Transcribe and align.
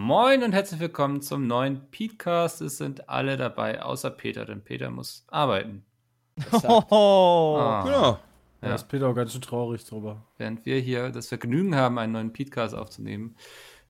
Moin 0.00 0.42
und 0.42 0.52
herzlich 0.52 0.78
willkommen 0.78 1.22
zum 1.22 1.46
neuen 1.46 1.80
Petecast. 1.90 2.60
Es 2.60 2.76
sind 2.76 3.08
alle 3.08 3.38
dabei, 3.38 3.80
außer 3.82 4.10
Peter, 4.10 4.44
denn 4.44 4.60
Peter 4.62 4.90
muss 4.90 5.24
arbeiten. 5.28 5.86
Oh, 6.68 7.56
Ah. 7.58 7.82
Genau. 7.82 8.18
Da 8.60 8.74
ist 8.74 8.88
Peter 8.88 9.08
auch 9.08 9.14
ganz 9.14 9.32
schön 9.32 9.40
traurig 9.40 9.86
drüber. 9.86 10.22
Während 10.36 10.66
wir 10.66 10.78
hier 10.80 11.08
das 11.08 11.28
Vergnügen 11.28 11.74
haben, 11.76 11.96
einen 11.98 12.12
neuen 12.12 12.32
Petecast 12.34 12.74
aufzunehmen, 12.74 13.36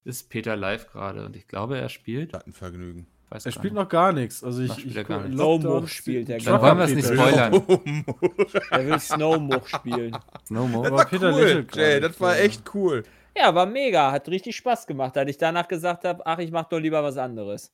ist 0.05 0.31
Peter 0.31 0.55
live 0.55 0.87
gerade 0.93 1.27
und 1.27 1.35
ich 1.35 1.49
glaube, 1.49 1.77
er 1.77 1.89
spielt. 1.89 2.29
Plattenvergnügen. 2.29 3.09
Weiß 3.31 3.45
Er 3.45 3.51
spielt 3.51 3.73
nicht. 3.75 3.83
noch 3.83 3.89
gar 3.89 4.13
nichts. 4.13 4.45
Also 4.45 4.63
ich, 4.63 4.69
Noch 4.69 4.79
spielt 4.79 4.97
ich 4.97 5.09
gar 5.09 5.19
guck- 5.19 5.27
nichts. 5.29 5.39
Lockdown 5.41 5.61
Snowmoch 5.61 5.89
spielt 5.89 6.29
er 6.29 6.39
Dann 6.39 6.61
wollen 6.63 6.79
wir 6.79 6.85
es 6.85 6.95
nicht 6.95 7.09
spoilern. 7.09 8.65
Er 8.71 8.87
will 8.87 9.01
Snowmoch 9.01 9.67
spielen. 9.67 10.17
No 10.51 10.69
more. 10.69 10.87
Aber 10.87 11.05
Peter 11.07 11.33
cool, 11.35 11.67
Jay, 11.75 11.99
das 11.99 12.21
war 12.21 12.39
echt 12.39 12.63
cool. 12.75 13.03
Ja, 13.39 13.55
war 13.55 13.67
mega. 13.67 14.13
Hat 14.13 14.29
richtig 14.29 14.57
Spaß 14.57 14.87
gemacht, 14.87 15.17
als 15.17 15.31
ich 15.31 15.39
danach 15.39 15.69
gesagt 15.69 16.05
habe, 16.05 16.25
ach, 16.27 16.39
ich 16.39 16.51
mach 16.51 16.65
doch 16.65 16.79
lieber 16.79 17.03
was 17.03 17.17
anderes. 17.17 17.73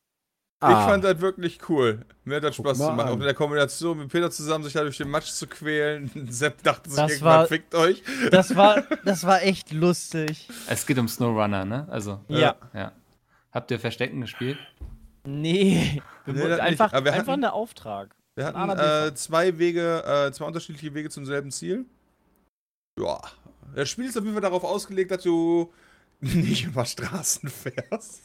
Ich 0.61 0.69
Ah. 0.69 0.87
fand 0.89 1.03
das 1.03 1.20
wirklich 1.20 1.59
cool. 1.69 2.05
Mir 2.25 2.37
hat 2.37 2.45
das 2.45 2.57
Guck 2.57 2.66
Spaß 2.66 2.79
mal 2.79 2.91
gemacht. 2.91 3.09
Auch 3.09 3.15
in 3.15 3.20
der 3.20 3.34
Kombination 3.34 3.98
mit 3.98 4.09
Peter 4.12 4.31
zusammen, 4.31 4.62
sich 4.62 4.72
da 4.72 4.83
durch 4.83 4.97
den 4.97 5.11
Matsch 5.11 5.31
zu 5.31 5.47
quälen. 5.48 6.09
Sepp 6.31 6.62
dachte 6.62 6.89
sich 6.89 6.97
Das 6.98 7.11
irgendwann, 7.12 7.39
war- 7.39 7.47
fickt 7.47 7.75
euch. 7.75 8.03
Das 8.31 8.55
war, 8.55 8.83
das 9.05 9.25
war 9.27 9.42
echt 9.42 9.72
lustig. 9.72 10.48
Es 10.69 10.87
geht 10.87 10.98
um 10.98 11.09
Snowrunner, 11.09 11.65
ne? 11.65 11.87
Also, 11.91 12.20
Ja. 12.28 12.55
ja. 12.75 12.92
Habt 13.50 13.70
ihr 13.72 13.81
Verstecken 13.81 14.20
gespielt? 14.20 14.59
Nee. 15.25 16.00
Wir 16.27 16.34
Nee, 16.34 16.53
einfach, 16.61 16.92
einfach 16.92 17.12
hatten- 17.17 17.31
eine 17.31 17.53
Auftrag. 17.53 18.15
Wir 18.37 18.47
hatten 18.47 18.70
äh, 18.78 19.15
zwei 19.15 19.59
Wege, 19.59 20.03
äh, 20.06 20.33
zwei 20.33 20.44
unterschiedliche 20.47 20.94
Wege 20.94 21.11
zum 21.11 21.27
selben 21.27 21.50
Ziel. 21.50 21.84
Ja. 22.98 23.20
Das 23.75 23.89
Spiel 23.91 24.06
ist 24.06 24.17
auf 24.17 24.25
jeden 24.25 24.34
Fall 24.34 24.42
darauf 24.42 24.65
ausgelegt, 24.65 25.11
dass 25.11 25.23
du 25.23 25.73
nicht 26.20 26.65
über 26.67 26.84
Straßen 26.84 27.48
fährst. 27.48 28.23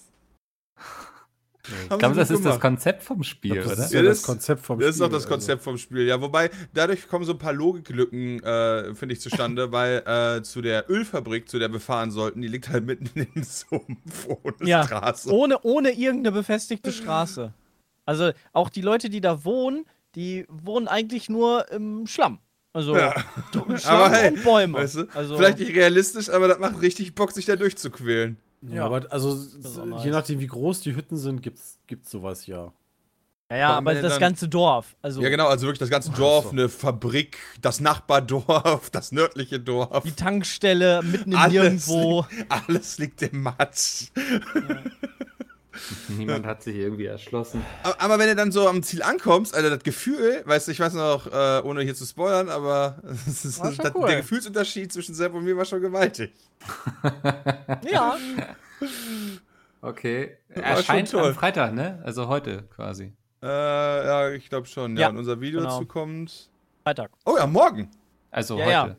Ich 1.91 1.97
glaube, 1.97 2.15
das 2.15 2.29
ist 2.31 2.45
das. 2.45 2.61
Konzept 2.61 3.03
vom 3.03 3.23
Spiel, 3.23 3.51
glaub, 3.55 3.65
das 3.65 3.73
oder? 3.73 3.85
ist 3.85 3.91
ja 3.93 3.99
Ja, 3.99 4.05
das 4.05 4.19
das- 4.19 4.25
Konzept 4.25 4.65
vom 4.65 4.79
Das 4.79 4.89
ist 4.91 4.95
Spiel. 4.95 5.05
auch 5.07 5.11
das 5.11 5.27
Konzept 5.27 5.63
vom 5.63 5.77
Spiel, 5.77 6.03
ja. 6.07 6.21
Wobei, 6.21 6.49
dadurch 6.73 7.09
kommen 7.09 7.25
so 7.25 7.33
ein 7.33 7.39
paar 7.39 7.51
Logiklücken, 7.51 8.41
äh, 8.41 8.95
finde 8.95 9.13
ich, 9.13 9.19
zustande, 9.19 9.69
weil 9.73 9.97
äh, 10.05 10.43
zu 10.43 10.61
der 10.61 10.89
Ölfabrik, 10.89 11.49
zu 11.49 11.59
der 11.59 11.69
wir 11.73 11.81
fahren 11.81 12.11
sollten, 12.11 12.41
die 12.41 12.47
liegt 12.47 12.69
halt 12.69 12.85
mitten 12.85 13.09
im 13.35 13.43
Sumpf 13.43 14.27
ohne 14.27 14.55
Ja. 14.69 14.85
Straße. 14.85 15.29
Ohne, 15.29 15.59
ohne 15.63 15.91
irgendeine 15.91 16.31
befestigte 16.31 16.93
Straße. 16.93 17.53
Also 18.05 18.31
auch 18.53 18.69
die 18.69 18.81
Leute, 18.81 19.09
die 19.09 19.19
da 19.19 19.43
wohnen, 19.43 19.85
die 20.15 20.45
wohnen 20.47 20.87
eigentlich 20.87 21.27
nur 21.27 21.69
im 21.69 22.07
Schlamm. 22.07 22.39
Also 22.77 22.95
Ja. 22.95 23.11
Aber 23.85 24.11
hey, 24.11 24.31
Bäume. 24.37 24.77
Weißt 24.77 24.95
du? 24.97 25.07
also, 25.15 25.35
Vielleicht 25.35 25.57
nicht 25.57 25.73
realistisch, 25.75 26.29
aber 26.29 26.47
das 26.47 26.59
macht 26.59 26.79
richtig 26.79 27.15
Bock, 27.15 27.31
sich 27.31 27.45
da 27.45 27.55
durchzuquälen. 27.55 28.37
Ja, 28.61 28.85
aber 28.85 29.03
also 29.09 29.33
nice. 29.33 30.03
je 30.03 30.11
nachdem 30.11 30.39
wie 30.39 30.45
groß 30.47 30.81
die 30.81 30.95
Hütten 30.95 31.17
sind, 31.17 31.41
gibt's 31.41 31.79
gibt's 31.87 32.11
sowas 32.11 32.45
ja. 32.45 32.71
ja, 33.51 33.57
ja, 33.57 33.69
aber 33.77 33.95
das 33.95 34.13
dann- 34.13 34.19
ganze 34.19 34.47
Dorf. 34.47 34.95
Also 35.01 35.21
Ja, 35.23 35.29
genau, 35.29 35.47
also 35.47 35.65
wirklich 35.65 35.79
das 35.79 35.89
ganze 35.89 36.11
Dorf, 36.11 36.45
so. 36.45 36.51
eine 36.51 36.69
Fabrik, 36.69 37.37
das 37.61 37.79
Nachbardorf, 37.79 38.89
das 38.91 39.11
nördliche 39.11 39.59
Dorf. 39.59 40.03
die 40.03 40.11
Tankstelle 40.11 41.01
mitten 41.03 41.31
im 41.31 41.37
Alles 41.37 41.53
Nirgendwo. 41.53 42.25
Alles 42.49 42.97
liegt 42.99 43.23
im 43.23 43.41
Matsch. 43.41 44.05
Niemand 46.09 46.45
hat 46.45 46.63
sich 46.63 46.75
irgendwie 46.75 47.05
erschlossen. 47.05 47.63
Aber, 47.83 48.01
aber 48.01 48.19
wenn 48.19 48.27
du 48.29 48.35
dann 48.35 48.51
so 48.51 48.67
am 48.67 48.83
Ziel 48.83 49.01
ankommst, 49.03 49.55
also 49.55 49.69
das 49.69 49.83
Gefühl, 49.83 50.41
weißt 50.45 50.67
du, 50.67 50.71
ich 50.71 50.79
weiß 50.79 50.93
noch, 50.93 51.27
äh, 51.27 51.61
ohne 51.63 51.81
hier 51.81 51.95
zu 51.95 52.05
spoilern, 52.05 52.49
aber 52.49 52.97
schon 53.25 53.77
das, 53.77 53.95
cool. 53.95 54.07
der 54.07 54.17
Gefühlsunterschied 54.17 54.91
zwischen 54.91 55.15
Sepp 55.15 55.33
und 55.33 55.43
mir 55.43 55.55
war 55.57 55.65
schon 55.65 55.81
gewaltig. 55.81 56.33
Ja. 57.91 58.17
Okay. 59.81 60.37
War 60.53 60.63
Erscheint 60.63 61.13
am 61.13 61.33
Freitag, 61.33 61.73
ne? 61.73 62.01
Also 62.03 62.27
heute 62.27 62.63
quasi. 62.75 63.13
Äh, 63.41 63.47
ja, 63.47 64.31
ich 64.31 64.49
glaube 64.49 64.67
schon. 64.67 64.95
Ja, 64.95 65.03
Ja, 65.03 65.09
und 65.09 65.17
unser 65.17 65.39
Video 65.39 65.59
genau. 65.59 65.73
dazu 65.73 65.85
kommt. 65.85 66.49
Freitag. 66.83 67.11
Oh 67.25 67.35
ja, 67.37 67.45
morgen. 67.45 67.89
Also 68.31 68.57
Ja, 68.57 68.65
heute. 68.65 68.71
ja. 68.71 68.95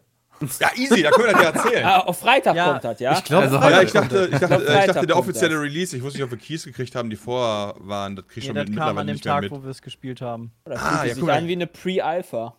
Ja, 0.60 0.70
easy, 0.76 1.02
da 1.02 1.10
können 1.10 1.26
wir 1.26 1.32
das 1.32 1.42
ja 1.42 1.50
erzählen. 1.50 1.84
Ah, 1.86 1.98
auf 2.00 2.18
Freitag 2.20 2.54
Ja, 2.56 2.70
kommt 2.70 2.84
das, 2.84 3.00
ja? 3.00 3.12
Ich 3.18 3.24
glaube, 3.24 3.44
Also 3.44 3.56
Ja, 3.56 3.62
heute 3.64 3.84
ich 3.86 3.92
dachte, 3.92 4.28
ich 4.32 4.38
dachte, 4.38 4.56
ich 4.80 4.86
dachte 4.92 5.06
der 5.06 5.16
offizielle 5.16 5.54
das. 5.54 5.62
Release, 5.64 5.96
ich 5.96 6.02
wusste 6.02 6.18
nicht, 6.18 6.24
ob 6.24 6.30
wir 6.30 6.38
Keys 6.38 6.64
gekriegt 6.64 6.94
haben, 6.94 7.10
die 7.10 7.16
vorher 7.16 7.74
waren. 7.78 8.14
Das 8.16 8.26
krieg 8.28 8.38
ich 8.38 8.44
Ja, 8.44 8.48
schon 8.50 8.56
das 8.56 8.68
mit, 8.68 8.76
kam 8.78 8.86
mittlerweile 8.94 9.00
an 9.00 9.06
dem 9.16 9.20
Tag, 9.20 9.42
mit. 9.42 9.50
wo 9.50 9.62
wir 9.62 9.70
es 9.70 9.82
gespielt 9.82 10.20
haben. 10.20 10.52
Das 10.64 10.80
Ah, 10.80 10.88
fühlt 10.88 11.08
ja, 11.08 11.14
sich 11.14 11.20
guck 11.20 11.28
mal. 11.28 11.38
an 11.38 11.48
wie 11.48 11.52
eine 11.52 11.66
Pre-Alpha. 11.66 12.56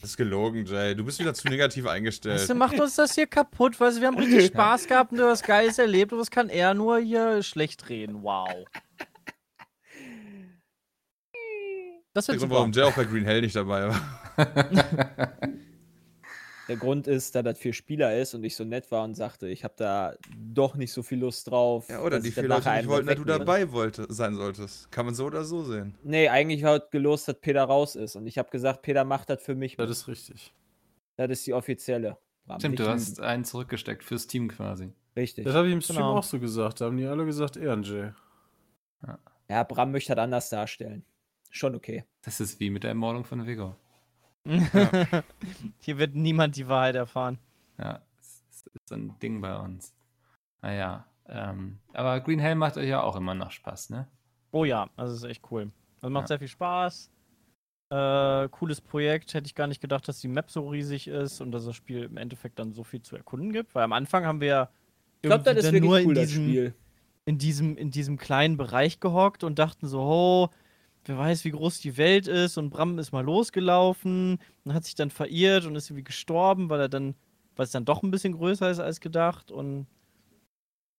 Das 0.00 0.10
ist 0.10 0.16
gelogen, 0.16 0.64
Jay. 0.66 0.94
Du 0.94 1.04
bist 1.04 1.18
wieder 1.18 1.34
zu 1.34 1.48
negativ 1.48 1.86
eingestellt. 1.86 2.40
Weißt 2.40 2.50
du, 2.50 2.54
macht 2.54 2.78
uns 2.80 2.94
das 2.96 3.14
hier 3.14 3.26
kaputt, 3.26 3.78
weil 3.80 3.94
wir 4.00 4.06
haben 4.06 4.16
richtig 4.18 4.46
Spaß 4.52 4.86
gehabt 4.86 5.12
und 5.12 5.18
du 5.18 5.24
hast 5.28 5.42
Geiles 5.44 5.78
erlebt 5.78 6.12
und 6.12 6.18
das 6.18 6.30
kann 6.30 6.48
er 6.48 6.74
nur 6.74 6.98
hier 6.98 7.42
schlecht 7.42 7.88
reden. 7.88 8.22
Wow. 8.22 8.48
Das 12.14 12.26
der 12.26 12.34
wird 12.34 12.40
Grund, 12.40 12.50
super. 12.50 12.54
warum 12.54 12.72
Jay 12.72 12.82
auch 12.84 12.94
bei 12.94 13.04
Green 13.04 13.24
Hell 13.24 13.42
nicht 13.42 13.54
dabei 13.56 13.88
war. 13.88 14.00
Der 16.68 16.76
Grund 16.76 17.06
ist, 17.06 17.34
da 17.34 17.42
das 17.42 17.58
vier 17.58 17.72
Spieler 17.72 18.18
ist 18.18 18.34
und 18.34 18.42
ich 18.42 18.56
so 18.56 18.64
nett 18.64 18.90
war 18.90 19.04
und 19.04 19.14
sagte, 19.14 19.46
ich 19.48 19.62
habe 19.62 19.74
da 19.76 20.14
doch 20.36 20.74
nicht 20.74 20.92
so 20.92 21.02
viel 21.04 21.20
Lust 21.20 21.48
drauf. 21.48 21.88
Ja, 21.88 22.02
oder 22.02 22.18
die 22.18 22.32
vier 22.32 22.48
Leute 22.48 22.70
nicht 22.72 22.88
wollten, 22.88 23.06
dass 23.06 23.16
du 23.16 23.24
dabei 23.24 23.70
wollte, 23.70 24.06
sein 24.12 24.34
solltest. 24.34 24.90
Kann 24.90 25.06
man 25.06 25.14
so 25.14 25.26
oder 25.26 25.44
so 25.44 25.62
sehen. 25.62 25.96
Nee, 26.02 26.28
eigentlich 26.28 26.64
war 26.64 26.80
gelost, 26.80 27.28
dass 27.28 27.38
Peter 27.40 27.62
raus 27.62 27.94
ist. 27.94 28.16
Und 28.16 28.26
ich 28.26 28.36
habe 28.38 28.50
gesagt, 28.50 28.82
Peter 28.82 29.04
macht 29.04 29.30
das 29.30 29.42
für 29.42 29.54
mich. 29.54 29.76
das 29.76 29.90
ist 29.90 30.08
richtig. 30.08 30.52
Das 31.16 31.30
ist 31.30 31.46
die 31.46 31.52
offizielle. 31.52 32.18
Stimmt, 32.58 32.72
nicht 32.78 32.80
du 32.80 32.88
hast 32.88 33.20
einen 33.20 33.44
zurückgesteckt 33.44 34.02
fürs 34.04 34.26
Team 34.26 34.48
quasi. 34.48 34.92
Richtig. 35.16 35.44
Das 35.44 35.54
habe 35.54 35.68
ich 35.68 35.72
im 35.72 35.80
Stream 35.80 35.96
Genau. 35.98 36.18
auch 36.18 36.22
so 36.22 36.38
gesagt. 36.38 36.80
Da 36.80 36.86
haben 36.86 36.96
die 36.96 37.06
alle 37.06 37.24
gesagt, 37.24 37.56
er 37.56 37.80
Jay. 37.80 38.10
Ja, 39.48 39.62
Bram 39.62 39.92
möchte 39.92 40.14
das 40.14 40.22
anders 40.22 40.48
darstellen. 40.50 41.04
Schon 41.50 41.74
okay. 41.74 42.04
Das 42.22 42.40
ist 42.40 42.58
wie 42.60 42.70
mit 42.70 42.82
der 42.82 42.90
Ermordung 42.90 43.24
von 43.24 43.40
Vigo. 44.46 45.22
Hier 45.80 45.98
wird 45.98 46.14
niemand 46.14 46.56
die 46.56 46.68
Wahrheit 46.68 46.94
erfahren. 46.94 47.38
Ja, 47.78 48.00
das 48.16 48.42
ist 48.52 48.88
so 48.88 48.94
ein 48.94 49.18
Ding 49.20 49.40
bei 49.40 49.56
uns. 49.58 49.92
Naja, 50.62 51.06
ähm, 51.28 51.78
aber 51.92 52.20
Green 52.20 52.38
Hell 52.38 52.54
macht 52.54 52.76
euch 52.76 52.88
ja 52.88 53.02
auch 53.02 53.16
immer 53.16 53.34
noch 53.34 53.50
Spaß, 53.50 53.90
ne? 53.90 54.06
Oh 54.52 54.64
ja, 54.64 54.88
also 54.96 55.14
ist 55.14 55.24
echt 55.24 55.42
cool. 55.50 55.70
Also 56.00 56.10
macht 56.10 56.24
Ja. 56.24 56.28
sehr 56.28 56.38
viel 56.38 56.48
Spaß. 56.48 57.10
Äh, 57.90 58.48
cooles 58.50 58.80
Projekt. 58.80 59.34
Hätte 59.34 59.46
ich 59.46 59.54
gar 59.54 59.66
nicht 59.66 59.80
gedacht, 59.80 60.08
dass 60.08 60.20
die 60.20 60.28
Map 60.28 60.50
so 60.50 60.68
riesig 60.68 61.06
ist 61.08 61.40
und 61.40 61.52
dass 61.52 61.66
das 61.66 61.76
Spiel 61.76 62.04
im 62.04 62.16
Endeffekt 62.16 62.58
dann 62.58 62.72
so 62.72 62.82
viel 62.84 63.02
zu 63.02 63.16
erkunden 63.16 63.52
gibt. 63.52 63.74
Weil 63.74 63.84
am 63.84 63.92
Anfang 63.92 64.24
haben 64.24 64.40
wir 64.40 64.48
ja 64.48 64.68
Ich 65.22 65.28
glaube, 65.28 65.44
das 65.44 65.64
irgendwie 65.64 65.76
ist 65.76 65.82
nur 65.84 65.96
cool, 65.98 66.02
in 66.02 66.14
das 66.14 66.26
diesem, 66.28 66.44
Spiel. 66.44 66.74
in 67.26 67.38
diesem, 67.38 67.76
in 67.76 67.90
diesem 67.90 68.16
kleinen 68.18 68.56
Bereich 68.56 68.98
gehockt 68.98 69.44
und 69.44 69.58
dachten 69.58 69.86
so, 69.86 70.00
oh, 70.00 70.48
wer 71.06 71.18
weiß, 71.18 71.44
wie 71.44 71.50
groß 71.50 71.80
die 71.80 71.96
Welt 71.96 72.26
ist. 72.28 72.58
Und 72.58 72.70
Bram 72.70 72.98
ist 72.98 73.12
mal 73.12 73.24
losgelaufen 73.24 74.38
und 74.64 74.74
hat 74.74 74.84
sich 74.84 74.94
dann 74.94 75.10
verirrt 75.10 75.64
und 75.64 75.76
ist 75.76 75.90
irgendwie 75.90 76.04
gestorben, 76.04 76.68
weil 76.70 76.80
er 76.80 76.88
dann, 76.88 77.14
weil 77.56 77.64
es 77.64 77.72
dann 77.72 77.84
doch 77.84 78.02
ein 78.02 78.10
bisschen 78.10 78.34
größer 78.34 78.70
ist 78.70 78.80
als 78.80 79.00
gedacht. 79.00 79.50
Und 79.50 79.86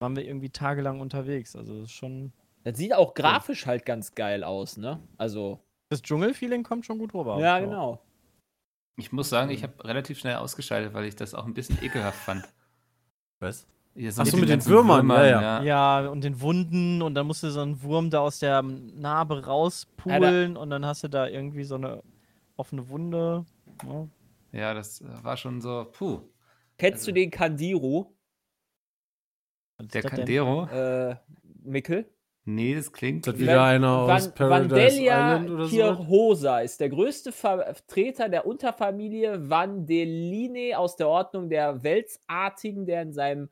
waren 0.00 0.16
wir 0.16 0.24
irgendwie 0.24 0.50
tagelang 0.50 1.00
unterwegs. 1.00 1.56
Also 1.56 1.74
das 1.74 1.84
ist 1.84 1.92
schon. 1.92 2.32
Das 2.64 2.76
sieht 2.76 2.94
auch 2.94 3.14
grafisch 3.14 3.66
halt 3.66 3.86
ganz 3.86 4.14
geil 4.14 4.44
aus, 4.44 4.76
ne? 4.76 5.00
Also, 5.16 5.60
Das 5.88 6.02
Dschungelfeeling 6.02 6.62
kommt 6.64 6.84
schon 6.86 6.98
gut 6.98 7.14
rüber. 7.14 7.40
ja, 7.40 7.58
genau. 7.60 8.02
Ich 8.96 9.12
muss 9.12 9.28
sagen, 9.28 9.50
ich 9.50 9.62
habe 9.62 9.84
relativ 9.84 10.18
schnell 10.18 10.36
ausgeschaltet, 10.36 10.92
weil 10.92 11.04
ich 11.04 11.14
das 11.14 11.32
auch 11.32 11.46
ein 11.46 11.54
bisschen 11.54 11.78
ekelhaft 11.82 12.18
fand. 12.18 12.44
Was? 13.40 13.66
Hier 13.98 14.12
Ach 14.16 14.24
so, 14.26 14.36
mit 14.36 14.44
den 14.48 14.50
ganzen 14.54 14.70
Würmern, 14.70 15.08
ja, 15.10 15.26
ja. 15.26 15.62
Ja, 15.62 16.08
und 16.08 16.22
den 16.22 16.40
Wunden 16.40 17.02
und 17.02 17.14
dann 17.16 17.26
musst 17.26 17.42
du 17.42 17.50
so 17.50 17.60
einen 17.60 17.82
Wurm 17.82 18.10
da 18.10 18.20
aus 18.20 18.38
der 18.38 18.62
Narbe 18.62 19.44
rauspulen 19.44 20.56
und 20.56 20.70
dann 20.70 20.86
hast 20.86 21.02
du 21.02 21.08
da 21.08 21.26
irgendwie 21.26 21.64
so 21.64 21.74
eine 21.74 22.02
offene 22.56 22.88
Wunde. 22.88 23.44
Ja. 23.84 24.06
Ja, 24.52 24.74
das 24.74 25.00
äh, 25.00 25.04
war 25.22 25.36
schon 25.36 25.60
so, 25.60 25.86
puh. 25.92 26.20
Kennst 26.78 27.00
Also- 27.00 27.06
du 27.10 27.14
den 27.14 27.30
ist 29.86 29.94
Der? 29.94 30.02
Candero? 30.02 30.66
äh, 30.68 31.16
Mikkel? 31.64 32.08
Nee, 32.44 32.74
das 32.76 32.92
klingt. 32.92 33.26
Das 33.26 33.34
wie- 33.36 33.40
wieder 33.42 33.62
einer 33.64 33.90
aus 33.90 34.26
Van- 34.26 34.34
Paradise 34.34 34.70
Vandelia 34.70 35.34
Island 35.34 35.50
oder 35.50 35.64
so? 35.66 35.76
Kirhosa 35.76 36.60
ist 36.60 36.80
der 36.80 36.88
größte 36.88 37.30
Vertreter 37.32 38.28
der 38.28 38.46
Unterfamilie 38.46 39.50
Vandeline 39.50 40.78
aus 40.78 40.96
der 40.96 41.08
Ordnung 41.08 41.50
der 41.50 41.82
Welsartigen, 41.82 42.86
der 42.86 43.02
in 43.02 43.12
seinem 43.12 43.48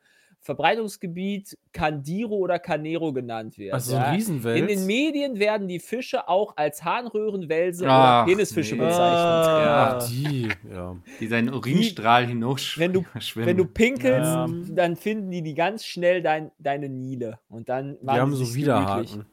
Verbreitungsgebiet 0.47 1.57
Candiro 1.73 2.35
oder 2.37 2.57
Canero 2.57 3.11
genannt 3.11 3.57
wird. 3.57 3.73
Also 3.73 3.91
so 3.91 3.97
ja. 3.97 4.03
ein 4.05 4.15
Riesenwels. 4.15 4.59
In 4.61 4.67
den 4.67 4.85
Medien 4.85 5.37
werden 5.39 5.67
die 5.67 5.79
Fische 5.79 6.27
auch 6.29 6.55
als 6.55 6.83
Harnröhrenwälse 6.85 7.85
Ach, 7.87 8.23
oder 8.23 8.31
Penisfische 8.31 8.75
nee. 8.75 8.81
bezeichnet. 8.85 9.03
Ah. 9.03 9.97
Ach, 9.99 10.07
die, 10.09 10.49
ja. 10.71 10.95
Die 11.19 11.27
seinen 11.27 11.53
Urinstrahl 11.53 12.21
Wenn 12.29 12.39
du- 12.39 12.47
hinausschwimmen. 12.47 13.47
Wenn 13.47 13.57
du 13.57 13.65
pinkelst, 13.65 14.31
Ja. 14.33 14.47
dann 14.69 14.95
finden 14.95 15.29
die 15.31 15.41
die 15.43 15.53
ganz 15.53 15.85
schnell 15.85 16.21
dein, 16.23 16.51
deine 16.59 16.87
Nile 16.87 17.39
und 17.49 17.67
dann 17.69 17.97
Die 17.99 18.05
machen 18.05 18.21
haben 18.21 18.35
sie 18.35 18.45
so 18.45 18.55
Widerhaken. 18.55 19.25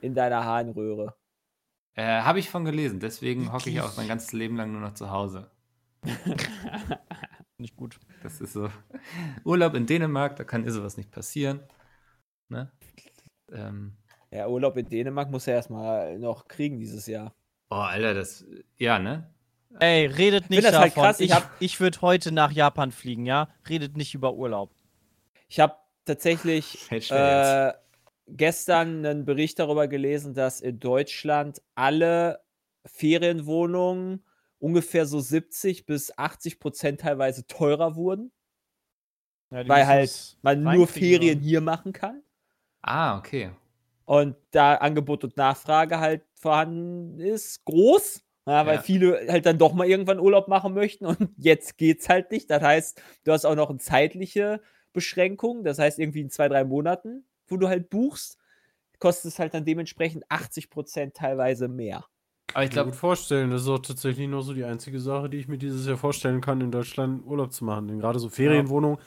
in 0.00 0.14
deiner 0.14 0.44
Harnröhre. 0.44 1.14
äh, 1.96 2.04
Habe 2.22 2.38
ich 2.38 2.48
von 2.48 2.64
gelesen, 2.64 3.00
deswegen 3.00 3.52
hocke 3.52 3.68
ich 3.68 3.80
auch 3.80 3.96
mein 3.96 4.06
ganzes 4.06 4.32
Leben 4.32 4.56
lang 4.56 4.70
nur 4.70 4.80
noch 4.80 4.94
zu 4.94 5.10
Hause. 5.10 5.50
Nicht 7.58 7.76
gut. 7.76 7.98
Das 8.22 8.40
ist 8.40 8.52
so. 8.52 8.70
Urlaub 9.44 9.74
in 9.74 9.86
Dänemark, 9.86 10.36
da 10.36 10.44
kann 10.44 10.68
sowas 10.68 10.96
nicht 10.96 11.10
passieren. 11.10 11.60
Ne? 12.48 12.70
Ähm, 13.52 13.92
Ja, 14.30 14.48
Urlaub 14.48 14.76
in 14.76 14.88
Dänemark 14.88 15.30
muss 15.30 15.46
er 15.46 15.54
erstmal 15.54 16.18
noch 16.18 16.46
kriegen 16.48 16.78
dieses 16.78 17.06
Jahr. 17.06 17.34
oh, 17.70 17.76
Alter, 17.76 18.14
das. 18.14 18.44
Ja, 18.76 18.98
ne? 18.98 19.32
Ey, 19.78 20.06
redet 20.06 20.50
nicht 20.50 20.64
das 20.64 20.72
davon. 20.72 20.82
halt 20.82 20.94
krass, 20.94 21.20
ich 21.20 21.30
ich 21.30 21.34
hab- 21.34 21.50
ich 21.60 21.80
würde 21.80 22.00
heute 22.00 22.32
nach 22.32 22.50
Japan 22.50 22.90
fliegen, 22.92 23.24
ja? 23.24 23.48
Redet 23.68 23.96
nicht 23.96 24.14
über 24.14 24.34
Urlaub. 24.34 24.70
Ich 25.48 25.60
habe 25.60 25.76
tatsächlich 26.04 26.90
äh, 27.10 27.72
gestern 28.26 29.06
einen 29.06 29.24
Bericht 29.24 29.58
darüber 29.60 29.86
gelesen, 29.88 30.34
dass 30.34 30.60
in 30.60 30.80
Deutschland 30.80 31.62
alle 31.76 32.40
Ferienwohnungen 32.84 34.24
ungefähr 34.60 35.06
so 35.06 35.20
70 35.20 35.86
bis 35.86 36.16
80 36.18 36.60
Prozent 36.60 37.00
teilweise 37.00 37.46
teurer 37.46 37.96
wurden, 37.96 38.32
Ja, 39.50 39.62
weil 39.66 39.86
halt 39.86 40.38
man 40.42 40.62
nur 40.62 40.86
Ferien 40.86 41.38
oder? 41.38 41.40
hier 41.40 41.60
machen 41.62 41.92
kann 41.92 42.22
Ah, 42.82 43.16
okay. 43.18 43.50
und 44.04 44.36
da 44.50 44.74
Angebot 44.76 45.24
und 45.24 45.36
Nachfrage 45.36 46.00
halt 46.00 46.22
vorhanden 46.34 47.20
ist, 47.20 47.64
groß. 47.64 48.22
Ja, 48.46 48.66
weil 48.66 48.78
Ja. 48.78 48.82
viele 48.82 49.26
halt 49.28 49.46
dann 49.46 49.58
doch 49.58 49.72
mal 49.74 49.86
irgendwann 49.86 50.18
Urlaub 50.18 50.48
machen 50.48 50.74
möchten 50.74 51.06
und 51.06 51.30
jetzt 51.36 51.76
geht's 51.78 52.08
halt 52.08 52.30
nicht. 52.30 52.50
Das 52.50 52.62
heißt, 52.62 53.00
du 53.24 53.32
hast 53.32 53.44
auch 53.44 53.54
noch 53.54 53.70
eine 53.70 53.78
zeitliche 53.78 54.62
Beschränkung. 54.92 55.62
Das 55.62 55.78
heißt, 55.78 55.98
irgendwie 55.98 56.22
in 56.22 56.30
zwei, 56.30 56.48
drei 56.48 56.64
Monaten, 56.64 57.26
wo 57.46 57.56
du 57.58 57.68
halt 57.68 57.90
buchst, 57.90 58.38
kostet 58.98 59.32
es 59.32 59.38
halt 59.38 59.54
dann 59.54 59.64
dementsprechend 59.64 60.24
80 60.30 60.70
Prozent 60.70 61.14
teilweise 61.16 61.68
mehr. 61.68 62.06
Aber 62.52 62.64
ich 62.64 62.70
glaube, 62.70 62.90
gut 62.90 62.98
vorstellen, 62.98 63.50
das 63.50 63.62
ist 63.62 63.68
auch 63.68 63.78
tatsächlich 63.78 64.28
nur 64.28 64.42
so 64.42 64.52
die 64.54 64.64
einzige 64.64 64.98
Sache, 65.00 65.30
die 65.30 65.36
ich 65.38 65.48
mir 65.48 65.58
dieses 65.58 65.86
Jahr 65.86 65.96
vorstellen 65.96 66.40
kann, 66.40 66.60
in 66.60 66.72
Deutschland 66.72 67.24
Urlaub 67.26 67.52
zu 67.52 67.64
machen. 67.64 67.88
Denn 67.88 68.00
gerade 68.00 68.18
so 68.18 68.28
Ferienwohnungen, 68.28 68.98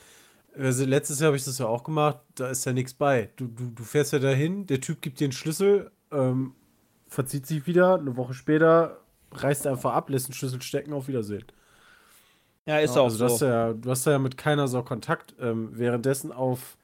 also 0.57 0.85
letztes 0.85 1.19
Jahr 1.19 1.27
habe 1.27 1.37
ich 1.37 1.45
das 1.45 1.57
ja 1.59 1.67
auch 1.67 1.83
gemacht, 1.83 2.19
da 2.35 2.49
ist 2.49 2.65
ja 2.65 2.73
nichts 2.73 2.93
bei. 2.93 3.31
Du, 3.37 3.47
du, 3.47 3.71
du 3.71 3.83
fährst 3.83 4.13
ja 4.13 4.19
dahin, 4.19 4.67
der 4.67 4.81
Typ 4.81 5.01
gibt 5.01 5.19
dir 5.19 5.25
einen 5.25 5.33
Schlüssel, 5.33 5.91
ähm, 6.11 6.55
verzieht 7.07 7.47
sich 7.47 7.67
wieder, 7.67 7.95
eine 7.99 8.17
Woche 8.17 8.33
später 8.33 8.99
reißt 9.33 9.65
er 9.65 9.73
einfach 9.73 9.93
ab, 9.93 10.09
lässt 10.09 10.27
den 10.29 10.33
Schlüssel 10.33 10.61
stecken, 10.61 10.93
auf 10.93 11.07
Wiedersehen. 11.07 11.45
Ja, 12.65 12.79
ist 12.79 12.95
Ja, 12.95 13.01
auch 13.01 13.05
also 13.05 13.17
du 13.17 13.23
hast 13.25 13.39
so. 13.39 13.45
ja, 13.45 13.73
du 13.73 13.89
hast 13.89 14.05
ja 14.05 14.19
mit 14.19 14.37
keiner 14.37 14.67
so 14.67 14.83
Kontakt. 14.83 15.35
Ähm, 15.39 15.69
währenddessen 15.73 16.31
auf, 16.31 16.77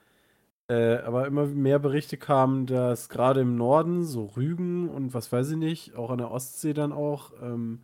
äh, 0.70 0.98
aber 1.00 1.28
immer 1.28 1.46
mehr 1.48 1.80
Berichte 1.80 2.16
kamen, 2.18 2.66
dass 2.68 3.10
gerade 3.10 3.42
im 3.42 3.56
Norden, 3.58 4.04
so 4.06 4.26
Rügen 4.38 4.88
und 4.88 5.14
was 5.14 5.32
weiß 5.32 5.52
ich 5.52 5.58
nicht, 5.58 5.96
auch 5.96 6.10
an 6.12 6.20
der 6.20 6.32
Ostsee 6.32 6.74
dann 6.74 6.92
auch, 6.94 7.32
ähm, 7.42 7.82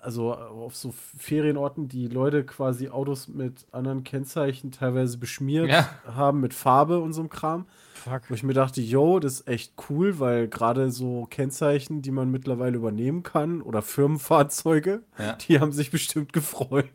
also 0.00 0.32
auf 0.34 0.74
so 0.74 0.92
Ferienorten, 1.18 1.86
die 1.86 2.08
Leute 2.08 2.44
quasi 2.44 2.88
Autos 2.88 3.28
mit 3.28 3.66
anderen 3.70 4.02
Kennzeichen 4.02 4.72
teilweise 4.72 5.16
beschmiert 5.18 5.68
Ja. 5.68 5.88
haben 6.16 6.40
mit 6.40 6.54
Farbe 6.54 6.98
und 6.98 7.12
so 7.12 7.20
einem 7.20 7.28
Kram. 7.28 7.66
Fuck. 7.94 8.22
Wo 8.28 8.34
ich 8.34 8.42
mir 8.42 8.54
dachte, 8.54 8.80
yo, 8.80 9.20
das 9.20 9.40
ist 9.40 9.48
echt 9.48 9.74
cool, 9.88 10.18
weil 10.18 10.48
gerade 10.48 10.90
so 10.90 11.26
Kennzeichen, 11.30 12.02
die 12.02 12.10
man 12.10 12.30
mittlerweile 12.32 12.76
übernehmen 12.78 13.22
kann, 13.22 13.62
oder 13.62 13.80
Firmenfahrzeuge, 13.82 15.02
Ja. 15.18 15.34
die 15.34 15.60
haben 15.60 15.70
sich 15.72 15.90
bestimmt 15.92 16.32
gefreut. 16.32 16.86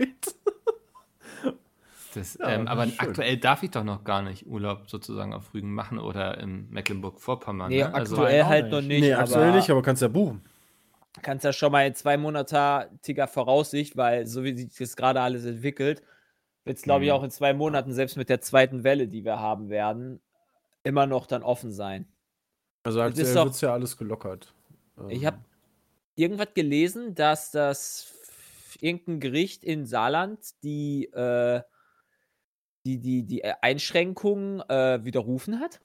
Das, 2.17 2.37
Ja, 2.41 2.49
ähm, 2.49 2.67
aber 2.67 2.87
aktuell 2.97 3.37
darf 3.37 3.63
ich 3.63 3.71
doch 3.71 3.83
noch 3.83 4.03
gar 4.03 4.21
nicht 4.21 4.45
Urlaub 4.47 4.89
sozusagen 4.89 5.33
auf 5.33 5.53
Rügen 5.53 5.73
machen 5.73 5.99
oder 5.99 6.37
in 6.39 6.69
Mecklenburg-Vorpommern. 6.69 7.69
Nee, 7.69 7.79
ne? 7.83 7.93
also, 7.93 8.15
aktuell 8.17 8.43
auch 8.43 8.47
halt 8.47 8.65
nicht. 8.65 8.71
noch 8.71 8.81
nicht. 8.81 9.01
nee, 9.01 9.13
aber 9.13 9.23
aktuell 9.23 9.51
nicht, 9.53 9.69
aber 9.69 9.81
kannst 9.81 10.01
ja 10.01 10.07
buchen. 10.07 10.41
kannst 11.21 11.45
ja 11.45 11.53
schon 11.53 11.71
mal 11.71 11.87
in 11.87 11.95
zwei 11.95 12.17
monatiger 12.17 13.27
Voraussicht, 13.27 13.97
weil 13.97 14.27
so 14.27 14.43
wie 14.43 14.55
sich 14.57 14.75
das 14.77 14.95
gerade 14.95 15.21
alles 15.21 15.45
entwickelt, 15.45 16.03
wird 16.65 16.77
es, 16.77 16.83
glaube 16.83 17.05
ich, 17.05 17.11
Mhm. 17.11 17.15
auch 17.17 17.23
in 17.23 17.31
zwei 17.31 17.53
Monaten, 17.53 17.93
selbst 17.93 18.17
mit 18.17 18.29
der 18.29 18.41
zweiten 18.41 18.83
Welle, 18.83 19.07
die 19.07 19.23
wir 19.25 19.39
haben 19.39 19.69
werden, 19.69 20.21
immer 20.83 21.07
noch 21.07 21.27
dann 21.27 21.43
offen 21.43 21.71
sein. 21.71 22.07
Also 22.83 23.01
aktuell 23.01 23.33
wird 23.35 23.49
es 23.49 23.61
ja 23.61 23.73
alles 23.73 23.97
gelockert. 23.97 24.53
Ich 25.09 25.21
Ähm, 25.21 25.25
habe 25.25 25.37
irgendwas 26.15 26.53
gelesen, 26.53 27.15
dass 27.15 27.51
das 27.51 28.13
irgendein 28.81 29.19
Gericht 29.19 29.63
in 29.63 29.85
Saarland 29.85 30.39
die, 30.63 31.05
äh, 31.13 31.61
die, 32.87 32.99
die, 32.99 33.23
die 33.25 33.41
äh, 33.41 33.53
Einschränkungen 33.61 34.61
äh, 34.69 35.03
widerrufen 35.03 35.59
hat, 35.59 35.81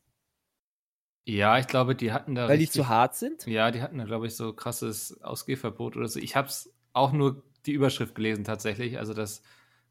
ja, 1.25 1.59
ich 1.59 1.67
glaube, 1.67 1.95
die 1.95 2.13
hatten 2.13 2.35
da 2.35 2.47
weil 2.47 2.59
die 2.59 2.65
richtig- 2.65 2.75
zu 2.75 2.89
hart 2.89 3.15
sind. 3.17 3.47
Ja, 3.47 3.71
die 3.73 3.83
hatten 3.83 3.99
da, 3.99 4.05
glaube 4.05 4.27
ich, 4.29 4.37
so 4.37 4.53
krasses 4.53 5.21
Ausgehverbot 5.23 5.97
oder 5.97 6.07
so. 6.09 6.21
Ich 6.21 6.37
habe 6.37 6.49
es 6.49 6.73
auch 6.93 7.13
nur 7.13 7.43
die 7.67 7.73
Überschrift 7.73 8.15
gelesen 8.15 8.45
tatsächlich. 8.45 8.99
Also 8.99 9.15
das 9.15 9.43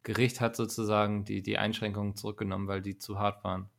Gericht 0.03 0.39
hat 0.41 0.55
sozusagen 0.55 1.25
die, 1.25 1.41
die 1.43 1.57
Einschränkungen 1.57 2.15
zurückgenommen, 2.15 2.67
weil 2.69 2.81
die 2.81 2.97
zu 2.97 3.19
hart 3.19 3.43
waren. 3.43 3.69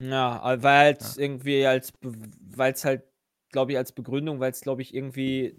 Ja, 0.00 0.52
äh, 0.54 0.62
weil 0.62 0.78
halt 0.78 1.00
Ja. 1.00 1.16
irgendwie 1.16 1.64
als, 1.66 1.92
weil 2.02 2.72
es 2.72 2.84
halt, 2.84 3.04
glaube 3.50 3.72
ich, 3.72 3.78
als 3.78 3.92
Begründung, 3.92 4.40
weil 4.40 4.50
es, 4.50 4.60
glaube 4.60 4.82
ich, 4.82 4.94
irgendwie 4.94 5.56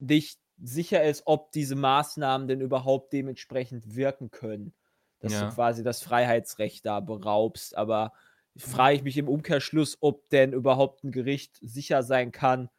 nicht 0.00 0.40
sicher 0.58 1.04
ist, 1.04 1.24
ob 1.26 1.52
diese 1.52 1.76
Maßnahmen 1.76 2.48
denn 2.48 2.60
überhaupt 2.60 3.12
dementsprechend 3.12 3.96
wirken 3.96 4.30
können. 4.30 4.74
Dass 5.20 5.36
Ja. 5.36 5.38
du 5.38 5.46
quasi 5.46 5.82
das 5.82 6.02
Freiheitsrecht 6.02 6.86
da 6.86 7.00
beraubst. 7.00 7.76
Aber 7.76 8.12
frage 8.56 8.96
ich 8.96 9.02
mich 9.02 9.16
im 9.18 9.28
Umkehrschluss, 9.28 9.98
ob 10.00 10.28
denn 10.30 10.52
überhaupt 10.52 11.04
ein 11.04 11.12
Gericht 11.12 11.58
sicher 11.62 12.02
sein 12.02 12.32
kann, 12.32 12.70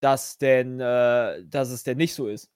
dass 0.00 0.38
denn, 0.38 0.80
äh, 0.80 1.44
dass 1.44 1.70
es 1.70 1.82
denn 1.82 1.96
nicht 1.98 2.14
so 2.14 2.28
ist. 2.28 2.50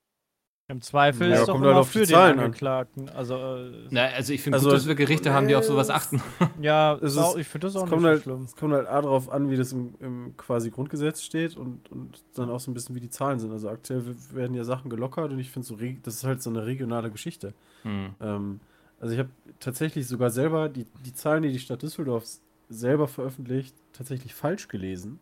Im 0.68 0.80
Zweifel 0.80 1.28
Ja, 1.28 1.40
ist 1.40 1.48
doch 1.48 1.54
kommt 1.54 1.64
halt 1.66 1.74
immer 1.74 1.84
für 1.84 2.06
den. 2.06 2.14
Angeklagten. 2.16 3.08
Also, 3.10 3.34
äh, 3.34 3.72
Na, 3.90 4.06
also 4.06 4.32
ich 4.32 4.40
finde 4.42 4.56
Also- 4.56 4.68
gut, 4.70 4.78
dass 4.78 4.86
wir 4.86 4.94
Gerichte 4.94 5.32
haben, 5.34 5.48
die 5.48 5.54
auf 5.56 5.64
sowas 5.64 5.90
achten. 5.90 6.22
ja, 6.62 6.94
Es 7.02 7.16
ist 7.16 7.36
ich 7.36 7.48
finde 7.48 7.66
das 7.66 7.76
auch 7.76 7.80
Es 7.80 7.84
nicht 7.84 7.90
kommt, 7.90 8.02
so 8.02 8.08
halt, 8.08 8.22
schlimm. 8.22 8.42
es 8.44 8.56
kommt 8.56 8.72
halt 8.74 8.86
A 8.86 9.02
darauf 9.02 9.30
an, 9.30 9.50
wie 9.50 9.56
das 9.56 9.72
im, 9.72 9.94
im 10.00 10.36
quasi 10.36 10.70
Grundgesetz 10.70 11.22
steht 11.22 11.56
und, 11.56 11.90
und 11.90 12.22
dann 12.34 12.48
auch 12.48 12.60
so 12.60 12.70
ein 12.70 12.74
bisschen, 12.74 12.94
wie 12.94 13.00
die 13.00 13.10
Zahlen 13.10 13.38
sind. 13.38 13.50
Also 13.52 13.68
aktuell 13.68 14.02
werden 14.32 14.54
ja 14.54 14.64
Sachen 14.64 14.88
gelockert 14.88 15.32
und 15.32 15.38
ich 15.40 15.50
finde 15.50 15.66
so, 15.66 15.76
das 16.02 16.14
ist 16.14 16.24
halt 16.24 16.40
so 16.42 16.48
eine 16.50 16.64
regionale 16.64 17.10
Geschichte. 17.10 17.52
Hm. 17.82 18.14
Ähm, 18.20 18.60
also 19.00 19.12
ich 19.14 19.18
habe 19.18 19.30
tatsächlich 19.58 20.06
sogar 20.06 20.30
selber 20.30 20.68
die, 20.68 20.86
die 21.04 21.12
Zahlen, 21.12 21.42
die 21.42 21.52
die 21.52 21.58
Stadt 21.58 21.82
Düsseldorf 21.82 22.24
selber 22.70 23.08
veröffentlicht, 23.08 23.74
tatsächlich 23.92 24.32
falsch 24.34 24.68
gelesen, 24.68 25.18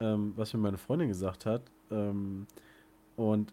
ähm, 0.00 0.34
was 0.36 0.52
mir 0.52 0.60
meine 0.60 0.78
Freundin 0.78 1.08
gesagt 1.08 1.46
hat. 1.46 1.62
Ähm, 1.90 2.46
und 3.16 3.52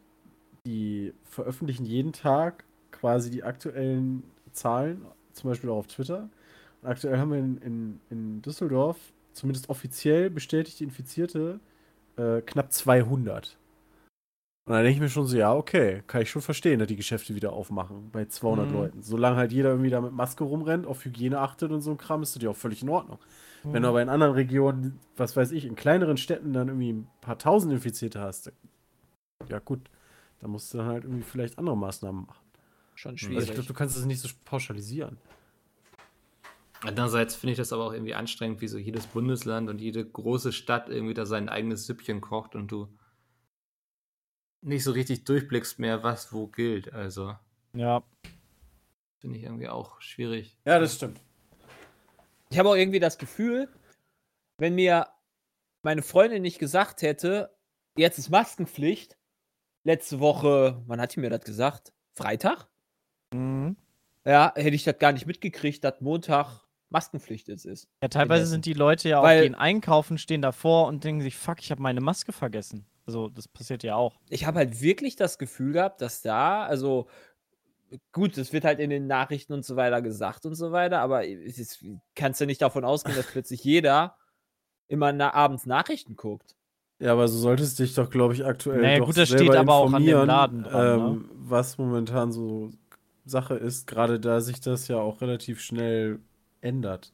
die 0.66 1.14
veröffentlichen 1.24 1.86
jeden 1.86 2.14
Tag 2.14 2.64
quasi 2.92 3.30
die 3.30 3.44
aktuellen 3.44 4.24
Zahlen, 4.52 5.06
zum 5.34 5.50
Beispiel 5.50 5.70
auch 5.70 5.78
auf 5.78 5.88
Twitter. 5.88 6.30
Und 6.82 6.90
aktuell 6.90 7.18
haben 7.18 7.32
wir 7.32 7.40
in, 7.40 7.58
in, 7.58 8.00
in 8.10 8.42
Düsseldorf, 8.42 8.98
zumindest 9.34 9.70
offiziell 9.70 10.30
bestätigte 10.30 10.84
Infizierte, 10.84 11.60
äh, 12.18 12.42
knapp 12.42 12.72
200. 12.72 13.58
Und 14.66 14.74
dann 14.74 14.84
denke 14.84 14.96
ich 14.96 15.02
mir 15.02 15.10
schon 15.10 15.28
so, 15.28 15.36
ja, 15.36 15.54
okay, 15.54 16.04
kann 16.08 16.22
ich 16.22 16.30
schon 16.30 16.42
verstehen, 16.42 16.80
dass 16.80 16.88
die 16.88 16.96
Geschäfte 16.96 17.36
wieder 17.36 17.52
aufmachen 17.52 18.10
bei 18.12 18.26
200 18.26 18.70
Mhm. 18.70 18.74
Leuten. 18.74 19.02
Solange 19.02 19.36
halt 19.36 19.52
jeder 19.52 19.70
irgendwie 19.72 19.90
da 19.90 20.00
mit 20.00 20.14
Maske 20.14 20.46
rumrennt, 20.46 20.88
auf 20.88 21.04
Hygiene 21.04 21.40
achtet 21.40 21.72
und 21.72 21.82
so 21.82 21.92
ein 21.92 21.98
Kram, 21.98 22.24
ist 22.24 22.36
das 22.36 22.44
ja 22.44 22.50
auch 22.50 22.56
völlig 22.56 22.82
in 22.82 22.90
Ordnung. 22.90 23.20
Wenn 23.64 23.84
du 23.84 23.90
aber 23.90 24.02
in 24.02 24.10
anderen 24.10 24.34
Regionen, 24.34 25.00
was 25.16 25.38
weiß 25.38 25.52
ich, 25.52 25.66
in 25.66 25.76
kleineren 25.76 26.18
Städten 26.18 26.52
dann 26.52 26.68
irgendwie 26.68 26.92
ein 26.92 27.08
paar 27.22 27.38
tausend 27.38 27.74
Infizierte 27.74 28.20
hast, 28.20 28.52
ja 29.48 29.60
gut, 29.60 29.80
da 30.44 30.50
musst 30.50 30.74
du 30.74 30.78
dann 30.80 30.88
halt 30.88 31.06
irgendwie 31.06 31.24
vielleicht 31.24 31.58
andere 31.58 31.78
Maßnahmen 31.78 32.26
machen. 32.26 32.46
Schon 32.96 33.12
Also 33.14 33.26
schwierig. 33.28 33.48
ich 33.48 33.54
glaube, 33.54 33.68
du 33.68 33.74
kannst 33.74 33.96
es 33.96 34.04
nicht 34.04 34.20
so 34.20 34.28
pauschalisieren. 34.44 35.18
Andererseits 36.82 37.34
finde 37.36 37.54
ich 37.54 37.58
das 37.58 37.72
aber 37.72 37.86
auch 37.86 37.94
irgendwie 37.94 38.14
anstrengend, 38.14 38.60
wie 38.60 38.68
so 38.68 38.78
jedes 38.78 39.08
Bundesland 39.08 39.70
und 39.70 39.80
jede 39.80 40.06
große 40.06 40.52
Stadt 40.52 40.90
irgendwie 40.90 41.14
da 41.14 41.26
sein 41.26 41.48
eigenes 41.48 41.86
Süppchen 41.86 42.20
kocht 42.20 42.56
und 42.56 42.70
du 42.74 42.90
nicht 44.60 44.84
so 44.84 44.92
richtig 44.92 45.24
durchblickst 45.24 45.80
mehr, 45.80 46.04
was 46.04 46.34
wo 46.34 46.48
gilt. 46.48 46.92
Also 46.92 47.38
Ja. 47.74 48.04
finde 49.22 49.38
ich 49.38 49.44
irgendwie 49.44 49.70
auch 49.70 50.02
schwierig. 50.02 50.58
Ja, 50.66 50.78
das 50.78 50.96
stimmt. 50.96 51.22
Ich 52.50 52.60
habe 52.60 52.68
auch 52.68 52.76
irgendwie 52.76 53.00
das 53.00 53.18
Gefühl, 53.18 53.70
wenn 54.58 54.76
mir 54.76 55.08
meine 55.84 56.02
Freundin 56.02 56.42
nicht 56.42 56.60
gesagt 56.60 57.02
hätte, 57.02 57.56
jetzt 57.98 58.20
ist 58.20 58.30
Maskenpflicht, 58.30 59.16
letzte 59.84 60.20
Woche, 60.20 60.82
wann 60.88 61.02
hat 61.02 61.16
die 61.16 61.20
mir 61.20 61.30
das 61.30 61.44
gesagt? 61.44 61.94
Freitag? 62.14 62.68
Mhm. 63.34 63.76
Ja, 64.26 64.54
hätte 64.56 64.76
ich 64.76 64.84
das 64.84 64.98
gar 65.00 65.12
nicht 65.12 65.26
mitgekriegt, 65.26 65.84
dass 65.84 66.00
Montag 66.00 66.62
Maskenpflicht 66.90 67.48
jetzt 67.48 67.66
ist. 67.66 67.88
Ja, 68.02 68.08
teilweise 68.08 68.46
sind 68.46 68.66
die 68.66 68.74
Leute 68.74 69.10
ja 69.10 69.20
auch 69.20 69.24
Weil- 69.24 69.42
gehen 69.44 69.56
einkaufen, 69.56 70.18
stehen 70.18 70.42
davor 70.42 70.88
und 70.88 71.04
denken 71.04 71.22
sich, 71.22 71.36
fuck, 71.36 71.60
ich 71.60 71.72
habe 71.72 71.82
meine 71.82 72.02
Maske 72.02 72.32
vergessen. 72.32 72.86
Also, 73.06 73.28
das 73.30 73.48
passiert 73.48 73.84
ja 73.84 73.96
auch. 73.96 74.20
Ich 74.30 74.46
habe 74.46 74.60
halt 74.60 74.80
wirklich 74.82 75.16
das 75.18 75.38
Gefühl 75.38 75.74
gehabt, 75.74 76.00
dass 76.02 76.22
da, 76.22 76.64
also 76.66 77.08
gut, 78.14 78.38
es 78.38 78.54
wird 78.54 78.64
halt 78.64 78.80
in 78.80 78.90
den 78.90 79.08
Nachrichten 79.08 79.54
und 79.54 79.66
so 79.66 79.76
weiter 79.76 80.02
gesagt 80.02 80.46
und 80.46 80.56
so 80.56 80.72
weiter, 80.72 81.00
aber 81.00 81.28
es 81.28 81.58
ist, 81.60 81.84
kannst 82.16 82.40
du 82.40 82.46
nicht 82.46 82.62
davon 82.62 82.86
ausgehen, 82.86 83.18
dass 83.18 83.28
plötzlich 83.28 83.64
jeder 83.64 84.18
immer 84.88 85.12
na 85.12 85.34
abends 85.34 85.66
Nachrichten 85.66 86.16
guckt. 86.16 86.56
Ja, 87.04 87.12
aber 87.12 87.28
so 87.28 87.38
solltest 87.38 87.80
dich 87.80 87.96
doch, 87.96 88.10
glaube 88.10 88.34
ich, 88.34 88.46
aktuell 88.46 88.82
Naja, 88.82 89.00
doch 89.00 89.08
gut, 89.08 89.18
das 89.18 89.28
selber 89.28 89.44
steht 89.44 89.58
aber 89.58 89.74
auch 89.74 89.92
an 89.92 90.06
dem 90.06 90.08
informieren, 90.08 90.28
Laden 90.28 90.64
dran, 90.64 91.00
ne? 91.00 91.18
ähm, 91.18 91.30
was 91.34 91.78
momentan 91.78 92.32
so 92.32 92.70
Sache 93.26 93.56
ist, 93.56 93.88
gerade 93.88 94.22
da 94.22 94.40
sich 94.40 94.62
das 94.62 94.88
ja 94.88 95.00
auch 95.00 95.20
relativ 95.20 95.60
schnell 95.60 96.22
ändert. 96.62 97.12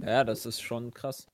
Ja, 0.00 0.24
das 0.24 0.44
ist 0.44 0.60
schon 0.60 0.92
krass. 0.92 1.28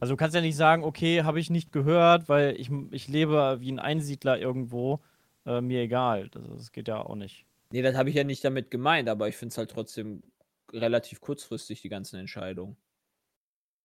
Also, 0.00 0.14
du 0.14 0.16
kannst 0.16 0.34
ja 0.34 0.40
nicht 0.40 0.56
sagen, 0.56 0.82
okay, 0.82 1.22
habe 1.22 1.38
ich 1.38 1.50
nicht 1.50 1.70
gehört, 1.70 2.28
weil 2.28 2.56
ich, 2.58 2.68
ich 2.90 3.06
lebe 3.06 3.58
wie 3.60 3.70
ein 3.70 3.78
Einsiedler 3.78 4.40
irgendwo. 4.40 4.98
Äh, 5.46 5.60
mir 5.60 5.82
egal. 5.82 6.30
Das, 6.30 6.42
das 6.48 6.72
geht 6.72 6.88
ja 6.88 7.00
auch 7.00 7.14
nicht. 7.14 7.46
Nee, 7.70 7.82
das 7.82 7.94
habe 7.94 8.08
ich 8.08 8.16
ja 8.16 8.24
nicht 8.24 8.44
damit 8.44 8.72
gemeint, 8.72 9.08
aber 9.08 9.28
ich 9.28 9.36
finde 9.36 9.52
es 9.52 9.58
halt 9.58 9.70
trotzdem 9.70 10.24
relativ 10.72 11.20
kurzfristig, 11.20 11.80
die 11.80 11.88
ganzen 11.90 12.18
Entscheidungen. 12.18 12.76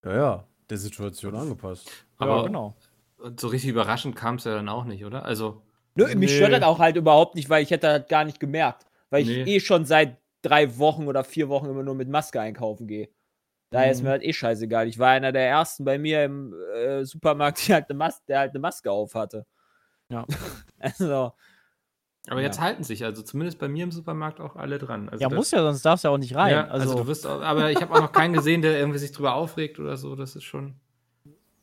Ja, 0.03 0.15
ja, 0.15 0.48
der 0.69 0.77
Situation 0.77 1.35
angepasst. 1.35 1.89
Aber 2.17 2.37
ja, 2.37 2.43
genau. 2.43 2.75
Und 3.17 3.39
so 3.39 3.47
richtig 3.47 3.69
überraschend 3.71 4.15
kam 4.15 4.35
es 4.35 4.45
ja 4.45 4.55
dann 4.55 4.69
auch 4.69 4.85
nicht, 4.85 5.03
oder? 5.05 5.25
Also, 5.25 5.61
Nö, 5.95 6.05
mich 6.15 6.15
Nee. 6.31 6.35
stört 6.37 6.53
das 6.53 6.63
auch 6.63 6.79
halt 6.79 6.95
überhaupt 6.95 7.35
nicht, 7.35 7.49
weil 7.49 7.63
ich 7.63 7.71
hätte 7.71 7.99
das 7.99 8.07
gar 8.07 8.23
nicht 8.23 8.39
gemerkt. 8.39 8.85
Weil 9.09 9.23
ich 9.23 9.27
Nee. 9.27 9.55
eh 9.55 9.59
schon 9.59 9.85
seit 9.85 10.17
drei 10.41 10.77
Wochen 10.77 11.07
oder 11.07 11.23
vier 11.23 11.49
Wochen 11.49 11.65
immer 11.65 11.83
nur 11.83 11.95
mit 11.95 12.07
Maske 12.07 12.39
einkaufen 12.39 12.87
gehe. 12.87 13.09
Daher 13.71 13.91
ist 13.91 13.99
Mhm. 13.99 14.05
mir 14.05 14.11
halt 14.11 14.23
eh 14.23 14.31
scheißegal. 14.33 14.87
Ich 14.87 14.97
war 14.99 15.09
einer 15.09 15.31
der 15.31 15.47
ersten 15.49 15.83
bei 15.83 15.97
mir 15.97 16.23
im 16.23 16.53
äh, 16.75 17.03
Supermarkt, 17.03 17.57
die 17.67 17.73
halt 17.73 17.89
eine 17.89 17.97
Mas 17.97 18.23
der 18.25 18.39
halt 18.39 18.51
eine 18.51 18.59
Maske 18.59 18.91
auf 18.91 19.15
hatte. 19.15 19.45
Ja. 20.09 20.25
Also, 20.79 21.33
aber 22.27 22.41
jetzt 22.41 22.57
Ja. 22.57 22.63
halten 22.63 22.83
sich 22.83 23.05
also 23.05 23.21
zumindest 23.21 23.59
bei 23.59 23.67
mir 23.67 23.83
im 23.83 23.91
Supermarkt 23.91 24.39
auch 24.41 24.55
alle 24.55 24.77
dran. 24.77 25.09
Also 25.09 25.21
Ja, 25.21 25.29
das- 25.29 25.37
muss 25.37 25.51
ja, 25.51 25.61
sonst 25.61 25.83
darfst 25.85 26.03
du 26.03 26.09
ja 26.09 26.13
auch 26.13 26.17
nicht 26.17 26.35
rein. 26.35 26.51
Ja, 26.51 26.67
also, 26.67 26.95
du 26.97 27.07
wirst 27.07 27.25
auch, 27.25 27.41
aber 27.41 27.71
ich 27.71 27.81
habe 27.81 27.93
auch 27.93 28.01
noch 28.01 28.11
keinen 28.11 28.33
gesehen, 28.33 28.61
der 28.61 28.77
irgendwie 28.79 28.99
sich 28.99 29.11
drüber 29.11 29.33
aufregt 29.35 29.79
oder 29.79 29.95
so. 29.97 30.15
Das 30.15 30.35
ist 30.35 30.43
schon. 30.43 30.75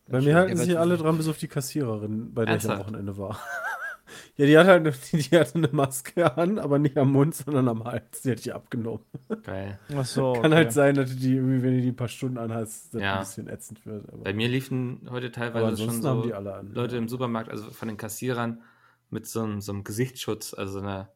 Bei 0.09 0.21
mir 0.21 0.37
halten 0.37 0.57
sich 0.57 0.79
alle 0.79 0.97
dran, 0.97 1.17
bis 1.17 1.29
auf 1.29 1.39
die 1.39 1.49
Kassiererin, 1.49 2.33
bei 2.33 2.45
der 2.45 2.57
ich 2.57 2.65
am 2.65 2.71
Ernsthaft? 2.71 2.89
Wochenende 2.93 3.19
war. 3.19 3.41
ja, 4.37 4.47
die 4.47 4.57
hat 4.57 4.67
halt 4.69 5.13
die, 5.13 5.17
die 5.19 5.37
hatte 5.39 5.57
eine 5.57 5.69
Maske 5.73 6.37
an, 6.37 6.59
aber 6.61 6.79
nicht 6.79 6.97
am 6.97 7.11
Mund, 7.11 7.35
sondern 7.35 7.67
am 7.69 7.83
Hals. 7.85 8.23
Die 8.23 8.31
hat 8.31 8.45
die 8.45 8.53
abgenommen. 8.53 9.01
Geil. 9.43 9.79
Ach 9.97 10.05
so, 10.05 10.33
Kann 10.35 10.47
okay. 10.47 10.55
halt 10.55 10.73
sein, 10.73 10.95
dass 10.95 11.11
du 11.11 11.17
die 11.17 11.35
irgendwie, 11.35 11.61
wenn 11.63 11.75
du 11.75 11.81
die 11.83 11.89
ein 11.89 11.97
paar 11.97 12.07
Stunden 12.09 12.39
anhast, 12.39 12.95
das 12.95 13.03
Ja. 13.03 13.15
ein 13.15 13.19
bisschen 13.21 13.49
ätzend 13.49 13.85
wird. 13.85 14.09
Aber, 14.13 14.23
Bei 14.23 14.33
mir 14.33 14.49
liefen 14.49 15.09
heute 15.11 15.33
teilweise 15.33 15.77
schon 15.77 16.01
so 16.01 16.23
die 16.23 16.35
alle 16.35 16.55
an. 16.55 16.73
Leute 16.73 16.97
im 16.97 17.09
Supermarkt, 17.09 17.51
also 17.51 17.69
von 17.71 17.89
den 17.89 17.97
Kassierern, 17.97 18.63
mit 19.11 19.27
so 19.27 19.43
einem, 19.43 19.61
so 19.61 19.73
einem 19.73 19.85
Gesichtsschutz, 19.85 20.55
also 20.55 20.81
einer 20.81 21.11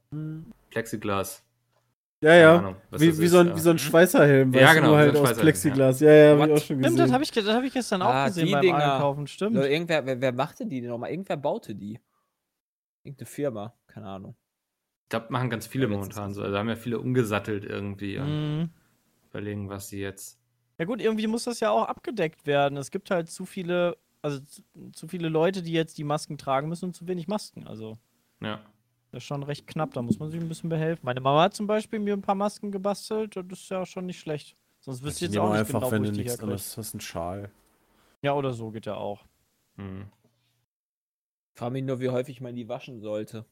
Plexiglas. 0.71 1.45
Ja, 2.23 2.35
ja. 2.35 2.59
Ahnung, 2.59 2.77
wie, 2.91 3.09
das 3.09 3.19
wie, 3.19 3.27
so 3.29 3.39
ein, 3.39 3.49
ja. 3.49 3.57
wie 3.57 3.61
so 3.61 3.71
ein 3.71 3.79
Schweißerhelm, 3.79 4.53
Ja, 4.53 4.75
genau, 4.75 4.89
nur 4.89 4.99
halt 4.99 5.17
so 5.17 5.23
ein 5.23 5.27
aus 5.33 5.39
Plexiglas. 5.39 6.01
Ja, 6.01 6.13
ja, 6.13 6.39
hab 6.39 6.47
ich 6.49 6.53
auch 6.53 6.57
schon 6.59 6.65
Stimmt, 6.65 6.83
gesehen. 6.83 6.97
das 6.99 7.13
habe 7.13 7.25
ich, 7.25 7.31
das 7.31 7.47
hab 7.47 7.65
ich 7.65 7.73
gestern 7.73 8.03
auch 8.03 8.09
Ah, 8.11 8.27
gesehen 8.29 8.47
die 8.47 8.53
beim 8.53 8.61
Dinger. 8.61 8.95
Einkaufen. 8.95 9.27
Stimmt. 9.27 9.55
Nur 9.55 9.67
irgendwer, 9.67 10.05
wer, 10.05 10.21
wer 10.21 10.33
machte 10.33 10.67
die 10.67 10.83
denn 10.83 10.91
nochmal? 10.91 11.11
Irgendwer 11.11 11.39
baute 11.39 11.75
die. 11.75 11.99
Irgendeine 13.05 13.27
Firma, 13.27 13.75
keine 13.87 14.07
Ahnung. 14.07 14.37
Ich 15.05 15.09
glaube, 15.09 15.27
machen 15.31 15.49
ganz 15.49 15.67
viele 15.67 15.85
Ja, 15.87 15.91
momentan 15.91 16.35
so. 16.35 16.43
Also 16.43 16.59
haben 16.59 16.69
ja 16.69 16.77
viele 16.77 16.99
umgesattelt 17.01 17.65
irgendwie 17.65 18.19
und 18.19 18.59
Mhm. 18.61 18.71
überlegen, 19.31 19.71
was 19.71 19.89
sie 19.89 20.01
jetzt. 20.01 20.39
Ja 20.79 20.85
gut, 20.85 21.01
irgendwie 21.01 21.27
muss 21.27 21.45
das 21.45 21.61
ja 21.61 21.71
auch 21.71 21.85
abgedeckt 21.87 22.47
werden. 22.47 22.77
Es 22.77 22.91
gibt 22.91 23.11
halt 23.11 23.31
zu 23.31 23.47
viele, 23.47 23.97
also 24.23 24.41
zu, 24.41 24.63
zu 24.93 25.09
viele 25.09 25.29
Leute, 25.29 25.63
die 25.63 25.73
jetzt 25.73 25.99
die 25.99 26.05
Masken 26.05 26.39
tragen 26.39 26.69
müssen 26.69 26.87
und 26.87 26.95
zu 26.95 27.07
wenig 27.07 27.29
Masken. 27.29 27.67
Also 27.67 27.99
Ja. 28.41 28.61
das 29.11 29.23
ist 29.23 29.27
schon 29.27 29.43
recht 29.43 29.67
knapp, 29.67 29.93
da 29.95 30.03
muss 30.03 30.19
man 30.19 30.31
sich 30.31 30.41
ein 30.41 30.49
bisschen 30.49 30.71
behelfen. 30.71 31.05
Meine 31.05 31.21
Mama 31.21 31.43
hat 31.43 31.55
zum 31.55 31.67
Beispiel 31.67 31.99
mir 31.99 32.15
ein 32.15 32.23
paar 32.23 32.35
Masken 32.35 32.71
gebastelt 32.71 33.37
und 33.37 33.51
das 33.51 33.61
ist 33.61 33.71
ja 33.71 33.85
schon 33.87 34.07
nicht 34.07 34.21
schlecht. 34.21 34.57
Sonst 34.81 35.03
wüsste 35.03 35.27
ich 35.27 35.33
jetzt 35.33 35.41
auch 35.41 35.51
nicht 35.51 35.61
einfach, 35.61 35.81
genau, 35.81 35.91
wenn 35.93 36.01
wo 36.01 36.05
du 36.05 36.11
ich 36.11 36.17
die 36.17 36.25
nichts 36.25 36.41
anderes 36.41 36.77
hast, 36.77 36.95
einen 36.95 37.01
Schal. 37.01 37.51
Ja, 38.23 38.35
oder 38.35 38.53
so 38.53 38.71
geht 38.71 38.87
ja 38.87 38.95
auch. 38.95 39.25
Hm. 39.77 40.11
Frage 41.55 41.73
mich 41.73 41.85
nur, 41.85 42.01
wie 42.01 42.09
häufig 42.09 42.41
man 42.41 42.55
die 42.55 42.69
waschen 42.69 43.01
sollte. 43.01 43.45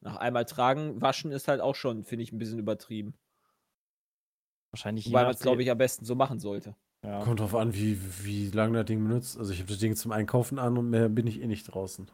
Nach 0.00 0.16
einmal 0.16 0.44
tragen, 0.44 1.00
waschen 1.00 1.32
ist 1.32 1.48
halt 1.48 1.60
auch 1.60 1.74
schon, 1.74 2.04
finde 2.04 2.22
ich, 2.22 2.32
ein 2.32 2.38
bisschen 2.38 2.58
übertrieben. 2.58 3.14
Wahrscheinlich 4.70 5.06
Wobei 5.06 5.22
man 5.22 5.32
es, 5.32 5.40
glaube 5.40 5.62
ich, 5.62 5.70
am 5.70 5.78
besten 5.78 6.04
so 6.04 6.14
machen 6.14 6.38
sollte. 6.38 6.76
Ja. 7.04 7.22
Kommt 7.22 7.40
drauf 7.40 7.54
an, 7.54 7.74
wie, 7.74 7.98
wie 8.24 8.50
lange 8.50 8.78
das 8.78 8.86
Ding 8.86 9.06
benutzt. 9.06 9.38
Also 9.38 9.52
ich 9.52 9.60
habe 9.60 9.68
das 9.68 9.78
Ding 9.78 9.94
zum 9.94 10.12
Einkaufen 10.12 10.58
an 10.58 10.76
und 10.76 10.90
mehr 10.90 11.08
bin 11.08 11.26
ich 11.26 11.40
eh 11.40 11.46
nicht 11.46 11.64
draußen. 11.64 12.08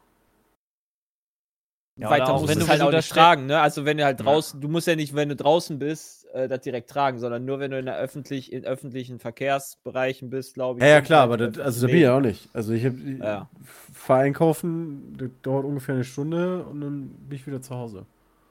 Ja, 2.01 2.09
Weiter 2.11 2.33
musst 2.33 2.49
wenn 2.49 2.59
du 2.59 2.65
es 2.65 2.71
halt 2.71 2.81
auch 2.81 2.87
nicht 2.87 2.99
das 2.99 3.09
tragen, 3.11 3.47
ne? 3.47 3.61
Also 3.61 3.85
wenn 3.85 3.99
du 3.99 4.05
halt 4.05 4.19
Ja. 4.19 4.25
draußen, 4.25 4.61
du 4.61 4.69
musst 4.69 4.87
ja 4.87 4.97
nicht, 4.97 5.15
wenn 5.15 5.29
du 5.29 5.37
draußen 5.37 5.79
bist, 5.79 6.27
äh, 6.33 6.49
das 6.49 6.61
direkt 6.63 6.89
tragen, 6.91 7.19
sondern 7.19 7.45
nur 7.45 7.61
wenn 7.61 7.71
du 7.71 7.79
in 7.79 7.85
der 7.85 7.99
öffentlich, 7.99 8.51
in 8.51 8.65
öffentlichen 8.65 9.19
Verkehrsbereichen 9.19 10.31
bist, 10.31 10.55
glaube 10.55 10.81
ich. 10.81 10.85
Ja, 10.85 10.91
ja 10.91 11.01
klar, 11.03 11.29
halt 11.29 11.41
aber 11.41 11.51
das, 11.51 11.59
also 11.65 11.87
da 11.87 11.87
bin 11.89 11.97
ich 11.97 12.03
ja 12.03 12.17
auch 12.17 12.21
nicht. 12.21 12.49
Also 12.55 12.73
ich, 12.73 12.85
ich 12.85 13.19
Ja. 13.19 13.49
fahre 13.93 14.23
einkaufen, 14.23 15.15
das 15.19 15.31
dauert 15.43 15.67
ungefähr 15.67 15.95
eine 15.95 16.05
Stunde 16.05 16.65
und 16.65 16.81
dann 16.81 17.09
bin 17.29 17.37
ich 17.37 17.47
wieder 17.47 17.61
zu 17.61 17.75
Hause. 17.77 18.07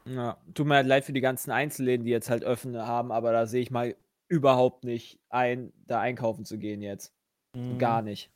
Ja, 0.06 0.38
tut 0.54 0.68
mir 0.68 0.76
halt 0.76 0.88
leid 0.88 1.04
für 1.06 1.14
die 1.14 1.22
ganzen 1.22 1.52
Einzelläden, 1.52 2.06
die 2.06 2.12
jetzt 2.12 2.30
halt 2.30 2.44
öffnen 2.44 2.80
haben, 2.86 3.12
aber 3.12 3.32
da 3.32 3.48
sehe 3.48 3.62
ich 3.62 3.72
mal 3.72 3.96
überhaupt 4.32 4.86
nicht 4.86 5.20
ein, 5.30 5.74
da 5.88 6.00
einkaufen 6.00 6.46
zu 6.46 6.58
gehen 6.58 6.82
jetzt. 6.82 7.14
Mhm. 7.56 7.78
Gar 7.78 8.02
nicht. 8.02 8.32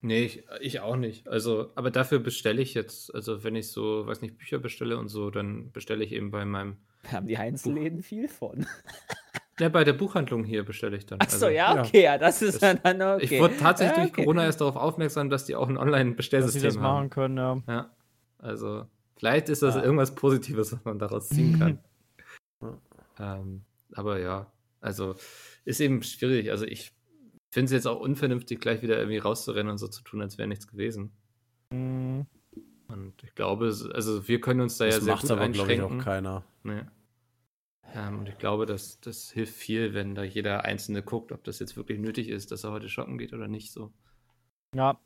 Nee, 0.00 0.22
ich, 0.24 0.44
ich 0.60 0.80
auch 0.80 0.96
nicht. 0.96 1.26
Also, 1.28 1.72
aber 1.74 1.90
dafür 1.90 2.20
bestelle 2.20 2.62
ich 2.62 2.74
jetzt, 2.74 3.12
also 3.14 3.42
wenn 3.42 3.56
ich 3.56 3.72
so, 3.72 4.06
weiß 4.06 4.20
nicht, 4.22 4.38
Bücher 4.38 4.58
bestelle 4.58 4.98
und 4.98 5.08
so, 5.08 5.30
dann 5.30 5.72
bestelle 5.72 6.04
ich 6.04 6.12
eben 6.12 6.30
bei 6.30 6.44
meinem, 6.44 6.76
Da 7.02 7.12
haben 7.12 7.26
die 7.26 7.38
Einzelläden 7.38 8.02
viel 8.02 8.28
von. 8.28 8.66
ja, 9.58 9.68
bei 9.70 9.82
der 9.82 9.94
Buchhandlung 9.94 10.44
hier 10.44 10.64
bestelle 10.64 10.96
ich 10.96 11.06
dann. 11.06 11.20
Achso, 11.20 11.46
also, 11.46 11.48
ja, 11.48 11.80
okay, 11.82 12.04
ja, 12.04 12.18
das 12.18 12.40
ist 12.42 12.62
Das- 12.62 12.80
dann 12.82 13.00
okay. 13.02 13.24
Ich 13.24 13.40
wurde 13.40 13.56
tatsächlich 13.56 13.96
Ja, 13.96 14.02
durch 14.04 14.12
okay. 14.12 14.22
Corona 14.24 14.44
erst 14.44 14.60
darauf 14.60 14.76
aufmerksam, 14.76 15.28
dass 15.30 15.46
die 15.46 15.56
auch 15.56 15.68
ein 15.68 15.74
Dass 15.74 15.80
sie 15.80 15.90
das 15.90 15.94
Online-Bestellsystem 15.94 16.74
machen 16.74 16.84
haben. 16.84 17.10
können, 17.10 17.36
ja. 17.38 17.62
Ja. 17.66 17.90
Also, 18.38 18.86
vielleicht 19.16 19.48
ist 19.48 19.62
das 19.62 19.74
Ja. 19.74 19.82
irgendwas 19.82 20.14
Positives, 20.14 20.72
was 20.72 20.84
man 20.84 20.98
daraus 20.98 21.30
ziehen 21.30 21.58
kann. 21.58 21.78
ähm, 23.18 23.64
aber 23.94 24.18
ja, 24.18 24.46
also 24.84 25.16
ist 25.64 25.80
eben 25.80 26.02
schwierig. 26.02 26.50
Also 26.50 26.64
ich 26.66 26.92
finde 27.50 27.66
es 27.66 27.72
jetzt 27.72 27.86
auch 27.86 28.00
unvernünftig, 28.00 28.60
gleich 28.60 28.82
wieder 28.82 28.98
irgendwie 28.98 29.18
rauszurennen 29.18 29.70
und 29.70 29.78
so 29.78 29.88
zu 29.88 30.02
tun, 30.02 30.20
als 30.20 30.38
wäre 30.38 30.48
nichts 30.48 30.66
gewesen. 30.66 31.12
Mhm. 31.70 32.26
Und 32.88 33.14
ich 33.22 33.34
glaube, 33.34 33.66
es- 33.66 33.86
also 33.86 34.28
wir 34.28 34.40
können 34.40 34.60
uns 34.60 34.76
da 34.76 34.84
Das 34.86 34.96
ja 34.96 35.00
sehr 35.00 35.12
macht 35.14 35.22
gut 35.22 35.30
aber, 35.32 35.48
glaube 35.48 35.72
ich, 35.72 35.78
einschränken. 35.80 36.00
auch 36.00 36.04
keiner. 36.04 36.44
Nee. 36.62 36.82
Ähm, 37.94 38.18
und 38.20 38.28
ich 38.28 38.38
glaube, 38.38 38.66
dass 38.66 39.00
das 39.00 39.30
hilft 39.30 39.54
viel, 39.54 39.94
wenn 39.94 40.14
da 40.14 40.22
jeder 40.24 40.64
Einzelne 40.64 41.02
guckt, 41.02 41.32
ob 41.32 41.44
das 41.44 41.58
jetzt 41.60 41.76
wirklich 41.76 41.98
nötig 42.00 42.28
ist, 42.28 42.50
dass 42.50 42.64
er 42.64 42.72
heute 42.72 42.88
shoppen 42.88 43.18
geht 43.18 43.32
oder 43.32 43.46
nicht 43.48 43.72
so. 43.72 43.92
Ja. 44.74 44.98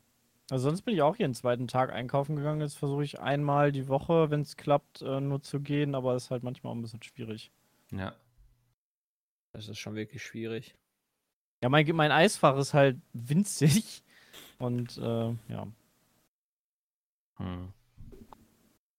Also 0.49 0.67
sonst 0.69 0.81
bin 0.81 0.95
ich 0.95 1.03
auch 1.03 1.15
jeden 1.15 1.35
zweiten 1.35 1.67
Tag 1.67 1.91
einkaufen 1.93 2.35
gegangen. 2.35 2.61
Jetzt 2.61 2.77
versuche 2.77 3.03
ich 3.03 3.19
einmal 3.19 3.71
die 3.71 3.87
Woche, 3.87 4.31
wenn 4.31 4.41
es 4.41 4.57
klappt, 4.57 5.03
äh, 5.03 5.21
nur 5.21 5.43
zu 5.43 5.59
gehen, 5.59 5.93
aber 5.93 6.15
ist 6.15 6.31
halt 6.31 6.41
manchmal 6.41 6.71
auch 6.71 6.75
ein 6.75 6.81
bisschen 6.81 7.03
schwierig. 7.03 7.51
Ja. 7.91 8.15
Das 9.53 9.67
ist 9.67 9.79
schon 9.79 9.95
wirklich 9.95 10.23
schwierig. 10.23 10.75
Ja, 11.61 11.69
mein, 11.69 11.87
mein 11.95 12.11
Eisfach 12.11 12.57
ist 12.57 12.73
halt 12.73 12.97
winzig. 13.13 14.03
Und 14.59 14.97
äh, 14.97 15.35
ja. 15.47 15.67
Hm. 17.37 17.73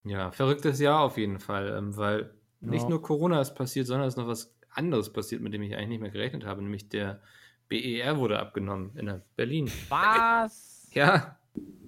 Ja, 0.05 0.31
verrücktes 0.31 0.81
Jahr 0.81 1.01
auf 1.01 1.19
jeden 1.19 1.39
Fall, 1.39 1.77
ähm, 1.77 1.97
weil 1.97 2.35
nicht 2.61 2.83
Ja. 2.85 2.89
nur 2.89 3.03
Corona 3.03 3.41
ist 3.41 3.55
passiert, 3.55 3.87
sondern 3.87 4.09
es 4.09 4.15
ist 4.15 4.19
noch 4.19 4.27
was 4.27 4.55
anderes 4.71 5.13
passiert, 5.13 5.43
mit 5.43 5.53
dem 5.53 5.63
ich 5.63 5.75
eigentlich 5.77 5.89
nicht 5.91 6.01
mehr 6.01 6.11
gerechnet 6.11 6.45
habe, 6.47 6.63
nämlich 6.63 6.89
der 6.89 7.21
BER 7.69 8.19
wurde 8.19 8.39
abgenommen 8.39 8.97
in 8.97 9.23
Berlin. 9.37 9.71
Was? 9.89 10.69
Ja, 10.95 11.39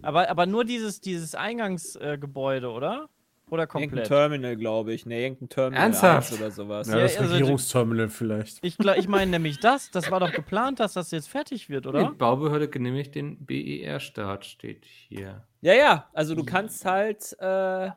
Aber, 0.02 0.30
aber 0.30 0.46
nur 0.46 0.64
dieses, 0.64 1.00
dieses 1.00 1.34
Eingangsgebäude, 1.34 2.14
äh, 2.14 2.18
Gebäude, 2.18 3.08
oder? 3.52 3.62
Oder 3.62 3.62
Irgendein 3.64 3.88
komplett? 3.90 4.06
Terminal, 4.08 4.56
glaube 4.56 4.92
ich. 4.94 5.06
Ne, 5.06 5.20
irgendein 5.22 5.48
Terminal 5.48 5.82
Ernsthaft? 5.84 6.32
1 6.32 6.40
oder 6.40 6.50
sowas. 6.50 6.88
Ja, 6.88 6.96
Ja, 6.96 7.02
das 7.02 7.16
also- 7.18 7.32
Regierungsterminal 7.34 8.08
vielleicht. 8.08 8.58
Ich, 8.64 8.78
ich 8.78 9.08
meine 9.08 9.30
nämlich 9.30 9.60
das. 9.60 9.90
Das 9.90 10.10
war 10.10 10.20
doch 10.20 10.32
geplant, 10.32 10.80
dass 10.80 10.94
das 10.94 11.10
jetzt 11.10 11.28
fertig 11.28 11.68
wird, 11.68 11.84
die 11.84 11.88
oder? 11.90 12.10
Baubehörde 12.12 12.68
genehmigt 12.68 13.14
den 13.14 13.44
BER-Start, 13.44 14.44
steht 14.46 14.84
hier. 14.84 15.46
Ja, 15.60 15.74
ja, 15.74 16.08
also 16.12 16.34
du 16.34 16.44
kannst 16.44 16.84
halt, 16.84 17.32
äh, 17.38 17.90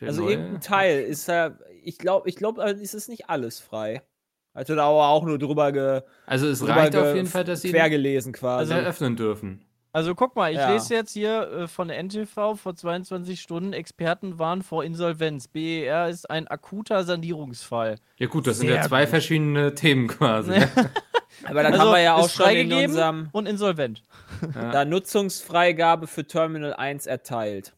Der 0.00 0.08
also 0.08 0.22
neue- 0.22 0.32
irgendein 0.32 0.60
Teil 0.60 1.00
ist 1.02 1.28
ja, 1.28 1.56
ich 1.84 1.98
glaube, 1.98 2.28
ich 2.28 2.36
glaube, 2.36 2.62
ist 2.70 2.94
es 2.94 3.08
nicht 3.08 3.28
alles 3.28 3.60
frei. 3.60 4.02
Also 4.54 4.74
da 4.74 4.84
aber 4.84 5.08
auch 5.08 5.24
nur 5.24 5.38
drüber, 5.38 5.72
ge, 5.72 6.02
Also 6.26 6.46
es 6.46 6.66
reicht 6.66 6.94
auf 6.96 7.14
jeden 7.14 7.26
Fall, 7.28 7.44
dass 7.44 7.62
sie 7.62 7.70
quer 7.70 7.86
ihn 7.86 7.90
gelesen 7.92 8.32
quasi. 8.32 8.72
eröffnen 8.72 9.16
dürfen. 9.16 9.64
Also 9.94 10.14
guck 10.14 10.34
mal, 10.36 10.50
ich 10.50 10.56
Ja. 10.58 10.72
lese 10.72 10.94
jetzt 10.94 11.12
hier 11.12 11.42
äh, 11.52 11.68
von 11.68 11.90
NTV 11.90 12.54
vor 12.56 12.74
22 12.74 13.40
Stunden, 13.40 13.72
Experten 13.74 14.38
warnen 14.38 14.62
vor 14.62 14.84
Insolvenz. 14.84 15.48
BER 15.48 16.08
ist 16.08 16.30
ein 16.30 16.48
akuter 16.48 17.04
Sanierungsfall. 17.04 17.96
Ja 18.16 18.26
gut, 18.26 18.46
das 18.46 18.58
sind 18.58 18.68
ja 18.68 18.76
Sehr 18.76 18.88
zwei 18.88 19.02
gut. 19.02 19.10
verschiedene 19.10 19.74
Themen 19.74 20.08
quasi. 20.08 20.50
Ne? 20.52 20.68
Aber 21.44 21.62
das 21.62 21.72
Also, 21.72 21.84
haben 21.84 21.92
wir 21.92 22.00
ja 22.00 22.14
auch 22.14 22.28
schon 22.30 22.46
in 22.46 22.52
freigegeben 22.52 22.84
unserem 22.90 23.28
und 23.32 23.46
insolvent. 23.46 24.02
da 24.54 24.84
Nutzungsfreigabe 24.84 26.06
für 26.06 26.26
Terminal 26.26 26.72
1 26.74 27.06
erteilt. 27.06 27.74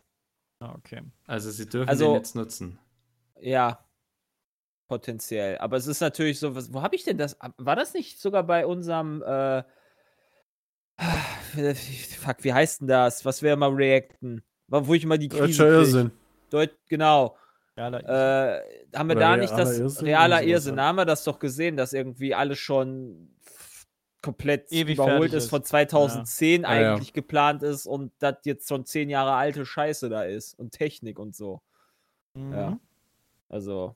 Ah, 0.61 0.73
okay. 0.77 1.03
Also 1.27 1.51
sie 1.51 1.69
dürfen 1.69 1.89
Also- 1.89 2.07
den 2.07 2.15
jetzt 2.15 2.37
nutzen. 2.37 2.79
Ja. 3.41 3.81
Potenziell. 4.87 5.59
Aber 5.59 5.77
es 5.79 5.87
ist 5.87 6.01
natürlich 6.01 6.39
so, 6.39 6.55
was, 6.55 6.73
wo 6.73 6.83
habe 6.83 6.95
ich 6.95 7.05
denn 7.05 7.17
das? 7.19 7.37
War 7.57 7.75
das 7.75 7.95
nicht 7.95 8.21
sogar 8.21 8.43
bei 8.45 8.67
unserem 8.67 9.23
äh, 9.23 9.63
Fuck, 12.21 12.45
wie 12.45 12.53
heißt 12.53 12.81
denn 12.81 12.89
das? 12.89 13.25
Was 13.25 13.43
wir 13.43 13.57
mal 13.57 13.73
reacten? 13.73 14.43
Wo 14.69 14.95
ich 14.95 15.05
mal 15.07 15.19
die 15.19 15.29
Krise 15.29 15.63
Deutscher. 15.65 15.69
Irrsinn. 15.69 16.11
Deut 16.51 16.77
genau. 16.89 17.37
Ja, 17.77 17.89
Äh, 17.89 18.63
haben 18.95 19.09
wir 19.09 19.17
Oder 19.17 19.31
da 19.31 19.37
nicht 19.37 19.53
das 19.53 19.79
Irrsinn, 19.79 20.07
realer 20.07 20.43
Irrsinn? 20.43 20.75
ja. 20.77 20.83
Da 20.83 20.89
haben 20.89 20.97
wir 20.97 21.05
das 21.05 21.25
doch 21.25 21.39
gesehen, 21.39 21.77
dass 21.77 21.93
irgendwie 21.93 22.35
alles 22.35 22.59
schon 22.59 23.31
komplett 24.23 24.71
Ewig 24.73 24.97
überholt 24.97 25.33
ist, 25.35 25.51
von 25.51 25.63
2010 25.65 26.63
Ja, 26.63 26.81
ja. 26.81 26.93
eigentlich 26.95 27.13
geplant 27.13 27.63
ist 27.63 27.87
und 27.87 28.13
das 28.21 28.37
jetzt 28.45 28.69
schon 28.69 28.87
zehn 28.87 29.11
Jahre 29.11 29.33
alte 29.35 29.67
Scheiße 29.67 30.09
da 30.09 30.23
ist 30.23 30.55
und 30.59 30.71
Technik 30.73 31.19
und 31.19 31.35
so. 31.37 31.61
Mhm. 32.35 32.53
Ja. 32.53 32.79
Also, 33.51 33.95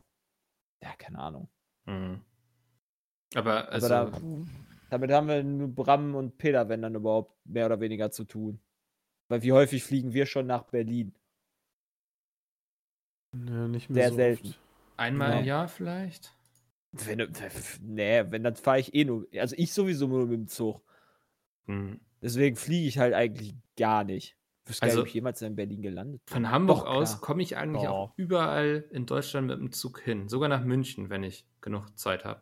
ja, 0.83 0.91
keine 0.99 1.19
Ahnung. 1.21 1.49
Mhm. 1.87 2.21
Aber 3.35 3.69
also, 3.71 3.95
Aber 3.95 4.11
da, 4.11 4.19
damit 4.91 5.11
haben 5.13 5.29
wir 5.29 5.43
nur 5.43 5.69
Bram 5.69 6.15
und 6.15 6.39
Peter, 6.39 6.69
wenn 6.69 6.83
dann 6.83 6.95
überhaupt 6.95 7.35
mehr 7.47 7.67
oder 7.67 7.81
weniger 7.81 8.11
zu 8.11 8.25
tun. 8.25 8.61
Weil 9.29 9.43
wie 9.43 9.53
häufig 9.53 9.85
fliegen 9.85 10.13
wir 10.15 10.27
schon 10.27 10.47
nach 10.47 10.65
Berlin? 10.65 11.15
Ja, 13.35 13.69
nicht 13.69 13.91
mehr 13.91 14.03
Sehr 14.05 14.11
so 14.11 14.17
selten. 14.17 14.49
Oft. 14.49 14.61
einmal 14.97 15.31
Ja. 15.33 15.39
im 15.41 15.45
Jahr 15.45 15.69
vielleicht? 15.69 16.35
Wenn, 16.93 17.19
du- 17.19 17.29
nee, 17.83 18.25
wenn, 18.31 18.43
dann 18.43 18.57
fahre 18.57 18.81
ich 18.81 18.95
eh 18.95 19.05
nur. 19.05 19.27
Also 19.37 19.55
ich 19.59 19.73
sowieso 19.73 20.07
nur 20.07 20.27
mit 20.27 20.33
dem 20.39 20.49
Zug. 20.49 20.83
Mhm. 21.67 22.01
Deswegen 22.23 22.57
fliege 22.57 22.89
ich 22.89 22.99
halt 22.99 23.13
eigentlich 23.15 23.55
gar 23.77 24.05
nicht. 24.05 24.37
Ich 24.65 24.71
wüsste 24.71 24.81
gar 24.81 24.87
Also- 24.89 24.97
nicht, 25.01 25.03
ob 25.03 25.07
ich 25.09 25.15
jemals 25.15 25.43
in 25.43 25.55
Berlin 25.57 25.83
gelandet 25.83 26.25
bin. 26.25 26.33
Von 26.33 26.51
Hamburg 26.51 26.79
Doch, 26.81 26.87
aus 26.87 27.21
komme 27.21 27.43
ich 27.43 27.57
eigentlich 27.59 27.85
Doch. 27.85 27.91
auch 27.91 28.13
überall 28.17 28.87
in 28.91 29.05
Deutschland 29.07 29.47
mit 29.49 29.59
dem 29.59 29.71
Zug 29.73 30.01
hin. 30.01 30.29
Sogar 30.29 30.49
nach 30.49 30.65
München, 30.65 31.11
wenn 31.11 31.23
ich 31.23 31.47
genug 31.61 31.97
Zeit 31.99 32.25
habe. 32.25 32.41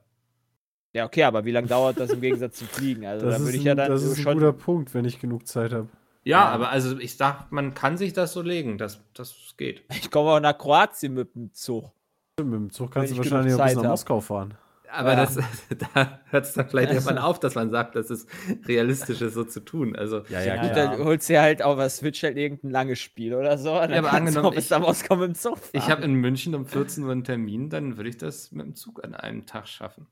Ja, 0.93 1.05
okay, 1.05 1.25
aber 1.25 1.45
wie 1.45 1.50
lange 1.50 1.66
dauert 1.66 2.00
das 2.00 2.11
im 2.11 2.21
Gegensatz 2.21 2.57
zum 2.59 2.69
Fliegen? 2.69 3.05
Also 3.07 3.26
Das, 3.26 3.35
da 3.35 3.40
ist, 3.40 3.45
würde 3.47 3.57
ich 3.59 3.62
ein, 3.62 3.66
ja 3.66 3.75
dann 3.75 3.90
das 3.90 4.02
ist 4.02 4.16
ein 4.19 4.23
schon. 4.23 4.35
guter 4.35 4.52
Punkt, 4.52 4.95
wenn 4.95 5.05
ich 5.05 5.21
genug 5.21 5.47
Zeit 5.47 5.73
habe. 5.73 5.88
Ja, 6.25 6.38
Ja. 6.40 6.45
aber 6.49 6.71
also 6.71 6.99
ich 6.99 7.16
sag, 7.16 7.52
man 7.52 7.75
kann 7.75 7.97
sich 7.99 8.12
das 8.12 8.33
so 8.33 8.40
legen, 8.43 8.78
das, 8.78 9.00
das 9.14 9.55
geht. 9.57 9.85
Ich 9.90 10.11
komme 10.11 10.31
auch 10.31 10.40
nach 10.40 10.57
Kroatien 10.57 11.14
mit 11.14 11.35
dem 11.35 11.52
Zug. 11.52 11.93
Mit 12.38 12.52
dem 12.52 12.71
Zug 12.71 12.90
kannst 12.93 13.11
Wenn 13.11 13.16
du 13.16 13.23
ich 13.26 13.31
wahrscheinlich 13.31 13.55
auch 13.55 13.64
bis 13.64 13.75
nach 13.76 13.83
hab. 13.85 13.90
Moskau 13.90 14.21
fahren. 14.21 14.55
Aber 14.90 15.12
Ja. 15.12 15.16
das, 15.26 15.37
da 15.95 16.21
hört 16.31 16.45
es 16.47 16.55
dann 16.55 16.69
vielleicht 16.69 16.88
Also- 16.90 17.00
irgendwann 17.11 17.25
auf, 17.25 17.40
dass 17.40 17.55
man 17.57 17.71
sagt, 17.71 17.95
das 17.97 18.09
ist 18.09 18.26
realistisch, 18.66 19.21
ist 19.21 19.35
so 19.35 19.45
zu 19.45 19.61
tun. 19.61 19.95
Also, 19.97 20.23
Ja, 20.31 20.40
ja, 20.40 20.62
Gut, 20.62 20.76
dann 20.76 20.99
holst 21.05 21.28
du 21.28 21.35
dir 21.35 21.43
halt 21.43 21.61
auf 21.61 21.76
was 21.76 21.99
Switch 21.99 22.23
halt 22.23 22.37
irgendein 22.38 22.71
langes 22.71 23.00
Spiel 23.00 23.35
oder 23.35 23.59
so. 23.59 23.75
Dann 23.75 23.93
aber 23.93 24.12
angenommen, 24.12 24.57
ich- 24.57 24.71
nach 24.71 24.81
Moskau 24.81 25.16
mit 25.16 25.28
dem 25.28 25.35
Zug 25.35 25.59
fahren. 25.59 25.71
ich 25.73 25.90
habe 25.90 26.02
in 26.05 26.14
München 26.14 26.55
um 26.55 26.64
14 26.64 27.05
Uhr 27.05 27.12
einen 27.12 27.25
Termin, 27.25 27.69
dann 27.69 27.99
würde 27.99 28.09
ich 28.09 28.16
das 28.16 28.52
mit 28.52 28.64
dem 28.64 28.75
Zug 28.75 29.05
an 29.05 29.14
einem 29.14 29.45
Tag 29.45 29.69
schaffen. 29.69 30.07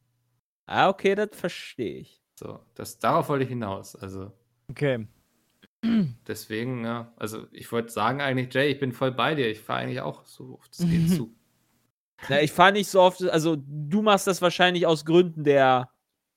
Ah, 0.67 0.89
okay, 0.89 1.15
das 1.15 1.31
verstehe 1.33 1.99
ich. 2.01 2.23
So, 2.35 2.61
das, 2.75 2.99
darauf 2.99 3.29
wollte 3.29 3.45
ich 3.45 3.51
hinaus. 3.51 3.95
Also 3.97 4.33
Okay. 4.71 5.07
deswegen, 6.27 6.85
ja, 6.85 7.13
also 7.17 7.47
ich 7.53 7.71
wollte 7.71 7.91
sagen 7.91 8.21
eigentlich, 8.21 8.53
Jay, 8.53 8.73
ich 8.73 8.81
bin 8.81 8.93
voll 8.93 9.13
bei 9.13 9.35
dir. 9.35 9.51
Ich 9.51 9.61
fahre 9.61 9.81
eigentlich 9.81 10.01
auch 10.01 10.25
so 10.25 10.55
oft 10.55 10.73
es 10.73 10.89
geht 10.89 11.09
Zug. 11.11 11.31
Na, 12.29 12.41
ich 12.41 12.53
fahre 12.53 12.73
nicht 12.73 12.89
so 12.89 13.01
oft, 13.01 13.23
also 13.23 13.57
du 13.59 14.03
machst 14.03 14.27
das 14.27 14.41
wahrscheinlich 14.41 14.87
aus 14.87 15.05
Gründen 15.05 15.45
der, 15.45 15.91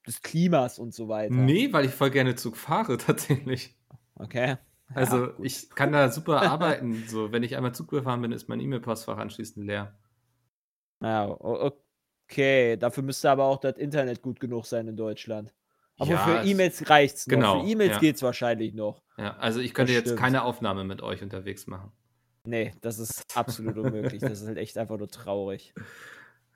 des 0.05 0.21
Klimas 0.21 0.79
und 0.79 0.93
so 0.93 1.07
weiter. 1.07 1.33
Nee, 1.33 1.71
weil 1.71 1.85
ich 1.85 1.91
voll 1.91 2.11
gerne 2.11 2.35
Zug 2.35 2.57
fahre, 2.57 2.97
tatsächlich. 2.97 3.75
Okay. 4.15 4.57
Also 4.93 5.27
gut. 5.33 5.45
ich 5.45 5.69
kann 5.71 5.91
da 5.91 6.09
super 6.11 6.41
arbeiten. 6.51 7.03
So, 7.07 7.31
wenn 7.31 7.43
ich 7.43 7.55
einmal 7.55 7.73
Zug 7.73 7.89
gefahren 7.89 8.21
bin, 8.21 8.31
ist 8.31 8.49
mein 8.49 8.59
E-Mail-Postfach 8.59 9.17
anschließend 9.17 9.65
leer. 9.65 9.97
Ja, 11.01 11.27
okay. 12.29 12.77
Dafür 12.77 13.03
müsste 13.03 13.29
aber 13.31 13.45
auch 13.45 13.57
das 13.57 13.77
Internet 13.77 14.21
gut 14.21 14.39
genug 14.39 14.65
sein 14.65 14.87
in 14.87 14.95
Deutschland. 14.95 15.51
Aber 15.99 16.11
Ja, 16.11 16.17
für 16.25 16.37
es- 16.39 16.47
E-Mails 16.47 16.89
reicht's 16.89 17.25
noch. 17.27 17.31
Genau, 17.35 17.63
Für 17.63 17.69
E-Mails 17.69 17.93
ja. 17.93 17.99
geht's 17.99 18.21
wahrscheinlich 18.21 18.73
noch. 18.73 19.01
Ja, 19.17 19.35
also 19.37 19.59
ich 19.59 19.73
könnte 19.73 19.93
Das 19.93 19.99
jetzt 20.01 20.07
stimmt. 20.09 20.19
keine 20.19 20.43
Aufnahme 20.43 20.83
mit 20.83 21.01
euch 21.01 21.23
unterwegs 21.23 21.65
machen. 21.67 21.91
Nee, 22.43 22.73
das 22.81 22.99
ist 22.99 23.25
absolut 23.35 23.77
unmöglich. 23.77 24.21
Das 24.21 24.41
ist 24.41 24.47
halt 24.47 24.57
echt 24.57 24.77
einfach 24.77 24.97
nur 24.97 25.09
traurig. 25.09 25.73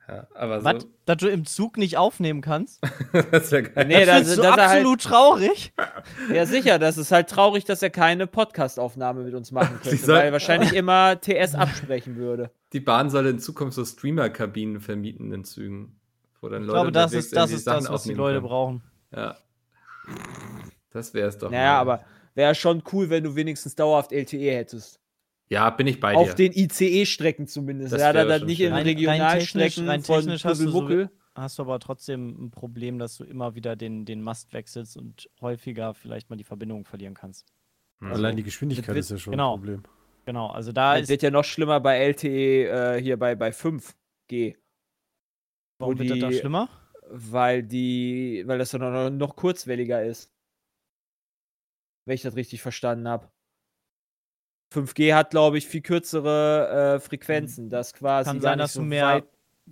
Ja, 0.08 0.28
aber 0.34 0.64
Was? 0.64 0.82
so, 0.82 0.90
Dass 1.06 1.18
du 1.18 1.28
im 1.30 1.46
Zug 1.46 1.78
nicht 1.78 1.98
aufnehmen 1.98 2.42
kannst? 2.42 2.82
das 3.32 3.52
wäre 3.52 3.64
geil. 3.64 3.86
Nee, 3.88 4.06
das 4.06 4.28
das, 4.28 4.38
er 4.40 4.52
halt, 4.52 4.60
absolut 4.60 5.02
traurig. 5.02 5.74
ja 6.34 6.46
sicher, 6.46 6.80
das 6.80 6.98
ist 6.98 7.12
halt 7.12 7.30
traurig, 7.30 7.64
dass 7.66 7.82
er 7.82 7.90
keine 7.92 8.28
Podcast-Aufnahme 8.28 9.24
mit 9.24 9.34
uns 9.34 9.52
machen 9.52 9.80
könnte, 9.82 9.98
soll- 9.98 10.16
weil 10.18 10.26
er 10.26 10.32
wahrscheinlich 10.34 10.74
immer 10.74 11.20
TS 11.22 11.56
absprechen 11.56 12.18
würde. 12.18 12.52
Die 12.74 12.80
Bahn 12.80 13.10
soll 13.10 13.28
in 13.28 13.40
Zukunft 13.40 13.76
so 13.76 13.86
Streamer-Kabinen 13.86 14.82
vermieten 14.82 15.32
in 15.32 15.44
Zügen. 15.44 15.98
Wo 16.42 16.50
dann 16.50 16.64
Ich 16.64 16.68
Leute 16.68 16.76
glaube, 16.78 16.92
das 16.92 17.14
ist, 17.14 17.36
das, 17.36 17.52
ist 17.52 17.68
das, 17.68 17.90
was 17.90 18.04
die 18.04 18.14
Leute 18.14 18.38
können. 18.38 18.48
brauchen. 18.48 18.84
Ja. 19.16 19.38
Das 20.92 21.14
wäre 21.14 21.28
es 21.30 21.38
doch. 21.38 21.52
Naja, 21.52 21.74
mal. 21.74 21.80
aber 21.80 22.04
wäre 22.34 22.56
schon 22.56 22.82
cool, 22.92 23.10
wenn 23.10 23.24
du 23.24 23.36
wenigstens 23.36 23.76
dauerhaft 23.76 24.12
LTE 24.12 24.52
hättest. 24.56 25.00
Ja, 25.52 25.70
bin 25.70 25.86
ich 25.86 26.00
bei 26.00 26.16
Auf 26.16 26.36
dir. 26.36 26.50
den 26.50 26.54
ICE-Strecken 26.54 27.46
zumindest. 27.46 27.92
Das 27.92 28.00
ja, 28.02 28.14
da 28.14 28.38
schon 28.40 28.48
nicht 28.48 28.58
schön. 28.58 28.68
in 28.68 28.74
Rein- 28.74 28.86
rein 28.88 28.96
Regionalstrecken 28.96 29.60
technisch- 29.62 29.88
rein 29.90 30.02
von 30.04 30.16
technisch 30.22 30.46
hast 30.46 30.62
du 30.62 30.70
so- 30.70 30.80
Puzzlemuckel. 30.80 31.12
Hast 31.36 31.58
du 31.60 31.64
aber 31.64 31.80
trotzdem 31.80 32.46
ein 32.46 32.52
Problem, 32.52 33.00
dass 33.00 33.18
du 33.18 33.24
immer 33.26 33.54
wieder 33.56 33.76
den, 33.76 34.06
den 34.06 34.22
Mast 34.22 34.54
wechselst 34.54 34.96
und 34.98 35.30
häufiger 35.42 35.94
vielleicht 35.94 36.30
mal 36.30 36.36
die 36.38 36.44
Verbindung 36.44 36.86
verlieren 36.86 37.14
kannst. 37.16 37.46
Hm. 38.00 38.12
Allein 38.14 38.36
die 38.38 38.44
Geschwindigkeit 38.44 38.88
wird- 38.96 38.98
ist 39.00 39.12
ja 39.12 39.18
schon 39.18 39.32
genau. 39.32 39.54
ein 39.56 39.60
Problem. 39.60 39.84
Genau, 40.26 40.48
also 40.48 40.72
da 40.72 40.94
Das 40.94 41.04
ist. 41.04 41.10
wird 41.10 41.22
ja 41.24 41.32
noch 41.32 41.44
schlimmer 41.44 41.80
bei 41.80 41.98
LTE 41.98 42.68
äh, 42.98 43.02
hier 43.02 43.18
bei, 43.18 43.36
bei 43.36 43.50
5G. 43.52 44.56
Warum 45.80 45.98
wird 46.00 46.12
das 46.12 46.20
da 46.20 46.30
die- 46.30 46.38
schlimmer? 46.38 46.70
Weil 47.10 47.64
die, 47.64 48.44
weil 48.46 48.58
das 48.58 48.72
dann 48.72 48.82
noch, 48.82 49.10
noch 49.10 49.36
kurzwelliger 49.36 50.04
ist. 50.04 50.32
Wenn 52.06 52.16
ich 52.16 52.22
das 52.22 52.36
richtig 52.36 52.62
verstanden 52.62 53.08
habe. 53.08 53.31
5G 54.74 55.14
hat, 55.14 55.32
glaube 55.32 55.58
ich, 55.58 55.68
viel 55.68 55.82
kürzere 55.82 56.96
äh, 56.96 57.00
Frequenzen. 57.00 57.70
Das 57.70 57.94
quasi 57.94 58.30
Kann 58.30 58.42
sein, 58.42 58.58
dass 58.58 58.74
so 58.74 58.80
du 58.82 58.86
mehr, 58.86 59.06
weit. 59.08 59.24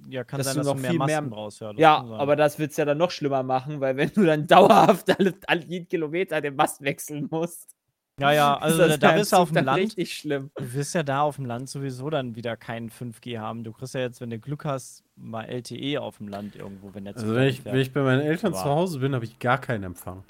ja, 0.10 0.24
kann 0.24 0.40
dass 0.40 0.48
sein, 0.48 0.56
du 0.56 0.60
dass 0.60 0.68
du 0.68 0.74
noch 0.74 0.82
mehr 0.82 0.90
viel 0.92 1.00
Masten 1.00 1.24
mehr- 1.26 1.30
brauchst. 1.36 1.62
Ja, 1.62 1.72
das 1.74 1.80
Ja, 1.82 1.98
kann 2.00 2.08
sein. 2.10 2.20
aber 2.20 2.36
das 2.36 2.60
wird 2.60 2.72
es 2.72 2.78
ja 2.78 2.86
dann 2.86 2.98
noch 2.98 3.12
schlimmer 3.12 3.44
machen, 3.44 3.80
weil 3.80 3.96
wenn 3.98 4.12
du 4.14 4.24
dann 4.26 4.46
dauerhaft 4.48 5.18
alle, 5.18 5.34
alle 5.48 5.62
jeden 5.66 5.88
Kilometer 5.88 6.42
den 6.42 6.56
Mast 6.56 6.82
wechseln 6.82 7.28
musst. 7.32 7.76
ja, 8.20 8.34
ja, 8.34 8.54
ist 8.58 8.62
also 8.64 8.78
das 8.90 9.00
da, 9.00 9.12
bist 9.14 9.32
du 9.32 9.38
auf 9.38 9.52
dem 9.52 9.64
Land. 9.64 9.80
richtig 9.80 10.14
schlimm. 10.14 10.52
Du 10.56 10.74
wirst 10.74 10.94
ja 10.94 11.04
da 11.04 11.22
auf 11.22 11.38
dem 11.38 11.46
Land 11.46 11.70
sowieso 11.70 12.10
dann 12.10 12.36
wieder 12.36 12.58
kein 12.58 12.90
5G 12.90 13.40
haben. 13.40 13.64
Du 13.64 13.72
kriegst 13.72 13.94
ja 13.96 14.02
jetzt, 14.02 14.20
wenn 14.20 14.30
du 14.30 14.38
Glück 14.40 14.66
hast, 14.66 15.04
mal 15.16 15.46
LTE 15.46 16.02
auf 16.02 16.18
dem 16.18 16.28
Land 16.28 16.58
irgendwo, 16.58 16.94
wenn 16.94 17.06
der 17.06 17.16
Zug 17.16 17.24
Also 17.24 17.36
wenn 17.36 17.48
ich, 17.48 17.64
wenn 17.64 17.78
ich 17.80 17.94
bei 17.94 18.02
meinen 18.02 18.22
Eltern 18.22 18.54
Aber- 18.54 18.62
zu 18.64 18.70
Hause 18.70 19.00
bin, 19.00 19.16
habe 19.16 19.24
ich 19.24 19.40
gar 19.40 19.60
keinen 19.60 19.84
Empfang. 19.86 20.24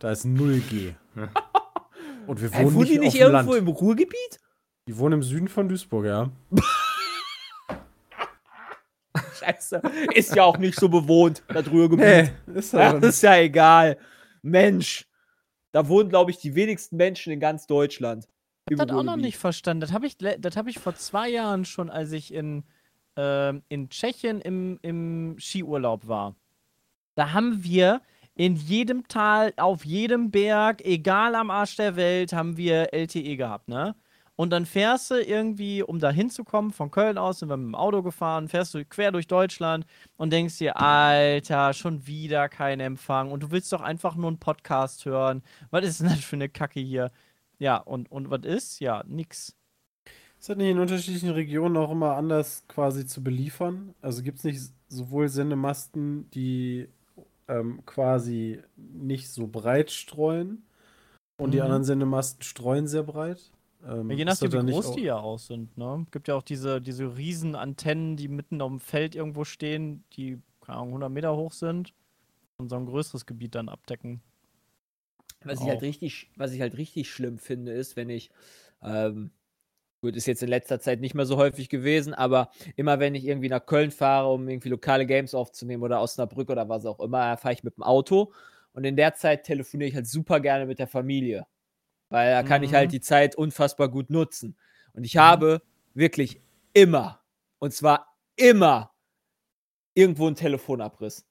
Da 0.00 0.10
ist 0.10 0.24
0G. 0.26 0.94
Und 2.26 2.40
wir 2.40 2.52
wohnen 2.54 2.64
wohnen 2.66 2.78
nicht, 2.78 2.92
die 2.92 2.98
nicht 2.98 3.14
irgendwo 3.16 3.52
Land. 3.52 3.68
im 3.68 3.68
Ruhrgebiet? 3.68 4.40
Die 4.88 4.96
wohnen 4.98 5.14
im 5.14 5.22
Süden 5.22 5.48
von 5.48 5.68
Duisburg, 5.68 6.06
ja. 6.06 6.30
Scheiße. 9.38 9.82
Ist 10.14 10.34
ja 10.34 10.44
auch 10.44 10.58
nicht 10.58 10.78
so 10.78 10.88
bewohnt, 10.88 11.42
das 11.48 11.70
Ruhrgebiet. 11.70 12.32
Nee, 12.46 12.58
ist 12.58 12.72
Ja, 12.72 12.92
ist 12.92 13.22
ja 13.22 13.36
egal. 13.36 13.98
Mensch. 14.42 15.06
Da 15.72 15.88
wohnen, 15.88 16.08
glaube 16.08 16.30
ich, 16.30 16.38
die 16.38 16.54
wenigsten 16.54 16.96
Menschen 16.96 17.32
in 17.32 17.40
ganz 17.40 17.66
Deutschland. 17.66 18.28
Ich 18.68 18.72
Im 18.72 18.80
hab 18.80 18.88
das 18.88 18.96
auch 18.96 19.02
noch 19.02 19.16
nicht 19.16 19.36
verstanden. 19.36 19.80
Das 19.80 19.92
habe 19.92 20.06
ich, 20.06 20.16
das 20.16 20.56
hab 20.56 20.66
ich 20.66 20.78
vor 20.78 20.94
zwei 20.94 21.28
Jahren 21.28 21.64
schon, 21.64 21.90
als 21.90 22.12
ich 22.12 22.32
in, 22.32 22.64
ähm, 23.16 23.62
in 23.68 23.90
Tschechien 23.90 24.40
im, 24.40 24.78
im 24.82 25.36
Skiurlaub 25.38 26.08
war. 26.08 26.34
Da 27.14 27.32
haben 27.32 27.62
wir 27.62 28.00
in 28.36 28.56
jedem 28.56 29.08
Tal, 29.08 29.52
auf 29.56 29.84
jedem 29.84 30.30
Berg, 30.30 30.84
egal 30.84 31.34
am 31.34 31.50
Arsch 31.50 31.76
der 31.76 31.96
Welt, 31.96 32.32
haben 32.32 32.56
wir 32.56 32.92
LTE 32.92 33.36
gehabt, 33.36 33.68
ne? 33.68 33.96
Und 34.36 34.50
dann 34.50 34.66
fährst 34.66 35.10
du 35.10 35.14
irgendwie, 35.14 35.82
um 35.82 35.98
da 35.98 36.10
hinzukommen, 36.10 36.70
von 36.70 36.90
Köln 36.90 37.16
aus 37.16 37.38
sind 37.38 37.48
wir 37.48 37.56
mit 37.56 37.68
dem 37.68 37.74
Auto 37.74 38.02
gefahren, 38.02 38.48
fährst 38.48 38.74
du 38.74 38.84
quer 38.84 39.10
durch 39.10 39.26
Deutschland 39.26 39.86
und 40.18 40.30
denkst 40.30 40.58
dir, 40.58 40.76
Alter, 40.78 41.72
schon 41.72 42.06
wieder 42.06 42.50
kein 42.50 42.78
Empfang 42.80 43.32
und 43.32 43.42
du 43.42 43.50
willst 43.50 43.72
doch 43.72 43.80
einfach 43.80 44.14
nur 44.14 44.28
einen 44.28 44.38
Podcast 44.38 45.06
hören. 45.06 45.42
Was 45.70 45.86
ist 45.86 46.00
denn 46.00 46.08
das 46.08 46.22
für 46.22 46.36
eine 46.36 46.50
Kacke 46.50 46.80
hier? 46.80 47.10
Ja, 47.58 47.78
und, 47.78 48.12
und 48.12 48.28
was 48.30 48.44
ist? 48.44 48.80
Ja, 48.80 49.02
nix. 49.06 49.56
Ist 50.38 50.50
das 50.50 50.56
nicht 50.58 50.68
in 50.68 50.78
unterschiedlichen 50.78 51.30
Regionen 51.30 51.78
auch 51.78 51.90
immer 51.90 52.14
anders 52.16 52.64
quasi 52.68 53.06
zu 53.06 53.24
beliefern? 53.24 53.94
Also 54.02 54.22
gibt 54.22 54.38
es 54.38 54.44
nicht 54.44 54.60
sowohl 54.88 55.30
Sendemasten, 55.30 56.30
die 56.30 56.88
ähm, 57.48 57.84
quasi 57.86 58.60
nicht 58.76 59.28
so 59.30 59.46
breit 59.46 59.90
streuen, 59.90 60.62
Und 61.38 61.50
die 61.50 61.58
Mhm. 61.58 61.64
anderen 61.64 61.84
Sendemasten 61.84 62.42
streuen 62.42 62.86
sehr 62.88 63.02
breit. 63.02 63.52
Ähm, 63.84 64.08
Ja, 64.10 64.16
je 64.16 64.24
nachdem, 64.24 64.50
wie 64.52 64.72
groß 64.72 64.86
auch- 64.86 64.94
die 64.94 65.02
ja 65.02 65.16
auch 65.18 65.38
sind. 65.38 65.76
Ne? 65.76 66.06
Gibt 66.10 66.28
ja 66.28 66.34
auch 66.34 66.42
diese, 66.42 66.80
diese 66.80 67.14
riesen 67.18 67.54
Antennen, 67.54 68.16
die 68.16 68.28
mitten 68.28 68.62
auf 68.62 68.70
dem 68.70 68.80
Feld 68.80 69.14
irgendwo 69.14 69.44
stehen, 69.44 70.02
die, 70.14 70.38
keine 70.62 70.78
Ahnung, 70.78 70.92
100 70.92 71.10
Meter 71.12 71.36
hoch 71.36 71.52
sind 71.52 71.92
und 72.56 72.70
so 72.70 72.76
ein 72.76 72.86
größeres 72.86 73.26
Gebiet 73.26 73.54
dann 73.54 73.68
abdecken. 73.68 74.22
Was 75.44 75.60
ich 75.60 75.66
halt 75.68 75.78
Auch. 75.78 75.82
richtig, 75.82 76.30
was 76.36 76.52
ich 76.52 76.60
halt 76.62 76.76
richtig 76.78 77.10
schlimm 77.10 77.36
finde, 77.38 77.72
ist, 77.72 77.96
wenn 77.96 78.08
ich, 78.08 78.30
ähm, 78.82 79.30
gut, 80.06 80.16
ist 80.16 80.26
jetzt 80.26 80.42
in 80.42 80.48
letzter 80.48 80.80
Zeit 80.80 81.00
nicht 81.00 81.14
mehr 81.14 81.26
so 81.26 81.36
häufig 81.36 81.68
gewesen, 81.68 82.14
aber 82.14 82.50
immer 82.76 82.98
wenn 83.00 83.14
ich 83.14 83.24
irgendwie 83.24 83.48
nach 83.48 83.66
Köln 83.66 83.90
fahre, 83.90 84.32
um 84.32 84.48
irgendwie 84.48 84.68
lokale 84.68 85.04
Games 85.06 85.34
aufzunehmen 85.34 85.82
oder 85.82 86.00
Osnabrück 86.00 86.48
oder 86.48 86.68
was 86.68 86.86
auch 86.86 87.00
immer, 87.00 87.36
fahre 87.36 87.54
ich 87.54 87.64
mit 87.64 87.76
dem 87.76 87.82
Auto 87.82 88.32
und 88.72 88.84
in 88.84 88.96
der 88.96 89.14
Zeit 89.14 89.44
telefoniere 89.44 89.88
ich 89.88 89.94
halt 89.96 90.06
super 90.06 90.38
gerne 90.40 90.66
mit 90.66 90.78
der 90.78 90.86
Familie, 90.86 91.46
weil 92.08 92.30
da 92.30 92.42
kann 92.42 92.62
ich 92.62 92.70
Mhm. 92.70 92.76
halt 92.76 92.92
die 92.92 93.00
Zeit 93.00 93.34
unfassbar 93.36 93.88
gut 93.88 94.10
nutzen. 94.10 94.56
Und 94.92 95.04
ich 95.04 95.16
habe 95.16 95.60
wirklich 95.94 96.40
immer, 96.72 97.20
und 97.58 97.72
zwar 97.74 98.06
immer, 98.36 98.92
irgendwo 99.94 100.26
einen 100.26 100.36
Telefonabriss. 100.36 101.26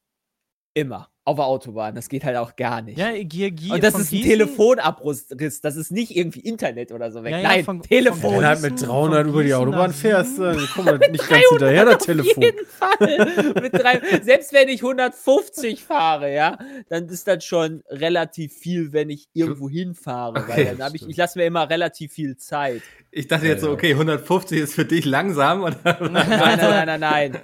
Immer. 0.78 1.10
Auf 1.28 1.38
der 1.38 1.46
Autobahn. 1.46 1.96
Das 1.96 2.08
geht 2.08 2.24
halt 2.24 2.38
auch 2.38 2.56
gar 2.56 2.84
nicht. 2.84 3.00
Ja, 3.00 3.12
Gier, 3.24 3.50
Gier. 3.50 3.74
Und 3.74 3.84
das 3.84 3.96
ist 3.98 4.12
ein 4.12 4.18
Gießen- 4.20 4.24
Telefonabriss. 4.28 5.28
Das 5.62 5.76
ist 5.76 5.90
nicht 5.92 6.16
irgendwie 6.16 6.42
Internet 6.42 6.92
oder 6.92 7.12
so 7.12 7.24
weg. 7.24 7.32
Ja, 7.32 7.38
ja, 7.40 7.48
Nein, 7.48 7.66
von- 7.66 7.78
von 7.80 7.88
Telefon. 7.90 8.34
Wenn 8.34 8.40
du 8.42 8.46
halt 8.46 8.62
mit 8.62 8.74
Gießen- 8.74 8.86
300 8.86 9.22
von 9.24 9.30
über 9.34 9.44
die 9.44 9.54
Autobahn 9.56 9.92
fährst, 9.94 10.38
dann 10.38 10.58
kommt 10.74 10.86
man 10.86 11.00
nicht 11.12 11.28
ganz 11.28 11.44
hinterher, 11.50 11.86
das 11.86 12.06
Telefon. 12.06 12.44
Auf 12.44 12.44
jeden 12.44 12.66
Fall. 12.68 13.54
Mit 13.64 13.74
drei, 13.74 14.02
selbst 14.22 14.54
wenn 14.54 14.68
ich 14.68 14.84
150 14.84 15.84
fahre, 15.84 16.32
ja, 16.32 16.60
dann 16.90 17.08
ist 17.10 17.28
das 17.28 17.44
schon 17.44 17.82
relativ 17.90 18.54
viel, 18.54 18.94
wenn 18.94 19.10
ich 19.10 19.28
irgendwo 19.34 19.68
hinfahre. 19.68 20.42
Okay, 20.42 20.52
weil 20.68 20.76
dann 20.76 20.84
habe 20.86 20.96
ich, 20.98 21.10
ich 21.10 21.18
lasse 21.18 21.40
mir 21.40 21.46
immer 21.46 21.68
relativ 21.70 22.12
viel 22.14 22.38
Zeit. 22.38 22.84
Ich 23.10 23.28
dachte 23.28 23.48
jetzt 23.48 23.62
so, 23.62 23.72
okay, 23.72 23.92
150 23.94 24.60
ist 24.60 24.74
für 24.76 24.86
dich 24.86 25.06
langsam. 25.06 25.64
Oder? 25.64 25.78
Nein, 25.84 26.12
nein, 26.12 26.30
nein, 26.60 26.86
nein, 26.86 27.00
nein. 27.00 27.40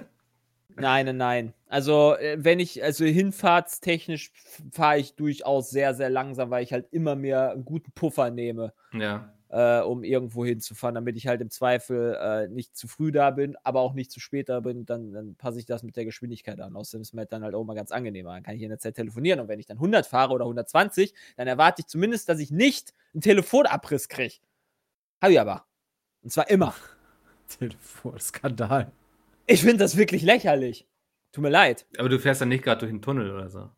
Nein, 0.76 1.06
nein, 1.06 1.16
nein. 1.16 1.54
Also, 1.68 2.16
äh, 2.16 2.36
wenn 2.38 2.60
ich, 2.60 2.82
also 2.82 3.04
hinfahrtstechnisch 3.04 4.32
fahre 4.72 4.98
ich 4.98 5.14
durchaus 5.14 5.70
sehr, 5.70 5.94
sehr 5.94 6.10
langsam, 6.10 6.50
weil 6.50 6.62
ich 6.62 6.72
halt 6.72 6.86
immer 6.92 7.16
mir 7.16 7.50
einen 7.50 7.64
guten 7.64 7.92
Puffer 7.92 8.30
nehme. 8.30 8.72
ja. 8.92 9.32
äh, 9.52 9.82
um 9.82 10.02
irgendwo 10.02 10.44
hinzufahren, 10.46 10.94
damit 10.94 11.16
ich 11.16 11.26
halt 11.26 11.42
im 11.42 11.50
Zweifel 11.50 12.16
äh, 12.18 12.48
nicht 12.48 12.74
zu 12.74 12.88
früh 12.88 13.12
da 13.12 13.30
bin, 13.30 13.54
aber 13.62 13.80
auch 13.80 13.92
nicht 13.92 14.10
zu 14.10 14.18
spät 14.18 14.48
da 14.48 14.60
bin, 14.60 14.86
dann, 14.86 15.12
dann 15.12 15.34
passe 15.34 15.58
ich 15.58 15.66
das 15.66 15.82
mit 15.82 15.96
der 15.96 16.06
Geschwindigkeit 16.06 16.58
an. 16.60 16.74
Außerdem 16.74 17.02
ist 17.02 17.12
mir 17.12 17.26
dann 17.26 17.44
halt 17.44 17.54
auch 17.54 17.64
mal 17.64 17.74
ganz 17.74 17.92
angenehm. 17.92 18.26
Dann 18.26 18.42
kann 18.42 18.56
ich 18.56 18.62
in 18.62 18.70
der 18.70 18.78
Zeit 18.78 18.94
telefonieren 18.94 19.40
und 19.40 19.48
wenn 19.48 19.60
ich 19.60 19.66
dann 19.66 19.76
100 19.76 20.06
fahre 20.06 20.32
oder 20.32 20.44
120, 20.46 21.12
dann 21.36 21.48
erwarte 21.48 21.82
ich 21.82 21.86
zumindest, 21.86 22.28
dass 22.30 22.38
ich 22.38 22.50
nicht 22.50 22.94
einen 23.12 23.20
Telefonabriss 23.20 24.08
kriege. 24.08 24.36
Habe 25.20 25.34
ich 25.34 25.40
aber. 25.40 25.66
Und 26.22 26.32
zwar 26.32 26.48
immer. 26.48 26.74
Telefon, 27.58 28.18
Skandal. 28.18 28.90
Ich 29.46 29.60
finde 29.62 29.78
das 29.78 29.96
wirklich 29.96 30.22
lächerlich. 30.22 30.86
Tut 31.32 31.42
mir 31.42 31.50
leid. 31.50 31.86
Aber 31.98 32.08
du 32.08 32.18
fährst 32.18 32.40
dann 32.40 32.48
nicht 32.48 32.62
gerade 32.64 32.80
durch 32.80 32.90
einen 32.90 33.02
Tunnel 33.02 33.30
oder 33.32 33.48
so. 33.48 33.70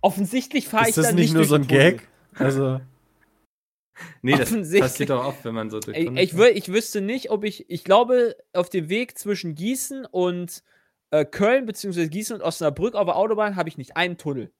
Offensichtlich 0.00 0.68
fahre 0.68 0.84
ich 0.84 0.88
Ist 0.90 0.98
das 0.98 1.06
dann 1.06 1.14
nicht 1.14 1.28
nicht 1.28 1.34
nur 1.34 1.44
so 1.44 1.54
ein 1.54 1.62
den 1.62 1.68
Tunnel. 1.68 1.92
Gag? 1.92 2.08
Also, 2.34 2.80
Nee, 4.22 4.36
das 4.36 4.50
passiert 4.50 5.10
doch 5.10 5.24
oft, 5.24 5.44
wenn 5.44 5.54
man 5.54 5.70
so 5.70 5.80
durch 5.80 5.96
Ich, 5.96 6.04
Tunnel 6.06 6.22
ich, 6.22 6.30
fährt. 6.32 6.40
wür, 6.42 6.56
ich 6.56 6.68
wüsste 6.68 7.00
nicht, 7.00 7.30
ob 7.30 7.44
ich, 7.44 7.70
ich 7.70 7.84
glaube, 7.84 8.36
auf 8.52 8.68
dem 8.68 8.88
Weg 8.88 9.16
zwischen 9.16 9.54
Gießen 9.54 10.04
und 10.04 10.62
äh, 11.10 11.24
Köln, 11.24 11.64
beziehungsweise 11.64 12.08
Gießen 12.08 12.36
und 12.36 12.42
Osnabrück 12.42 12.94
auf 12.94 13.06
der 13.06 13.16
Autobahn, 13.16 13.56
habe 13.56 13.68
ich 13.68 13.78
nicht 13.78 13.96
einen 13.96 14.18
Tunnel. 14.18 14.52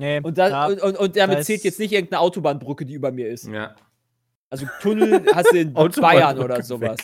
Nee, 0.00 0.20
Und, 0.22 0.38
da, 0.38 0.48
da- 0.48 0.66
und, 0.66 0.80
und, 0.82 0.96
und 0.96 1.16
damit 1.16 1.38
da 1.38 1.42
zählt 1.42 1.64
jetzt 1.64 1.78
nicht 1.78 1.92
irgendeine 1.92 2.20
Autobahnbrücke, 2.20 2.84
die 2.86 2.94
über 2.94 3.12
mir 3.12 3.28
ist. 3.28 3.46
Ja. 3.46 3.76
Also 4.50 4.66
Tunnel 4.80 5.24
hast 5.34 5.52
du 5.52 5.58
in 5.58 5.74
Bayern 6.00 6.38
oder 6.38 6.62
sowas. 6.62 6.98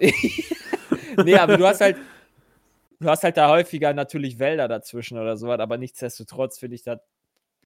nee, 1.24 1.34
aber 1.34 1.56
du 1.56 1.66
hast 1.66 1.80
halt, 1.80 1.96
du 3.00 3.08
hast 3.08 3.24
halt 3.24 3.36
da 3.36 3.48
häufiger 3.48 3.92
natürlich 3.92 4.38
Wälder 4.38 4.68
dazwischen 4.68 5.18
oder 5.18 5.36
sowas, 5.36 5.58
aber 5.58 5.78
nichtsdestotrotz 5.78 6.58
finde 6.58 6.76
ich 6.76 6.82
das 6.82 7.00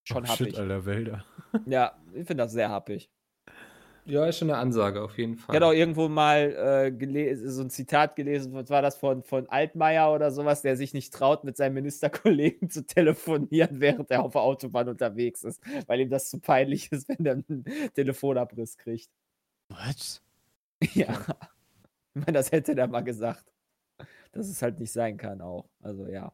schon 0.05 0.25
oh, 0.25 0.29
happig. 0.29 0.49
shit, 0.49 0.59
Alter, 0.59 0.87
Wälder. 0.87 1.25
Ja, 1.67 1.93
ich 2.13 2.27
finde 2.27 2.45
das 2.45 2.53
sehr 2.53 2.71
happig. 2.71 3.11
Ja, 4.11 4.27
ist 4.27 4.38
schon 4.38 4.51
eine 4.51 4.59
Ansage, 4.59 5.03
auf 5.03 5.16
jeden 5.16 5.37
Fall. 5.37 5.55
Ich 5.55 5.57
hatte 5.57 5.66
auch 5.66 5.73
irgendwo 5.73 6.09
mal 6.09 6.92
äh, 6.99 7.37
so 7.37 7.62
ein 7.62 7.70
Zitat 7.70 8.16
gelesen, 8.16 8.53
was 8.53 8.68
war 8.68 8.83
das 8.83 8.96
von, 8.96 9.23
von 9.23 9.49
Altmaier 9.49 10.12
oder 10.12 10.31
sowas, 10.31 10.62
der 10.62 10.77
sich 10.77 10.92
nicht 10.92 11.14
traut, 11.14 11.44
mit 11.44 11.57
seinem 11.57 11.75
Ministerkollegen 11.75 12.70
zu 12.70 12.85
telefonieren, 12.85 13.81
während 13.81 14.11
er 14.11 14.25
auf 14.25 14.33
der 14.33 14.42
Autobahn 14.42 14.88
unterwegs 14.88 15.44
ist, 15.44 15.62
weil 15.87 16.01
ihm 16.01 16.11
das 16.11 16.29
zu 16.29 16.40
peinlich 16.40 16.90
ist, 16.92 17.09
wenn 17.09 17.25
er 17.25 17.33
einen 17.33 17.64
Telefonabriss 17.94 18.77
kriegt. 18.77 19.11
What? 19.68 20.23
Ja. 20.94 21.27
Ich 22.14 22.25
meine, 22.25 22.33
das 22.33 22.51
hätte 22.53 22.75
er 22.75 22.88
mal 22.88 23.03
gesagt. 23.03 23.44
Dass 24.33 24.49
es 24.49 24.62
halt 24.62 24.81
nicht 24.81 24.92
sein 24.92 25.18
kann 25.18 25.42
auch. 25.42 25.68
Also 25.83 26.07
ja. 26.07 26.33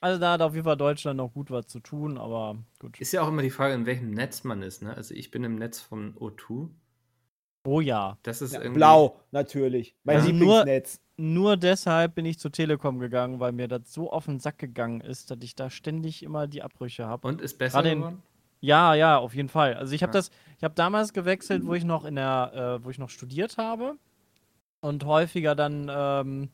Also 0.00 0.18
da 0.18 0.32
hat 0.32 0.42
auf 0.42 0.54
jeden 0.54 0.64
Fall 0.64 0.76
Deutschland 0.76 1.16
noch 1.16 1.32
gut 1.32 1.52
was 1.52 1.68
zu 1.68 1.78
tun, 1.78 2.18
aber 2.18 2.56
gut. 2.80 3.00
Ist 3.00 3.12
ja 3.12 3.22
auch 3.22 3.28
immer 3.28 3.42
die 3.42 3.50
Frage, 3.50 3.74
in 3.74 3.86
welchem 3.86 4.10
Netz 4.10 4.42
man 4.42 4.60
ist. 4.62 4.82
Ne? 4.82 4.96
Also 4.96 5.14
ich 5.14 5.30
bin 5.30 5.44
im 5.44 5.54
Netz 5.54 5.80
von 5.80 6.16
O2. 6.16 6.70
Oh 7.64 7.80
ja. 7.80 8.18
Das 8.22 8.42
ist 8.42 8.52
ja 8.54 8.60
irgendwie. 8.60 8.78
blau, 8.78 9.20
natürlich. 9.30 9.94
Mein 10.04 10.16
Also 10.16 10.30
nur- 10.32 10.58
Lieblingsnetz. 10.58 11.00
Nur 11.18 11.56
deshalb 11.56 12.14
bin 12.16 12.24
ich 12.24 12.38
zur 12.40 12.50
Telekom 12.50 12.98
gegangen, 12.98 13.38
weil 13.38 13.52
mir 13.52 13.68
das 13.68 13.92
so 13.92 14.10
auf 14.10 14.24
den 14.24 14.40
Sack 14.40 14.58
gegangen 14.58 15.00
ist, 15.02 15.30
dass 15.30 15.38
ich 15.42 15.54
da 15.54 15.70
ständig 15.70 16.22
immer 16.22 16.46
die 16.48 16.62
Abbrüche 16.62 17.06
habe. 17.06 17.28
Und 17.28 17.40
ist 17.40 17.58
besser 17.58 17.78
Gerade 17.78 17.90
in- 17.92 17.98
geworden? 17.98 18.22
Ja, 18.60 18.94
ja, 18.94 19.18
auf 19.18 19.34
jeden 19.34 19.48
Fall. 19.48 19.74
Also 19.74 19.92
ich 19.94 20.02
habe 20.02 20.10
Ja. 20.10 20.18
das, 20.18 20.30
ich 20.56 20.64
habe 20.64 20.74
damals 20.74 21.12
gewechselt, 21.12 21.66
wo 21.66 21.74
ich 21.74 21.84
noch 21.84 22.04
in 22.04 22.14
der, 22.16 22.78
äh, 22.80 22.84
wo 22.84 22.90
ich 22.90 22.98
noch 22.98 23.10
studiert 23.10 23.58
habe 23.58 23.96
und 24.80 25.04
häufiger 25.04 25.54
dann 25.54 25.88
ähm, 25.94 26.50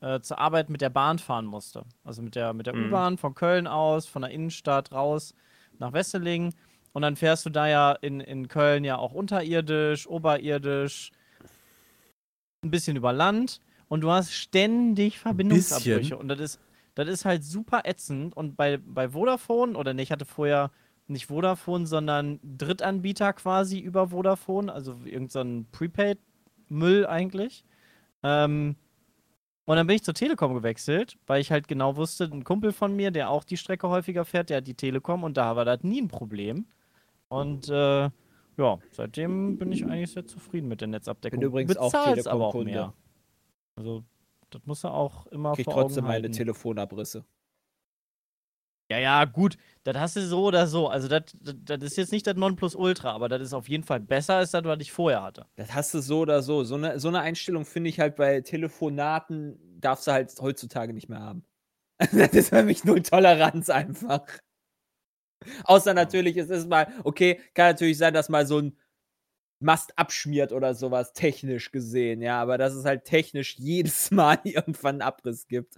äh, 0.00 0.20
zur 0.20 0.38
Arbeit 0.38 0.70
mit 0.70 0.80
der 0.80 0.90
Bahn 0.90 1.18
fahren 1.18 1.46
musste. 1.46 1.84
Also 2.04 2.22
mit 2.22 2.34
der, 2.36 2.52
mit 2.54 2.66
der 2.66 2.74
Mhm. 2.74 2.86
U-Bahn 2.88 3.18
von 3.18 3.34
Köln 3.34 3.66
aus, 3.66 4.06
von 4.06 4.22
der 4.22 4.30
Innenstadt 4.30 4.90
raus 4.92 5.34
nach 5.78 5.92
Wesseling. 5.92 6.54
Und 6.92 7.02
dann 7.02 7.16
fährst 7.16 7.46
du 7.46 7.50
da 7.50 7.68
ja 7.68 7.92
in, 7.92 8.20
in 8.20 8.48
Köln 8.48 8.84
ja 8.84 8.98
auch 8.98 9.12
unterirdisch, 9.12 10.06
oberirdisch, 10.08 11.12
ein 12.62 12.70
bisschen 12.70 12.96
über 12.96 13.12
Land 13.12 13.60
und 13.88 14.00
du 14.02 14.10
hast 14.10 14.32
ständig 14.32 15.18
Verbindungsabbrüche. 15.18 15.98
bisschen? 15.98 16.16
Und 16.16 16.28
das 16.28 16.40
ist, 16.40 16.60
das 16.94 17.08
ist 17.08 17.24
halt 17.24 17.44
super 17.44 17.82
ätzend. 17.84 18.36
Und 18.36 18.56
bei, 18.56 18.78
bei 18.78 19.10
Vodafone, 19.10 19.76
oder 19.76 19.94
ne, 19.94 20.02
ich 20.02 20.12
hatte 20.12 20.24
vorher 20.24 20.70
nicht 21.06 21.26
Vodafone, 21.26 21.86
sondern 21.86 22.40
Drittanbieter 22.42 23.32
quasi 23.32 23.78
über 23.78 24.08
Vodafone, 24.08 24.72
also 24.72 24.96
irgendein 25.04 25.60
so 25.60 25.78
Prepaid-Müll 25.78 27.06
eigentlich. 27.06 27.64
Ähm, 28.22 28.76
und 29.64 29.76
dann 29.76 29.86
bin 29.86 29.96
ich 29.96 30.02
zur 30.02 30.14
Telekom 30.14 30.54
gewechselt, 30.54 31.18
weil 31.26 31.40
ich 31.40 31.50
halt 31.52 31.68
genau 31.68 31.96
wusste, 31.96 32.24
ein 32.24 32.44
Kumpel 32.44 32.72
von 32.72 32.96
mir, 32.96 33.10
der 33.10 33.30
auch 33.30 33.44
die 33.44 33.56
Strecke 33.56 33.88
häufiger 33.88 34.24
fährt, 34.24 34.50
der 34.50 34.58
hat 34.58 34.66
die 34.66 34.74
Telekom 34.74 35.24
und 35.24 35.36
da 35.36 35.56
war 35.56 35.64
das 35.64 35.82
nie 35.82 36.00
ein 36.00 36.08
Problem. 36.08 36.66
Und 37.28 37.68
äh, 37.68 38.10
ja, 38.58 38.78
seitdem 38.90 39.58
bin 39.58 39.70
ich 39.72 39.84
eigentlich 39.84 40.12
sehr 40.12 40.26
zufrieden 40.26 40.68
mit 40.68 40.80
der 40.80 40.88
Netzabdeckung. 40.88 41.40
Bin 41.40 41.48
übrigens 41.48 41.76
auch 41.76 41.92
Bezahl's 41.92 42.26
aber 42.26 42.46
auch 42.46 42.52
Telekom-Kunde. 42.52 42.72
mehr. 42.72 42.94
Also, 43.76 44.04
das 44.50 44.62
muss 44.64 44.84
er 44.84 44.94
auch 44.94 45.26
immer 45.26 45.54
Krieg 45.54 45.66
vor 45.66 45.74
trotzdem 45.74 46.04
Augen 46.04 46.12
meine 46.12 46.22
halten. 46.24 46.32
Telefonabrisse. 46.32 47.24
Ja, 48.90 48.98
ja, 48.98 49.24
gut, 49.26 49.58
das 49.84 49.96
hast 49.98 50.16
du 50.16 50.22
so 50.22 50.44
oder 50.44 50.66
so. 50.66 50.88
Also, 50.88 51.08
das 51.08 51.82
ist 51.82 51.96
jetzt 51.98 52.10
nicht 52.10 52.26
das 52.26 52.36
Nonplusultra, 52.36 53.12
aber 53.12 53.28
das 53.28 53.42
ist 53.42 53.52
auf 53.52 53.68
jeden 53.68 53.84
Fall 53.84 54.00
besser 54.00 54.36
als 54.36 54.50
das, 54.52 54.64
was 54.64 54.78
ich 54.80 54.92
vorher 54.92 55.22
hatte. 55.22 55.46
Das 55.56 55.74
hast 55.74 55.92
du 55.92 56.00
so 56.00 56.20
oder 56.20 56.42
so. 56.42 56.64
So 56.64 56.76
eine, 56.76 56.98
so 56.98 57.08
eine 57.08 57.20
Einstellung 57.20 57.66
finde 57.66 57.90
ich 57.90 58.00
halt 58.00 58.16
bei 58.16 58.40
Telefonaten, 58.40 59.58
darfst 59.78 60.06
du 60.06 60.12
halt 60.12 60.34
heutzutage 60.40 60.94
nicht 60.94 61.08
mehr 61.10 61.20
haben. 61.20 61.44
das 61.98 62.32
ist 62.32 62.48
für 62.48 62.62
mich 62.62 62.84
null 62.84 63.02
Toleranz 63.02 63.68
einfach. 63.68 64.24
Außer 65.64 65.94
natürlich, 65.94 66.36
es 66.36 66.50
ist 66.50 66.68
mal, 66.68 66.92
okay, 67.04 67.40
kann 67.54 67.70
natürlich 67.70 67.98
sein, 67.98 68.14
dass 68.14 68.28
mal 68.28 68.46
so 68.46 68.58
ein 68.58 68.76
Mast 69.60 69.98
abschmiert 69.98 70.52
oder 70.52 70.74
sowas, 70.74 71.12
technisch 71.12 71.72
gesehen, 71.72 72.22
ja, 72.22 72.40
aber 72.40 72.58
dass 72.58 72.74
es 72.74 72.84
halt 72.84 73.04
technisch 73.04 73.56
jedes 73.58 74.10
Mal 74.12 74.38
irgendwann 74.44 74.96
einen 74.96 75.02
Abriss 75.02 75.48
gibt. 75.48 75.74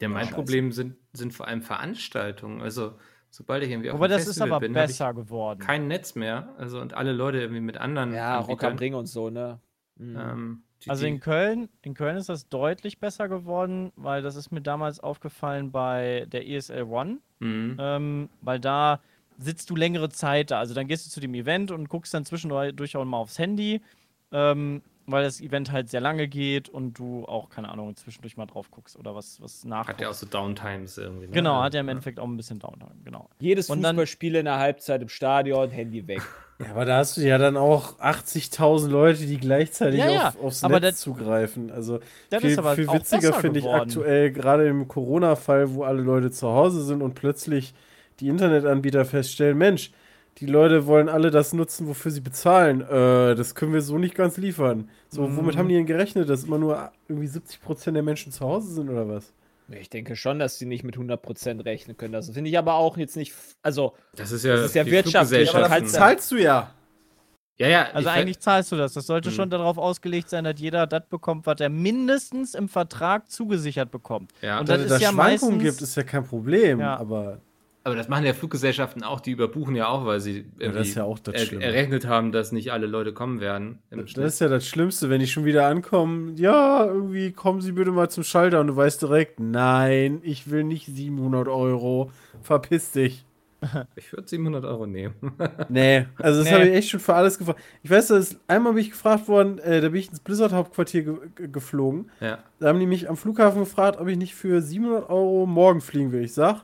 Ja, 0.00 0.08
mein 0.08 0.24
Scheiße. 0.24 0.34
Problem 0.34 0.72
sind, 0.72 0.96
sind 1.12 1.34
vor 1.34 1.46
allem 1.46 1.62
Veranstaltungen. 1.62 2.62
Also, 2.62 2.98
sobald 3.28 3.62
ich 3.62 3.70
irgendwie 3.70 3.90
auf 3.90 3.96
Aber 3.96 4.08
das 4.08 4.22
ist 4.22 4.28
Festival 4.28 4.48
aber 4.48 4.60
bin, 4.60 4.72
besser 4.72 5.12
geworden. 5.12 5.60
kein 5.60 5.88
Netz 5.88 6.14
mehr. 6.14 6.54
Also, 6.56 6.80
und 6.80 6.94
alle 6.94 7.12
Leute 7.12 7.38
irgendwie 7.38 7.60
mit 7.60 7.76
anderen. 7.76 8.14
Ja, 8.14 8.38
Rock 8.38 8.64
am. 8.64 8.78
Ring 8.78 8.94
und 8.94 9.06
so, 9.06 9.28
ne? 9.28 9.60
Mhm. 9.96 10.16
Ähm, 10.18 10.62
die, 10.84 10.90
Also 10.90 11.06
in 11.06 11.20
Köln, 11.20 11.68
in 11.82 11.94
Köln 11.94 12.16
ist 12.16 12.28
das 12.28 12.48
deutlich 12.48 12.98
besser 12.98 13.28
geworden, 13.28 13.92
weil 13.96 14.22
das 14.22 14.36
ist 14.36 14.50
mir 14.50 14.60
damals 14.62 15.00
aufgefallen 15.00 15.70
bei 15.70 16.26
der 16.30 16.46
ESL 16.48 16.84
One, 16.84 17.18
Mhm. 17.40 17.76
ähm, 17.78 18.28
weil 18.42 18.60
da 18.60 19.00
sitzt 19.38 19.70
du 19.70 19.76
längere 19.76 20.10
Zeit 20.10 20.50
da. 20.50 20.58
Also 20.58 20.74
dann 20.74 20.86
gehst 20.88 21.06
du 21.06 21.10
zu 21.10 21.20
dem 21.20 21.32
Event 21.34 21.70
und 21.70 21.88
guckst 21.88 22.12
dann 22.12 22.24
zwischendurch 22.26 22.96
auch 22.96 23.04
mal 23.04 23.16
aufs 23.18 23.38
Handy. 23.38 23.80
Ähm, 24.32 24.82
weil 25.12 25.22
das 25.24 25.40
Event 25.40 25.72
halt 25.72 25.88
sehr 25.90 26.00
lange 26.00 26.28
geht 26.28 26.68
und 26.68 26.98
du 26.98 27.24
auch, 27.26 27.48
keine 27.50 27.68
Ahnung, 27.70 27.94
zwischendurch 27.96 28.36
mal 28.36 28.46
drauf 28.46 28.70
guckst 28.70 28.96
oder 28.98 29.14
was, 29.14 29.40
was 29.40 29.64
nachguckst. 29.64 29.94
Hat 29.94 30.00
ja 30.00 30.08
auch 30.10 30.14
so 30.14 30.26
Downtimes 30.26 30.98
irgendwie. 30.98 31.26
Ne? 31.26 31.32
Genau, 31.32 31.62
hat 31.62 31.74
ja 31.74 31.80
im 31.80 31.88
Endeffekt 31.88 32.18
auch 32.20 32.26
ein 32.26 32.36
bisschen 32.36 32.58
Downtime, 32.58 32.90
genau. 33.04 33.28
Jedes 33.38 33.70
Und 33.70 33.82
dann- 33.82 33.96
Fußballspiel 33.96 34.36
in 34.36 34.44
der 34.46 34.58
Halbzeit 34.58 35.02
im 35.02 35.08
Stadion, 35.08 35.70
Handy 35.70 36.06
weg. 36.06 36.22
Ja, 36.62 36.72
aber 36.72 36.84
da 36.84 36.98
hast 36.98 37.16
du 37.16 37.22
ja 37.22 37.38
dann 37.38 37.56
auch 37.56 37.98
80.000 38.00 38.88
Leute, 38.88 39.24
die 39.24 39.38
gleichzeitig 39.38 39.98
Ja, 39.98 40.10
ja, 40.10 40.28
auf, 40.28 40.42
aufs 40.42 40.62
aber 40.62 40.74
Netz 40.78 40.96
das- 40.96 41.00
zugreifen. 41.00 41.70
Also 41.70 42.00
Das 42.28 42.42
viel, 42.42 42.50
ist 42.50 42.58
aber 42.58 42.74
viel 42.74 42.86
witziger 42.92 43.32
finde 43.32 43.60
ich 43.60 43.66
aktuell, 43.66 44.30
gerade 44.30 44.68
im 44.68 44.86
Corona-Fall, 44.86 45.72
wo 45.74 45.84
alle 45.84 46.02
Leute 46.02 46.30
zu 46.30 46.48
Hause 46.50 46.82
sind 46.84 47.00
und 47.00 47.14
plötzlich 47.14 47.72
die 48.20 48.28
Internetanbieter 48.28 49.06
feststellen, 49.06 49.56
Mensch, 49.56 49.90
die 50.40 50.46
Leute 50.46 50.86
wollen 50.86 51.08
alle 51.08 51.30
das 51.30 51.52
nutzen, 51.52 51.86
wofür 51.86 52.10
sie 52.10 52.20
bezahlen. 52.20 52.80
Äh, 52.80 53.34
das 53.34 53.54
können 53.54 53.72
wir 53.72 53.82
so 53.82 53.98
nicht 53.98 54.14
ganz 54.14 54.36
liefern. 54.38 54.88
So, 55.08 55.22
Mhm. 55.28 55.36
womit 55.36 55.56
haben 55.56 55.68
die 55.68 55.74
denn 55.74 55.86
gerechnet, 55.86 56.28
dass 56.28 56.44
immer 56.44 56.58
nur 56.58 56.90
irgendwie 57.08 57.26
70% 57.28 57.94
der 57.94 58.02
Menschen 58.02 58.32
zu 58.32 58.44
Hause 58.46 58.72
sind 58.72 58.88
oder 58.88 59.08
was? 59.08 59.32
Ich 59.68 59.88
denke 59.90 60.16
schon, 60.16 60.38
dass 60.40 60.58
sie 60.58 60.66
nicht 60.66 60.82
mit 60.82 60.96
100% 60.96 61.64
rechnen 61.64 61.96
können. 61.96 62.12
Das 62.12 62.28
finde 62.30 62.50
ich 62.50 62.58
aber 62.58 62.74
auch 62.74 62.96
jetzt 62.96 63.16
nicht. 63.16 63.32
Also, 63.62 63.94
Das 64.16 64.32
ist 64.32 64.44
ja, 64.44 64.56
Das 64.56 64.66
ist 64.66 64.74
ja 64.74 64.82
die 64.82 64.90
wirtschaftlich, 64.90 65.48
Aber 65.50 65.58
Fluggesellschaften- 65.66 65.84
dafür 65.84 65.86
zahlst 65.98 66.30
du 66.32 66.36
ja. 66.36 66.74
Ja, 67.58 67.68
ja. 67.68 67.82
Also 67.92 68.08
ich- 68.08 68.14
eigentlich 68.14 68.40
zahlst 68.40 68.72
du 68.72 68.76
das. 68.76 68.94
Das 68.94 69.06
sollte 69.06 69.28
Hm. 69.28 69.34
schon 69.36 69.50
darauf 69.50 69.76
ausgelegt 69.78 70.30
sein, 70.30 70.44
dass 70.44 70.58
jeder 70.58 70.86
das 70.86 71.02
bekommt, 71.10 71.44
was 71.46 71.60
er 71.60 71.68
mindestens 71.68 72.54
im 72.54 72.68
Vertrag 72.70 73.30
zugesichert 73.30 73.90
bekommt. 73.90 74.32
Ja, 74.40 74.58
Und 74.60 74.68
Dass 74.68 74.78
das 74.78 74.86
es 74.86 74.92
ist 74.92 75.00
da 75.02 75.04
ja 75.04 75.12
Schwankungen 75.12 75.56
meistens- 75.58 75.62
gibt, 75.78 75.82
ist 75.82 75.94
ja 75.96 76.02
kein 76.02 76.24
Problem. 76.24 76.80
Ja. 76.80 76.96
Aber 76.96 77.38
aber 77.84 77.94
das 77.96 78.08
machen 78.08 78.24
ja 78.26 78.34
Fluggesellschaften 78.34 79.02
auch, 79.02 79.20
die 79.20 79.30
überbuchen 79.30 79.74
ja 79.74 79.88
auch, 79.88 80.04
weil 80.04 80.20
sie 80.20 80.44
Ja, 80.58 80.70
ja 80.80 81.04
auch 81.04 81.18
er, 81.32 81.62
errechnet 81.62 82.06
haben, 82.06 82.30
dass 82.32 82.52
nicht 82.52 82.72
alle 82.72 82.86
Leute 82.86 83.12
kommen 83.12 83.40
werden. 83.40 83.78
Das 83.90 84.34
ist 84.34 84.40
ja 84.40 84.48
das 84.48 84.66
Schlimmste, 84.66 85.08
wenn 85.10 85.20
die 85.20 85.26
schon 85.26 85.44
wieder 85.44 85.66
ankommen. 85.66 86.36
Ja, 86.36 86.84
irgendwie 86.84 87.32
kommen 87.32 87.60
Sie 87.60 87.72
bitte 87.72 87.90
mal 87.90 88.10
zum 88.10 88.24
Schalter 88.24 88.60
und 88.60 88.66
du 88.68 88.76
weißt 88.76 89.00
direkt, 89.02 89.40
nein, 89.40 90.20
ich 90.22 90.50
will 90.50 90.64
nicht 90.64 90.86
700 90.86 91.48
Euro. 91.48 92.10
Verpiss 92.42 92.92
dich. 92.92 93.24
Ich 93.94 94.10
würde 94.14 94.26
700 94.26 94.64
Euro 94.64 94.86
nehmen. 94.86 95.14
Nee, 95.68 96.06
also 96.16 96.38
das 96.40 96.48
Nee. 96.48 96.54
habe 96.54 96.68
ich 96.68 96.74
echt 96.76 96.88
schon 96.90 97.00
für 97.00 97.12
alles 97.14 97.36
gefragt. 97.38 97.60
Ich 97.82 97.90
weiß, 97.90 98.08
dass 98.08 98.36
einmal 98.48 98.72
bin 98.72 98.82
ich 98.82 98.90
gefragt 98.90 99.28
worden, 99.28 99.58
äh, 99.58 99.82
da 99.82 99.88
bin 99.90 100.00
ich 100.00 100.08
ins 100.08 100.20
Blizzard-Hauptquartier 100.20 101.02
ge 101.02 101.14
ge 101.36 101.48
geflogen. 101.48 102.10
ja. 102.20 102.38
Da 102.58 102.68
haben 102.68 102.80
die 102.80 102.86
mich 102.86 103.08
am 103.10 103.16
Flughafen 103.18 103.60
gefragt, 103.60 103.98
ob 104.00 104.08
ich 104.08 104.16
nicht 104.16 104.34
für 104.34 104.60
700 104.62 105.08
Euro 105.10 105.44
morgen 105.46 105.80
fliegen 105.82 106.10
will. 106.12 106.22
Ich 106.24 106.32
sag, 106.34 106.62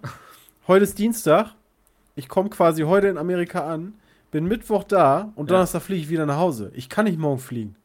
heute 0.69 0.85
ist 0.85 0.99
Dienstag. 0.99 1.55
Ich 2.15 2.29
komme 2.29 2.49
quasi 2.51 2.83
heute 2.83 3.09
in 3.09 3.19
Amerika 3.19 3.67
an, 3.67 3.95
bin 4.31 4.47
Mittwoch 4.47 4.85
da 4.85 5.33
und 5.37 5.51
Ja. 5.51 5.57
Donnerstag 5.57 5.83
fliege 5.83 6.03
ich 6.03 6.09
wieder 6.09 6.27
nach 6.27 6.39
Hause. 6.39 6.71
Ich 6.75 6.89
kann 6.89 7.05
nicht 7.05 7.19
morgen 7.19 7.39
fliegen. 7.39 7.77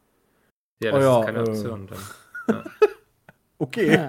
Ja, 0.82 0.92
Oh 0.92 0.96
das 0.96 1.04
ja, 1.04 1.20
ist 1.20 1.26
keine 1.26 1.38
äh. 1.38 1.42
Option. 1.42 1.88
Dann. 2.46 2.64
Okay. 3.58 4.08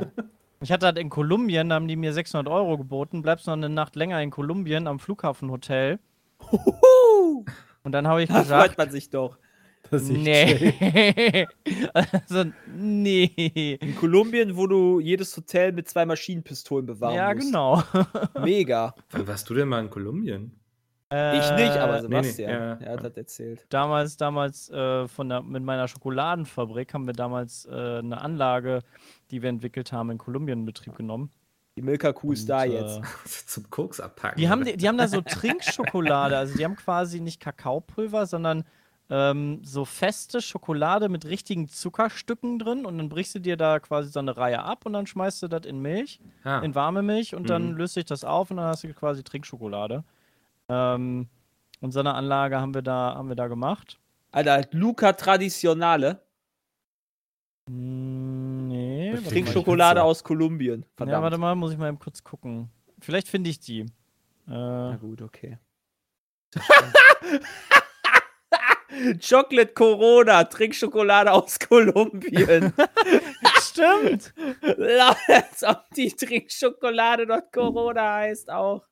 Ich 0.62 0.72
hatte 0.72 0.92
das 0.92 1.00
in 1.00 1.12
Kolumbien, 1.12 1.70
da 1.70 1.76
haben 1.76 1.88
die 1.88 1.96
mir 1.96 2.12
600 2.12 2.52
Euro 2.52 2.76
geboten. 2.76 3.22
Bleibst 3.22 3.46
noch 3.46 3.54
eine 3.54 3.70
Nacht 3.70 3.96
länger 3.96 4.20
in 4.20 4.32
Kolumbien 4.32 4.88
am 4.88 4.98
Flughafenhotel. 4.98 6.00
Huhu, 6.52 7.46
Und 7.84 7.92
dann 7.92 8.08
habe 8.08 8.24
ich 8.24 8.30
da 8.30 8.36
freut 8.36 8.44
gesagt, 8.44 8.78
man 8.80 8.90
sich 8.90 9.12
doch. 9.12 9.38
Das 9.92 10.04
nee. 10.10 11.46
also, 11.94 12.46
nee. 12.76 13.78
In 13.80 13.96
Kolumbien, 13.96 14.56
wo 14.58 14.66
du 14.68 15.00
jedes 15.00 15.36
Hotel 15.38 15.72
mit 15.72 15.88
zwei 15.90 16.06
Maschinenpistolen 16.06 16.86
bewahren 16.86 17.16
Ja, 17.16 17.34
musst. 17.34 17.46
genau. 17.48 17.84
Mega. 18.44 18.96
Wann 19.12 19.28
warst 19.28 19.50
du 19.50 19.54
denn 19.54 19.68
mal 19.68 19.82
in 19.82 19.90
Kolumbien? 19.90 20.60
Ich 21.12 21.52
nicht, 21.52 21.78
aber 21.78 21.98
Äh, 21.98 22.02
Sebastian. 22.02 22.50
nee, 22.80 22.86
ja. 22.86 22.88
er 22.88 22.94
hat 22.94 23.04
das 23.04 23.16
erzählt. 23.18 23.66
damals, 23.70 24.18
damals 24.18 24.70
äh, 24.72 25.08
von 25.08 25.30
der, 25.30 25.44
mit 25.44 25.62
meiner 25.62 25.88
Schokoladenfabrik 25.88 26.92
haben 26.96 27.06
wir 27.06 27.14
damals 27.14 27.66
äh, 27.66 28.00
eine 28.00 28.20
Anlage, 28.20 28.80
die 29.30 29.44
wir 29.44 29.50
entwickelt 29.50 29.92
haben, 29.92 30.10
in 30.10 30.18
Kolumbien 30.18 30.60
in 30.62 30.66
Betrieb 30.66 30.96
genommen. 30.96 31.30
Die 31.78 31.84
Milka-Kuh 31.84 32.32
ist 32.34 32.50
da 32.50 32.64
Und, 32.64 32.72
jetzt. 32.72 32.98
Äh, 32.98 33.02
Zum 33.46 33.70
Koks 33.70 34.00
abpacken. 34.00 34.40
die, 34.40 34.50
haben, 34.50 34.66
die, 34.66 34.76
die 34.76 34.88
haben 34.88 34.98
da 34.98 35.08
so 35.08 35.22
Trinkschokolade, 35.22 36.36
also 36.36 36.58
die 36.58 36.66
haben 36.66 36.76
quasi 36.78 37.20
nicht 37.20 37.40
Kakaopulver, 37.40 38.26
sondern 38.26 38.64
ähm, 39.16 39.60
so 39.64 39.86
feste 39.86 40.42
Schokolade 40.42 41.08
mit 41.08 41.26
richtigen 41.26 41.68
Zuckerstücken 41.68 42.58
drin 42.58 42.84
und 42.84 42.98
dann 42.98 43.10
brichst 43.10 43.36
du 43.36 43.40
dir 43.40 43.58
da 43.58 43.80
quasi 43.80 44.10
so 44.10 44.18
eine 44.18 44.36
Reihe 44.36 44.64
ab 44.64 44.88
und 44.88 44.94
dann 44.94 45.06
schmeißt 45.06 45.44
du 45.44 45.48
das 45.50 45.66
in 45.68 45.80
Milch, 45.84 46.20
ah, 46.44 46.60
in 46.62 46.74
warme 46.74 47.04
Milch 47.04 47.36
und 47.36 47.48
dann 47.48 47.74
Mhm. 47.74 47.78
löst 47.78 47.94
sich 47.94 48.06
das 48.06 48.24
auf 48.24 48.50
und 48.50 48.58
dann 48.58 48.66
hast 48.66 48.84
du 48.84 48.92
quasi 48.94 49.24
Trinkschokolade. 49.24 50.04
Ähm, 50.68 51.28
und 51.82 51.92
so 51.92 52.00
eine 52.00 52.16
Anlage 52.16 52.60
haben 52.60 52.74
wir 52.74 52.82
da, 52.82 53.14
haben 53.16 53.28
wir 53.30 53.36
da 53.36 53.48
gemacht. 53.48 54.00
Alter, 54.32 54.66
Luca 54.72 55.14
Traditionale. 55.14 56.20
Mm, 57.70 58.68
Nee. 58.68 59.16
Trinkschokolade 59.30 60.00
Pizza. 60.00 60.04
aus 60.06 60.24
Kolumbien. 60.24 60.82
Ja, 60.82 60.88
warte 60.88 61.20
Verdammt. 61.20 61.38
mal, 61.40 61.56
muss 61.56 61.72
ich 61.72 61.78
mal 61.78 61.90
eben 61.90 62.00
kurz 62.00 62.24
gucken. 62.24 62.70
Vielleicht 63.00 63.28
finde 63.28 63.52
ich 63.52 63.60
die. 63.60 63.86
Na 64.48 64.96
Äh, 64.96 64.98
gut, 64.98 65.22
okay. 65.22 65.60
Chocolate 69.20 69.74
Corona, 69.74 70.44
Trinkschokolade 70.46 71.32
aus 71.32 71.58
Kolumbien. 71.60 72.74
stimmt! 73.62 74.34
Als 75.28 75.64
ob 75.64 75.84
die 75.96 76.12
Trinkschokolade 76.12 77.26
dort 77.28 77.52
Corona 77.52 78.16
heißt 78.16 78.50
auch. 78.52 78.84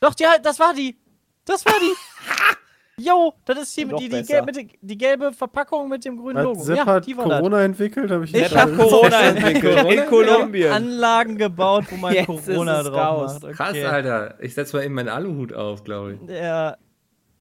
Doch, 0.00 0.14
die, 0.14 0.24
das 0.42 0.58
war 0.60 0.74
die! 0.74 0.98
Das 1.44 1.64
war 1.66 1.74
die! 1.80 1.94
Jo, 3.00 3.32
das 3.44 3.58
ist 3.58 3.76
die, 3.76 3.84
Noch 3.84 3.96
die, 4.00 4.08
die, 4.08 4.16
besser. 4.16 4.42
gel 4.44 4.62
mit, 4.64 4.72
die, 4.80 4.98
gelbe 4.98 5.32
Verpackung 5.32 5.88
mit 5.88 6.04
dem 6.04 6.16
grünen 6.16 6.42
Logo. 6.42 6.60
Sepp 6.60 6.78
Ja, 6.78 6.84
hat 6.86 7.06
die 7.06 7.16
war 7.16 7.26
Corona 7.26 7.62
entwickelt, 7.62 8.10
habe 8.10 8.24
ich 8.24 8.34
Ich 8.34 8.42
nicht 8.42 8.56
hab 8.56 8.66
alle- 8.66 8.76
Corona 8.76 9.20
entwickelt 9.22 9.86
in 9.88 9.96
das. 9.98 10.08
Kolumbien. 10.08 10.72
Anlagen 10.72 11.38
gebaut, 11.38 11.84
wo 11.90 11.96
man 11.96 12.12
Jetzt 12.12 12.26
Corona 12.26 12.80
ist 12.80 12.86
es 12.86 12.92
drauf 12.92 12.96
raus. 13.20 13.32
macht. 13.34 13.44
Okay. 13.44 13.52
Krass, 13.54 13.84
Alter. 13.84 14.34
Ich 14.40 14.52
setze 14.54 14.76
mal 14.76 14.82
eben 14.84 14.94
meinen 14.94 15.10
Aluhut 15.10 15.52
auf, 15.52 15.84
glaube 15.84 16.14
ich. 16.14 16.28
Ja, 16.28 16.76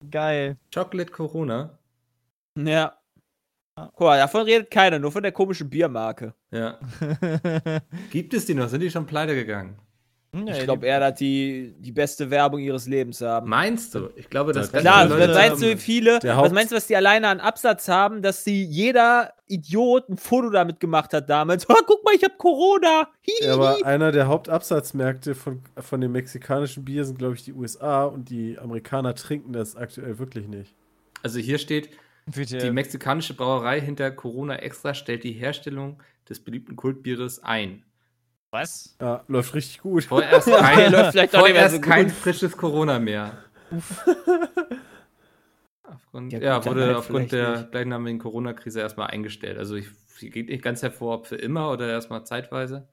geil. 0.10 0.58
Chocolate 0.74 1.12
Corona. 1.12 1.78
Ja. 2.56 2.98
Guck 3.76 4.00
mal, 4.00 4.18
davon 4.18 4.42
redet 4.42 4.72
keiner, 4.72 4.98
nur 4.98 5.12
von 5.12 5.22
der 5.22 5.32
komischen 5.32 5.70
Biermarke. 5.70 6.34
Ja. 6.52 6.80
Gibt 8.12 8.34
es 8.34 8.46
die 8.46 8.56
noch? 8.56 8.70
Sind 8.70 8.82
die 8.82 8.90
schon 8.90 9.06
pleite 9.06 9.36
gegangen? 9.36 9.78
Ich 10.34 10.64
glaube 10.64 10.86
eher, 10.86 11.00
dass 11.00 11.18
die 11.18 11.74
die 11.80 11.92
beste 11.92 12.30
Werbung 12.30 12.60
ihres 12.60 12.86
Lebens 12.86 13.22
haben. 13.22 13.50
Meinst 13.50 13.96
du? 13.96 14.10
Ich 14.16 14.30
glaube, 14.30 14.52
dass 14.52 14.68
Ja, 14.68 14.72
ganz 14.74 14.84
Klar, 14.84 15.06
Leute 15.06 15.34
meinst 15.34 15.62
du, 15.62 15.70
wie 15.70 15.78
viele? 15.78 16.20
Was 16.22 16.52
meinst 16.52 16.72
du, 16.72 16.76
was 16.76 16.88
die 16.88 16.96
alleine 16.96 17.30
an 17.30 17.40
Absatz 17.40 17.88
haben, 17.88 18.22
dass 18.22 18.44
sie 18.44 18.64
jeder 18.64 19.34
Idiot 19.48 20.10
ein 20.10 20.18
Foto 20.18 20.50
damit 20.50 20.80
gemacht 20.80 21.14
hat 21.14 21.30
damals? 21.30 21.66
Oh, 21.78 21.84
guck 21.86 22.04
mal, 22.04 22.16
ich 22.16 22.24
habe 22.24 22.34
Corona. 22.38 23.08
Hihihi. 23.22 23.48
Ja, 23.48 23.54
aber 23.54 23.86
einer 23.86 24.12
der 24.12 24.28
Hauptabsatzmärkte 24.28 25.36
von, 25.36 25.62
von 25.78 26.02
dem 26.02 26.12
mexikanischen 26.12 26.86
Bier 26.86 27.06
sind, 27.06 27.20
glaube 27.20 27.36
ich, 27.36 27.44
die 27.44 27.54
USA 27.54 28.06
und 28.06 28.30
die 28.30 28.58
Amerikaner 28.58 29.14
trinken 29.14 29.54
das 29.54 29.76
aktuell 29.76 30.18
wirklich 30.18 30.48
nicht. 30.48 30.74
Also 31.24 31.40
hier 31.40 31.60
steht, 31.60 31.90
Bitte. 32.26 32.58
die 32.58 32.72
mexikanische 32.72 33.34
Brauerei 33.36 33.80
hinter 33.80 34.12
Corona 34.12 34.56
Extra 34.56 34.94
stellt 34.94 35.24
die 35.24 35.34
Herstellung 35.34 36.02
des 36.28 36.40
beliebten 36.40 36.76
Kultbieres 36.76 37.44
ein. 37.44 37.84
Was? 38.52 38.96
Ja, 39.02 39.24
läuft 39.28 39.54
richtig 39.54 39.80
gut. 39.82 40.06
Vorerst 40.06 40.48
kein, 40.60 40.92
läuft 40.92 41.12
vielleicht 41.12 41.36
auch 41.36 41.40
vorerst 41.40 41.76
so 41.76 41.82
kein 41.82 42.10
frisches 42.10 42.56
Corona 42.56 42.98
mehr. 43.00 43.38
Aufgrund, 45.84 46.34
Ja, 46.34 46.40
ja, 46.40 46.66
wurde 46.66 46.86
halt 46.88 46.96
aufgrund 46.98 47.30
vielleicht 47.30 47.32
der 47.34 47.58
nicht. 47.58 47.72
gleichnamigen 47.72 48.20
Corona-Krise 48.20 48.80
erstmal 48.80 49.08
eingestellt. 49.08 49.58
Also 49.58 49.76
ich 49.76 49.88
ich 50.20 50.32
geht 50.32 50.50
nicht 50.50 50.64
ganz 50.64 50.82
hervor, 50.82 51.16
ob 51.16 51.28
für 51.28 51.36
immer 51.36 51.72
oder 51.72 51.88
erstmal 51.90 52.26
zeitweise. 52.26 52.88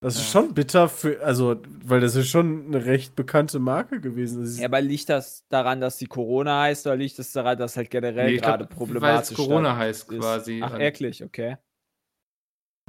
Das 0.00 0.16
ist 0.16 0.30
schon 0.30 0.52
bitter 0.54 0.88
für, 0.88 1.22
also, 1.22 1.60
weil 1.84 2.00
das 2.00 2.16
ist 2.16 2.28
schon 2.28 2.66
eine 2.66 2.84
recht 2.86 3.14
bekannte 3.14 3.58
Marke 3.60 4.00
gewesen. 4.00 4.40
Das 4.40 4.50
ist, 4.50 4.58
Ja, 4.58 4.66
aber 4.66 4.80
liegt 4.80 5.08
das 5.08 5.46
daran, 5.48 5.80
dass 5.80 5.98
sie 5.98 6.06
Corona 6.06 6.62
heißt, 6.62 6.86
oder 6.86 6.96
liegt 6.96 7.18
es 7.20 7.30
daran, 7.32 7.56
dass 7.58 7.76
halt 7.76 7.90
generell 7.90 8.32
Nee, 8.32 8.38
gerade 8.38 8.66
glaub, 8.66 8.70
weil 8.70 8.76
problematisch 8.78 9.30
es 9.30 9.36
Corona 9.36 9.76
heißt 9.76 10.10
ist? 10.10 10.18
quasi. 10.20 10.60
Ach, 10.64 10.76
wirklich, 10.76 11.22
okay. 11.22 11.56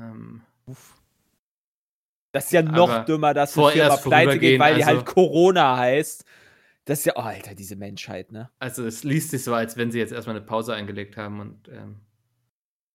ähm, 0.01 0.41
Das 2.33 2.45
ist 2.45 2.51
ja 2.51 2.61
noch 2.63 2.89
Aber 2.89 3.05
dümmer, 3.05 3.33
dass 3.33 3.57
eine 3.57 3.71
Firma 3.71 3.95
pleite 3.97 4.39
geht, 4.39 4.59
weil 4.59 4.75
die 4.75 4.83
also- 4.83 4.97
halt 4.97 5.05
Corona 5.05 5.77
heißt. 5.77 6.25
Das 6.85 6.99
ist 6.99 7.05
ja, 7.05 7.13
oh, 7.15 7.21
Alter, 7.21 7.55
diese 7.55 7.77
Menschheit, 7.77 8.33
ne? 8.33 8.49
Also 8.59 8.85
es 8.85 9.05
liest 9.05 9.29
sich 9.31 9.41
so, 9.45 9.53
als 9.53 9.77
wenn 9.77 9.89
sie 9.91 9.99
jetzt 9.99 10.11
erstmal 10.11 10.35
eine 10.35 10.43
Pause 10.45 10.73
eingelegt 10.73 11.15
haben 11.15 11.39
und 11.39 11.69
ähm, 11.69 12.01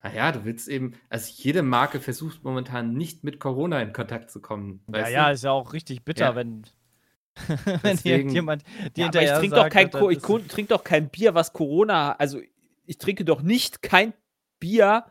naja, 0.02 0.30
du 0.32 0.44
willst 0.44 0.68
eben, 0.68 0.92
also 1.08 1.32
jede 1.36 1.62
Marke 1.62 2.00
versucht 2.00 2.44
momentan 2.44 2.92
nicht 2.92 3.24
mit 3.24 3.40
Corona 3.40 3.80
in 3.80 3.94
Kontakt 3.94 4.30
zu 4.30 4.40
kommen. 4.42 4.82
Ja, 4.88 4.92
Weißt 4.92 5.12
ja, 5.12 5.26
du? 5.28 5.32
ist 5.34 5.44
ja 5.44 5.50
auch 5.52 5.72
richtig 5.72 6.04
bitter, 6.04 6.26
Ja. 6.26 6.34
wenn, 6.36 6.64
wenn 7.64 7.80
Deswegen- 7.82 8.28
jemand 8.30 8.62
die 8.96 9.00
Ja, 9.00 9.06
aber 9.06 9.22
ich 9.22 9.28
hinterher 9.30 9.38
trinke 9.38 9.54
doch 9.56 9.62
sagt, 9.62 9.72
kein, 9.72 10.10
ich 10.10 10.48
trink 10.48 10.68
doch 10.68 10.84
kein 10.84 11.08
Bier, 11.08 11.34
was 11.34 11.52
Corona, 11.54 12.12
also 12.12 12.40
ich 12.84 12.98
trinke 12.98 13.24
doch 13.24 13.40
nicht 13.40 13.80
kein 13.82 14.12
Bier, 14.60 15.06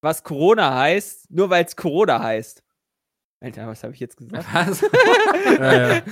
was 0.00 0.22
Corona 0.22 0.74
heißt, 0.74 1.30
nur 1.30 1.50
weil 1.50 1.64
es 1.64 1.76
Corona 1.76 2.22
heißt. 2.22 2.62
Alter, 3.40 3.66
was 3.66 3.82
habe 3.82 3.92
ich 3.92 4.00
jetzt 4.00 4.16
gesagt? 4.16 4.46
Was? 4.52 4.80
ja, 4.80 5.96
ja. 5.96 6.02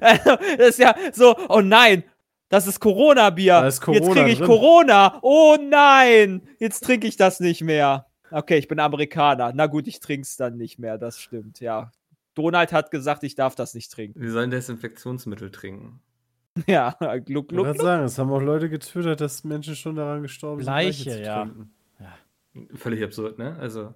Also, 0.00 0.36
das 0.56 0.68
ist 0.68 0.78
ja 0.78 0.94
so, 1.12 1.36
oh 1.48 1.60
nein, 1.60 2.04
Das 2.48 2.66
ist 2.66 2.78
Corona-Bier. 2.80 3.58
Ist 3.66 3.74
Jetzt 3.74 3.80
Corona 3.82 4.14
kriege 4.14 4.30
ich 4.30 4.38
drin. 4.38 4.46
Corona. 4.46 5.18
Oh 5.22 5.56
nein. 5.60 6.42
Jetzt 6.58 6.84
trinke 6.84 7.06
ich 7.06 7.16
das 7.16 7.40
nicht 7.40 7.62
mehr. 7.62 8.06
Okay, 8.30 8.58
ich 8.58 8.68
bin 8.68 8.78
Amerikaner. 8.78 9.52
Na 9.54 9.66
gut, 9.66 9.86
ich 9.88 10.00
trinke 10.00 10.22
es 10.22 10.36
dann 10.36 10.56
nicht 10.56 10.78
mehr. 10.78 10.98
Das 10.98 11.18
stimmt, 11.18 11.60
ja. 11.60 11.90
Donald 12.34 12.72
hat 12.72 12.90
gesagt, 12.90 13.24
ich 13.24 13.34
darf 13.34 13.54
das 13.56 13.74
nicht 13.74 13.90
trinken. 13.92 14.20
Wir 14.20 14.30
sollen 14.30 14.50
Desinfektionsmittel 14.50 15.50
trinken. 15.50 16.00
Ja, 16.66 16.96
gluck, 16.98 17.18
Ich 17.18 17.24
gluck, 17.24 17.50
wollte 17.66 17.72
gluck. 17.74 17.86
sagen, 17.86 18.04
es 18.04 18.18
haben 18.18 18.32
auch 18.32 18.40
Leute 18.40 18.68
getwittert, 18.68 19.20
dass 19.20 19.44
Menschen 19.44 19.76
schon 19.76 19.94
daran 19.94 20.22
gestorben 20.22 20.60
Bleiche, 20.62 20.92
sind. 20.92 21.04
Bleiche 21.04 21.22
zu 21.22 21.26
ja. 21.26 21.42
trinken. 21.44 21.70
Völlig 22.74 23.02
absurd, 23.02 23.38
ne? 23.38 23.56
Also. 23.58 23.94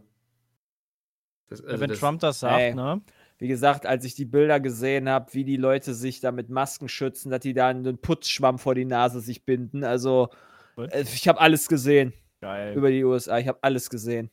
Das, 1.49 1.63
also 1.63 1.81
wenn 1.81 1.91
das, 1.91 1.99
Trump 1.99 2.21
das 2.21 2.41
sagt, 2.41 2.61
Ey. 2.61 2.75
ne? 2.75 3.03
Wie 3.39 3.49
gesagt, 3.49 3.87
als 3.87 4.05
ich 4.05 4.15
die 4.15 4.25
Bilder 4.25 4.61
gesehen 4.61 5.09
habe, 5.09 5.35
wie 5.35 5.45
die 5.45 5.57
Leute 5.57 5.95
sich 5.95 6.21
da 6.21 6.31
mit 6.31 6.49
Masken 6.49 6.89
schützen, 6.89 7.31
dass 7.31 7.41
die 7.41 7.55
da 7.55 7.69
einen 7.69 7.99
Putzschwamm 7.99 8.59
vor 8.59 8.75
die 8.75 8.85
Nase 8.85 9.21
sich 9.21 9.45
binden. 9.45 9.85
Also, 9.85 10.29
Gut. 10.77 10.93
äh, 10.93 11.03
ich 11.03 11.27
habe 11.29 11.41
alles 11.41 11.69
gesehen 11.69 12.13
Geil. 12.41 12.77
über 12.77 12.91
die 12.91 13.05
USA. 13.05 13.39
Ich 13.39 13.49
habe 13.49 13.59
alles 13.63 13.91
gesehen. 13.91 14.31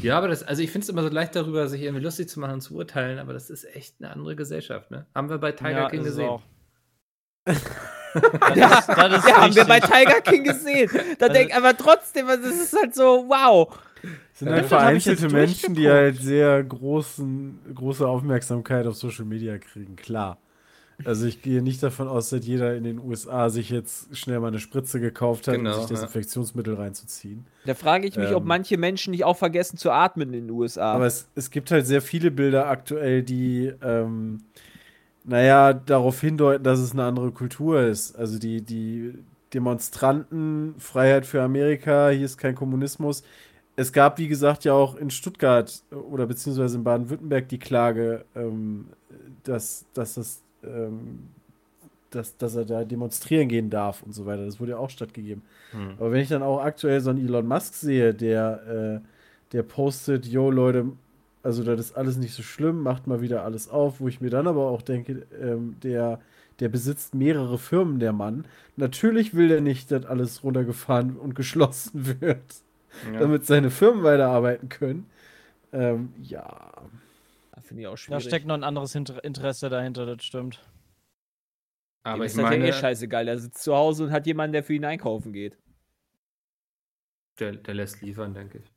Ja, 0.00 0.18
aber 0.18 0.28
das, 0.28 0.42
also 0.42 0.62
ich 0.62 0.70
finde 0.70 0.84
es 0.84 0.88
immer 0.88 1.02
so 1.02 1.08
leicht 1.08 1.34
darüber, 1.34 1.68
sich 1.68 1.82
irgendwie 1.82 2.04
lustig 2.04 2.28
zu 2.28 2.38
machen 2.40 2.54
und 2.54 2.60
zu 2.60 2.74
urteilen, 2.76 3.18
aber 3.18 3.32
das 3.32 3.50
ist 3.50 3.64
echt 3.64 3.96
eine 4.00 4.10
andere 4.10 4.36
Gesellschaft, 4.36 4.90
ne? 4.90 5.06
Haben 5.14 5.28
wir 5.28 5.38
bei 5.38 5.52
Tiger 5.52 5.70
Ja, 5.70 5.90
King 5.90 6.04
gesehen. 6.04 6.40
Das 8.20 8.80
ist, 8.80 8.88
das 8.88 9.18
ist 9.18 9.28
Ja, 9.28 9.36
haben 9.42 9.54
wir 9.54 9.64
bei. 9.64 9.80
Tiger 9.80 10.20
King 10.22 10.44
gesehen. 10.44 10.90
Da 11.18 11.26
Also- 11.26 11.32
denk 11.34 11.56
aber 11.56 11.76
trotzdem, 11.76 12.26
das 12.26 12.38
ist 12.40 12.76
halt 12.76 12.94
so, 12.94 13.24
wow. 13.28 13.68
Es 14.32 14.38
sind 14.40 14.48
Ja, 14.48 14.54
halt 14.56 14.66
vereinzelte 14.66 15.28
Menschen, 15.30 15.74
die 15.74 15.88
halt 15.88 16.18
sehr 16.18 16.62
großen, 16.62 17.58
große 17.74 18.06
Aufmerksamkeit 18.06 18.86
auf 18.86 18.94
Social 18.96 19.24
Media 19.24 19.58
kriegen, 19.58 19.96
klar. 19.96 20.38
Also 21.04 21.26
ich 21.26 21.42
gehe 21.42 21.60
nicht 21.60 21.82
davon 21.82 22.08
aus, 22.08 22.30
dass 22.30 22.46
jeder 22.46 22.74
in 22.74 22.82
den 22.84 22.98
USA 22.98 23.50
sich 23.50 23.68
jetzt 23.68 24.16
schnell 24.16 24.40
mal 24.40 24.48
eine 24.48 24.60
Spritze 24.60 24.98
gekauft 24.98 25.46
hat, 25.46 25.56
Genau, 25.56 25.74
um 25.74 25.80
sich 25.82 25.90
ja. 25.90 25.96
Desinfektionsmittel 25.96 26.74
reinzuziehen. 26.74 27.44
Da 27.66 27.74
frage 27.74 28.06
ich 28.06 28.16
mich, 28.16 28.30
ob 28.34 28.42
Ähm. 28.42 28.48
manche 28.48 28.78
Menschen 28.78 29.10
nicht 29.10 29.24
auch 29.24 29.36
vergessen 29.36 29.76
zu 29.76 29.90
atmen 29.90 30.32
in 30.32 30.46
den 30.46 30.50
USA. 30.50 30.92
Aber 30.94 31.04
es, 31.06 31.28
es 31.34 31.50
gibt 31.50 31.70
halt 31.70 31.86
sehr 31.86 32.00
viele 32.00 32.30
Bilder 32.30 32.68
aktuell, 32.68 33.22
die, 33.22 33.72
ähm, 33.82 34.38
naja, 35.26 35.72
darauf 35.72 36.20
hindeuten, 36.20 36.62
dass 36.62 36.78
es 36.78 36.92
eine 36.92 37.04
andere 37.04 37.32
Kultur 37.32 37.82
ist. 37.82 38.16
Also 38.16 38.38
die, 38.38 38.62
die 38.62 39.14
Demonstranten, 39.52 40.74
Freiheit 40.78 41.26
für 41.26 41.42
Amerika, 41.42 42.10
hier 42.10 42.24
ist 42.24 42.38
kein 42.38 42.54
Kommunismus. 42.54 43.24
Es 43.74 43.92
gab, 43.92 44.18
wie 44.18 44.28
gesagt, 44.28 44.64
ja 44.64 44.72
auch 44.72 44.94
in 44.96 45.10
Stuttgart 45.10 45.82
oder 45.90 46.26
beziehungsweise 46.26 46.76
in 46.76 46.84
Baden-Württemberg 46.84 47.48
die 47.48 47.58
Klage, 47.58 48.24
ähm, 48.34 48.86
dass, 49.42 49.84
dass, 49.94 50.14
das, 50.14 50.42
ähm, 50.62 51.28
dass, 52.10 52.36
dass 52.36 52.54
er 52.54 52.64
da 52.64 52.84
demonstrieren 52.84 53.48
gehen 53.48 53.68
darf 53.68 54.02
und 54.02 54.14
so 54.14 54.26
weiter. 54.26 54.46
Das 54.46 54.60
wurde 54.60 54.72
ja 54.72 54.78
auch 54.78 54.90
stattgegeben. 54.90 55.42
Hm. 55.72 55.94
Aber 55.98 56.12
wenn 56.12 56.20
ich 56.20 56.28
dann 56.28 56.42
auch 56.42 56.60
aktuell 56.60 57.00
so 57.00 57.10
einen 57.10 57.26
Elon 57.26 57.46
Musk 57.46 57.74
sehe, 57.74 58.14
der, 58.14 59.02
äh, 59.02 59.06
der 59.52 59.62
postet, 59.64 60.26
yo 60.26 60.50
Leute, 60.50 60.86
also 61.46 61.64
das 61.64 61.80
ist 61.80 61.96
alles 61.96 62.16
nicht 62.18 62.34
so 62.34 62.42
schlimm, 62.42 62.82
macht 62.82 63.06
mal 63.06 63.20
wieder 63.22 63.44
alles 63.44 63.68
auf, 63.68 64.00
wo 64.00 64.08
ich 64.08 64.20
mir 64.20 64.30
dann 64.30 64.46
aber 64.48 64.68
auch 64.68 64.82
denke, 64.82 65.26
ähm, 65.40 65.76
der, 65.82 66.20
der 66.60 66.68
besitzt 66.68 67.14
mehrere 67.14 67.58
Firmen, 67.58 67.98
der 68.00 68.12
Mann. 68.12 68.46
Natürlich 68.76 69.34
will 69.34 69.48
der 69.48 69.60
nicht, 69.62 69.90
dass 69.90 70.04
alles 70.06 70.42
runtergefahren 70.44 71.16
und 71.16 71.34
geschlossen 71.34 72.20
wird, 72.20 72.42
Ja. 73.12 73.20
damit 73.20 73.46
seine 73.46 73.70
Firmen 73.70 74.02
weiterarbeiten 74.04 74.68
können. 74.68 75.06
Ähm, 75.72 76.12
ja. 76.22 76.72
Finde 77.62 77.82
ich 77.82 77.88
auch 77.88 77.96
Da 78.08 78.20
schwierig. 78.20 78.24
steckt 78.24 78.46
noch 78.46 78.54
ein 78.54 78.64
anderes 78.64 78.94
Inter 78.94 79.22
Interesse 79.24 79.68
dahinter, 79.68 80.06
das 80.06 80.24
stimmt. 80.24 80.64
Dem 82.10 82.12
aber 82.14 82.24
ist 82.24 82.36
ich 82.36 82.36
das 82.36 82.50
ja 82.50 82.50
meine, 82.50 82.68
eh 82.68 82.72
scheißegal. 82.72 83.24
Der 83.26 83.38
sitzt 83.38 83.62
zu 83.62 83.74
Hause 83.74 84.04
und 84.04 84.10
hat 84.12 84.26
jemanden, 84.26 84.52
der 84.52 84.62
für 84.64 84.74
ihn 84.74 84.84
einkaufen 84.84 85.32
geht. 85.32 85.56
der, 87.38 87.52
der 87.56 87.74
lässt 87.74 88.00
liefern, 88.02 88.34
denke 88.34 88.58
ich. 88.58 88.72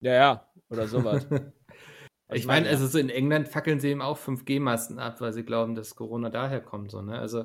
Ja, 0.00 0.12
ja. 0.14 0.48
Oder 0.70 0.86
sowas. 0.86 1.26
ich 2.32 2.46
meine, 2.46 2.68
also 2.68 2.86
so 2.86 2.98
in 2.98 3.08
England 3.10 3.48
fackeln 3.48 3.80
sie 3.80 3.88
eben 3.88 4.02
auch 4.02 4.18
5G-Masten 4.18 4.98
ab, 4.98 5.20
weil 5.20 5.32
sie 5.32 5.44
glauben, 5.44 5.74
dass 5.74 5.94
Corona 5.96 6.30
daher 6.30 6.60
kommt. 6.60 6.90
So, 6.90 7.00
ne? 7.02 7.18
Also 7.18 7.44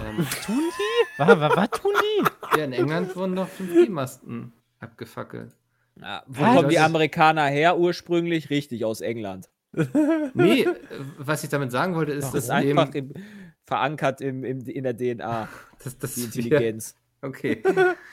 ähm, 0.00 0.26
Tun 0.44 0.58
die? 0.58 1.06
Was, 1.18 1.28
was, 1.40 1.56
was 1.56 1.70
tun 1.70 1.92
die? 2.02 2.58
ja, 2.58 2.64
in 2.64 2.72
England 2.72 3.14
wurden 3.14 3.36
doch 3.36 3.48
5G-Masten 3.48 4.52
abgefackelt. 4.80 5.54
Ja, 6.00 6.24
wo 6.26 6.42
Was? 6.42 6.56
kommen 6.56 6.68
die 6.70 6.74
Das 6.74 6.84
Amerikaner 6.84 7.44
her 7.46 7.78
ursprünglich? 7.78 8.50
Richtig, 8.50 8.84
aus 8.84 9.00
England. 9.00 9.48
Nee, 10.34 10.62
äh, 10.62 10.74
was 11.18 11.44
ich 11.44 11.50
damit 11.50 11.70
sagen 11.70 11.94
wollte, 11.94 12.12
ist, 12.12 12.24
Das 12.24 12.32
dass 12.32 12.44
ist 12.44 12.50
einfach 12.50 12.92
eben, 12.94 13.12
im, 13.12 13.22
verankert 13.66 14.20
im, 14.20 14.42
im, 14.44 14.60
in 14.66 14.82
der 14.84 14.96
DNA, 14.96 15.48
dass, 15.84 15.98
dass 15.98 16.14
die 16.14 16.20
wir- 16.22 16.26
Intelligenz. 16.26 16.94
Okay. 17.22 17.62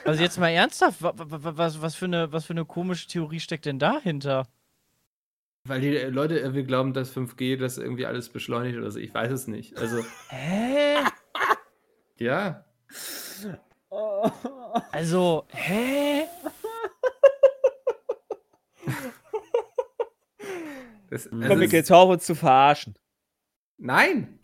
Also 0.05 0.21
jetzt 0.23 0.39
mal 0.39 0.49
ernsthaft, 0.49 1.01
wa- 1.01 1.13
wa- 1.17 1.25
wa- 1.43 1.53
was, 1.57 1.81
was, 1.81 1.95
für 1.95 2.05
eine, 2.05 2.31
was 2.31 2.45
für 2.45 2.53
eine 2.53 2.63
komische 2.65 3.07
Theorie 3.07 3.39
steckt 3.41 3.65
denn 3.65 3.77
dahinter? 3.79 4.47
Weil 5.67 5.79
die 5.81 5.91
Leute 5.91 6.39
irgendwie 6.39 6.63
glauben, 6.63 6.93
dass 6.93 7.15
5G 7.15 7.57
das 7.57 7.77
irgendwie 7.77 8.05
alles 8.05 8.29
beschleunigt 8.29 8.77
oder 8.77 8.89
so. 8.91 8.99
Ich 8.99 9.13
weiß 9.13 9.31
es 9.31 9.47
nicht. 9.47 9.77
Also, 9.77 10.03
Hä? 10.29 10.95
ja. 12.17 12.65
Also, 14.91 15.45
hä? 15.49 16.23
Das, 21.09 21.29
Komm, 21.29 21.43
also 21.43 21.63
jetzt 21.63 21.89
hör 21.89 21.97
auf 21.97 22.09
uns 22.09 22.25
zu 22.25 22.35
verarschen. 22.35 22.97
nein! 23.77 24.39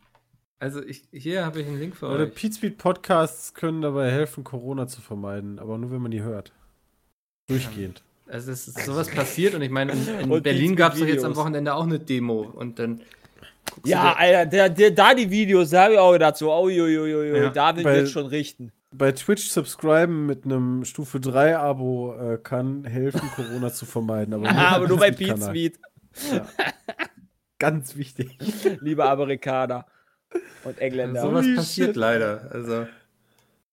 Also, 0.60 0.82
ich, 0.84 1.08
hier 1.12 1.45
habe 1.45 1.62
ich 1.62 1.67
einen 1.67 1.80
Link 1.80 1.95
für 1.95 2.08
Leute, 2.08 2.23
euch. 2.23 2.34
Pete 2.36 2.56
Speed 2.56 2.77
Podcasts 2.80 3.53
können 3.53 3.82
dabei 3.84 4.10
helfen, 4.12 4.43
Corona 4.43 4.88
zu 4.88 5.01
vermeiden, 5.01 5.60
aber 5.60 5.77
nur 5.77 5.91
wenn 5.91 6.01
man 6.01 6.10
die 6.10 6.23
hört. 6.23 6.51
Durchgehend. 7.47 8.03
Also, 8.30 8.52
es 8.52 8.68
ist 8.68 8.80
sowas 8.86 9.10
passiert 9.16 9.56
und 9.56 9.62
ich 9.62 9.70
meine, 9.70 9.94
in, 9.94 10.32
in 10.32 10.44
Berlin 10.44 10.76
gab 10.76 10.94
es 10.94 11.00
doch 11.00 11.06
jetzt 11.08 11.24
am. 11.26 11.36
Wochenende 11.36 11.74
auch 11.74 11.84
eine 11.84 12.00
Demo 12.00 12.42
und 12.42 12.80
dann. 12.80 13.02
Ja, 13.86 14.13
dir- 14.13 14.18
Alter, 14.18 14.46
der, 14.46 14.70
der, 14.70 14.92
da 14.92 15.13
die 15.13 15.30
Videos, 15.30 15.70
da 15.72 15.84
habe 15.84 15.94
ich 15.94 16.00
auch 16.00 16.13
gedacht, 16.13 16.38
so, 16.38 16.52
oh, 16.54 16.70
jo, 16.70 16.88
jo, 16.88 17.06
jo, 17.06 17.24
jo, 17.24 17.36
Ja, 17.36 17.50
da 17.50 17.74
will 17.76 17.80
ich 17.82 17.86
weil- 17.86 18.00
jetzt 18.00 18.12
schon 18.12 18.26
richten. 18.28 18.72
Bei 18.92 19.12
Twitch 19.12 19.50
subscriben 19.50 20.26
mit 20.26 20.46
einem 20.46 20.86
Stufe 20.86 21.20
3 21.20 21.58
Abo 21.58 22.16
äh, 22.16 22.38
kann 22.42 22.86
helfen, 22.86 23.30
Corona 23.36 23.72
zu 23.72 23.86
vermeiden. 23.86 24.34
Aber, 24.34 24.48
Ah, 24.50 24.76
aber 24.78 24.88
nur 24.88 24.98
bei 24.98 25.12
Pete 25.12 25.40
Speed, 25.42 25.78
Ganz 27.60 27.96
wichtig. 27.98 28.38
liebe 28.82 29.04
Amerikaner 29.10 29.86
und 30.63 30.78
Engländer. 30.80 31.22
sowas 31.22 31.46
Holy 31.46 31.56
passiert 31.56 31.88
shit. 31.90 31.96
leider. 31.96 32.50
Also, 32.52 32.86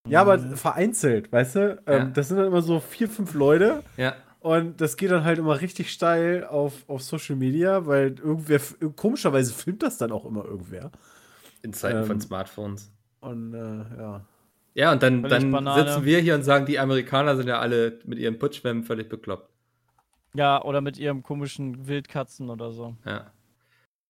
Ja, 0.08 0.22
aber 0.22 0.38
vereinzelt, 0.38 1.30
weißt 1.32 1.56
du? 1.56 1.82
Ähm, 1.86 1.98
Ja. 1.98 2.04
Das 2.06 2.28
sind 2.28 2.38
dann 2.38 2.46
immer 2.46 2.62
so 2.62 2.80
vier, 2.80 3.08
fünf 3.08 3.34
Leute 3.34 3.82
ja. 3.96 4.14
Und 4.44 4.78
das 4.78 4.98
geht 4.98 5.10
dann 5.10 5.24
halt 5.24 5.38
immer 5.38 5.58
richtig 5.62 5.90
steil 5.90 6.44
auf, 6.44 6.86
auf 6.86 7.02
Social 7.02 7.34
Media, 7.34 7.86
weil 7.86 8.18
irgendwer, 8.18 8.60
komischerweise 8.94 9.54
filmt 9.54 9.82
das 9.82 9.96
dann 9.96 10.12
auch 10.12 10.26
immer 10.26 10.44
irgendwer. 10.44 10.92
In 11.62 11.72
Zeiten 11.72 12.00
Ähm, 12.00 12.04
von 12.04 12.20
Smartphones. 12.20 12.92
Und 13.20 13.54
äh, 13.54 13.58
ja. 13.96 14.24
Ja, 14.74 14.92
und 14.92 15.02
dann, 15.02 15.22
Völlig 15.22 15.38
dann 15.38 15.50
Banane. 15.50 15.88
sitzen 15.88 16.04
wir 16.04 16.18
hier 16.18 16.34
und 16.34 16.42
sagen, 16.42 16.66
die 16.66 16.78
Amerikaner 16.78 17.38
sind 17.38 17.48
ja 17.48 17.58
alle 17.58 18.00
mit 18.04 18.18
ihren 18.18 18.38
Putschwämmen 18.38 18.84
völlig 18.84 19.08
bekloppt. 19.08 19.48
Ja, 20.34 20.62
oder 20.62 20.82
mit 20.82 20.98
ihrem 20.98 21.22
komischen 21.22 21.86
Wildkatzen 21.86 22.50
oder 22.50 22.70
so. 22.70 22.96
Ja. 23.06 23.32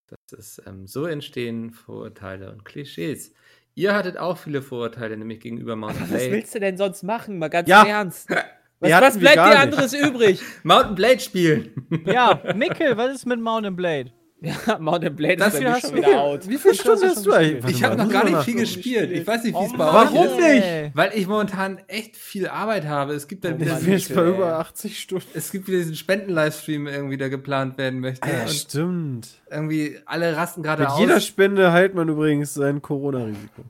Das 0.07 0.37
ist, 0.37 0.61
ähm, 0.67 0.85
so 0.85 1.05
entstehen 1.05 1.71
Vorurteile 1.71 2.51
und 2.51 2.65
Klischees. 2.65 3.33
Ihr 3.73 3.95
hattet 3.95 4.17
auch 4.17 4.37
viele 4.37 4.61
Vorurteile, 4.61 5.15
nämlich 5.15 5.39
gegenüber 5.39 5.77
Mountain 5.77 6.11
Was 6.11 6.29
willst 6.29 6.53
du 6.55 6.59
denn 6.59 6.75
sonst 6.75 7.03
machen? 7.03 7.39
Mal 7.39 7.47
ganz 7.49 7.69
Ja. 7.69 7.85
Ernst. 7.85 8.27
Was, 8.79 8.91
was 8.91 9.17
bleibt 9.17 9.37
dir 9.37 9.47
nicht. 9.49 9.57
anderes 9.57 9.93
übrig? 9.93 10.41
Mountain 10.63 10.95
Blade 10.95 11.19
spielen! 11.19 11.71
Ja, 12.05 12.39
Mikkel, 12.55 12.97
was 12.97 13.15
ist 13.15 13.25
mit 13.25 13.39
Mountain 13.39 13.75
Blade? 13.75 14.11
Ja, 14.41 14.77
Mountain 14.79 15.15
Blade 15.15 15.37
Das 15.37 15.55
ist 15.55 15.63
bei 15.63 15.71
hast 15.71 15.87
schon 15.87 15.95
wieder 15.95 16.19
out. 16.21 16.47
Wie 16.47 16.57
viele 16.57 16.75
Stunden 16.75 17.03
hast 17.05 17.25
du 17.25 17.31
eigentlich? 17.31 17.77
ich 17.77 17.83
habe 17.83 17.95
noch 17.95 18.09
gar 18.09 18.25
nicht 18.25 18.37
viel 18.43 18.55
gespielt. 18.59 19.09
Ich 19.11 19.25
weiß 19.25 19.43
nicht, 19.45 19.55
wie 19.57 19.63
es 19.65 19.71
bei 19.71 19.77
Mann, 19.77 20.07
euch 20.07 20.13
Warum 20.13 20.27
ist. 20.27 20.35
nicht? 20.35 20.63
ey. 20.63 20.91
Weil 20.93 21.11
ich 21.15 21.25
momentan 21.27 21.79
echt 21.87 22.15
viel 22.17 22.47
Arbeit 22.47 22.85
habe. 22.85 23.13
Es 23.13 23.27
gibt 23.27 23.45
dann 23.45 23.55
Oh 23.55 23.59
wieder, 23.61 23.79
Mann. 23.79 24.01
Bei 24.13 24.27
über 24.27 24.59
80 24.59 24.99
Stunden. 24.99 25.25
es 25.33 25.51
gibt 25.51 25.67
wieder 25.67 25.77
diesen 25.79 25.95
Spenden-Livestream 25.95 26.85
irgendwie, 26.85 27.17
der 27.17 27.29
geplant 27.29 27.77
werden 27.77 28.01
möchte. 28.01 28.29
Ja, 28.29 28.47
stimmt. 28.47 29.29
irgendwie 29.49 29.97
alle 30.05 30.35
rasten 30.35 30.61
gerade 30.61 30.83
Mit 30.83 30.91
aus. 30.91 30.99
jeder 30.99 31.19
Spende 31.21 31.71
heilt 31.71 31.95
man 31.95 32.09
übrigens 32.09 32.53
sein 32.53 32.81
Corona-Risiko. 32.81 33.63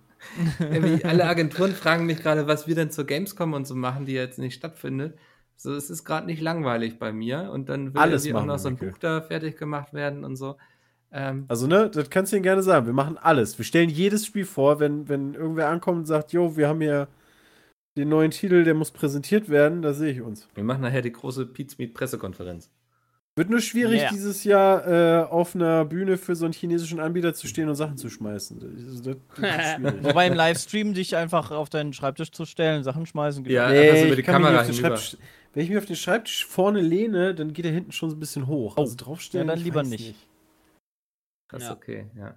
Alle 1.03 1.25
Agenturen 1.25 1.71
fragen 1.71 2.05
mich 2.05 2.21
gerade, 2.21 2.47
was 2.47 2.67
wir 2.67 2.75
denn 2.75 2.91
zur 2.91 3.05
Gamescom 3.05 3.53
und 3.53 3.65
so 3.65 3.75
machen, 3.75 4.05
die 4.05 4.13
jetzt 4.13 4.39
nicht 4.39 4.55
stattfindet. 4.55 5.17
So, 5.57 5.73
es 5.73 5.89
ist 5.89 6.03
gerade 6.03 6.25
nicht 6.25 6.41
langweilig 6.41 6.99
bei 6.99 7.13
mir 7.13 7.49
und 7.53 7.69
dann 7.69 7.93
will 7.93 8.01
Alles 8.01 8.25
irgendwie 8.25 8.33
auch 8.33 8.39
machen 8.41 8.47
noch 8.47 8.59
so 8.59 8.67
ein. 8.69 8.77
Buch 8.77 8.97
da 8.97 9.21
fertig 9.21 9.57
gemacht 9.57 9.93
werden 9.93 10.25
und 10.25 10.35
so. 10.35 10.57
Ähm, 11.11 11.45
Also, 11.47 11.67
ne, 11.67 11.89
das 11.89 12.09
kannst 12.09 12.31
du 12.31 12.35
ihnen 12.35 12.43
gerne 12.43 12.61
sagen. 12.61 12.85
Wir 12.85 12.93
machen 12.93 13.17
alles. 13.17 13.57
Wir 13.57 13.63
stellen 13.63 13.89
jedes 13.89 14.25
Spiel 14.25 14.45
vor, 14.45 14.79
wenn, 14.79 15.07
wenn 15.07 15.33
irgendwer 15.33 15.69
ankommt 15.69 15.99
und 15.99 16.05
sagt, 16.05 16.33
jo, 16.33 16.57
wir 16.57 16.67
haben 16.67 16.81
hier 16.81 17.07
den 17.97 18.09
neuen 18.09 18.31
Titel, 18.31 18.65
der 18.65 18.73
muss 18.73 18.91
präsentiert 18.91 19.47
werden, 19.47 19.81
da 19.81 19.93
sehe 19.93 20.11
ich 20.11 20.21
uns. 20.21 20.49
wir 20.55 20.65
machen 20.65 20.81
nachher 20.81 21.01
die 21.01 21.13
große 21.13 21.45
Pete 21.45 21.73
Smith 21.73 21.93
Pressekonferenz. 21.93 22.69
Wird 23.37 23.49
nur 23.49 23.59
schwierig, 23.59 24.01
Ja. 24.01 24.09
dieses 24.09 24.45
Jahr 24.45 24.87
äh, 24.87 25.23
auf 25.25 25.55
einer 25.55 25.83
Bühne 25.83 26.17
für 26.17 26.35
so 26.37 26.45
einen 26.45 26.53
chinesischen 26.53 27.01
Anbieter 27.01 27.33
zu 27.33 27.47
stehen 27.47 27.67
und 27.67 27.75
Sachen 27.75 27.97
zu 27.97 28.09
schmeißen. 28.09 28.59
Das, 28.61 29.01
das, 29.01 29.01
das 29.01 29.15
ist 29.17 29.75
schwierig. 29.75 30.03
Wobei 30.05 30.27
im 30.27 30.33
Livestream 30.35 30.93
dich 30.93 31.17
einfach 31.17 31.51
auf 31.51 31.69
deinen 31.69 31.91
Schreibtisch 31.91 32.31
zu 32.31 32.45
stellen, 32.45 32.83
Sachen 32.83 33.05
schmeißen. 33.05 33.43
geht 33.43 33.51
Ja, 33.53 33.65
auch. 33.65 33.71
einfach 33.71 33.97
so 33.97 34.05
über 34.05 34.15
die 34.15 34.23
Kamera 34.23 34.63
hinüber. 34.63 34.99
Wenn 35.53 35.63
ich 35.63 35.69
mich 35.69 35.77
auf 35.77 35.85
den 35.85 35.95
Schreibtisch 35.97 36.45
vorne 36.45 36.79
lehne, 36.79 37.35
dann 37.35 37.51
geht 37.51 37.65
er 37.65 37.71
hinten 37.71 37.91
schon 37.91 38.09
so 38.09 38.15
ein 38.15 38.19
bisschen 38.21 38.47
hoch. 38.47 38.75
Oh. 38.77 38.81
Also 38.81 38.95
draufstellen. 38.97 39.47
Ja, 39.47 39.55
dann 39.55 39.63
lieber 39.63 39.81
weiß 39.81 39.87
nicht. 39.89 40.15
Das 41.49 41.61
ist 41.63 41.67
Ja. 41.69 41.75
okay, 41.75 42.05
ja. 42.17 42.35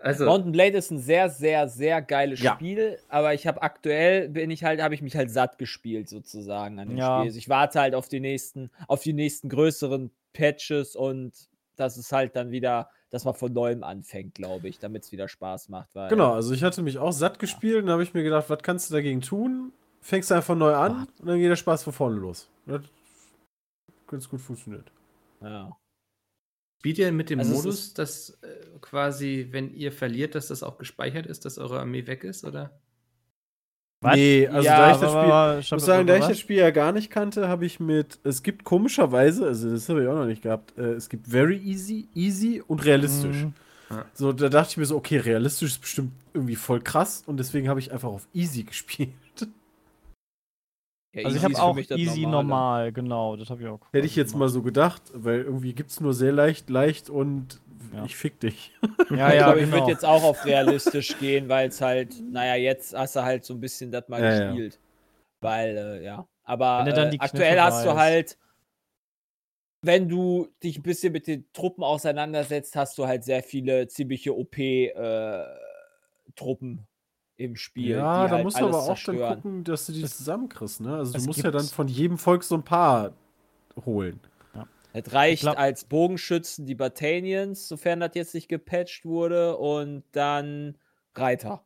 Also, 0.00 0.26
Mountain 0.26 0.52
Blade 0.52 0.76
ist 0.78 0.90
ein 0.92 0.98
sehr, 1.00 1.28
sehr, 1.28 1.68
sehr 1.68 2.00
geiles 2.00 2.40
Ja. 2.40 2.54
Spiel, 2.54 2.98
aber 3.08 3.34
ich 3.34 3.46
habe 3.48 3.60
aktuell 3.62 4.28
bin 4.28 4.48
ich 4.50 4.62
halt, 4.64 4.80
habe 4.80 4.94
ich 4.94 5.02
mich 5.02 5.16
halt 5.16 5.30
satt 5.30 5.58
gespielt 5.58 6.08
sozusagen 6.08 6.78
an 6.78 6.88
dem 6.88 6.96
Ja. 6.96 7.18
Spiel. 7.18 7.26
Also 7.28 7.38
ich 7.38 7.48
warte 7.48 7.80
halt 7.80 7.94
auf 7.96 8.08
die 8.08 8.20
nächsten, 8.20 8.70
auf 8.86 9.02
die 9.02 9.12
nächsten 9.12 9.48
größeren 9.48 10.10
Patches 10.32 10.96
und 10.96 11.32
das 11.76 11.96
ist 11.96 12.12
halt 12.12 12.36
dann 12.36 12.50
wieder, 12.50 12.90
dass 13.10 13.24
man 13.24 13.34
von 13.34 13.52
neuem 13.52 13.82
anfängt, 13.82 14.34
glaube 14.34 14.68
ich, 14.68 14.78
damit 14.78 15.04
es 15.04 15.12
wieder 15.12 15.28
Spaß 15.28 15.68
macht. 15.68 15.94
Weil, 15.94 16.08
Genau, 16.08 16.34
also 16.34 16.52
ich 16.52 16.62
hatte 16.62 16.82
mich 16.82 16.98
auch 16.98 17.12
satt 17.12 17.38
gespielt 17.38 17.76
und 17.80 17.86
da 17.86 17.92
habe 17.92 18.02
ich 18.02 18.14
mir 18.14 18.22
gedacht, 18.22 18.50
was 18.50 18.62
kannst 18.62 18.90
du 18.90 18.94
dagegen 18.94 19.20
tun? 19.20 19.72
Fängst 20.00 20.30
du 20.30 20.34
einfach 20.34 20.56
neu 20.56 20.74
an 20.74 21.08
und 21.20 21.26
dann 21.26 21.38
geht 21.38 21.50
der 21.50 21.56
Spaß 21.56 21.84
von 21.84 21.92
vorne 21.92 22.16
los. 22.16 22.48
Das 22.66 22.82
hat 22.82 22.90
ganz 24.06 24.28
gut 24.28 24.40
funktioniert. 24.40 24.90
Ja. 25.40 25.76
spielt 26.80 26.98
ihr 26.98 27.12
mit 27.12 27.30
dem 27.30 27.38
Also 27.38 27.54
Modus, 27.54 27.94
dass 27.94 28.30
äh, 28.42 28.78
quasi, 28.80 29.48
wenn 29.50 29.72
ihr 29.72 29.92
verliert, 29.92 30.34
dass 30.34 30.48
das 30.48 30.62
auch 30.62 30.78
gespeichert 30.78 31.26
ist, 31.26 31.44
dass 31.44 31.58
eure 31.58 31.80
Armee 31.80 32.06
weg 32.06 32.24
ist, 32.24 32.44
oder? 32.44 32.80
Was? 34.00 34.14
Nee, 34.14 34.46
also 34.46 34.64
Ja, 34.64 34.78
da 34.78 34.90
ich 34.92 34.96
das 35.00 35.10
Spiel, 35.10 35.18
aber- 35.18 35.58
ich 35.58 35.70
muss 35.72 35.84
sagen, 35.84 36.06
da 36.06 36.16
ich 36.16 36.24
das 36.26 36.38
Spiel 36.38 36.56
ja 36.58 36.70
gar 36.70 36.92
nicht 36.92 37.10
kannte, 37.10 37.48
habe 37.48 37.66
ich 37.66 37.80
mit, 37.80 38.20
es 38.22 38.44
gibt 38.44 38.62
komischerweise, 38.64 39.46
also 39.46 39.70
das 39.70 39.88
habe 39.88 40.02
ich 40.02 40.08
auch 40.08 40.14
noch 40.14 40.26
nicht 40.26 40.42
gehabt, 40.42 40.78
äh, 40.78 40.92
es 40.92 41.08
gibt 41.08 41.26
very 41.26 41.56
easy, 41.56 42.08
easy 42.14 42.62
und 42.64 42.84
realistisch. 42.84 43.44
Mhm. 43.44 43.54
So, 44.14 44.32
da 44.32 44.48
dachte 44.50 44.70
ich 44.72 44.76
mir 44.76 44.84
so, 44.86 44.96
okay, 44.96 45.16
realistisch 45.16 45.70
ist 45.72 45.80
bestimmt 45.80 46.12
irgendwie 46.32 46.54
voll 46.56 46.80
krass 46.80 47.24
und 47.26 47.38
deswegen 47.38 47.68
habe 47.68 47.80
ich 47.80 47.90
einfach 47.90 48.08
auf 48.10 48.28
easy 48.34 48.62
gespielt. 48.64 49.10
Ja, 51.14 51.24
Also 51.24 51.38
ich 51.38 51.42
easy 51.42 51.54
habe 51.54 51.64
auch 51.64 51.78
easy 51.78 52.20
Normale. 52.20 52.30
normal, 52.30 52.92
genau, 52.92 53.34
das 53.36 53.50
habe 53.50 53.62
ich 53.62 53.68
auch. 53.68 53.80
Hätte 53.92 54.06
ich 54.06 54.14
jetzt 54.14 54.36
mal 54.36 54.48
so 54.48 54.62
gedacht, 54.62 55.02
weil 55.14 55.40
irgendwie 55.40 55.72
gibt 55.72 55.90
es 55.90 56.00
nur 56.00 56.14
sehr 56.14 56.32
leicht, 56.32 56.70
leicht 56.70 57.10
und 57.10 57.60
Ja. 57.92 58.04
ich 58.04 58.16
fick 58.16 58.38
dich. 58.40 58.72
Ja, 59.10 59.28
ich 59.30 59.34
ja, 59.40 59.54
ich 59.54 59.60
genau. 59.64 59.72
würde 59.78 59.90
jetzt 59.92 60.04
auch 60.04 60.22
auf 60.22 60.44
realistisch 60.44 61.18
gehen, 61.18 61.48
weil 61.48 61.68
es 61.68 61.80
halt, 61.80 62.14
naja, 62.30 62.56
jetzt 62.56 62.94
hast 62.94 63.16
du 63.16 63.22
halt 63.22 63.44
so 63.44 63.54
ein 63.54 63.60
bisschen 63.60 63.90
das 63.90 64.06
mal 64.08 64.22
Ja, 64.22 64.34
ja. 64.34 64.50
gespielt. 64.50 64.78
Weil, 65.40 65.76
äh, 65.76 66.04
ja. 66.04 66.26
Aber 66.44 66.84
du 66.84 66.92
dann 66.92 67.08
äh, 67.08 67.10
die 67.12 67.20
aktuell 67.20 67.52
Kniffe 67.54 67.62
hast 67.62 67.84
du 67.84 67.88
weißt. 67.90 67.98
halt, 67.98 68.38
wenn 69.82 70.08
du 70.08 70.48
dich 70.62 70.78
ein 70.78 70.82
bisschen 70.82 71.12
mit 71.12 71.26
den 71.26 71.46
Truppen 71.52 71.84
auseinandersetzt, 71.84 72.74
hast 72.76 72.98
du 72.98 73.06
halt 73.06 73.24
sehr 73.24 73.42
viele 73.42 73.86
ziemliche 73.88 74.36
OP-Truppen 74.36 75.46
im 77.36 77.54
Spiel. 77.56 77.90
ja, 77.90 78.26
da 78.26 78.34
halt 78.34 78.44
musst 78.44 78.58
du 78.60 78.66
aber 78.66 78.78
auch 78.82 78.86
dann 78.88 78.96
zerstören. 78.96 79.34
gucken, 79.36 79.64
dass 79.64 79.86
du 79.86 79.92
die 79.92 80.04
zusammenkriegst, 80.04 80.80
ne? 80.80 80.96
Also 80.96 81.12
du 81.12 81.18
es 81.18 81.26
musst 81.26 81.42
ja 81.42 81.50
dann 81.50 81.64
von 81.64 81.86
jedem 81.88 82.18
Volk 82.18 82.42
so 82.42 82.56
ein 82.56 82.64
paar 82.64 83.12
holen. 83.86 84.20
Es 84.92 85.12
reicht 85.12 85.42
glaub- 85.42 85.58
als 85.58 85.84
Bogenschützen 85.84 86.66
die 86.66 86.74
Batanians, 86.74 87.68
sofern 87.68 88.00
das 88.00 88.12
jetzt 88.14 88.34
nicht 88.34 88.48
gepatcht 88.48 89.04
wurde, 89.04 89.56
und 89.56 90.04
dann 90.12 90.78
Reiter. 91.14 91.64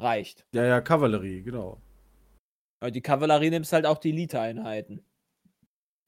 Reicht. 0.00 0.46
Ja, 0.52 0.64
ja, 0.64 0.80
Kavallerie, 0.80 1.42
genau. 1.42 1.80
Aber 2.80 2.90
die 2.90 3.02
Kavallerie 3.02 3.50
nimmst 3.50 3.72
halt 3.72 3.86
auch 3.86 3.98
die 3.98 4.10
Elite-Einheiten. 4.10 5.04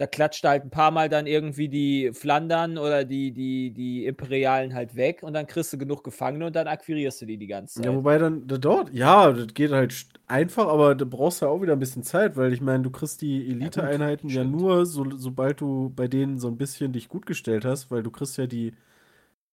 Da 0.00 0.06
klatscht 0.06 0.42
halt 0.44 0.64
ein 0.64 0.70
paar 0.70 0.90
Mal 0.90 1.10
dann 1.10 1.26
irgendwie 1.26 1.68
die 1.68 2.10
Flandern 2.14 2.78
oder 2.78 3.04
die, 3.04 3.32
die, 3.32 3.70
die 3.70 4.06
Imperialen 4.06 4.72
halt 4.72 4.96
weg 4.96 5.22
und 5.22 5.34
dann 5.34 5.46
kriegst 5.46 5.74
du 5.74 5.76
genug 5.76 6.02
Gefangene 6.04 6.46
und 6.46 6.56
dann 6.56 6.68
akquirierst 6.68 7.20
du 7.20 7.26
die 7.26 7.36
die 7.36 7.46
ganze 7.46 7.74
Zeit. 7.74 7.84
Ja, 7.84 7.94
wobei 7.94 8.16
dann 8.16 8.46
da 8.46 8.56
dort, 8.56 8.94
ja, 8.94 9.30
das 9.30 9.52
geht 9.52 9.72
halt 9.72 10.06
einfach, 10.26 10.68
aber 10.68 10.94
da 10.94 11.04
brauchst 11.04 11.42
du 11.42 11.44
ja 11.44 11.52
auch 11.52 11.60
wieder 11.60 11.74
ein 11.74 11.78
bisschen 11.78 12.02
Zeit, 12.02 12.38
weil 12.38 12.54
ich 12.54 12.62
meine, 12.62 12.82
du 12.82 12.88
kriegst 12.88 13.20
die 13.20 13.46
Elite-Einheiten 13.50 14.28
ja, 14.28 14.40
stimmt. 14.40 14.52
nur, 14.52 14.86
so, 14.86 15.04
sobald 15.18 15.60
du 15.60 15.92
bei 15.94 16.08
denen 16.08 16.38
so 16.38 16.48
ein 16.48 16.56
bisschen 16.56 16.94
dich 16.94 17.10
gut 17.10 17.26
gestellt 17.26 17.66
hast, 17.66 17.90
weil 17.90 18.02
du 18.02 18.10
kriegst 18.10 18.38
ja 18.38 18.46
die, 18.46 18.72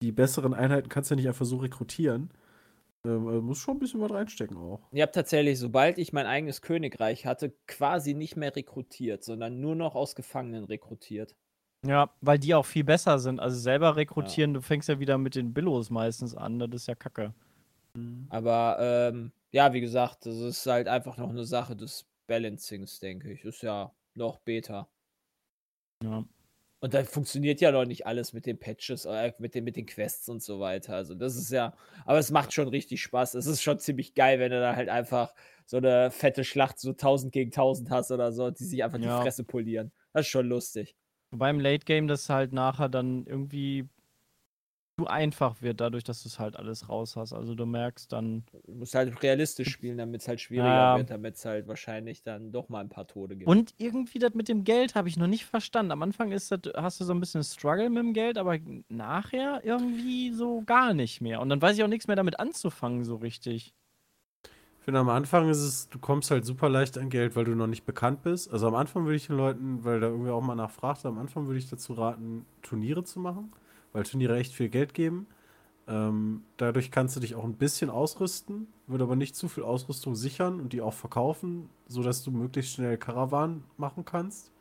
die 0.01 0.13
besseren 0.13 0.53
Einheiten, 0.53 0.87
kannst 0.87 1.09
ja 1.09 1.17
nicht 1.17 1.27
einfach 1.27 1.45
so 1.45 1.57
rekrutieren. 1.57 2.29
Ähm, 3.07 3.45
muss 3.45 3.59
schon 3.59 3.77
ein 3.77 3.79
bisschen 3.79 4.01
was 4.01 4.11
reinstecken 4.11 4.57
auch. 4.57 4.81
Ich 4.91 5.01
habe 5.01 5.11
tatsächlich, 5.11 5.57
sobald 5.57 5.97
ich 5.97 6.11
mein 6.11 6.25
eigenes 6.25 6.61
Königreich 6.61 7.25
hatte, 7.25 7.53
quasi 7.65 8.13
nicht 8.13 8.35
mehr 8.35 8.55
rekrutiert, 8.55 9.23
sondern 9.23 9.59
nur 9.59 9.75
noch 9.75 9.95
aus 9.95 10.15
Gefangenen 10.15 10.65
rekrutiert. 10.65 11.35
Ja, 11.85 12.09
weil 12.21 12.39
die 12.39 12.53
auch 12.53 12.65
viel 12.65 12.83
besser 12.83 13.19
sind. 13.19 13.39
Also 13.39 13.57
selber 13.57 13.95
rekrutieren, 13.95 14.53
du 14.53 14.61
fängst 14.61 14.89
ja 14.89 14.99
wieder 14.99 15.17
mit 15.17 15.35
den 15.35 15.53
Billos 15.53 15.89
meistens 15.89 16.35
an, 16.35 16.59
das 16.59 16.69
ist 16.73 16.87
ja 16.87 16.95
kacke. 16.95 17.33
Aber 18.29 18.77
ähm, 18.79 19.31
ja, 19.51 19.73
wie 19.73 19.81
gesagt, 19.81 20.25
das 20.25 20.35
ist 20.37 20.65
halt 20.65 20.87
einfach 20.87 21.17
noch 21.17 21.29
eine 21.29 21.45
Sache 21.45 21.75
des 21.75 22.05
Balancings, 22.27 22.99
denke 22.99 23.31
ich. 23.31 23.45
Ist 23.45 23.63
ja 23.63 23.91
noch 24.15 24.39
Beta. 24.39 24.87
Ja. 26.03 26.25
Und 26.79 26.93
da 26.93 27.03
funktioniert 27.03 27.59
ja 27.59 27.71
noch 27.71 27.85
nicht 27.85 28.05
alles 28.05 28.33
mit 28.33 28.45
den 28.45 28.59
Patches, 28.59 29.05
äh, 29.05 29.33
mit, 29.39 29.55
den, 29.55 29.63
mit 29.63 29.75
den 29.77 29.87
Quests 29.87 30.29
und 30.29 30.43
so 30.43 30.59
weiter. 30.59 30.93
Also 30.95 31.15
das 31.15 31.35
ist 31.35 31.51
ja, 31.51 31.73
aber 32.05 32.19
es 32.19 32.29
macht 32.29 32.53
schon 32.53 32.67
richtig 32.67 33.01
Spaß. 33.01 33.33
Es 33.33 33.47
ist 33.47 33.63
schon 33.63 33.79
ziemlich 33.79 34.13
geil, 34.13 34.39
wenn 34.39 34.51
du 34.51 34.59
da 34.59 34.75
halt 34.75 34.89
einfach 34.89 35.33
so 35.65 35.77
eine 35.77 36.11
fette 36.11 36.43
Schlacht, 36.43 36.79
so 36.79 36.89
1000 36.91 37.33
gegen 37.33 37.49
1000 37.51 37.89
hast 37.89 38.11
oder 38.11 38.31
so, 38.31 38.51
die 38.51 38.63
sich 38.63 38.83
einfach 38.83 38.99
Ja. 38.99 39.17
die 39.17 39.23
Fresse 39.23 39.43
polieren. 39.43 39.91
Das 40.13 40.21
ist 40.25 40.29
schon 40.29 40.47
lustig. 40.47 40.95
Wobei 41.31 41.49
im 41.49 41.59
Late 41.59 41.83
Game 41.85 42.07
das 42.07 42.29
halt 42.29 42.53
nachher 42.53 42.89
dann 42.89 43.25
irgendwie 43.25 43.89
zu 44.99 45.05
einfach 45.07 45.61
wird, 45.61 45.79
dadurch, 45.79 46.03
dass 46.03 46.23
du 46.23 46.29
es 46.29 46.39
halt 46.39 46.55
alles 46.55 46.89
raus 46.89 47.15
hast. 47.15 47.31
Also 47.31 47.53
du 47.53 47.67
merkst 47.67 48.11
dann, 48.11 48.43
Du 48.65 48.73
musst 48.73 48.95
halt 48.95 49.21
realistisch 49.21 49.69
spielen, 49.69 49.97
damit 49.99 50.21
es 50.21 50.27
halt 50.27 50.41
schwieriger 50.41 50.73
Ja. 50.73 50.95
wird, 50.97 51.11
damit 51.11 51.35
es 51.35 51.45
halt 51.45 51.67
wahrscheinlich 51.67 52.23
dann 52.23 52.51
doch 52.51 52.67
mal 52.69 52.79
ein 52.79 52.89
paar 52.89 53.05
Tode 53.05 53.35
gibt. 53.35 53.47
Und 53.47 53.75
irgendwie 53.77 54.17
das 54.17 54.33
mit 54.33 54.49
dem 54.49 54.63
Geld 54.63 54.95
habe 54.95 55.07
ich 55.07 55.17
noch 55.17 55.27
nicht 55.27 55.45
verstanden. 55.45 55.91
Am 55.91 56.01
Anfang 56.01 56.31
ist 56.31 56.51
das, 56.51 56.61
hast 56.75 56.99
du 56.99 57.05
so 57.05 57.13
ein 57.13 57.19
bisschen 57.19 57.43
Struggle 57.43 57.89
mit 57.91 57.99
dem 57.99 58.13
Geld, 58.13 58.39
aber 58.39 58.57
nachher 58.89 59.61
irgendwie 59.63 60.31
so 60.31 60.63
gar 60.65 60.95
nicht 60.95 61.21
mehr. 61.21 61.41
Und 61.41 61.49
dann 61.49 61.61
weiß 61.61 61.77
ich 61.77 61.83
auch 61.83 61.87
nichts 61.87 62.07
mehr 62.07 62.15
damit 62.15 62.39
anzufangen, 62.39 63.03
so 63.05 63.17
richtig. 63.17 63.75
Ich 64.79 64.83
finde, 64.83 65.01
am 65.01 65.09
Anfang 65.09 65.47
ist 65.49 65.59
es, 65.61 65.89
du 65.89 65.99
kommst 65.99 66.31
halt 66.31 66.43
super 66.45 66.69
leicht 66.69 66.97
an 66.97 67.09
Geld, 67.09 67.35
weil 67.35 67.43
du 67.43 67.53
noch 67.53 67.67
nicht 67.67 67.85
bekannt 67.85 68.23
bist. 68.23 68.51
Also 68.51 68.67
am 68.67 68.75
Anfang 68.75 69.03
würde 69.03 69.17
ich 69.17 69.27
den 69.27 69.35
Leuten, 69.37 69.83
weil 69.83 69.99
da 69.99 70.07
irgendwie 70.07 70.31
auch 70.31 70.41
mal 70.41 70.55
nachfragte, 70.55 71.07
am 71.07 71.19
Anfang 71.19 71.45
würde 71.45 71.59
ich 71.59 71.69
dazu 71.69 71.93
raten, 71.93 72.45
Turniere 72.63 73.03
zu 73.03 73.19
machen, 73.19 73.51
weil 73.93 74.03
Turniere 74.03 74.37
echt 74.37 74.53
viel 74.53 74.69
Geld 74.69 74.93
geben. 74.93 75.27
Ähm, 75.87 76.41
dadurch 76.57 76.91
kannst 76.91 77.15
du 77.15 77.19
dich 77.21 77.35
auch 77.35 77.45
ein 77.45 77.53
bisschen 77.53 77.89
ausrüsten, 77.89 78.67
würde 78.87 79.05
aber 79.05 79.15
nicht 79.15 79.35
zu 79.35 79.47
viel 79.47 79.63
Ausrüstung 79.63 80.15
sichern 80.15 80.59
und 80.59 80.73
die 80.73 80.81
auch 80.81 80.93
verkaufen, 80.93 81.69
sodass 81.87 82.23
du 82.23 82.31
möglichst 82.31 82.73
schnell 82.73 82.97
Karawan 82.97 83.63
machen 83.77 84.03
kannst. 84.03 84.51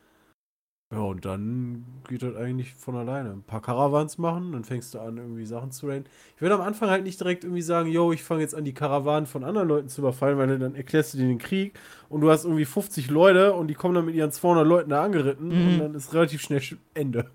Ja, 0.92 1.00
und 1.00 1.24
dann 1.24 1.84
geht 2.08 2.22
das 2.22 2.36
eigentlich 2.36 2.72
von 2.76 2.94
alleine. 2.94 3.32
Ein 3.32 3.42
paar 3.42 3.60
Caravans 3.60 4.18
machen, 4.18 4.52
dann 4.52 4.62
fängst 4.62 4.94
du 4.94 5.00
an, 5.00 5.16
irgendwie 5.16 5.44
Sachen 5.44 5.72
zu 5.72 5.88
raiden. 5.88 6.04
Ich 6.36 6.42
würde 6.42 6.54
am 6.54 6.60
Anfang 6.60 6.88
halt 6.90 7.02
nicht 7.02 7.18
direkt 7.18 7.42
irgendwie 7.42 7.62
sagen, 7.62 7.90
yo, 7.90 8.12
ich 8.12 8.22
fange 8.22 8.42
jetzt 8.42 8.54
an, 8.54 8.64
die 8.64 8.72
Karawanen 8.72 9.26
von 9.26 9.42
anderen 9.42 9.66
Leuten 9.66 9.88
zu 9.88 10.00
überfallen, 10.00 10.38
weil 10.38 10.56
dann 10.60 10.76
erklärst 10.76 11.12
du 11.14 11.18
dir 11.18 11.26
den 11.26 11.38
Krieg 11.38 11.76
und 12.08 12.20
du 12.20 12.30
hast 12.30 12.44
irgendwie 12.44 12.64
50 12.66 13.10
Leute 13.10 13.52
und 13.54 13.66
die 13.66 13.74
kommen 13.74 13.96
dann 13.96 14.04
mit 14.06 14.14
ihren 14.14 14.30
200 14.30 14.64
Leuten 14.64 14.90
da 14.90 15.02
angeritten 15.02 15.48
Mhm. 15.48 15.66
und 15.72 15.78
dann 15.80 15.94
ist 15.96 16.14
relativ 16.14 16.40
schnell 16.40 16.60
Sch- 16.60 16.76
Ende. 16.94 17.28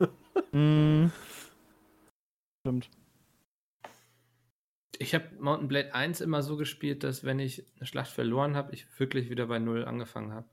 Mhm. 0.53 1.11
Stimmt. 2.61 2.89
Ich 4.99 5.15
habe 5.15 5.25
Mountain 5.39 5.67
Blade 5.67 5.95
1 5.95 6.21
immer 6.21 6.43
so 6.43 6.57
gespielt, 6.57 7.03
dass 7.03 7.23
wenn 7.23 7.39
ich 7.39 7.65
eine 7.77 7.87
Schlacht 7.87 8.11
verloren 8.11 8.55
habe, 8.55 8.73
ich 8.73 8.85
wirklich 8.99 9.29
wieder 9.31 9.47
bei 9.47 9.57
Null 9.57 9.83
angefangen 9.85 10.31
habe. 10.31 10.45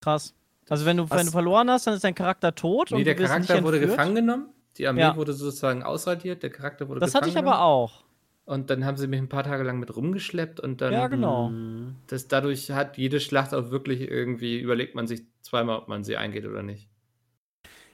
Krass. 0.00 0.34
Also 0.68 0.84
wenn 0.84 0.96
du, 0.96 1.08
Was- 1.08 1.18
wenn 1.18 1.26
du 1.26 1.32
verloren 1.32 1.70
hast, 1.70 1.86
dann 1.86 1.94
ist 1.94 2.02
dein 2.02 2.16
Charakter 2.16 2.54
tot 2.56 2.90
Nee, 2.90 2.98
und 2.98 3.04
der 3.04 3.14
Charakter 3.14 3.54
nicht 3.54 3.62
wurde 3.64 3.78
gefangen 3.78 4.16
genommen, 4.16 4.48
die 4.78 4.88
Armee 4.88 5.00
Ja. 5.02 5.16
wurde 5.16 5.32
sozusagen 5.32 5.84
ausradiert, 5.84 6.42
der 6.42 6.50
Charakter 6.50 6.88
wurde 6.88 6.98
Das 6.98 7.14
hatte 7.14 7.28
ich 7.28 7.38
aber 7.38 7.60
auch. 7.62 8.04
Und 8.46 8.70
dann 8.70 8.84
haben 8.84 8.96
sie 8.96 9.06
mich 9.06 9.20
ein 9.20 9.28
paar 9.28 9.44
Tage 9.44 9.62
lang 9.62 9.78
mit 9.78 9.94
rumgeschleppt 9.94 10.58
und 10.58 10.80
dann 10.80 10.92
Ja, 10.92 11.06
genau. 11.06 11.50
Mhm. 11.50 11.96
das, 12.08 12.26
dadurch 12.26 12.70
hat 12.72 12.96
jede 12.98 13.20
Schlacht 13.20 13.54
auch 13.54 13.70
wirklich 13.70 14.00
irgendwie, 14.00 14.58
überlegt 14.58 14.96
man 14.96 15.06
sich 15.06 15.22
zweimal, 15.42 15.78
ob 15.78 15.86
man 15.88 16.02
sie 16.02 16.16
eingeht 16.16 16.46
oder 16.46 16.64
nicht. 16.64 16.88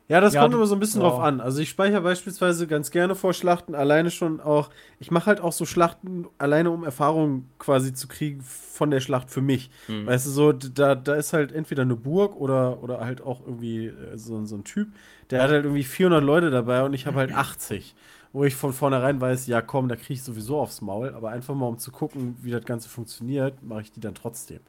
Ja, 0.08 0.20
das 0.20 0.34
Ja, 0.34 0.42
kommt 0.42 0.52
immer 0.54 0.66
so 0.66 0.74
ein 0.74 0.80
bisschen 0.80 1.00
ja. 1.00 1.08
drauf 1.08 1.18
an. 1.20 1.40
Also 1.40 1.60
ich 1.60 1.70
speichere 1.70 2.02
beispielsweise 2.02 2.66
ganz 2.66 2.90
gerne 2.90 3.14
vor 3.14 3.32
Schlachten, 3.32 3.74
alleine 3.74 4.10
schon 4.10 4.40
auch, 4.40 4.68
ich 5.00 5.10
mache 5.10 5.26
halt 5.26 5.40
auch 5.40 5.52
so 5.52 5.64
Schlachten 5.64 6.26
alleine, 6.38 6.70
um 6.70 6.84
Erfahrung 6.84 7.48
quasi 7.58 7.94
zu 7.94 8.08
kriegen 8.08 8.42
von 8.42 8.90
der 8.90 9.00
Schlacht 9.00 9.30
für 9.30 9.40
mich. 9.40 9.70
Hm. 9.88 10.06
Weißt 10.06 10.26
du, 10.26 10.30
so, 10.30 10.52
da, 10.52 10.94
da 10.94 11.14
ist 11.14 11.32
halt 11.32 11.52
entweder 11.52 11.82
eine 11.82 11.96
Burg 11.96 12.36
oder, 12.36 12.82
oder 12.82 13.00
halt 13.00 13.22
auch 13.22 13.40
irgendwie 13.46 13.86
äh, 13.86 14.18
so, 14.18 14.44
so 14.44 14.56
ein 14.56 14.64
Typ, 14.64 14.88
der 15.30 15.42
hat 15.42 15.50
halt 15.50 15.64
irgendwie 15.64 15.84
400 15.84 16.24
Leute 16.24 16.50
dabei 16.50 16.82
und 16.82 16.92
ich 16.92 17.06
habe 17.06 17.18
halt 17.18 17.32
80. 17.32 17.94
Wo 18.34 18.44
ich 18.44 18.54
von 18.54 18.72
vornherein 18.72 19.20
weiß, 19.20 19.46
ja 19.46 19.60
komm, 19.60 19.88
da 19.88 19.96
kriege 19.96 20.14
ich 20.14 20.22
sowieso 20.22 20.58
aufs 20.58 20.80
Maul, 20.80 21.14
aber 21.14 21.30
einfach 21.30 21.54
mal 21.54 21.66
um 21.66 21.78
zu 21.78 21.92
gucken, 21.92 22.36
wie 22.40 22.50
das 22.50 22.64
Ganze 22.64 22.88
funktioniert, 22.88 23.62
mache 23.62 23.82
ich 23.82 23.92
die 23.92 24.00
dann 24.00 24.14
trotzdem. 24.14 24.60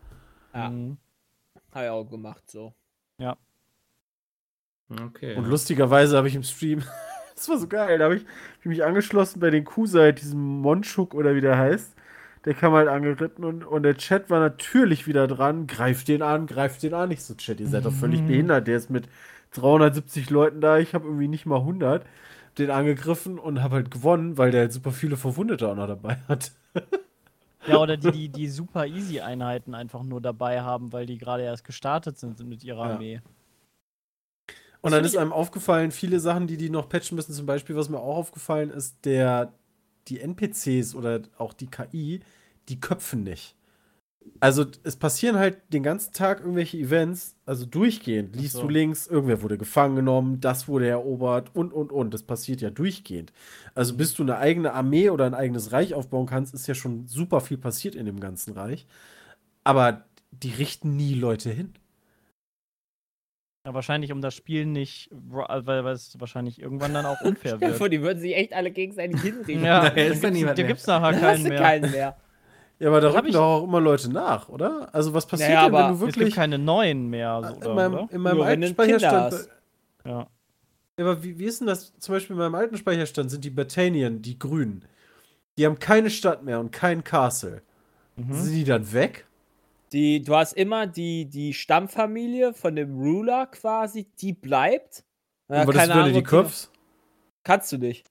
Ja. 0.54 0.74
Mhm. 0.74 0.98
Habe 1.74 1.86
ich 1.86 1.92
auch 1.92 2.06
gemacht 2.06 2.50
so. 2.52 2.76
Okay. 4.90 5.36
Und 5.36 5.48
lustigerweise 5.48 6.18
habe 6.18 6.28
ich 6.28 6.36
im 6.36 6.44
Stream, 6.44 6.84
das 7.36 7.50
war 7.50 7.58
so 7.58 7.68
geil, 7.68 7.98
da 7.98 8.06
habe 8.06 8.16
ich 8.16 8.26
mich 8.64 8.84
angeschlossen 8.84 9.40
bei 9.40 9.50
den 9.50 9.64
Kusai, 9.64 10.12
diesem 10.12 10.40
Monchuk 10.62 11.14
oder 11.14 11.36
wie 11.36 11.42
der 11.42 11.58
heißt. 11.58 11.96
Der 12.46 12.54
kam 12.54 12.74
halt 12.74 12.90
angeritten 12.90 13.46
und, 13.46 13.64
und 13.64 13.84
der 13.84 13.96
Chat 13.96 14.30
war 14.30 14.40
natürlich 14.40 15.08
wieder 15.08 15.28
dran. 15.28 15.66
Greift 15.66 16.10
den 16.10 16.22
an, 16.22 16.46
greift 16.46 16.84
den 16.84 16.94
an. 16.94 17.10
Ich 17.10 17.24
so, 17.24 17.36
Chat, 17.36 17.62
ihr 17.62 17.68
seid 17.68 17.86
doch 17.86 17.94
völlig 17.94 18.22
behindert. 18.26 18.68
Der 18.68 18.76
ist 18.76 18.90
mit 18.90 19.08
370 19.54 20.30
Leuten 20.30 20.60
da. 20.60 20.78
Ich 20.78 20.94
habe 20.94 21.06
irgendwie 21.06 21.30
nicht 21.30 21.46
mal 21.46 21.60
100 21.60 22.06
den 22.58 22.70
angegriffen 22.70 23.40
und 23.40 23.64
habe 23.64 23.76
halt 23.76 23.92
gewonnen, 23.92 24.38
weil 24.38 24.52
der 24.52 24.62
halt 24.62 24.74
super 24.74 24.92
viele 24.92 25.18
Verwundete 25.18 25.68
auch 25.70 25.76
noch 25.76 25.88
dabei 25.88 26.18
hat. 26.28 26.52
Ja, 27.66 27.78
oder 27.78 27.96
die, 27.98 28.12
die, 28.12 28.30
die 28.30 28.48
super 28.50 28.86
easy 28.86 29.22
Einheiten 29.22 29.74
einfach 29.74 30.04
nur 30.04 30.20
dabei 30.20 30.62
haben, 30.62 30.92
weil 30.92 31.06
die 31.06 31.18
gerade 31.18 31.44
erst 31.44 31.64
gestartet 31.64 32.18
sind 32.20 32.40
mit 32.46 32.64
ihrer 32.64 33.02
Ja. 33.02 33.20
Und 34.84 34.92
dann 34.92 35.06
ist 35.06 35.16
einem 35.18 35.32
aufgefallen, 35.32 35.92
viele 35.92 36.20
Sachen, 36.20 36.46
die 36.46 36.58
die 36.58 36.70
noch 36.70 36.90
patchen 36.90 37.16
müssen, 37.16 37.34
zum 37.34 37.46
Beispiel, 37.46 37.76
was 37.76 37.90
mir 37.90 38.00
auch 38.00 38.18
aufgefallen 38.18 38.70
ist, 38.70 39.06
der, 39.06 39.54
die 40.10 40.20
NPCs 40.20 40.94
oder 40.94 41.22
auch 41.38 41.54
die 41.54 41.68
KI, 41.68 42.20
die 42.68 42.82
köpfen 42.82 43.24
nicht. 43.24 43.56
Also 44.40 44.66
es 44.84 44.98
passieren 44.98 45.38
halt 45.38 45.58
den 45.72 45.84
ganzen 45.84 46.14
Tag 46.14 46.42
irgendwelche 46.42 46.78
Events, 46.78 47.36
also 47.46 47.66
durchgehend. 47.66 48.36
Liest 48.36 48.58
Ach 48.58 48.62
du 48.62 48.68
so. 48.68 48.72
links, 48.74 49.08
irgendwer 49.08 49.42
wurde 49.42 49.58
gefangen 49.58 49.96
genommen, 49.96 50.42
das 50.42 50.68
wurde 50.68 50.88
erobert 50.88 51.56
und, 51.56 51.72
und, 51.74 51.92
und. 51.94 52.14
Das 52.14 52.24
passiert 52.24 52.62
ja 52.62 52.70
durchgehend. 52.70 53.32
Also 53.76 53.96
bis 53.96 54.14
du 54.14 54.24
eine 54.24 54.38
eigene 54.38 54.74
Armee 54.74 55.10
oder 55.10 55.26
ein 55.26 55.34
eigenes 55.34 55.72
Reich 55.72 55.94
aufbauen 55.94 56.26
kannst, 56.26 56.54
ist 56.54 56.68
ja 56.68 56.76
schon 56.76 57.08
super 57.08 57.42
viel 57.42 57.58
passiert 57.58 57.96
in 57.96 58.06
dem 58.06 58.20
ganzen 58.20 58.54
Reich. 58.54 58.86
Aber 59.64 60.06
die 60.32 60.52
richten 60.52 60.96
nie 60.98 61.16
Leute 61.16 61.52
hin. 61.52 61.74
Ja, 63.66 63.74
wahrscheinlich 63.74 64.12
um 64.12 64.22
das 64.22 64.34
Spiel 64.34 64.66
nicht, 64.66 65.10
weil, 65.12 65.66
weil 65.66 65.94
es 65.94 66.20
wahrscheinlich 66.20 66.62
irgendwann 66.62 66.94
dann 66.94 67.06
auch 67.06 67.22
unfair 67.22 67.54
wird. 67.62 67.72
Davon, 67.74 67.90
die 67.92 68.02
würden 68.02 68.20
sich 68.20 68.36
echt 68.36 68.54
alle 68.54 68.72
gegenseitig 68.72 69.22
hinrichten. 69.22 69.64
Ja, 69.64 69.88
ist 69.88 70.22
da 70.22 70.28
dann 70.28 70.34
niemand 70.34 70.58
gibt's, 70.58 70.84
da 70.84 71.00
mehr. 71.00 71.12
gibt's 71.12 71.20
nachher 71.20 71.20
keinen 71.20 71.44
mehr. 71.44 71.62
keinen 71.62 71.92
mehr. 71.92 72.18
Ja, 72.80 72.90
aber 72.90 73.00
da 73.00 73.12
rücken 73.12 73.32
doch 73.32 73.42
auch 73.42 73.64
immer 73.64 73.80
Leute 73.80 74.12
nach, 74.12 74.50
oder? 74.50 74.90
Also 74.94 75.14
was 75.14 75.26
passiert 75.26 75.52
Naja, 75.52 75.66
denn, 75.66 75.74
wenn 75.74 75.80
aber 75.82 75.88
du 75.90 75.94
Es 75.94 76.00
gibt 76.08 76.18
wirklich 76.18 76.36
keine 76.36 76.58
neuen 76.58 77.10
mehr, 77.10 77.56
so, 77.62 77.70
in 77.70 77.76
meinem, 77.76 77.94
oder? 77.94 78.08
in 78.12 78.22
meinem 78.22 78.38
Nur 78.38 78.46
alten 78.46 78.68
Speicherstand. 78.68 79.50
Ja. 80.06 80.28
Ja, 80.98 81.06
aber 81.06 81.24
wie, 81.24 81.40
wie 81.40 81.46
ist 81.46 81.62
denn 81.62 81.68
das? 81.68 81.94
Zum 82.00 82.14
Beispiel 82.14 82.34
in 82.36 82.40
meinem 82.40 82.56
alten 82.56 82.76
Speicherstand 82.78 83.32
sind 83.32 83.46
die 83.46 83.50
Batanien, 83.50 84.22
die 84.22 84.38
Grünen. 84.38 84.84
Die 85.58 85.66
haben 85.66 85.80
keine 85.80 86.10
Stadt 86.10 86.44
mehr 86.44 86.60
und 86.60 86.72
kein 86.72 87.04
Castle. 87.04 87.62
Mhm. 88.16 88.34
Sind 88.34 88.54
die 88.54 88.64
dann 88.64 88.92
weg? 88.92 89.26
Die, 89.94 90.22
du 90.24 90.36
hast 90.36 90.54
immer 90.54 90.88
die, 90.88 91.26
die 91.30 91.54
Stammfamilie 91.54 92.54
von 92.54 92.76
dem 92.76 92.98
Ruler 93.00 93.46
quasi, 93.48 94.08
die 94.20 94.34
bleibt. 94.34 95.04
Ja, 95.50 95.62
Aber 95.62 95.74
das 95.74 95.82
keine 95.84 95.94
wenn 95.94 95.98
du 95.98 96.04
Ahnung, 96.06 96.14
die 96.14 96.20
ob 96.20 96.26
köpfst? 96.28 96.72
Kannst 97.44 97.72
du 97.72 97.78
nicht. 97.78 98.08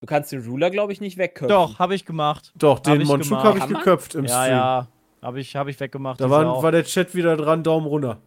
Du 0.00 0.06
kannst 0.06 0.32
den 0.32 0.42
Ruler, 0.44 0.70
glaube 0.70 0.92
ich, 0.92 1.00
nicht 1.00 1.18
wegköpfen. 1.18 1.48
Doch, 1.48 1.78
habe 1.78 1.94
ich 1.94 2.04
gemacht. 2.06 2.52
Doch, 2.56 2.78
den 2.78 3.02
Monchuk 3.06 3.38
habe 3.38 3.58
ich 3.58 3.66
geköpft 3.66 4.14
im 4.14 4.24
Ja, 4.24 4.44
Stream. 4.44 4.56
ja. 4.56 4.88
Habe 5.20 5.40
ich, 5.40 5.56
hab 5.56 5.68
ich 5.68 5.78
weggemacht. 5.78 6.20
Da 6.20 6.30
war, 6.30 6.62
war 6.62 6.72
der 6.72 6.84
Chat 6.84 7.14
wieder 7.14 7.36
dran, 7.36 7.62
Daumen 7.62 7.86
runter. 7.86 8.20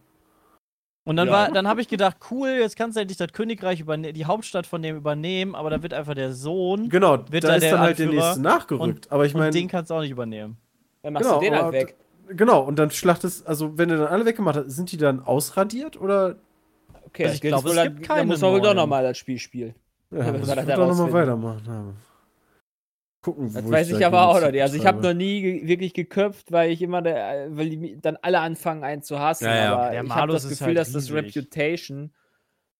Und 1.06 1.16
dann, 1.16 1.26
Ja. 1.28 1.32
war, 1.32 1.50
dann 1.50 1.66
habe 1.66 1.80
ich 1.80 1.88
gedacht, 1.88 2.16
cool, 2.30 2.48
jetzt 2.60 2.76
kannst 2.76 2.96
du 2.96 3.00
endlich 3.00 3.18
das 3.18 3.32
Königreich 3.32 3.80
überne 3.80 4.12
die 4.12 4.24
Hauptstadt 4.24 4.66
von 4.66 4.80
dem 4.82 4.96
übernehmen, 4.96 5.54
aber 5.54 5.70
da 5.70 5.82
wird 5.82 5.92
einfach 5.92 6.14
der 6.14 6.32
Sohn 6.32 6.88
Genau, 6.88 7.18
Wird 7.30 7.44
da 7.44 7.48
da 7.48 7.54
ist 7.56 7.62
der 7.62 7.72
dann 7.72 7.80
halt 7.80 7.98
der 7.98 8.06
Anführer 8.06 8.24
nächste 8.26 8.42
nachgerückt. 8.42 9.12
aber 9.12 9.26
ich 9.26 9.34
und 9.34 9.40
meine, 9.40 9.50
den 9.50 9.68
kannst 9.68 9.90
du 9.90 9.94
auch 9.94 10.00
nicht 10.00 10.10
übernehmen. 10.12 10.56
Dann 11.02 11.12
machst 11.12 11.26
genau, 11.26 11.40
du 11.40 11.44
den 11.44 11.54
halt 11.56 11.72
weg. 11.72 11.96
Genau, 12.28 12.62
und 12.62 12.78
dann 12.78 12.90
schlachtest, 12.90 13.46
also 13.46 13.76
wenn 13.78 13.88
du 13.88 13.96
dann 13.98 14.06
alle 14.08 14.24
weggemacht 14.24 14.56
hast, 14.56 14.70
sind 14.70 14.92
die 14.92 14.96
dann 14.96 15.20
ausradiert 15.24 16.00
oder? 16.00 16.36
Okay, 17.06 17.24
Also 17.24 17.32
das 17.32 17.34
ich 17.34 17.40
glaube, 17.42 17.64
wohl 17.64 17.70
es 17.70 17.76
dann- 17.76 17.86
gibt 17.96 18.08
dann 18.10 18.16
keine 18.16 18.26
muss 18.26 18.40
man 18.40 18.52
wohl 18.52 18.60
doch 18.60 18.74
nochmal 18.74 19.02
das 19.04 19.18
Spiel 19.18 19.38
spielen. 19.38 19.74
Ja, 20.10 20.18
Ja, 20.26 20.32
muss 20.32 20.48
ich 20.48 20.54
das 20.54 20.66
doch 20.66 20.88
nochmal 20.88 21.12
weitermachen. 21.12 21.62
Ja. 21.66 21.84
Gucken, 23.22 23.52
Das 23.52 23.64
wo 23.64 23.70
weiß 23.70 23.90
ich 23.90 23.98
da 23.98 24.06
aber 24.08 24.22
auch 24.28 24.34
Genozid 24.34 24.44
noch 24.46 24.52
nicht. 24.52 24.62
Also 24.62 24.76
ich 24.76 24.86
habe 24.86 25.02
noch 25.02 25.14
nie 25.14 25.40
ge 25.40 25.66
wirklich 25.66 25.94
geköpft, 25.94 26.52
weil 26.52 26.70
ich 26.70 26.82
immer, 26.82 27.00
der, 27.00 27.46
weil 27.56 27.70
die 27.70 27.98
dann 28.00 28.18
alle 28.20 28.40
anfangen, 28.40 28.84
einen 28.84 29.02
zu 29.02 29.18
hassen. 29.18 29.44
Ja, 29.46 29.54
ja. 29.56 29.72
Aber 29.74 29.90
Der 29.92 30.04
ich 30.04 30.10
habe 30.10 30.32
das 30.32 30.48
Gefühl, 30.48 30.66
halt 30.68 30.78
dass 30.78 30.92
das 30.92 31.04
riesig. 31.10 31.16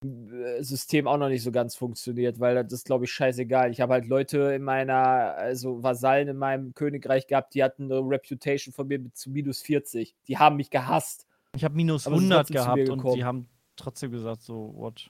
Reputation-System 0.05 1.07
auch 1.07 1.17
noch 1.17 1.29
nicht 1.29 1.43
so 1.43 1.51
ganz 1.51 1.77
funktioniert, 1.77 2.41
weil 2.41 2.55
das 2.55 2.73
ist, 2.73 2.87
glaube 2.87 3.05
ich, 3.05 3.13
scheißegal. 3.13 3.71
Ich 3.71 3.81
habe 3.81 3.95
halt 3.95 4.07
Leute 4.07 4.39
in 4.55 4.63
meiner, 4.63 5.35
also 5.37 5.83
Vasallen 5.83 6.29
in 6.29 6.37
meinem 6.37 6.75
Königreich 6.75 7.27
gehabt, 7.27 7.55
die 7.55 7.65
hatten 7.65 7.91
eine 7.91 8.01
Reputation 8.01 8.73
von 8.73 8.87
mir 8.87 8.99
mit 8.99 9.17
zu 9.17 9.31
minus 9.31 9.63
40. 9.63 10.15
Die 10.27 10.39
haben 10.39 10.57
mich 10.57 10.71
gehasst. 10.71 11.27
Ich 11.57 11.65
habe 11.65 11.75
minus 11.75 12.07
Aber 12.07 12.17
sind 12.17 12.33
100 12.33 12.47
trotzdem 12.47 12.57
zu 12.57 12.63
gehabt 12.65 13.05
und 13.05 13.17
die 13.17 13.25
haben 13.25 13.49
trotzdem 13.77 14.11
gesagt, 14.11 14.43
so, 14.43 14.75
what? 14.77 15.09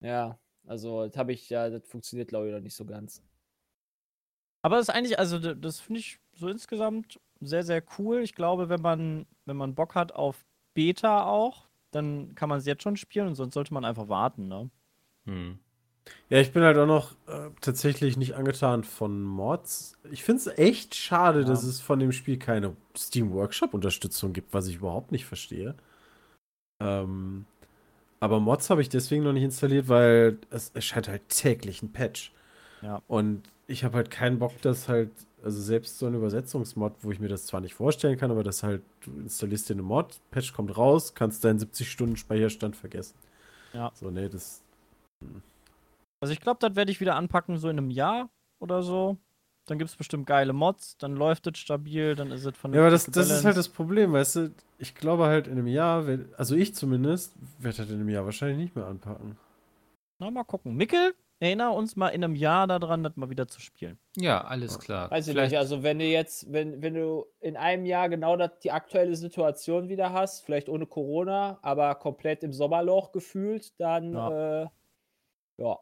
Ja, 0.00 0.38
also 0.66 1.06
das 1.06 1.16
habe 1.16 1.32
ich 1.32 1.48
ja, 1.48 1.70
das 1.70 1.86
funktioniert, 1.86 2.28
glaube 2.28 2.48
ich, 2.48 2.54
noch 2.54 2.60
nicht 2.60 2.76
so 2.76 2.84
ganz. 2.84 3.22
Aber 4.62 4.76
das 4.76 4.88
ist 4.88 4.94
eigentlich, 4.94 5.18
also 5.18 5.38
das 5.38 5.80
finde 5.80 6.00
ich 6.00 6.18
so 6.34 6.48
insgesamt 6.48 7.20
sehr, 7.40 7.62
sehr 7.62 7.82
cool. 7.98 8.22
Ich 8.22 8.34
glaube, 8.34 8.68
wenn 8.68 8.80
man, 8.80 9.26
wenn 9.44 9.56
man 9.56 9.74
Bock 9.74 9.94
hat 9.94 10.12
auf 10.12 10.44
Beta 10.74 11.24
auch, 11.24 11.67
dann 11.90 12.34
kann 12.34 12.48
man 12.48 12.58
es 12.58 12.66
jetzt 12.66 12.82
schon 12.82 12.96
spielen 12.96 13.28
und 13.28 13.34
sonst 13.34 13.54
sollte 13.54 13.72
man 13.74 13.84
einfach 13.84 14.08
warten, 14.08 14.48
ne? 14.48 14.70
Hm. 15.26 15.58
Ja, 16.30 16.38
ich 16.40 16.52
bin 16.52 16.62
halt 16.62 16.78
auch 16.78 16.86
noch 16.86 17.12
äh, 17.26 17.50
tatsächlich 17.60 18.16
nicht 18.16 18.34
angetan 18.34 18.82
von 18.82 19.22
Mods. 19.22 19.98
Ich 20.10 20.24
finde 20.24 20.40
es 20.40 20.46
echt 20.58 20.94
schade, 20.94 21.40
Ja. 21.40 21.46
dass 21.46 21.62
es 21.64 21.80
von 21.82 21.98
dem 21.98 22.12
Spiel 22.12 22.38
keine 22.38 22.74
Steam 22.96 23.32
Workshop-Unterstützung 23.32 24.32
gibt, 24.32 24.54
was 24.54 24.68
ich 24.68 24.76
überhaupt 24.76 25.12
nicht 25.12 25.26
verstehe. 25.26 25.74
Ähm, 26.80 27.44
aber 28.20 28.40
Mods 28.40 28.70
habe 28.70 28.80
ich 28.82 28.88
deswegen 28.88 29.22
noch 29.24 29.32
nicht 29.32 29.42
installiert, 29.44 29.88
weil 29.88 30.38
es 30.50 30.70
erscheint 30.70 31.08
halt 31.08 31.28
täglich 31.28 31.82
ein 31.82 31.92
Patch. 31.92 32.32
Ja. 32.82 33.02
Und 33.06 33.42
ich 33.68 33.84
habe 33.84 33.96
halt 33.96 34.10
keinen 34.10 34.38
Bock, 34.38 34.60
dass 34.62 34.88
halt, 34.88 35.10
also 35.44 35.60
selbst 35.60 35.98
so 35.98 36.06
ein 36.06 36.14
Übersetzungsmod, 36.14 36.94
wo 37.02 37.12
ich 37.12 37.20
mir 37.20 37.28
das 37.28 37.46
zwar 37.46 37.60
nicht 37.60 37.74
vorstellen 37.74 38.18
kann, 38.18 38.30
aber 38.30 38.42
das 38.42 38.62
halt, 38.62 38.82
du 39.02 39.12
installierst 39.20 39.68
dir 39.68 39.74
eine 39.74 39.82
Mod, 39.82 40.20
Patch 40.30 40.54
kommt 40.54 40.76
raus, 40.76 41.14
kannst 41.14 41.44
deinen 41.44 41.58
70 41.58 41.90
Stunden 41.90 42.16
Speicherstand 42.16 42.74
vergessen. 42.74 43.14
Ja. 43.74 43.92
So, 43.94 44.10
nee, 44.10 44.28
das 44.28 44.62
Also 46.20 46.32
ich 46.32 46.40
glaube, 46.40 46.58
das 46.60 46.74
werde 46.74 46.90
ich 46.90 47.00
wieder 47.00 47.14
anpacken, 47.14 47.58
so 47.58 47.68
in 47.68 47.78
einem 47.78 47.90
Jahr 47.90 48.30
oder 48.58 48.82
so. 48.82 49.18
Dann 49.66 49.78
gibt 49.78 49.90
es 49.90 49.96
bestimmt 49.96 50.26
geile 50.26 50.54
Mods, 50.54 50.96
dann 50.96 51.14
läuft 51.14 51.46
es 51.46 51.58
stabil, 51.58 52.14
dann 52.16 52.32
ist 52.32 52.46
es 52.46 52.56
von 52.56 52.72
Ja, 52.72 52.80
aber 52.80 52.90
das, 52.90 53.04
das 53.04 53.30
ist 53.30 53.44
halt 53.44 53.58
das 53.58 53.68
Problem, 53.68 54.14
weißt 54.14 54.36
du? 54.36 54.54
Ich 54.78 54.94
glaube 54.94 55.26
halt 55.26 55.46
in 55.46 55.52
einem 55.52 55.66
Jahr, 55.66 56.06
also 56.38 56.56
ich 56.56 56.74
zumindest, 56.74 57.34
werde 57.58 57.78
halt 57.78 57.90
in 57.90 57.96
einem 57.96 58.08
Jahr 58.08 58.24
wahrscheinlich 58.24 58.56
nicht 58.56 58.74
mehr 58.74 58.86
anpacken. 58.86 59.36
Na, 60.20 60.30
mal 60.30 60.44
gucken. 60.44 60.74
Mickel, 60.74 61.14
erinnere 61.40 61.70
uns 61.70 61.96
mal 61.96 62.08
in 62.08 62.24
einem 62.24 62.34
Jahr 62.34 62.66
daran, 62.66 63.02
das 63.02 63.16
mal 63.16 63.30
wieder 63.30 63.46
zu 63.46 63.60
spielen. 63.60 63.98
Ja, 64.16 64.42
alles 64.44 64.78
klar. 64.78 65.10
Weiß 65.10 65.26
ich 65.28 65.32
Vielleicht- 65.32 65.52
nicht, 65.52 65.58
also 65.58 65.82
wenn 65.82 65.98
du 65.98 66.04
jetzt, 66.04 66.52
wenn, 66.52 66.82
wenn 66.82 66.94
du 66.94 67.26
in 67.40 67.56
einem 67.56 67.84
Jahr 67.86 68.08
genau 68.08 68.36
das, 68.36 68.58
die 68.60 68.72
aktuelle 68.72 69.14
Situation 69.14 69.88
wieder 69.88 70.12
hast, 70.12 70.44
vielleicht 70.44 70.68
ohne 70.68 70.86
Corona, 70.86 71.58
aber 71.62 71.94
komplett 71.94 72.42
im 72.42 72.52
Sommerloch 72.52 73.12
gefühlt, 73.12 73.78
dann 73.80 74.12
ja. 74.14 74.62
Äh, 74.62 74.68
ja. 75.58 75.78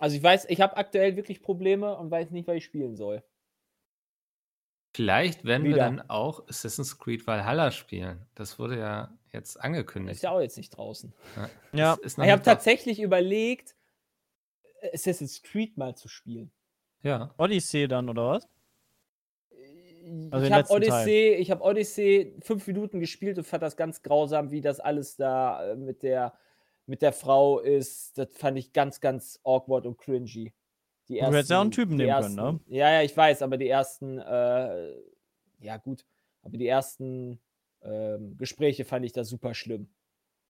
Also 0.00 0.16
ich 0.16 0.22
weiß, 0.22 0.46
ich 0.48 0.60
habe 0.60 0.76
aktuell 0.76 1.16
wirklich 1.16 1.42
Probleme 1.42 1.96
und 1.96 2.10
weiß 2.10 2.30
nicht, 2.30 2.46
was 2.46 2.56
ich 2.56 2.64
spielen 2.64 2.96
soll. 2.96 3.22
Vielleicht 4.94 5.44
werden 5.44 5.64
wir 5.64 5.74
Wieder. 5.74 5.84
dann 5.84 6.08
auch 6.08 6.48
Assassin's 6.48 6.98
Creed 6.98 7.26
Valhalla 7.26 7.70
spielen. 7.70 8.26
Das 8.34 8.58
wurde 8.58 8.78
ja 8.78 9.16
jetzt 9.32 9.60
angekündigt. 9.60 10.16
Ist 10.16 10.22
ja 10.22 10.30
auch 10.30 10.40
jetzt 10.40 10.56
nicht 10.56 10.70
draußen. 10.70 11.12
Ja. 11.72 11.96
Noch 11.96 12.02
Ich 12.04 12.30
habe 12.30 12.42
tatsächlich 12.42 13.00
überlegt, 13.00 13.76
Assassin's 14.92 15.42
Creed 15.42 15.76
mal 15.76 15.94
zu 15.96 16.08
spielen. 16.08 16.50
Ja. 17.02 17.34
Odyssey 17.38 17.88
dann, 17.88 18.08
oder 18.08 18.28
was? 18.28 18.48
Also 20.30 20.44
den 20.44 20.44
ich 20.44 20.52
habe 20.52 20.60
letzten 20.60 20.68
Teil. 20.68 20.76
Odyssey, 20.76 21.34
ich 21.34 21.50
habe 21.50 21.62
Odyssey 21.62 22.36
fünf 22.40 22.66
Minuten 22.66 23.00
gespielt 23.00 23.38
und 23.38 23.44
fand 23.44 23.62
das 23.62 23.76
ganz 23.76 24.02
grausam, 24.02 24.50
wie 24.50 24.60
das 24.60 24.80
alles 24.80 25.16
da 25.16 25.72
äh, 25.72 25.76
mit 25.76 26.02
der 26.02 26.38
mit 26.86 27.02
der 27.02 27.12
Frau 27.12 27.60
ist. 27.60 28.16
Das 28.16 28.28
fand 28.32 28.58
ich 28.58 28.72
ganz, 28.72 29.00
ganz 29.00 29.38
awkward 29.44 29.84
und 29.86 29.98
cringy. 29.98 30.54
Die 31.08 31.18
Du 31.18 31.26
hättest 31.26 31.50
ja 31.50 31.58
auch 31.58 31.62
einen 31.62 31.70
Typen 31.70 31.92
die 31.92 32.04
nehmen 32.04 32.08
ersten, 32.10 32.36
können, 32.36 32.60
ne? 32.66 32.76
Ja, 32.76 32.90
ja, 32.90 33.02
ich 33.02 33.16
weiß, 33.16 33.42
aber 33.42 33.56
die 33.56 33.68
ersten, 33.68 34.18
äh, 34.18 34.94
ja 35.60 35.76
gut, 35.76 36.04
aber 36.42 36.56
die 36.56 36.66
ersten 36.66 37.40
ähm, 37.82 38.36
Gespräche 38.36 38.84
fand 38.84 39.04
ich 39.04 39.12
da 39.12 39.24
super 39.24 39.54
schlimm. 39.54 39.88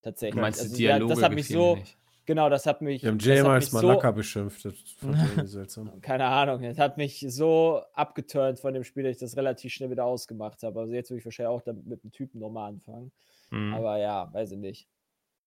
Tatsächlich. 0.03 0.37
Du 0.37 0.41
meinst 0.41 0.61
Also, 0.61 0.77
die 0.77 0.85
ja, 0.85 0.93
Dialoge 0.97 1.15
das 1.15 1.23
hat 1.23 1.33
mich 1.35 1.49
so, 1.49 1.77
nicht. 1.77 1.97
Genau, 2.29 2.49
das 2.51 2.67
hat 2.67 2.83
mich. 2.83 3.03
Wir 3.03 3.09
haben 3.11 3.19
das 3.19 3.27
Jay 3.27 3.41
als 3.41 3.71
so- 3.73 3.79
Malaka 3.81 4.13
beschimpft. 4.13 4.65
Das 4.65 4.75
fand 4.99 5.17
seltsam. 5.49 6.01
keine 6.03 6.27
Ahnung, 6.27 6.63
es 6.63 6.79
hat 6.79 6.97
mich 6.99 7.25
so 7.29 7.83
abgeturnt 7.95 8.61
von 8.61 8.75
dem 8.75 8.85
Spiel, 8.85 9.03
dass 9.05 9.13
ich 9.13 9.19
das 9.19 9.37
relativ 9.37 9.73
schnell 9.73 9.91
wieder 9.91 10.05
ausgemacht 10.05 10.63
habe. 10.63 10.79
Also 10.79 10.93
jetzt 10.95 11.11
würde 11.11 11.19
ich 11.21 11.25
wahrscheinlich 11.25 11.51
auch 11.51 11.63
damit 11.63 11.87
mit 11.87 12.05
dem 12.05 12.13
Typen 12.13 12.39
nochmal 12.39 12.69
anfangen. 12.69 13.11
Hm. 13.51 13.75
Aber 13.75 13.99
ja, 13.99 14.33
weiß 14.33 14.53
ich 14.53 14.59
nicht. 14.59 14.87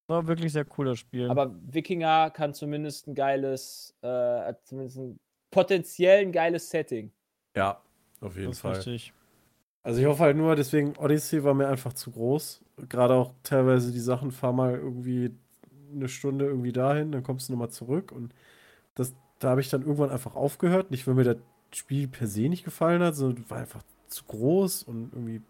War 0.08 0.28
wirklich 0.28 0.52
sehr 0.52 0.66
cooles 0.66 1.00
Spiel. 1.00 1.30
Aber 1.30 1.56
Wikinger 1.72 2.32
kann 2.32 2.54
zumindest 2.54 3.08
ein 3.08 3.16
geiles, 3.16 3.96
äh, 4.02 4.08
hat 4.08 4.66
zumindest 4.66 4.98
ein 4.98 5.20
potenziell 5.52 6.22
ein 6.24 6.32
geiles 6.32 6.70
Setting. 6.70 7.12
Ja, 7.56 7.80
auf 8.20 8.36
jeden 8.36 8.48
das 8.48 8.58
ist 8.58 8.62
Fall. 8.62 8.76
richtig. 8.76 9.14
Also 9.84 10.00
ich 10.02 10.06
hoffe 10.08 10.24
halt 10.24 10.38
nur, 10.38 10.56
deswegen 10.56 10.96
Odyssey 10.98 11.44
war 11.44 11.54
mir 11.54 11.68
einfach 11.68 11.94
zu 11.94 12.12
groß. 12.12 12.62
Gerade 12.90 13.14
auch 13.16 13.34
teilweise 13.44 13.92
die 13.92 14.00
Sachen, 14.00 14.32
fahr 14.32 14.54
mal 14.54 14.74
irgendwie 14.76 15.32
eine 15.94 16.10
Stunde 16.10 16.46
irgendwie 16.46 16.72
dahin, 16.72 17.12
dann 17.12 17.24
kommst 17.24 17.50
du 17.50 17.54
nochmal 17.54 17.70
zurück 17.70 18.12
und 18.12 18.34
das, 18.96 19.14
da 19.40 19.50
habe 19.52 19.62
ich 19.62 19.70
dann 19.70 19.82
irgendwann 19.82 20.10
einfach 20.10 20.36
aufgehört. 20.36 20.92
Nicht, 20.92 21.08
weil 21.08 21.16
mir 21.16 21.24
das 21.24 21.38
Spiel 21.74 22.08
per 22.08 22.28
se 22.28 22.50
nicht 22.50 22.64
gefallen 22.64 23.02
hat, 23.02 23.16
sondern 23.16 23.50
war 23.50 23.60
einfach 23.60 23.84
zu 24.08 24.26
groß 24.26 24.84
und 24.84 25.14
irgendwie. 25.14 25.42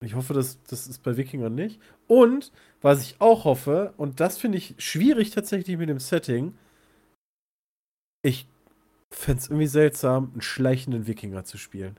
Ich 0.00 0.14
hoffe, 0.14 0.34
dass 0.34 0.62
das 0.64 0.86
ist 0.86 1.02
bei 1.02 1.16
Wikingern 1.16 1.54
nicht. 1.54 1.80
Und 2.06 2.52
was 2.82 3.02
ich 3.02 3.20
auch 3.20 3.44
hoffe, 3.44 3.94
und 3.96 4.20
das 4.20 4.36
finde 4.36 4.58
ich 4.58 4.74
schwierig 4.78 5.30
tatsächlich 5.30 5.78
mit 5.78 5.88
dem 5.88 5.98
Setting, 5.98 6.54
ich 8.22 8.46
fände 9.10 9.40
es 9.40 9.48
irgendwie 9.48 9.66
seltsam, 9.66 10.30
einen 10.32 10.42
schleichenden 10.42 11.06
Wikinger 11.06 11.44
zu 11.44 11.56
spielen. 11.56 11.98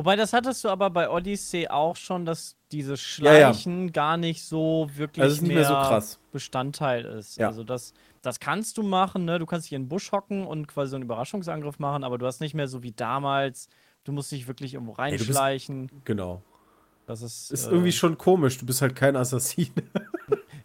Wobei, 0.00 0.16
das 0.16 0.32
hattest 0.32 0.64
du 0.64 0.70
aber 0.70 0.88
bei 0.88 1.10
Odyssey 1.10 1.68
auch 1.68 1.94
schon, 1.94 2.24
dass 2.24 2.56
dieses 2.72 3.18
Ja, 3.18 3.34
ja. 3.34 3.52
Schleichen 3.52 3.92
gar 3.92 4.16
nicht 4.16 4.42
so 4.42 4.88
wirklich 4.94 5.22
Also 5.22 5.42
nicht 5.42 5.52
mehr 5.54 5.64
so 5.66 5.74
krass. 5.74 6.18
Bestandteil 6.32 7.04
ist. 7.04 7.36
Ja. 7.36 7.48
Also 7.48 7.64
das, 7.64 7.92
das 8.22 8.40
kannst 8.40 8.78
du 8.78 8.82
machen, 8.82 9.26
ne? 9.26 9.38
Du 9.38 9.44
kannst 9.44 9.66
dich 9.66 9.74
in 9.74 9.82
den 9.82 9.88
Busch 9.88 10.10
hocken 10.10 10.46
und 10.46 10.68
quasi 10.68 10.90
so 10.90 10.96
einen 10.96 11.04
Überraschungsangriff 11.04 11.78
machen, 11.78 12.02
aber 12.02 12.16
du 12.16 12.24
hast 12.24 12.40
nicht 12.40 12.54
mehr 12.54 12.66
so 12.66 12.82
wie 12.82 12.92
damals, 12.92 13.68
du 14.04 14.12
musst 14.12 14.32
dich 14.32 14.48
wirklich 14.48 14.72
irgendwo 14.72 14.94
du 14.94 15.02
bist- 15.10 15.20
reinschleichen. 15.28 15.90
Genau. 16.04 16.40
das 17.04 17.20
ist, 17.20 17.50
Ist 17.50 17.66
äh, 17.66 17.70
irgendwie 17.70 17.92
schon 17.92 18.16
komisch, 18.16 18.56
du 18.56 18.64
bist 18.64 18.80
halt 18.80 18.96
kein 18.96 19.16
Assassin. 19.16 19.68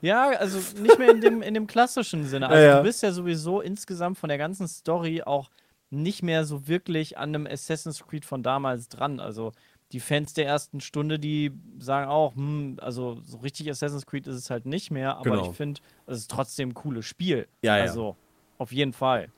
Ja, 0.02 0.30
also 0.38 0.60
nicht 0.80 1.00
mehr 1.00 1.10
in 1.10 1.22
dem, 1.22 1.42
in 1.42 1.56
dem 1.56 1.66
klassischen 1.66 2.26
Sinne. 2.28 2.48
Also 2.48 2.62
Ja, 2.62 2.70
ja. 2.70 2.78
du 2.78 2.84
bist 2.84 3.02
ja 3.02 3.12
sowieso 3.12 3.62
insgesamt 3.62 4.20
von 4.20 4.28
der 4.28 4.38
ganzen 4.38 4.68
Story 4.68 5.24
auch 5.24 5.50
nicht 5.90 6.24
mehr 6.24 6.46
so 6.46 6.68
wirklich 6.68 7.18
an 7.18 7.30
einem 7.36 7.48
Assassin's 7.48 8.04
Creed 8.06 8.26
von 8.26 8.44
damals 8.44 8.90
dran. 8.90 9.20
Also 9.20 9.52
die 9.92 10.00
Fans 10.00 10.34
der 10.34 10.48
ersten 10.48 10.82
Stunde, 10.82 11.20
die 11.20 11.52
sagen 11.80 12.10
auch, 12.10 12.36
hm, 12.36 12.78
also 12.82 13.20
so 13.24 13.38
richtig 13.38 13.70
Assassin's 13.70 14.06
Creed 14.06 14.28
ist 14.28 14.36
es 14.36 14.50
halt 14.50 14.66
nicht 14.66 14.92
mehr, 14.92 15.18
aber 15.18 15.30
Genau. 15.32 15.50
ich 15.52 15.56
finde, 15.56 15.82
es 16.08 16.18
ist 16.20 16.32
trotzdem 16.32 16.70
ein 16.70 16.74
cooles 16.74 17.06
Spiel. 17.06 17.48
Ja, 17.62 17.78
ja. 17.78 17.84
Also 17.84 18.16
auf 18.58 18.72
jeden 18.72 18.94
Fall. 18.94 19.30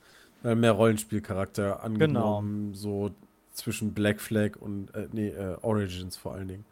Mehr 0.43 0.71
Rollenspielcharakter 0.71 1.63
Genau. 1.73 1.83
angenommen, 1.83 2.73
so 2.73 3.11
zwischen 3.53 3.93
Black 3.93 4.21
Flag 4.21 4.55
und 4.57 4.93
äh, 4.95 5.07
nee, 5.11 5.29
äh, 5.29 5.57
Origins 5.61 6.15
vor 6.15 6.33
allen 6.35 6.47
Dingen. 6.47 6.65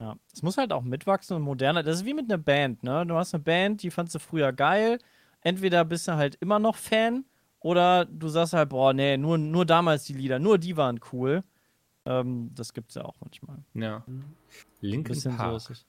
Ja. 0.00 0.16
Es 0.34 0.42
muss 0.42 0.58
halt 0.58 0.72
auch 0.72 0.82
mitwachsen 0.82 1.36
und 1.36 1.42
moderner. 1.42 1.82
Das 1.82 1.96
ist 1.96 2.04
wie 2.04 2.12
mit 2.14 2.26
einer 2.30 2.36
Band, 2.38 2.82
ne? 2.82 3.06
Du 3.06 3.14
hast 3.14 3.32
eine 3.32 3.42
Band, 3.42 3.82
die 3.82 3.90
fandst 3.90 4.14
du 4.14 4.18
früher 4.18 4.52
geil. 4.52 4.98
Entweder 5.40 5.84
bist 5.84 6.06
du 6.08 6.12
halt 6.16 6.36
immer 6.40 6.58
noch 6.58 6.76
Fan 6.76 7.24
oder 7.66 8.04
du 8.04 8.28
sagst 8.28 8.52
halt, 8.52 8.68
boah, 8.68 8.92
nee, 8.92 9.16
nur, 9.16 9.38
nur 9.38 9.66
damals 9.66 10.04
die 10.04 10.12
Lieder, 10.14 10.38
nur 10.38 10.56
die 10.58 10.76
waren 10.76 11.00
cool. 11.12 11.42
Ähm, 12.04 12.50
das 12.54 12.72
gibt's 12.72 12.94
ja 12.94 13.04
auch 13.04 13.16
manchmal. 13.20 13.58
Ja. 13.74 14.04
Ein 14.06 14.36
Linkin 14.80 15.14
so 15.16 15.30
Park 15.30 15.56
ist 15.56 15.70
es. 15.70 15.86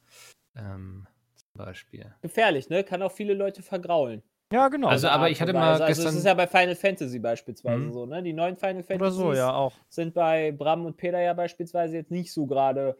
ähm, 0.55 1.05
zum 1.36 1.65
Beispiel. 1.65 2.15
Gefährlich, 2.21 2.69
ne? 2.69 2.84
Kann 2.84 3.03
auch 3.03 3.11
viele 3.11 3.36
Leute 3.36 3.61
vergraulen. 3.61 4.23
Ja, 4.51 4.69
genau. 4.69 4.88
Also, 4.88 5.09
aber 5.09 5.30
ich 5.30 5.39
hatte 5.41 5.53
mal 5.53 5.73
Also, 5.73 5.86
gestern. 5.86 6.05
das 6.05 6.15
ist 6.15 6.25
ja 6.25 6.34
bei 6.34 6.47
Final 6.47 6.75
Fantasy 6.75 7.19
beispielsweise 7.19 7.84
Mhm. 7.84 7.93
so, 7.93 8.05
ne? 8.07 8.23
Die 8.23 8.34
neuen 8.34 8.55
Final 8.55 8.82
Fantasy 8.84 8.95
oder 8.95 9.11
so, 9.11 9.34
ja, 9.34 9.53
auch. 9.53 9.73
sind 9.89 10.13
bei 10.15 10.51
Bram 10.53 10.86
und 10.86 10.97
Peter 10.97 11.19
ja 11.21 11.34
beispielsweise 11.34 11.97
jetzt 11.97 12.09
nicht 12.11 12.32
so 12.34 12.47
gerade 12.47 12.97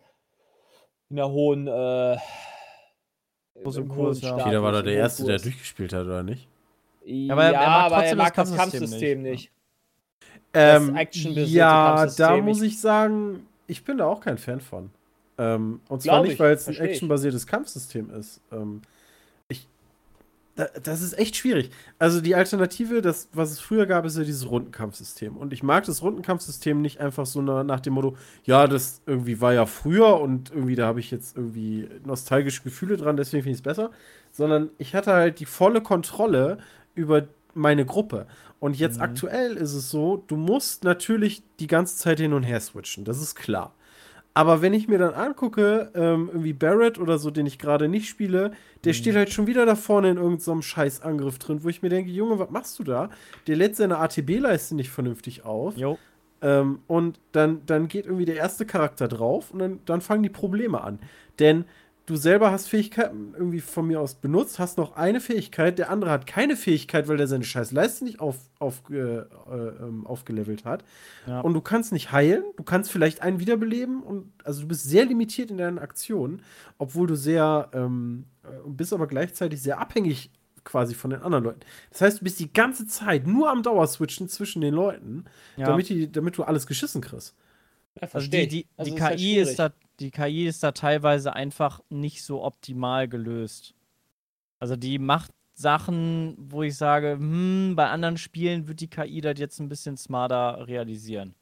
in 1.10 1.16
der 1.16 1.30
hohen 1.30 1.68
äh, 1.68 2.18
Kurs, 3.64 4.22
ja. 4.22 4.28
Status, 4.28 4.46
Jeder 4.46 4.62
war 4.62 4.72
da 4.72 4.82
der 4.84 4.94
hohen 4.94 5.00
Erste, 5.00 5.26
der 5.26 5.40
durchgespielt 5.40 5.94
hat, 5.94 6.06
oder 6.06 6.22
nicht? 6.22 6.48
Ja, 7.10 7.34
aber 7.34 7.44
er- 7.46 7.54
er 7.54 7.68
mag 7.70 7.86
aber 7.92 8.04
er 8.06 8.16
mag 8.16 8.34
das 8.34 8.56
Kampfsystem 8.56 9.22
nicht, 9.24 9.32
nicht. 9.32 9.52
Ähm, 10.54 10.88
Das 10.94 11.02
actionbasierte 11.02 11.52
ja, 11.58 11.96
Kampfsystem, 11.96 12.26
da 12.28 12.38
muss 12.42 12.62
ich 12.62 12.80
sagen, 12.82 13.46
ich 13.68 13.84
bin 13.84 13.98
da 13.98 14.06
auch 14.08 14.22
kein 14.22 14.38
Fan 14.38 14.60
von. 14.62 14.90
Ähm, 15.38 15.82
und 15.88 16.02
zwar 16.02 16.22
nicht, 16.24 16.34
ich, 16.34 16.40
weil 16.40 16.54
es 16.54 16.68
ein 16.68 16.76
actionbasiertes 16.76 17.46
Kampfsystem 17.46 18.10
ist. 18.10 18.42
Ähm, 18.52 18.82
ich, 19.50 19.68
da, 20.56 20.68
das 20.82 21.02
ist 21.04 21.18
echt 21.20 21.36
schwierig. 21.36 21.70
Also 22.00 22.22
die 22.22 22.34
Alternative, 22.34 23.02
das, 23.04 23.30
was 23.34 23.52
es 23.52 23.60
früher 23.60 23.86
gab, 23.86 24.04
ist 24.06 24.18
ja 24.18 24.24
dieses 24.24 24.50
Rundenkampfsystem. 24.50 25.38
Und 25.38 25.54
ich 25.54 25.62
mag 25.62 25.86
das 25.86 26.02
Rundenkampfsystem 26.02 26.82
nicht 26.82 27.00
einfach 27.00 27.28
so 27.28 27.42
na- 27.44 27.64
nach 27.64 27.82
dem 27.82 27.94
Motto, 27.94 28.18
ja, 28.46 28.68
das 28.68 29.02
irgendwie 29.06 29.40
war 29.42 29.54
ja 29.54 29.66
früher 29.68 30.20
und 30.20 30.50
irgendwie 30.50 30.76
da 30.76 30.88
habe 30.88 31.00
ich 31.00 31.12
jetzt 31.12 31.38
irgendwie 31.38 31.88
nostalgische 32.04 32.64
Gefühle 32.64 32.98
dran, 32.98 33.16
deswegen 33.18 33.44
finde 33.44 33.54
ich 33.54 33.60
es 33.60 33.64
besser. 33.64 33.92
Sondern 34.32 34.72
ich 34.80 34.96
hatte 34.96 35.14
halt 35.14 35.40
die 35.40 35.46
volle 35.46 35.82
Kontrolle 35.82 36.58
über 36.98 37.28
meine 37.54 37.86
Gruppe. 37.86 38.28
Und 38.60 38.78
jetzt 38.78 38.98
Mhm. 38.98 39.04
aktuell 39.04 39.56
ist 39.56 39.74
es 39.74 39.90
so, 39.90 40.24
du 40.28 40.36
musst 40.36 40.84
natürlich 40.84 41.44
die 41.60 41.68
ganze 41.68 41.98
Zeit 41.98 42.20
hin 42.20 42.34
und 42.34 42.44
her 42.44 42.60
switchen, 42.60 43.06
das 43.06 43.22
ist 43.22 43.36
klar. 43.36 43.74
Aber 44.34 44.62
wenn 44.62 44.74
ich 44.76 44.88
mir 44.88 45.00
dann 45.00 45.16
angucke, 45.16 45.92
ähm, 45.96 46.28
irgendwie 46.32 46.54
Barrett 46.54 47.00
oder 47.00 47.18
so, 47.18 47.32
den 47.32 47.48
ich 47.48 47.58
gerade 47.58 47.88
nicht 47.88 48.08
spiele, 48.08 48.52
der 48.84 48.94
steht 48.94 49.16
halt 49.16 49.32
schon 49.32 49.48
wieder 49.48 49.66
da 49.66 49.74
vorne 49.76 50.12
in 50.12 50.18
irgendeinem 50.18 50.40
so 50.40 50.62
Scheißangriff 50.62 51.40
drin, 51.40 51.64
wo 51.64 51.70
ich 51.70 51.82
mir 51.82 51.90
denke, 51.90 52.12
Junge, 52.12 52.38
was 52.38 52.52
machst 52.52 52.78
du 52.78 52.84
da? 52.84 53.10
Der 53.48 53.56
lädt 53.56 53.76
seine 53.76 53.98
ATB-Leiste 53.98 54.76
nicht 54.76 54.92
vernünftig 54.92 55.44
auf. 55.44 55.76
Jo. 55.76 55.98
Ähm, 56.44 56.82
und 56.86 57.20
dann, 57.32 57.64
dann 57.66 57.88
geht 57.88 58.06
irgendwie 58.06 58.26
der 58.26 58.36
erste 58.36 58.68
Charakter 58.68 59.08
drauf 59.08 59.50
und 59.50 59.58
dann, 59.58 59.80
dann 59.86 60.02
fangen 60.02 60.22
die 60.22 60.30
Probleme 60.30 60.82
an. 60.82 61.00
Denn 61.40 61.66
du 62.08 62.16
selber 62.16 62.52
hast 62.52 62.68
Fähigkeiten 62.68 63.34
irgendwie 63.38 63.60
von 63.60 63.86
mir 63.86 64.00
aus 64.02 64.16
benutzt, 64.16 64.58
hast 64.60 64.78
noch 64.78 64.96
eine 64.96 65.20
Fähigkeit, 65.20 65.78
der 65.78 65.92
andere 65.92 66.10
hat 66.10 66.26
keine 66.26 66.56
Fähigkeit, 66.56 67.08
weil 67.08 67.18
der 67.18 67.28
seine 67.28 67.44
scheiß 67.44 67.72
Leiste 67.74 68.06
nicht 68.06 68.20
auf, 68.20 68.38
auf, 68.60 68.82
äh, 68.90 68.96
äh, 68.96 69.26
ähm, 69.82 70.08
aufgelevelt 70.08 70.66
hat. 70.66 70.84
Ja. 71.28 71.42
Und 71.42 71.54
du 71.54 71.62
kannst 71.62 71.92
nicht 71.92 72.12
heilen, 72.12 72.44
du 72.56 72.64
kannst 72.64 72.92
vielleicht 72.92 73.22
einen 73.22 73.40
wiederbeleben 73.40 74.02
und 74.02 74.32
also 74.44 74.62
du 74.62 74.70
bist 74.70 74.86
sehr 74.86 75.06
limitiert 75.06 75.52
in 75.52 75.58
deinen 75.58 75.80
Aktionen, 75.80 76.42
obwohl 76.78 77.08
du 77.08 77.16
sehr 77.16 77.70
ähm, 77.74 78.24
äh, 78.44 78.48
bist 78.68 78.94
aber 78.94 79.08
gleichzeitig 79.08 79.62
sehr 79.62 79.80
abhängig 79.80 80.32
quasi 80.64 80.96
von 80.96 81.12
den 81.12 81.22
anderen 81.22 81.44
Leuten. 81.44 81.60
Das 81.92 82.02
heißt, 82.02 82.20
du 82.22 82.24
bist 82.24 82.40
die 82.40 82.52
ganze 82.52 82.88
Zeit 82.88 83.28
nur 83.28 83.50
am 83.50 83.64
Dauerswitchen 83.64 84.30
zwischen 84.30 84.62
den 84.62 84.74
Leuten, 84.74 85.26
Ja. 85.58 85.68
damit, 85.68 85.90
die, 85.90 86.12
damit 86.12 86.38
du 86.38 86.44
alles 86.44 86.68
geschissen 86.68 87.02
kriegst. 87.02 87.36
Ja, 88.02 88.08
Also 88.12 88.30
die, 88.30 88.48
die, 88.48 88.68
Also 88.78 88.92
die 88.92 88.98
ist 88.98 89.04
halt 89.04 89.18
KI 89.20 89.36
ist 89.38 89.60
da, 89.60 89.70
die 90.00 90.12
KI 90.12 90.48
ist 90.48 90.64
da 90.64 90.72
teilweise 90.72 91.34
einfach 91.34 91.82
nicht 91.90 92.24
so 92.24 92.44
optimal 92.44 93.08
gelöst. 93.08 93.74
Also 94.60 94.76
die 94.76 95.00
macht 95.00 95.32
Sachen, 95.54 96.36
wo 96.38 96.64
ich 96.64 96.76
sage, 96.78 97.14
hm, 97.14 97.74
bei 97.76 97.88
anderen 97.90 98.18
Spielen 98.18 98.68
wird 98.68 98.80
die 98.80 98.90
KI 98.90 99.22
das 99.22 99.40
jetzt 99.40 99.60
ein 99.60 99.70
bisschen 99.70 99.98
smarter 99.98 100.68
realisieren. 100.68 101.34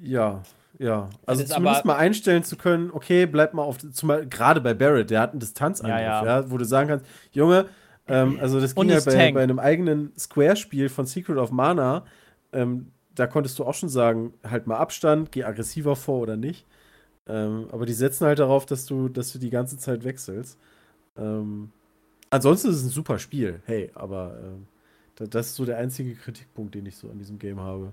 Ja, 0.00 0.42
ja. 0.78 1.10
Also 1.26 1.44
zumindest 1.44 1.80
aber- 1.80 1.86
mal 1.86 1.96
einstellen 1.96 2.42
zu 2.44 2.56
können, 2.56 2.90
okay, 2.90 3.26
bleib 3.26 3.54
mal 3.54 3.62
auf, 3.62 3.78
zumal 3.92 4.26
gerade 4.26 4.60
bei 4.60 4.74
Barrett, 4.74 5.10
der 5.10 5.20
hat 5.20 5.30
einen 5.32 5.40
Distanzangriff, 5.40 5.98
Ja, 6.00 6.24
ja, 6.24 6.40
ja. 6.40 6.50
wo 6.50 6.56
du 6.56 6.64
sagen 6.64 6.88
kannst, 6.88 7.06
Junge, 7.32 7.66
ähm, 8.06 8.38
also 8.40 8.60
das 8.60 8.74
ging 8.74 8.88
ja 8.88 8.96
ist 8.98 9.04
bei, 9.04 9.32
bei 9.32 9.42
einem 9.42 9.58
eigenen 9.58 10.12
Square-Spiel 10.18 10.88
von 10.88 11.04
Secret 11.06 11.36
of 11.36 11.50
Mana, 11.50 12.04
ähm, 12.52 12.92
da 13.18 13.26
konntest 13.26 13.58
du 13.58 13.64
auch 13.64 13.74
schon 13.74 13.88
sagen, 13.88 14.34
halt 14.44 14.66
mal 14.66 14.76
Abstand, 14.76 15.32
geh 15.32 15.44
aggressiver 15.44 15.96
vor 15.96 16.20
oder 16.20 16.36
nicht. 16.36 16.66
Ähm, 17.26 17.68
aber 17.72 17.86
die 17.86 17.92
setzen 17.92 18.26
halt 18.26 18.38
darauf, 18.38 18.66
dass 18.66 18.86
du, 18.86 19.08
dass 19.08 19.32
du 19.32 19.38
die 19.38 19.50
ganze 19.50 19.76
Zeit 19.76 20.04
wechselst. 20.04 20.58
Ähm, 21.16 21.72
ansonsten 22.30 22.70
ist 22.70 22.76
es 22.76 22.84
ein 22.84 22.90
super 22.90 23.18
Spiel, 23.18 23.60
hey, 23.66 23.90
aber 23.94 24.38
da, 25.16 25.26
das 25.26 25.48
ist 25.48 25.56
so 25.56 25.64
der 25.64 25.78
einzige 25.78 26.14
Kritikpunkt, 26.14 26.74
den 26.74 26.86
ich 26.86 26.96
so 26.96 27.10
an 27.10 27.18
diesem 27.18 27.38
Game 27.38 27.60
habe. 27.60 27.92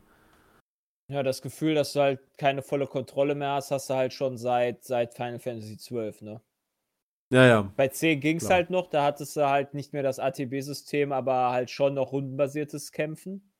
Ja, 1.11 1.21
das 1.21 1.41
Gefühl, 1.41 1.75
dass 1.75 1.93
du 1.93 1.99
halt 1.99 2.19
keine 2.37 2.61
volle 2.61 2.87
Kontrolle 2.87 3.35
mehr 3.35 3.53
hast, 3.53 3.71
hast 3.71 3.89
du 3.89 3.93
halt 3.95 4.13
schon 4.13 4.37
seit, 4.37 4.83
seit 4.83 5.13
Final 5.13 5.39
Fantasy 5.39 5.77
XII, 5.77 6.13
ne? 6.21 6.41
Ja, 7.31 7.45
ja. 7.45 7.73
Bei 7.75 7.87
10 7.87 8.19
ging 8.21 8.37
es 8.37 8.49
halt 8.49 8.69
noch, 8.69 8.87
da 8.87 9.03
hattest 9.03 9.35
du 9.35 9.47
halt 9.47 9.73
nicht 9.73 9.93
mehr 9.93 10.03
das 10.03 10.19
ATB-System, 10.19 11.11
aber 11.11 11.51
halt 11.51 11.71
schon 11.71 11.95
noch 11.95 12.11
rundenbasiertes 12.11 12.91
Kämpfen. 12.91 13.51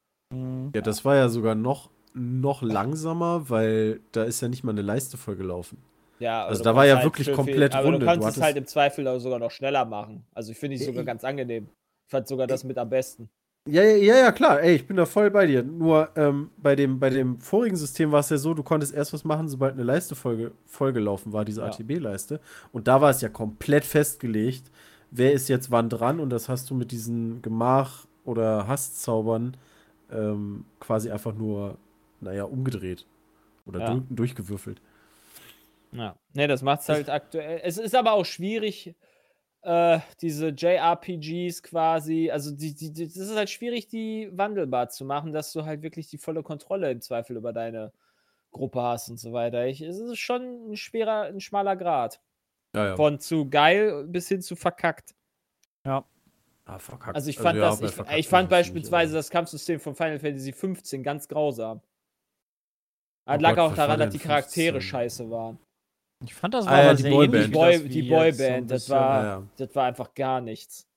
Hm. 0.41 0.71
Ja, 0.75 0.81
das 0.81 1.05
war 1.05 1.15
ja 1.15 1.29
sogar 1.29 1.55
noch, 1.55 1.89
noch 2.13 2.61
langsamer, 2.61 3.49
weil 3.49 3.99
da 4.11 4.23
ist 4.23 4.41
ja 4.41 4.47
nicht 4.47 4.63
mal 4.63 4.71
eine 4.71 4.81
Leiste 4.81 5.17
vollgelaufen. 5.17 5.77
Ja, 6.19 6.45
Also 6.45 6.59
du 6.63 6.69
da 6.69 6.75
war 6.75 6.85
ja 6.85 6.95
halt 6.95 7.05
wirklich 7.05 7.31
komplett 7.33 7.73
viel, 7.73 7.79
aber 7.79 7.85
Runde. 7.85 7.99
Du 7.99 8.05
Du 8.05 8.11
kannst 8.11 8.21
es 8.21 8.25
hattest- 8.27 8.43
halt 8.43 8.57
im 8.57 8.65
Zweifel 8.67 9.07
auch 9.07 9.19
sogar 9.19 9.39
noch 9.39 9.51
schneller 9.51 9.83
machen. 9.85 10.23
Also 10.33 10.51
ich 10.51 10.57
finde 10.57 10.77
es 10.77 10.85
sogar 10.85 11.03
ganz 11.03 11.23
angenehm. 11.25 11.67
Ich 12.07 12.11
fand 12.11 12.27
sogar 12.27 12.47
das 12.47 12.63
mit 12.63 12.77
am 12.77 12.89
besten. 12.89 13.27
Ja, 13.67 13.81
ja, 13.83 13.95
ja, 13.97 14.15
ja, 14.17 14.31
klar, 14.31 14.61
ey, 14.61 14.75
ich 14.75 14.85
bin 14.87 14.95
da 14.95 15.05
voll 15.07 15.31
bei 15.31 15.47
dir. 15.47 15.63
Nur 15.63 16.09
ähm, 16.15 16.51
bei, 16.57 16.75
dem, 16.75 16.99
bei 16.99 17.09
dem 17.09 17.39
vorigen 17.41 17.75
System 17.75 18.11
war 18.11 18.19
es 18.19 18.29
ja 18.29 18.37
so, 18.37 18.53
du 18.53 18.61
konntest 18.61 18.93
erst 18.93 19.11
was 19.11 19.23
machen, 19.25 19.49
sobald 19.49 19.73
eine 19.73 19.83
Leiste 19.83 20.15
vollge 20.15 20.51
vollgelaufen 20.67 21.33
war, 21.33 21.43
diese 21.43 21.61
Ja. 21.61 21.67
ATB-Leiste. 21.67 22.39
Und 22.71 22.87
da 22.87 23.01
war 23.01 23.09
es 23.09 23.21
ja 23.21 23.27
komplett 23.29 23.83
festgelegt, 23.83 24.69
wer 25.09 25.33
ist 25.33 25.49
jetzt 25.49 25.71
wann 25.71 25.89
dran 25.89 26.19
und 26.19 26.29
das 26.29 26.47
hast 26.47 26.69
du 26.69 26.75
mit 26.75 26.91
diesen 26.91 27.41
Gemach- 27.41 28.05
oder 28.23 28.67
Hasszaubern 28.67 29.57
ähm, 30.11 30.65
quasi 30.79 31.09
einfach 31.11 31.33
nur, 31.33 31.77
naja, 32.21 32.43
umgedreht. 32.43 33.05
Oder 33.65 33.79
Ja. 33.79 33.93
durch, 33.93 34.03
durchgewürfelt. 34.09 34.81
Ja. 35.91 36.15
Ne, 36.33 36.47
das 36.47 36.61
macht 36.61 36.81
es 36.81 36.89
halt 36.89 37.09
aktuell. 37.09 37.61
Es 37.63 37.77
ist 37.77 37.95
aber 37.95 38.13
auch 38.13 38.25
schwierig, 38.25 38.95
äh, 39.61 39.99
diese 40.21 40.49
JRPGs 40.49 41.63
quasi, 41.63 42.29
also 42.29 42.51
die, 42.55 42.75
die, 42.75 42.91
die, 42.93 43.07
das 43.07 43.15
ist 43.15 43.35
halt 43.35 43.49
schwierig, 43.49 43.87
die 43.87 44.29
wandelbar 44.31 44.89
zu 44.89 45.05
machen, 45.05 45.33
dass 45.33 45.51
du 45.53 45.65
halt 45.65 45.81
wirklich 45.81 46.07
die 46.07 46.17
volle 46.19 46.43
Kontrolle 46.43 46.91
im 46.91 47.01
Zweifel 47.01 47.37
über 47.37 47.53
deine 47.53 47.91
Gruppe 48.51 48.81
hast 48.81 49.09
und 49.09 49.17
so 49.17 49.33
weiter. 49.33 49.65
Ich, 49.65 49.81
es 49.81 49.97
ist 49.97 50.19
schon 50.19 50.71
ein 50.71 50.75
schwerer, 50.77 51.23
ein 51.23 51.39
schmaler 51.39 51.75
Grad. 51.75 52.21
Ja, 52.75 52.87
ja. 52.87 52.95
Von 52.95 53.19
zu 53.19 53.49
geil 53.49 54.05
bis 54.07 54.27
hin 54.27 54.41
zu 54.41 54.55
verkackt. 54.55 55.15
Ah, 56.67 56.79
verkackt. 56.79 57.15
Also 57.15 57.29
ich 57.29 57.37
fand 57.37 57.57
ja, 57.59 57.69
das, 57.69 57.79
bei 57.79 57.87
ich, 58.13 58.19
ich 58.19 58.27
fand 58.27 58.45
nicht, 58.45 58.49
beispielsweise 58.57 59.11
aber- 59.13 59.19
das 59.19 59.29
Kampfsystem 59.29 59.79
von 59.79 59.95
Final 59.95 60.19
Fantasy 60.19 60.51
15 60.51 61.03
ganz 61.03 61.27
grausam. 61.27 61.81
Das 63.27 63.37
Oh 63.37 63.41
lag 63.41 63.55
Gott, 63.55 63.71
auch 63.71 63.75
daran, 63.75 63.99
dass 63.99 64.11
die 64.11 64.19
Charaktere 64.19 64.73
15? 64.81 64.81
scheiße 64.89 65.29
waren. 65.31 65.57
Ich 66.23 66.33
fand 66.33 66.53
das 66.53 66.65
war 66.65 66.73
Ah, 66.73 66.77
ja, 66.83 66.89
aber 66.89 66.95
die 66.95 67.03
Boyband. 67.09 67.45
Die, 67.47 67.51
Boy, 67.51 67.73
das, 67.73 67.83
die 67.83 67.99
jetzt 67.99 68.09
so 68.09 68.15
Boyband, 68.15 68.71
das 68.71 68.89
war, 68.89 69.23
Ja, 69.23 69.29
ja. 69.39 69.43
das 69.57 69.75
war 69.75 69.85
einfach 69.85 70.13
gar 70.13 70.41
nichts. 70.41 70.87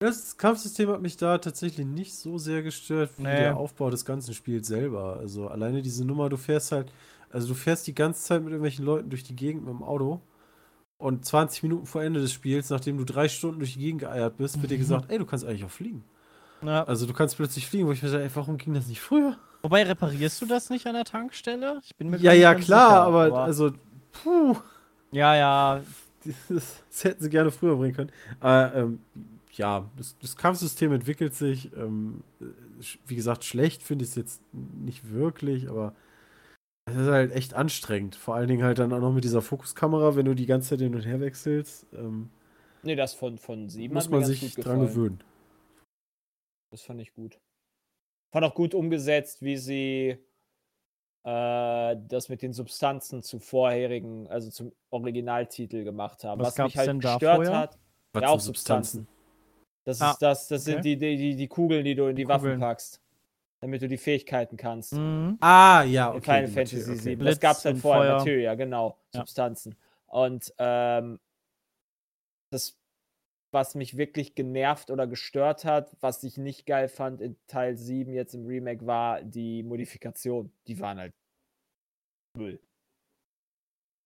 Das 0.00 0.36
Kampfsystem 0.36 0.88
hat 0.90 1.00
mich 1.02 1.16
da 1.16 1.38
tatsächlich 1.38 1.84
nicht 1.86 2.14
so 2.16 2.38
sehr 2.38 2.62
gestört 2.62 3.10
wie 3.18 3.22
Nee. 3.24 3.36
der 3.36 3.56
Aufbau 3.56 3.90
des 3.90 4.04
ganzen 4.04 4.32
Spiels 4.34 4.68
selber. 4.68 5.16
Also 5.18 5.48
alleine 5.48 5.82
diese 5.82 6.04
Nummer, 6.04 6.28
du 6.28 6.36
fährst 6.36 6.70
halt, 6.72 6.92
also 7.30 7.48
du 7.48 7.54
fährst 7.54 7.86
die 7.88 7.94
ganze 7.94 8.22
Zeit 8.22 8.40
mit 8.42 8.50
irgendwelchen 8.50 8.84
Leuten 8.84 9.10
durch 9.10 9.24
die 9.24 9.34
Gegend 9.36 9.64
mit 9.64 9.74
dem 9.74 9.82
Auto 9.82 10.20
und 10.98 11.24
20 11.24 11.62
Minuten 11.62 11.86
vor 11.86 12.02
Ende 12.02 12.20
des 12.20 12.32
Spiels, 12.32 12.70
nachdem 12.70 12.98
du 12.98 13.04
drei 13.04 13.28
Stunden 13.28 13.60
durch 13.60 13.74
die 13.74 13.80
Gegend 13.80 14.02
geeiert 14.02 14.36
bist, 14.36 14.60
wird 14.60 14.70
dir 14.70 14.76
Mhm. 14.76 14.80
gesagt, 14.80 15.10
ey, 15.10 15.18
du 15.18 15.24
kannst 15.26 15.44
eigentlich 15.44 15.64
auch 15.64 15.70
fliegen. 15.70 16.04
Ja. 16.62 16.82
Also 16.84 17.06
du 17.06 17.12
kannst 17.12 17.36
plötzlich 17.36 17.66
fliegen, 17.68 17.86
wo 17.86 17.92
ich 17.92 18.02
mir 18.02 18.08
sage, 18.08 18.24
ey, 18.24 18.30
warum 18.34 18.58
ging 18.58 18.74
das 18.74 18.88
nicht 18.88 19.00
früher? 19.00 19.36
Wobei, 19.62 19.84
reparierst 19.84 20.42
du 20.42 20.46
das 20.46 20.70
nicht 20.70 20.86
an 20.86 20.94
der 20.94 21.04
Tankstelle? 21.04 21.80
Ich 21.84 21.94
bin 21.96 22.10
mir 22.10 22.18
Ja, 22.18 22.32
ja, 22.32 22.54
klar, 22.54 22.88
sicher, 22.90 23.02
aber, 23.02 23.38
also, 23.44 23.72
puh, 24.12 24.56
Ja, 25.12 25.34
ja. 25.36 25.80
das, 26.24 26.34
das 26.90 27.04
hätten 27.04 27.22
sie 27.22 27.30
gerne 27.30 27.50
früher 27.52 27.76
bringen 27.76 27.94
können. 27.94 28.12
Aber, 28.40 28.74
ähm, 28.74 29.00
ja, 29.52 29.84
das, 29.96 30.16
das 30.20 30.36
Kampfsystem 30.36 30.92
entwickelt 30.92 31.34
sich. 31.34 31.72
Ähm, 31.76 32.22
äh, 32.40 32.44
wie 33.06 33.16
gesagt, 33.16 33.44
schlecht 33.44 33.82
finde 33.82 34.04
ich 34.04 34.10
es 34.10 34.16
jetzt 34.16 34.40
nicht 34.52 35.10
wirklich, 35.12 35.68
aber 35.68 35.94
es 36.90 36.96
ist 36.96 37.08
halt 37.08 37.32
echt 37.32 37.54
anstrengend. 37.54 38.16
Vor 38.16 38.34
allen 38.34 38.48
Dingen 38.48 38.62
halt 38.62 38.78
dann 38.78 38.92
auch 38.92 39.00
noch 39.00 39.12
mit 39.12 39.24
dieser 39.24 39.42
Fokuskamera, 39.42 40.16
wenn 40.16 40.26
du 40.26 40.34
die 40.34 40.46
ganze 40.46 40.70
Zeit 40.70 40.80
hin 40.80 40.94
und 40.94 41.02
her 41.06 41.20
wechselst. 41.20 41.86
Ähm, 41.92 42.30
Nee, 42.82 42.94
das 42.94 43.12
von, 43.14 43.38
von 43.38 43.68
7 43.68 43.92
muss 43.92 44.08
man 44.08 44.20
ganz 44.20 44.32
sich 44.38 44.54
gut 44.54 44.64
dran 44.64 44.80
gewöhnen. 44.80 45.22
Das 46.70 46.82
fand 46.82 47.00
ich 47.00 47.12
gut. 47.14 47.38
Fand 48.32 48.44
auch 48.44 48.54
gut 48.54 48.74
umgesetzt, 48.74 49.42
wie 49.42 49.56
sie 49.56 50.18
äh, 51.24 51.96
das 52.08 52.28
mit 52.28 52.42
den 52.42 52.52
Substanzen 52.52 53.22
zu 53.22 53.38
vorherigen, 53.40 54.28
also 54.28 54.50
zum 54.50 54.72
Originaltitel 54.90 55.82
gemacht 55.84 56.24
haben. 56.24 56.40
Was 56.40 56.56
Was, 56.58 56.64
mich 56.64 56.76
halt 56.76 56.88
denn 56.88 57.00
da 57.00 57.14
gestört 57.14 57.36
vorher? 57.36 57.58
hat, 57.58 57.78
Was 58.12 58.22
ja 58.22 58.28
auch 58.28 58.40
Substanzen. 58.40 59.08
Das, 59.84 60.00
Ah, 60.02 60.10
ist 60.12 60.22
das, 60.22 60.48
das 60.48 60.62
okay. 60.62 60.72
sind 60.72 60.84
die, 60.84 60.96
die, 60.98 61.36
die, 61.36 61.48
Kugeln, 61.48 61.84
die 61.84 61.94
du 61.94 62.06
in 62.08 62.16
die, 62.16 62.28
Waffen 62.28 62.42
Kugeln. 62.44 62.60
packst. 62.60 63.00
Damit 63.60 63.82
du 63.82 63.88
die 63.88 63.98
Fähigkeiten 63.98 64.56
kannst. 64.56 64.92
Mhm. 64.92 65.36
Ah, 65.40 65.82
ja, 65.82 66.10
in 66.10 66.18
okay. 66.18 66.24
Final 66.24 66.46
die 66.46 66.52
Fantasy 66.52 66.76
Materie, 66.76 66.92
okay. 66.92 67.02
7. 67.02 67.18
Blitz 67.18 67.34
Das 67.34 67.40
gab 67.40 67.56
es 67.56 67.64
halt 67.64 67.78
vorher, 67.78 68.02
Feuer. 68.02 68.18
Materia, 68.18 68.54
genau. 68.54 68.98
Ja. 69.12 69.20
Substanzen. 69.20 69.76
Und 70.06 70.54
ähm, 70.58 71.18
das, 72.50 72.78
was 73.52 73.74
mich 73.74 73.96
wirklich 73.96 74.34
genervt 74.34 74.90
oder 74.90 75.06
gestört 75.06 75.64
hat, 75.64 75.96
was 76.00 76.22
ich 76.22 76.36
nicht 76.36 76.66
geil 76.66 76.88
fand 76.88 77.20
in 77.20 77.36
Teil 77.46 77.76
7 77.76 78.12
jetzt 78.12 78.34
im 78.34 78.46
Remake, 78.46 78.86
war 78.86 79.22
die 79.22 79.62
Modifikation. 79.62 80.52
Die 80.66 80.78
waren 80.78 80.98
halt 80.98 81.12
Müll. 82.36 82.60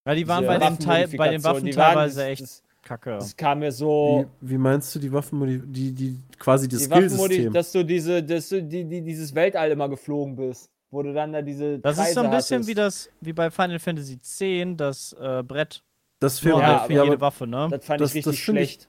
Ja, 0.07 0.15
die 0.15 0.27
waren 0.27 0.43
Diese 0.43 0.59
bei, 0.59 0.67
dem 0.67 0.79
Teil, 0.79 1.09
bei 1.09 1.29
den 1.29 1.45
Waffen 1.45 1.71
teilweise 1.71 2.25
echt 2.25 2.63
kacke. 2.83 3.11
das 3.13 3.37
kam 3.37 3.61
mir 3.61 3.73
so. 3.73 4.27
Wie, 4.41 4.53
wie 4.55 4.59
meinst 4.59 4.95
du 4.95 4.99
die 4.99 5.13
Waffen, 5.13 5.73
die, 5.73 5.93
die 5.93 6.19
quasi 6.39 6.69
das 6.69 6.83
die 6.85 6.91
Waffenmodi 6.91 7.35
Skillsystem? 7.35 7.53
dass 7.53 7.73
du 7.73 7.85
diese, 7.85 8.23
dass 8.23 8.49
du 8.49 8.63
die, 8.63 8.85
die, 8.85 9.01
dieses 9.03 9.35
Weltall 9.35 9.71
immer 9.71 9.89
geflogen 9.89 10.37
bist. 10.37 10.69
Wo 10.91 11.03
du 11.03 11.15
dann 11.15 11.33
da 11.33 11.41
diese. 11.41 11.79
Das 11.79 11.97
ist 11.99 12.13
so 12.13 12.21
ein 12.21 12.27
Kreise 12.27 12.37
bisschen 12.37 12.57
hattest. 12.57 12.69
wie 12.69 12.75
das, 12.75 13.11
wie 13.23 13.33
bei 13.33 13.51
Final 13.51 13.79
Fantasy 13.79 14.15
X, 14.15 14.41
das 14.77 15.17
äh, 15.19 15.43
Brett. 15.43 15.83
Das 16.21 16.39
fehlt 16.39 16.57
Ja, 16.59 16.81
halt 16.81 16.87
für 16.89 16.93
Ja, 16.93 17.05
jede 17.05 17.21
Waffe, 17.21 17.47
ne? 17.47 17.69
Das 17.71 17.85
fand 17.85 18.01
Das- 18.03 18.15
ich 18.15 18.23
das 18.25 18.33
richtig 18.35 18.45
find 18.45 18.59
ich- 18.59 18.65
schlecht. 18.71 18.89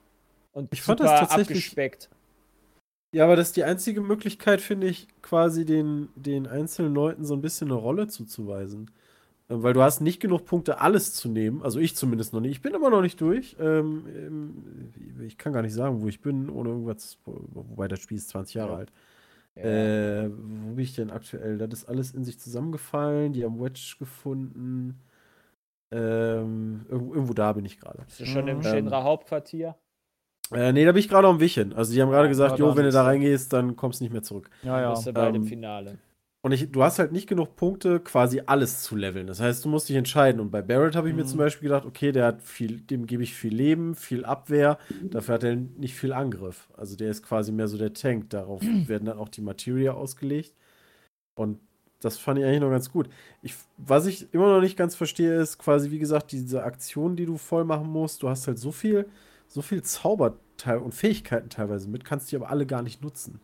Und 0.52 0.70
Ich 0.74 0.82
fand 0.82 1.00
das 1.00 1.10
tatsächlich- 1.20 1.58
abgespeckt. 1.60 2.10
ja, 3.14 3.24
aber 3.24 3.36
das 3.38 3.48
ist 3.48 3.56
die 3.58 3.64
einzige 3.64 4.02
Möglichkeit, 4.02 4.60
finde 4.62 4.88
ich, 4.88 5.08
quasi 5.22 5.64
den, 5.66 6.10
den 6.16 6.46
einzelnen 6.46 6.94
Leuten 6.94 7.24
so 7.26 7.34
ein 7.36 7.42
bisschen 7.42 7.70
eine 7.70 7.80
Rolle 7.80 8.08
zuzuweisen. 8.08 8.92
Ähm, 9.50 9.64
Weil 9.64 9.74
du 9.74 9.82
hast 9.82 10.02
nicht 10.02 10.20
genug 10.22 10.46
Punkte, 10.46 10.80
alles 10.82 11.14
zu 11.14 11.30
nehmen. 11.30 11.62
Also 11.64 11.80
ich 11.80 11.96
zumindest 11.96 12.34
noch 12.34 12.40
nicht. 12.42 12.52
Ich 12.52 12.62
bin 12.62 12.74
immer 12.74 12.90
noch 12.90 13.02
nicht 13.02 13.20
durch. 13.22 13.56
Ähm, 13.60 14.06
ähm, 14.16 15.24
ich 15.26 15.38
kann 15.38 15.54
gar 15.54 15.62
nicht 15.62 15.74
sagen, 15.74 16.02
wo 16.02 16.08
ich 16.08 16.22
bin, 16.22 16.50
ohne 16.50 16.70
irgendwas. 16.70 17.18
Wobei 17.26 17.88
das 17.88 18.00
Spiel 18.00 18.18
ist 18.18 18.30
20 18.30 18.56
Jahre 18.56 18.72
Ja. 18.72 18.78
alt. 18.80 18.92
Äh, 19.56 20.30
wo 20.30 20.74
bin 20.76 20.84
ich 20.84 20.96
denn 20.96 21.12
aktuell? 21.12 21.58
Das 21.58 21.70
ist 21.72 21.86
alles 21.90 22.12
in 22.14 22.24
sich 22.24 22.40
zusammengefallen. 22.40 23.34
Die 23.34 23.44
haben 23.46 23.62
Wedge 23.62 23.96
gefunden. 24.00 25.00
Ähm, 25.92 26.86
irgendwo, 26.90 27.14
irgendwo 27.14 27.34
da 27.34 27.54
bin 27.54 27.66
ich 27.66 27.80
gerade. 27.80 28.00
Bist 28.06 28.20
du 28.20 28.26
schon 28.26 28.48
im 28.48 28.58
Mhm. 28.60 28.64
Shinra 28.64 29.04
Hauptquartier? 29.04 29.76
Äh, 30.52 30.72
nee, 30.74 30.86
da 30.86 30.92
bin 30.92 31.00
ich 31.00 31.10
gerade 31.10 31.28
am 31.28 31.40
Wischen. 31.40 31.74
Also 31.74 31.94
die 31.94 32.02
haben 32.02 32.10
gerade 32.10 32.26
Ja, 32.26 32.30
gesagt, 32.30 32.60
jo, 32.60 32.76
wenn 32.76 32.84
du 32.86 32.92
da 32.92 33.04
reingehst, 33.04 33.52
dann 33.54 33.76
kommst 33.76 34.00
du 34.00 34.04
nicht 34.06 34.12
mehr 34.14 34.24
zurück. 34.24 34.50
Ja, 34.62 34.82
ja. 34.82 34.90
Bist 34.92 35.06
du 35.08 35.14
bald 35.14 35.36
im 35.36 35.44
Ähm, 35.44 35.48
Finale. 35.48 35.98
Und 36.46 36.52
ich, 36.52 36.70
du 36.72 36.84
hast 36.84 37.00
halt 37.00 37.14
nicht 37.14 37.28
genug 37.28 37.56
Punkte, 37.56 38.02
quasi 38.02 38.42
alles 38.46 38.84
zu 38.84 38.98
leveln. 38.98 39.28
Das 39.28 39.40
heißt, 39.40 39.64
du 39.64 39.70
musst 39.70 39.88
dich 39.88 39.96
entscheiden. 39.96 40.42
Und 40.42 40.52
bei 40.52 40.62
Barrett 40.62 40.94
habe 40.96 41.08
ich 41.08 41.16
mir 41.16 41.24
Mhm. 41.24 41.28
zum 41.28 41.38
Beispiel 41.38 41.70
gedacht, 41.70 41.86
okay, 41.86 42.12
der 42.12 42.26
hat 42.26 42.42
viel, 42.42 42.82
dem 42.82 43.06
gebe 43.08 43.24
ich 43.24 43.34
viel 43.34 43.54
Leben, 43.56 43.96
viel 43.96 44.26
Abwehr, 44.26 44.78
dafür 45.10 45.36
hat 45.36 45.46
er 45.46 45.56
nicht 45.56 45.96
viel 45.96 46.12
Angriff. 46.12 46.68
Also 46.76 46.98
der 46.98 47.12
ist 47.12 47.24
quasi 47.24 47.54
mehr 47.54 47.70
so 47.70 47.78
der 47.78 47.94
Tank. 47.94 48.30
Darauf 48.30 48.62
werden 48.88 49.06
dann 49.06 49.18
auch 49.18 49.30
die 49.30 49.40
Materia 49.42 49.94
ausgelegt. 49.94 50.54
Und 51.36 51.60
das 52.02 52.18
fand 52.18 52.40
ich 52.40 52.46
eigentlich 52.46 52.60
noch 52.60 52.72
ganz 52.72 52.92
gut. 52.92 53.08
Ich, 53.42 53.56
was 53.78 54.06
ich 54.06 54.34
immer 54.34 54.50
noch 54.54 54.60
nicht 54.60 54.76
ganz 54.76 54.96
verstehe, 54.96 55.36
ist 55.40 55.58
quasi, 55.58 55.92
wie 55.92 56.00
gesagt, 56.00 56.34
diese 56.34 56.64
Aktion, 56.64 57.16
die 57.16 57.26
du 57.26 57.38
voll 57.38 57.64
machen 57.64 57.88
musst. 57.88 58.22
Du 58.22 58.28
hast 58.28 58.48
halt 58.48 58.60
so 58.60 58.74
viel, 58.74 59.06
so 59.48 59.62
viel 59.62 59.82
Zauberteil 59.82 60.80
und 60.80 60.94
Fähigkeiten 60.94 61.48
teilweise 61.50 61.88
mit, 61.90 62.04
kannst 62.04 62.30
die 62.34 62.36
aber 62.36 62.50
alle 62.50 62.66
gar 62.66 62.82
nicht 62.82 63.02
nutzen. 63.02 63.40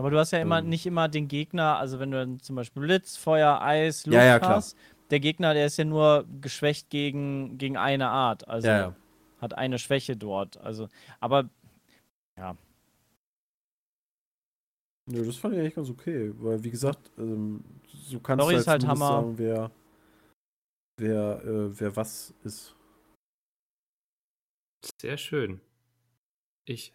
Aber 0.00 0.08
du 0.10 0.18
hast 0.18 0.30
ja 0.30 0.40
immer 0.40 0.62
Ähm. 0.62 0.68
nicht 0.70 0.86
immer 0.86 1.08
den 1.08 1.28
Gegner, 1.28 1.76
also 1.76 2.00
wenn 2.00 2.10
du 2.10 2.16
dann 2.16 2.40
zum 2.40 2.56
Beispiel 2.56 2.80
Blitz, 2.82 3.18
Feuer, 3.18 3.60
Eis, 3.60 4.06
Luft 4.06 4.16
Ja, 4.16 4.24
ja, 4.24 4.38
klar. 4.38 4.56
hast, 4.56 4.76
der 5.10 5.20
Gegner, 5.20 5.52
der 5.52 5.66
ist 5.66 5.76
ja 5.76 5.84
nur 5.84 6.24
geschwächt 6.40 6.88
gegen, 6.88 7.58
gegen 7.58 7.76
eine 7.76 8.08
Art. 8.08 8.48
Also 8.48 8.66
Ja, 8.68 8.78
ja. 8.78 8.96
hat 9.42 9.58
eine 9.58 9.78
Schwäche 9.78 10.16
dort. 10.16 10.56
Also, 10.56 10.88
aber 11.20 11.50
Nö, 15.06 15.26
das 15.26 15.36
fand 15.36 15.52
ich 15.54 15.60
eigentlich 15.60 15.74
ganz 15.74 15.90
okay, 15.90 16.32
weil 16.36 16.64
wie 16.64 16.70
gesagt, 16.70 17.10
ähm, 17.18 17.62
so 17.86 18.20
kannst 18.20 18.44
Story 18.44 18.54
du 18.54 18.60
ist 18.60 18.68
halt 18.68 18.80
zumindest 18.80 19.06
Hammer. 19.06 19.22
sagen, 19.22 19.38
wer, 19.38 19.70
wer, 20.96 21.44
äh, 21.44 21.78
wer 21.80 21.96
was 21.96 22.32
ist. 22.42 22.74
Sehr 25.02 25.18
schön. 25.18 25.60
Ich 26.64 26.94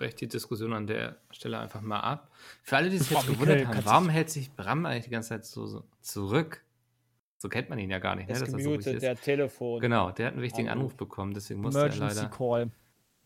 breche 0.00 0.16
die 0.16 0.28
Diskussion 0.28 0.72
an 0.72 0.86
der 0.86 1.16
Stelle 1.30 1.58
einfach 1.58 1.82
mal 1.82 2.00
ab. 2.00 2.30
Für 2.62 2.76
alle, 2.78 2.88
die 2.90 2.98
sich 2.98 3.10
jetzt 3.10 3.26
gewundert 3.26 3.66
haben, 3.66 3.84
warum 3.84 4.08
hält 4.08 4.30
sich 4.30 4.50
Bram 4.52 4.86
eigentlich 4.86 5.04
die 5.04 5.10
ganze 5.10 5.28
Zeit 5.28 5.44
so, 5.44 5.66
so 5.66 5.84
zurück? 6.00 6.64
So 7.36 7.48
kennt 7.48 7.68
man 7.70 7.78
ihn 7.78 7.90
ja 7.90 7.98
gar 7.98 8.16
nicht, 8.16 8.28
Er 8.28 8.34
ne? 8.34 8.40
dass 8.40 8.48
er 8.48 8.52
so 8.52 8.56
gemutet, 8.70 8.86
ruhig 8.94 9.00
der. 9.00 9.16
Telefon. 9.16 9.80
Genau, 9.80 10.10
der 10.10 10.26
hat 10.28 10.32
einen 10.34 10.42
wichtigen 10.42 10.68
Anruf. 10.68 10.92
Anruf 10.92 10.96
bekommen, 10.96 11.34
deswegen 11.34 11.60
musste 11.60 11.80
er 11.80 11.86
Emergency 11.86 12.16
leider 12.22 12.30
Call. 12.36 12.70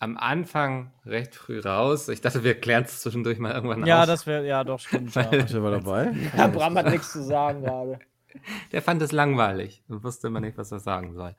am 0.00 0.16
Anfang 0.16 0.92
recht 1.06 1.34
früh 1.34 1.60
raus. 1.60 2.08
Ich 2.08 2.20
dachte, 2.20 2.42
wir 2.44 2.54
klären 2.60 2.84
es 2.84 3.00
zwischendurch 3.00 3.38
mal 3.38 3.52
irgendwann 3.52 3.86
Ja, 3.86 4.02
aus. 4.02 4.06
das 4.08 4.26
wäre, 4.26 4.46
ja, 4.46 4.62
doch, 4.64 4.78
stimmt. 4.80 5.14
ja. 5.14 5.30
Weil- 5.32 5.44
der 5.44 5.62
war 5.62 5.70
dabei? 5.70 6.12
Ja, 6.36 6.46
Bram 6.48 6.76
hat 6.76 6.90
nichts 6.90 7.12
zu 7.12 7.22
sagen 7.22 7.62
gerade. 7.62 7.98
Der 8.72 8.82
fand 8.82 9.00
es 9.00 9.12
langweilig 9.12 9.84
und 9.86 10.02
wusste 10.02 10.26
immer 10.26 10.40
nicht, 10.40 10.58
was 10.58 10.72
er 10.72 10.80
sagen 10.80 11.14
soll. 11.14 11.36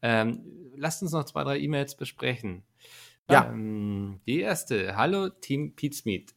Ähm, 0.00 0.42
lasst 0.76 1.02
uns 1.02 1.10
noch 1.10 1.24
zwei, 1.24 1.42
drei 1.42 1.58
E-Mails 1.58 1.96
besprechen. 1.96 2.62
Ja. 3.30 3.46
Ähm, 3.50 4.20
die 4.26 4.40
erste. 4.40 4.96
Hallo, 4.96 5.28
Team 5.28 5.74
Pizmeet. 5.74 6.34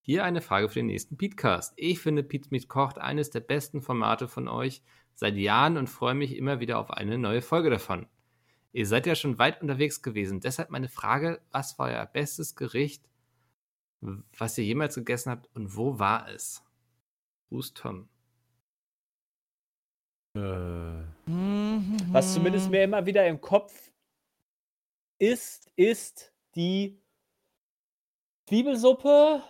Hier 0.00 0.24
eine 0.24 0.40
Frage 0.40 0.68
für 0.68 0.80
den 0.80 0.86
nächsten 0.86 1.16
Petecast. 1.16 1.72
Ich 1.76 2.00
finde 2.00 2.22
Pizmeet 2.22 2.68
kocht 2.68 2.98
eines 2.98 3.30
der 3.30 3.40
besten 3.40 3.82
Formate 3.82 4.28
von 4.28 4.48
euch 4.48 4.82
seit 5.14 5.36
Jahren 5.36 5.76
und 5.76 5.88
freue 5.88 6.14
mich 6.14 6.36
immer 6.36 6.60
wieder 6.60 6.78
auf 6.78 6.90
eine 6.90 7.18
neue 7.18 7.42
Folge 7.42 7.70
davon. 7.70 8.06
Ihr 8.72 8.86
seid 8.86 9.06
ja 9.06 9.14
schon 9.14 9.38
weit 9.38 9.62
unterwegs 9.62 10.02
gewesen. 10.02 10.40
Deshalb 10.40 10.70
meine 10.70 10.88
Frage, 10.88 11.40
was 11.52 11.78
war 11.78 11.88
euer 11.88 12.06
bestes 12.06 12.56
Gericht, 12.56 13.08
was 14.00 14.58
ihr 14.58 14.64
jemals 14.64 14.96
gegessen 14.96 15.30
habt 15.30 15.48
und 15.54 15.76
wo 15.76 15.98
war 15.98 16.28
es? 16.28 16.62
Gruß 17.48 17.74
Tom. 17.74 18.08
Äh, 20.36 21.04
Was 22.12 22.34
zumindest 22.34 22.70
mir 22.70 22.82
immer 22.82 23.06
wieder 23.06 23.26
im 23.26 23.40
Kopf 23.40 23.92
ist, 25.32 25.70
ist 25.76 26.32
die 26.54 27.00
Zwiebelsuppe 28.46 29.42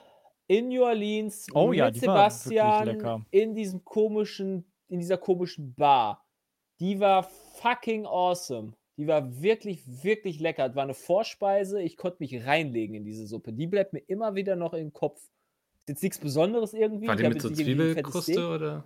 in 0.47 0.69
New 0.69 0.83
Orleans 0.83 1.47
Oh 1.55 1.73
ja, 1.73 1.87
mit 1.87 1.95
wirklich 1.95 2.01
Sebastian 2.01 3.25
in 3.31 3.55
diesem 3.55 3.85
komischen, 3.85 4.65
in 4.89 5.01
dieser 5.01 5.19
komischen 5.19 5.75
Bar. 5.75 6.25
Die 6.81 7.01
war 7.01 7.25
fucking 7.61 8.07
awesome. 8.07 8.75
Die 8.97 9.07
war 9.07 9.43
wirklich, 9.43 9.83
wirklich 10.05 10.39
lecker. 10.39 10.69
Das 10.69 10.77
war 10.77 10.85
eine 10.85 10.95
Vorspeise. 10.95 11.83
Ich 11.83 11.97
konnte 11.97 12.19
mich 12.21 12.47
reinlegen 12.47 12.95
in 12.95 13.05
diese 13.05 13.27
Suppe. 13.27 13.53
Die 13.53 13.67
bleibt 13.67 13.93
mir 13.93 14.01
immer 14.07 14.35
wieder 14.37 14.55
noch 14.55 14.75
im 14.75 14.93
Kopf. 14.93 15.21
Ist 15.21 15.89
jetzt 15.89 16.03
nichts 16.03 16.19
Besonderes 16.19 16.73
irgendwie. 16.73 17.09
War 17.09 17.17
die 17.17 17.29
mit 17.29 17.43
so 17.43 17.51
Zwiebelkruste 17.51 18.49
oder? 18.49 18.85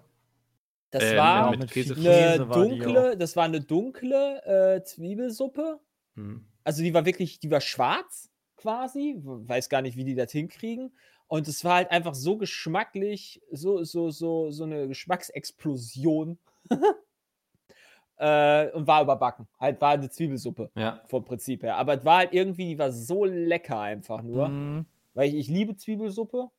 Das 0.90 1.02
Äh, 1.04 1.16
war 1.18 1.44
ja, 1.44 1.50
eine 1.50 1.66
Käse 1.66 2.48
war 2.48 2.64
dunkle, 2.64 3.16
das 3.18 3.36
war 3.36 3.44
eine 3.44 3.60
dunkle 3.60 4.76
äh, 4.76 4.82
Zwiebelsuppe 4.82 5.80
Hm. 6.18 6.44
Also 6.68 6.82
die 6.82 6.92
war 6.92 7.06
wirklich, 7.06 7.40
die 7.40 7.50
war 7.50 7.62
schwarz 7.62 8.28
quasi. 8.56 9.18
Weiß 9.24 9.70
gar 9.70 9.80
nicht, 9.80 9.96
wie 9.96 10.04
die 10.04 10.14
das 10.14 10.32
hinkriegen. 10.32 10.92
Und 11.26 11.48
es 11.48 11.64
war 11.64 11.76
halt 11.76 11.90
einfach 11.90 12.14
so 12.14 12.36
geschmacklich, 12.36 13.40
so, 13.50 13.82
so, 13.84 14.10
so, 14.10 14.50
so 14.50 14.64
eine 14.64 14.86
Geschmacksexplosion. 14.86 16.36
äh, 18.18 18.70
und 18.72 18.86
war 18.86 19.00
überbacken. 19.00 19.48
Halt 19.58 19.80
war 19.80 19.92
eine 19.92 20.10
Zwiebelsuppe 20.10 20.70
Ja. 20.74 21.02
vom 21.06 21.24
Prinzip 21.24 21.62
her. 21.62 21.76
Aber 21.76 21.94
es 21.94 22.04
war 22.04 22.18
halt 22.18 22.34
irgendwie, 22.34 22.66
die 22.66 22.78
war 22.78 22.92
so 22.92 23.24
lecker 23.24 23.80
einfach 23.80 24.20
nur. 24.20 24.48
Mhm. 24.48 24.84
Weil 25.14 25.30
ich, 25.30 25.36
ich 25.36 25.48
liebe 25.48 25.74
Zwiebelsuppe. 25.74 26.50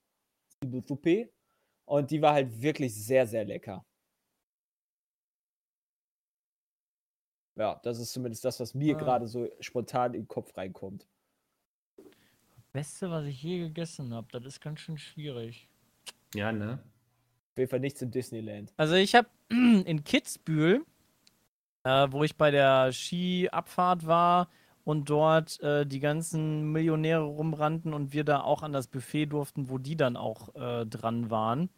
Zwiebelsuppe. 0.59 1.29
Und 1.85 2.09
die 2.09 2.19
war 2.23 2.33
halt 2.33 2.59
wirklich 2.63 2.95
sehr, 2.95 3.27
sehr 3.27 3.45
lecker. 3.45 3.85
Ja, 7.59 7.79
das 7.83 7.99
ist 7.99 8.13
zumindest 8.13 8.45
das, 8.45 8.59
was 8.61 8.73
mir 8.73 8.95
Ah. 8.95 8.99
gerade 8.99 9.27
so 9.27 9.47
spontan 9.59 10.13
in 10.13 10.21
den 10.21 10.27
Kopf 10.29 10.55
reinkommt. 10.55 11.05
Beste, 12.71 13.09
was 13.11 13.25
ich 13.25 13.43
je 13.43 13.59
gegessen 13.59 14.13
habe, 14.13 14.27
das 14.31 14.45
ist 14.45 14.61
ganz 14.61 14.79
schön 14.79 14.97
schwierig. 14.97 15.67
Ja, 16.33 16.51
ne? 16.51 16.79
Auf 17.51 17.57
jeden 17.57 17.69
Fall 17.69 17.79
nichts 17.81 18.01
im 18.01 18.11
Disneyland. 18.11 18.71
Also 18.77 18.93
ich 18.95 19.13
habe 19.15 19.27
in 19.49 20.03
Kitzbühel, 20.03 20.85
äh, 21.83 22.07
wo 22.11 22.23
ich 22.23 22.37
bei 22.37 22.51
der 22.51 22.93
Skiabfahrt 22.93 24.05
war 24.05 24.47
und 24.85 25.09
dort 25.09 25.59
äh, 25.61 25.85
die 25.85 25.99
ganzen 25.99 26.71
Millionäre 26.71 27.23
rumrannten 27.23 27.93
und 27.93 28.13
wir 28.13 28.23
da 28.23 28.41
auch 28.41 28.63
an 28.63 28.71
das 28.71 28.87
Buffet 28.87 29.25
durften, 29.25 29.69
wo 29.69 29.77
die 29.79 29.97
dann 29.97 30.15
auch 30.15 30.55
äh, 30.55 30.85
dran 30.85 31.29
waren. 31.29 31.69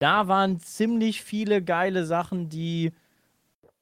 Da 0.00 0.26
waren 0.26 0.58
ziemlich 0.58 1.22
viele 1.22 1.62
geile 1.62 2.04
Sachen, 2.04 2.48
die 2.48 2.92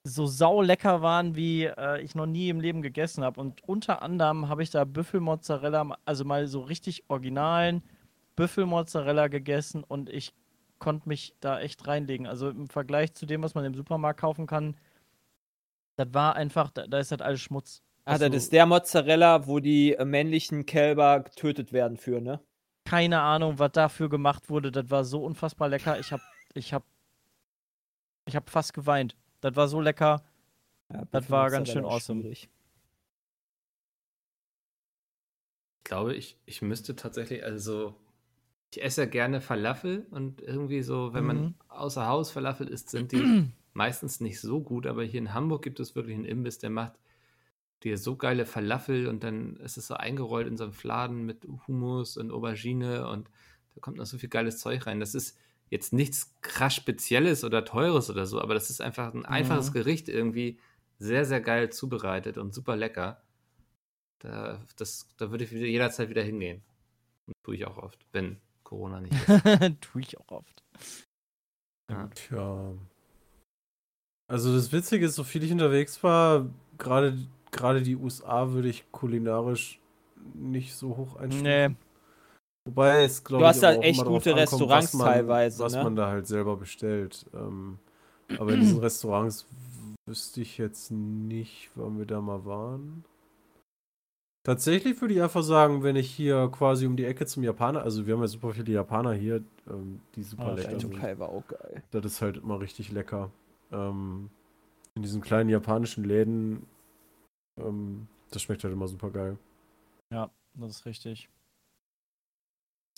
so 0.04 0.26
saulecker 0.26 1.02
waren, 1.02 1.36
wie 1.36 1.64
äh, 1.64 2.00
ich 2.02 2.14
noch 2.14 2.26
nie 2.26 2.48
im 2.48 2.60
Leben 2.60 2.82
gegessen 2.82 3.22
habe. 3.24 3.40
Und 3.40 3.62
unter 3.68 4.02
anderem 4.02 4.48
habe 4.48 4.62
ich 4.62 4.70
da 4.70 4.84
Büffelmozzarella, 4.84 5.96
also 6.04 6.24
mal 6.24 6.46
so 6.48 6.60
richtig 6.60 7.04
originalen 7.08 7.82
Büffelmozzarella 8.34 9.28
gegessen 9.28 9.84
und 9.84 10.08
ich 10.08 10.34
konnte 10.78 11.08
mich 11.08 11.34
da 11.40 11.60
echt 11.60 11.86
reinlegen. 11.86 12.26
Also 12.26 12.48
im 12.48 12.68
Vergleich 12.68 13.14
zu 13.14 13.26
dem, 13.26 13.42
was 13.42 13.54
man 13.54 13.64
im 13.64 13.74
Supermarkt 13.74 14.20
kaufen 14.20 14.46
kann, 14.46 14.76
das 15.96 16.08
war 16.12 16.34
einfach, 16.34 16.70
da, 16.70 16.86
da 16.86 16.98
ist 16.98 17.12
das 17.12 17.20
alles 17.20 17.40
Schmutz. 17.40 17.82
Ah, 18.04 18.12
Also, 18.12 18.28
das 18.28 18.44
ist 18.44 18.52
der 18.52 18.66
Mozzarella, 18.66 19.46
wo 19.46 19.60
die 19.60 19.92
äh, 19.94 20.04
männlichen 20.04 20.66
Kälber 20.66 21.20
getötet 21.20 21.72
werden 21.72 21.96
für, 21.96 22.20
ne? 22.20 22.40
keine 22.84 23.20
Ahnung, 23.20 23.58
was 23.58 23.72
dafür 23.72 24.08
gemacht 24.08 24.50
wurde. 24.50 24.72
Das 24.72 24.90
war 24.90 25.04
so 25.04 25.24
unfassbar 25.24 25.68
lecker. 25.68 25.98
Ich 25.98 26.12
hab, 26.12 26.20
ich 26.54 26.74
hab, 26.74 26.84
ich 28.26 28.36
hab 28.36 28.50
fast 28.50 28.74
geweint. 28.74 29.16
Das 29.42 29.54
war 29.56 29.68
so 29.68 29.80
lecker. 29.80 30.22
Ja, 30.92 31.04
Das 31.10 31.30
war 31.30 31.50
ganz 31.50 31.68
schön 31.68 31.84
awesome. 31.84 32.20
schwierig. 32.22 32.48
Ich 35.78 35.84
glaube, 35.84 36.14
ich, 36.14 36.38
ich 36.46 36.62
müsste 36.62 36.96
tatsächlich, 36.96 37.44
also 37.44 37.94
ich 38.72 38.82
esse 38.82 39.02
ja 39.02 39.06
gerne 39.08 39.40
Falafel 39.40 40.06
und 40.10 40.40
irgendwie 40.40 40.82
so, 40.82 41.12
wenn 41.12 41.24
man 41.26 41.36
Mhm. 41.38 41.54
außer 41.68 42.06
Haus 42.06 42.30
Falafel 42.30 42.68
isst, 42.68 42.90
sind 42.90 43.12
die 43.12 43.18
meistens 43.74 44.20
nicht 44.20 44.40
so 44.40 44.60
gut, 44.62 44.86
aber 44.86 45.02
hier 45.04 45.20
in 45.20 45.34
Hamburg 45.34 45.62
gibt 45.62 45.80
es 45.80 45.94
wirklich 45.94 46.14
einen 46.16 46.24
Imbiss, 46.24 46.58
der 46.58 46.70
macht 46.70 46.94
dir 47.82 47.98
so 47.98 48.16
geile 48.16 48.46
Falafel 48.46 49.08
und 49.08 49.24
dann 49.24 49.56
ist 49.56 49.76
es 49.76 49.88
so 49.88 49.94
eingerollt 49.94 50.46
in 50.46 50.56
so 50.56 50.64
einem 50.64 50.72
Fladen 50.72 51.24
mit 51.26 51.46
Hummus 51.66 52.16
und 52.16 52.30
Aubergine 52.30 53.08
und 53.08 53.28
da 53.74 53.80
kommt 53.80 53.96
noch 53.98 54.06
so 54.06 54.18
viel 54.18 54.28
geiles 54.28 54.58
Zeug 54.60 54.86
rein. 54.86 55.00
Das 55.00 55.14
ist 55.14 55.36
jetzt 55.72 55.94
nichts 55.94 56.34
krass 56.42 56.74
Spezielles 56.74 57.44
oder 57.44 57.64
Teures 57.64 58.10
oder 58.10 58.26
so, 58.26 58.42
aber 58.42 58.52
das 58.52 58.68
ist 58.68 58.82
einfach 58.82 59.14
ein 59.14 59.24
einfaches 59.24 59.70
Mhm. 59.70 59.72
Gericht 59.72 60.08
irgendwie 60.10 60.58
sehr, 60.98 61.24
sehr 61.24 61.40
geil 61.40 61.70
zubereitet 61.70 62.36
und 62.36 62.52
super 62.52 62.76
lecker. 62.76 63.22
Da, 64.18 64.60
das, 64.76 65.08
da 65.16 65.30
würde 65.30 65.44
ich 65.44 65.50
jederzeit 65.50 66.10
wieder 66.10 66.22
hingehen. 66.22 66.62
Und 67.26 67.34
tue 67.42 67.54
ich 67.56 67.66
auch 67.66 67.78
oft, 67.78 67.98
wenn 68.12 68.36
Corona 68.64 69.00
nicht 69.00 69.14
ist. 69.14 69.26
Tue 69.80 70.02
ich 70.02 70.18
auch 70.18 70.30
oft. 70.30 70.62
Ja. 71.90 72.06
Tja. 72.08 72.74
Also 74.30 74.54
das 74.54 74.72
Witzige 74.72 75.06
ist, 75.06 75.14
so 75.14 75.24
viel 75.24 75.42
ich 75.42 75.52
unterwegs 75.52 76.02
war, 76.02 76.50
gerade 76.76 77.16
gerade 77.50 77.82
die 77.82 77.96
USA 77.96 78.50
würde 78.50 78.68
ich 78.68 78.90
kulinarisch 78.92 79.80
nicht 80.34 80.74
so 80.74 80.96
hoch 80.98 81.16
einstufen. 81.16 81.42
Nee. 81.42 81.74
Wobei 82.64 83.04
es 83.04 83.24
glaube 83.24 83.42
Du 83.42 83.46
ich 83.46 83.54
hast 83.54 83.62
da 83.62 83.76
auch 83.76 83.82
echt 83.82 84.04
gute 84.04 84.30
ankommt, 84.30 84.52
Restaurants 84.52 84.92
was 84.92 84.94
man, 84.94 85.06
teilweise, 85.06 85.62
was 85.62 85.72
ne? 85.74 85.84
man 85.84 85.96
da 85.96 86.08
halt 86.08 86.26
selber 86.26 86.56
bestellt. 86.56 87.26
Ähm, 87.34 87.78
aber 88.38 88.54
in 88.54 88.60
diesen 88.60 88.78
Restaurants 88.80 89.46
wüsste 90.06 90.40
ich 90.40 90.58
jetzt 90.58 90.90
nicht, 90.90 91.70
wann 91.74 91.98
wir 91.98 92.06
da 92.06 92.20
mal 92.20 92.44
waren. 92.44 93.04
Tatsächlich 94.44 95.00
würde 95.00 95.14
ich 95.14 95.22
einfach 95.22 95.42
sagen, 95.44 95.84
wenn 95.84 95.94
ich 95.94 96.10
hier 96.10 96.48
quasi 96.52 96.86
um 96.86 96.96
die 96.96 97.04
Ecke 97.04 97.26
zum 97.26 97.44
Japaner, 97.44 97.82
also 97.82 98.06
wir 98.06 98.14
haben 98.14 98.22
ja 98.22 98.26
super 98.26 98.52
viele 98.52 98.72
Japaner 98.72 99.12
hier, 99.12 99.44
ähm, 99.68 100.00
die 100.16 100.24
super 100.24 100.46
Ah, 100.46 100.54
lecker 100.54 100.80
sind. 100.80 100.92
Tokai 100.92 101.18
war 101.18 101.28
auch 101.28 101.46
geil. 101.46 101.82
Das 101.92 102.04
ist 102.04 102.22
halt 102.22 102.38
immer 102.38 102.60
richtig 102.60 102.90
lecker. 102.90 103.30
Ähm, 103.70 104.30
in 104.94 105.02
diesen 105.02 105.20
kleinen 105.20 105.48
japanischen 105.48 106.02
Läden, 106.02 106.66
ähm, 107.60 108.08
das 108.32 108.42
schmeckt 108.42 108.64
halt 108.64 108.72
immer 108.72 108.88
super 108.88 109.10
geil. 109.10 109.38
Ja, 110.12 110.28
das 110.54 110.70
ist 110.72 110.86
richtig. 110.86 111.28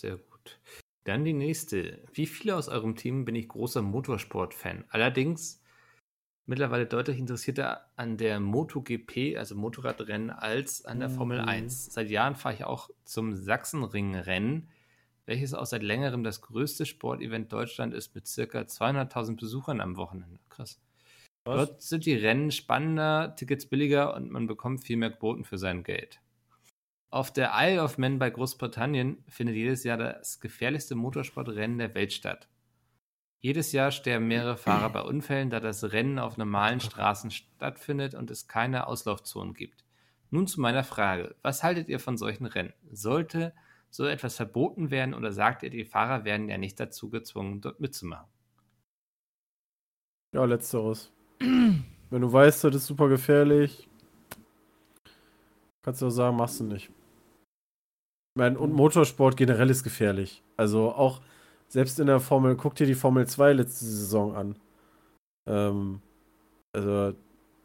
Sehr 0.01 0.17
gut. 0.17 0.59
Dann 1.05 1.23
die 1.23 1.33
nächste. 1.33 2.03
Wie 2.13 2.25
viele 2.25 2.55
aus 2.55 2.67
eurem 2.67 2.95
Team 2.95 3.25
bin 3.25 3.35
ich 3.35 3.47
großer 3.47 3.81
Motorsport-Fan? 3.81 4.85
Allerdings 4.89 5.61
mittlerweile 6.47 6.85
deutlich 6.85 7.17
interessierter 7.19 7.91
an 7.95 8.17
der 8.17 8.39
MotoGP, 8.39 9.37
also 9.37 9.55
Motorradrennen, 9.55 10.29
als 10.29 10.85
an 10.85 10.99
der 10.99 11.09
Formel 11.09 11.41
Mhm. 11.41 11.47
1. 11.47 11.85
Seit 11.85 12.09
Jahren 12.09 12.35
fahre 12.35 12.55
ich 12.55 12.63
auch 12.63 12.89
zum 13.03 13.35
Sachsenring-Rennen, 13.35 14.69
welches 15.25 15.53
auch 15.53 15.65
seit 15.65 15.83
längerem 15.83 16.23
das 16.23 16.41
größte 16.41 16.85
Sportevent 16.85 17.51
Deutschland 17.51 17.93
ist 17.93 18.13
mit 18.15 18.27
circa 18.27 18.67
200.000 18.67 19.39
Besuchern 19.39 19.81
am 19.81 19.97
Wochenende. 19.97 20.39
Krass. 20.49 20.79
Was? 21.45 21.67
Dort 21.69 21.81
sind 21.81 22.05
die 22.05 22.15
Rennen 22.15 22.51
spannender, 22.51 23.35
Tickets 23.35 23.67
billiger 23.67 24.15
und 24.15 24.31
man 24.31 24.47
bekommt 24.47 24.83
viel 24.83 24.97
mehr 24.97 25.11
geboten 25.11 25.45
für 25.45 25.57
sein 25.57 25.83
Geld. 25.83 26.19
Auf 27.15 27.31
der 27.31 27.53
Isle 27.55 27.81
of 27.81 27.97
Man 27.97 28.19
bei 28.19 28.29
Großbritannien 28.29 29.23
findet 29.29 29.55
jedes 29.55 29.85
Jahr 29.85 29.95
das 29.95 30.41
gefährlichste 30.41 30.95
Motorsportrennen 30.95 31.77
der 31.77 31.95
Welt 31.95 32.11
statt. 32.11 32.49
Jedes 33.39 33.71
Jahr 33.71 33.91
sterben 33.91 34.27
mehrere 34.27 34.57
Fahrer 34.57 34.89
bei 34.89 34.99
Unfällen, 34.99 35.49
da 35.49 35.61
das 35.61 35.93
Rennen 35.93 36.19
auf 36.19 36.35
normalen 36.35 36.81
Straßen 36.81 37.31
stattfindet 37.31 38.15
und 38.15 38.31
es 38.31 38.49
keine 38.49 38.87
Auslaufzonen 38.87 39.53
gibt. 39.53 39.85
Nun 40.29 40.45
zu 40.45 40.59
meiner 40.59 40.83
Frage. 40.83 41.35
Was 41.41 41.63
haltet 41.63 41.87
ihr 41.87 42.01
von 42.01 42.17
solchen 42.17 42.47
Rennen? 42.47 42.73
Sollte 42.91 43.53
so 43.89 44.05
etwas 44.05 44.35
verboten 44.35 44.91
werden 44.91 45.13
oder 45.13 45.31
sagt 45.31 45.63
ihr, 45.63 45.69
die 45.69 45.85
Fahrer 45.85 46.25
werden 46.25 46.49
ja 46.49 46.57
nicht 46.57 46.77
dazu 46.81 47.09
gezwungen, 47.09 47.61
dort 47.61 47.79
mitzumachen? 47.79 48.27
Ja, 50.33 50.43
letzteres. 50.43 51.13
Wenn 51.39 52.21
du 52.21 52.33
weißt, 52.33 52.65
das 52.65 52.75
ist 52.75 52.87
super 52.87 53.07
gefährlich, 53.07 53.87
kannst 55.81 56.01
du 56.01 56.07
auch 56.07 56.09
sagen, 56.09 56.35
machst 56.35 56.59
du 56.59 56.65
nicht. 56.65 56.91
Meine, 58.37 58.59
und 58.59 58.73
Motorsport 58.73 59.37
generell 59.37 59.69
ist 59.69 59.83
gefährlich. 59.83 60.43
Also 60.57 60.91
auch 60.91 61.21
selbst 61.69 61.99
in 61.99 62.07
der 62.07 62.19
Formel, 62.19 62.55
guck 62.55 62.75
dir 62.75 62.85
die 62.85 62.93
Formel 62.93 63.25
2 63.25 63.53
letzte 63.53 63.85
Saison 63.85 64.35
an. 64.35 64.59
Ähm, 65.47 66.01
also 66.73 67.13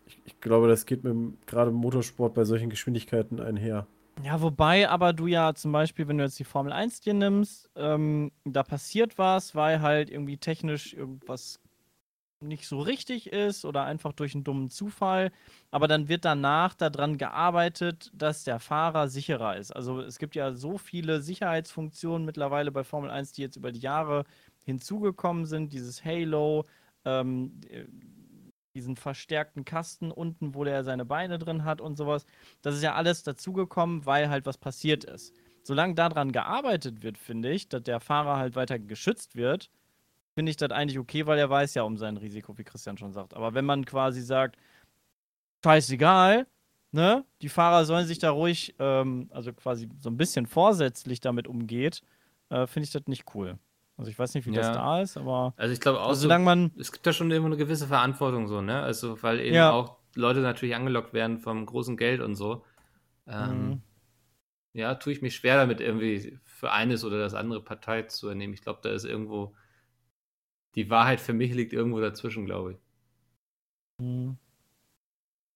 ich, 0.06 0.22
ich 0.24 0.40
glaube, 0.40 0.68
das 0.68 0.86
geht 0.86 1.02
mit 1.02 1.46
gerade 1.46 1.72
Motorsport 1.72 2.34
bei 2.34 2.44
solchen 2.44 2.70
Geschwindigkeiten 2.70 3.40
einher. 3.40 3.86
Ja, 4.22 4.40
wobei 4.42 4.88
aber 4.88 5.12
du 5.12 5.26
ja 5.26 5.54
zum 5.54 5.72
Beispiel, 5.72 6.06
wenn 6.06 6.18
du 6.18 6.24
jetzt 6.24 6.38
die 6.38 6.44
Formel 6.44 6.72
1 6.72 7.00
dir 7.00 7.14
nimmst, 7.14 7.68
ähm, 7.74 8.30
da 8.44 8.62
passiert 8.62 9.18
was, 9.18 9.54
weil 9.54 9.80
halt 9.80 10.10
irgendwie 10.10 10.36
technisch 10.36 10.94
irgendwas 10.94 11.58
nicht 12.42 12.66
so 12.66 12.80
richtig 12.80 13.32
ist 13.32 13.64
oder 13.64 13.84
einfach 13.84 14.12
durch 14.12 14.34
einen 14.34 14.44
dummen 14.44 14.70
Zufall. 14.70 15.30
Aber 15.70 15.88
dann 15.88 16.08
wird 16.08 16.24
danach 16.24 16.74
daran 16.74 17.18
gearbeitet, 17.18 18.10
dass 18.14 18.44
der 18.44 18.58
Fahrer 18.60 19.08
sicherer 19.08 19.56
ist. 19.56 19.72
Also 19.72 20.00
es 20.00 20.18
gibt 20.18 20.34
ja 20.34 20.52
so 20.54 20.78
viele 20.78 21.20
Sicherheitsfunktionen 21.20 22.24
mittlerweile 22.24 22.72
bei 22.72 22.82
Formel 22.84 23.10
1, 23.10 23.32
die 23.32 23.42
jetzt 23.42 23.56
über 23.56 23.72
die 23.72 23.80
Jahre 23.80 24.24
hinzugekommen 24.64 25.44
sind. 25.44 25.72
Dieses 25.72 26.04
Halo, 26.04 26.66
ähm, 27.04 27.60
äh, 27.68 27.84
diesen 28.74 28.96
verstärkten 28.96 29.64
Kasten 29.64 30.10
unten, 30.10 30.54
wo 30.54 30.64
der 30.64 30.84
seine 30.84 31.04
Beine 31.04 31.38
drin 31.38 31.64
hat 31.64 31.80
und 31.80 31.96
sowas. 31.96 32.24
Das 32.62 32.74
ist 32.74 32.82
ja 32.82 32.94
alles 32.94 33.22
dazugekommen, 33.22 34.06
weil 34.06 34.30
halt 34.30 34.46
was 34.46 34.58
passiert 34.58 35.04
ist. 35.04 35.34
Solange 35.62 35.94
daran 35.94 36.32
gearbeitet 36.32 37.02
wird, 37.02 37.18
finde 37.18 37.50
ich, 37.50 37.68
dass 37.68 37.82
der 37.82 38.00
Fahrer 38.00 38.38
halt 38.38 38.56
weiter 38.56 38.78
geschützt 38.78 39.36
wird, 39.36 39.70
finde 40.40 40.48
ich 40.48 40.56
das 40.56 40.70
eigentlich 40.70 40.98
okay, 40.98 41.26
weil 41.26 41.38
er 41.38 41.50
weiß 41.50 41.74
ja 41.74 41.82
um 41.82 41.98
sein 41.98 42.16
Risiko, 42.16 42.56
wie 42.56 42.64
Christian 42.64 42.96
schon 42.96 43.12
sagt. 43.12 43.34
Aber 43.34 43.52
wenn 43.52 43.66
man 43.66 43.84
quasi 43.84 44.22
sagt, 44.22 44.56
scheißegal, 45.62 46.46
ne, 46.92 47.26
die 47.42 47.50
Fahrer 47.50 47.84
sollen 47.84 48.06
sich 48.06 48.20
da 48.20 48.30
ruhig, 48.30 48.74
ähm, 48.78 49.28
also 49.34 49.52
quasi 49.52 49.86
so 50.00 50.08
ein 50.08 50.16
bisschen 50.16 50.46
vorsätzlich 50.46 51.20
damit 51.20 51.46
umgeht, 51.46 52.00
äh, 52.48 52.66
finde 52.66 52.84
ich 52.84 52.90
das 52.90 53.02
nicht 53.06 53.26
cool. 53.34 53.58
Also 53.98 54.10
ich 54.10 54.18
weiß 54.18 54.32
nicht, 54.32 54.46
wie 54.46 54.52
das 54.52 54.68
Ja. 54.68 54.72
da 54.72 55.02
ist, 55.02 55.18
aber 55.18 55.52
Also 55.58 55.74
ich 55.74 55.80
glaube 55.80 56.00
auch, 56.00 56.08
also 56.08 56.20
so, 56.20 56.22
solange 56.22 56.44
man 56.46 56.70
es 56.78 56.90
gibt 56.90 57.06
da 57.06 57.12
schon 57.12 57.30
immer 57.30 57.44
eine 57.44 57.58
gewisse 57.58 57.86
Verantwortung 57.86 58.48
so, 58.48 58.62
ne? 58.62 58.80
Also 58.80 59.22
weil 59.22 59.40
eben 59.40 59.56
Ja. 59.56 59.72
auch 59.72 59.98
Leute 60.14 60.40
natürlich 60.40 60.74
angelockt 60.74 61.12
werden 61.12 61.38
vom 61.38 61.66
großen 61.66 61.98
Geld 61.98 62.22
und 62.22 62.34
so. 62.34 62.64
Ähm, 63.26 63.68
Mhm. 63.68 63.82
Ja, 64.72 64.94
tue 64.94 65.12
ich 65.12 65.20
mich 65.20 65.36
schwer 65.36 65.56
damit, 65.56 65.82
irgendwie 65.82 66.38
für 66.46 66.70
eines 66.72 67.04
oder 67.04 67.18
das 67.18 67.34
andere 67.34 67.60
Partei 67.62 68.04
zu 68.04 68.28
ernehmen. 68.28 68.54
Ich 68.54 68.62
glaube, 68.62 68.78
da 68.82 68.90
ist 68.90 69.04
irgendwo, 69.04 69.54
die 70.74 70.90
Wahrheit 70.90 71.20
für 71.20 71.32
mich 71.32 71.54
liegt 71.54 71.72
irgendwo 71.72 72.00
dazwischen, 72.00 72.46
glaube 72.46 72.72
ich. 72.72 72.78
Mhm. 74.00 74.38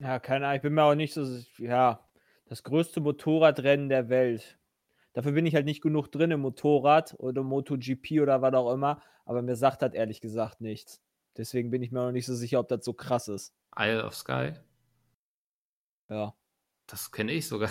Ja, 0.00 0.18
keine 0.18 0.46
Ahnung, 0.46 0.56
ich 0.56 0.62
bin 0.62 0.74
mir 0.74 0.82
auch 0.84 0.94
nicht 0.94 1.14
so, 1.14 1.24
ja, 1.58 2.06
das 2.46 2.62
größte 2.62 3.00
Motorradrennen 3.00 3.88
der 3.88 4.08
Welt. 4.08 4.58
Dafür 5.14 5.32
bin 5.32 5.46
ich 5.46 5.54
halt 5.54 5.66
nicht 5.66 5.82
genug 5.82 6.08
drin 6.10 6.30
im 6.32 6.40
Motorrad 6.40 7.14
oder 7.18 7.42
MotoGP 7.42 8.20
oder 8.22 8.42
was 8.42 8.54
auch 8.54 8.72
immer, 8.72 9.02
aber 9.26 9.42
mir 9.42 9.56
sagt 9.56 9.82
das 9.82 9.94
ehrlich 9.94 10.20
gesagt 10.20 10.60
nichts. 10.60 11.02
Deswegen 11.36 11.70
bin 11.70 11.82
ich 11.82 11.92
mir 11.92 12.04
noch 12.06 12.12
nicht 12.12 12.26
so 12.26 12.34
sicher, 12.34 12.60
ob 12.60 12.68
das 12.68 12.84
so 12.84 12.94
krass 12.94 13.28
ist. 13.28 13.54
Isle 13.76 14.02
of 14.04 14.14
Sky, 14.16 14.54
Ja, 16.08 16.34
das 16.86 17.10
kenne 17.12 17.32
ich 17.32 17.46
sogar. 17.48 17.70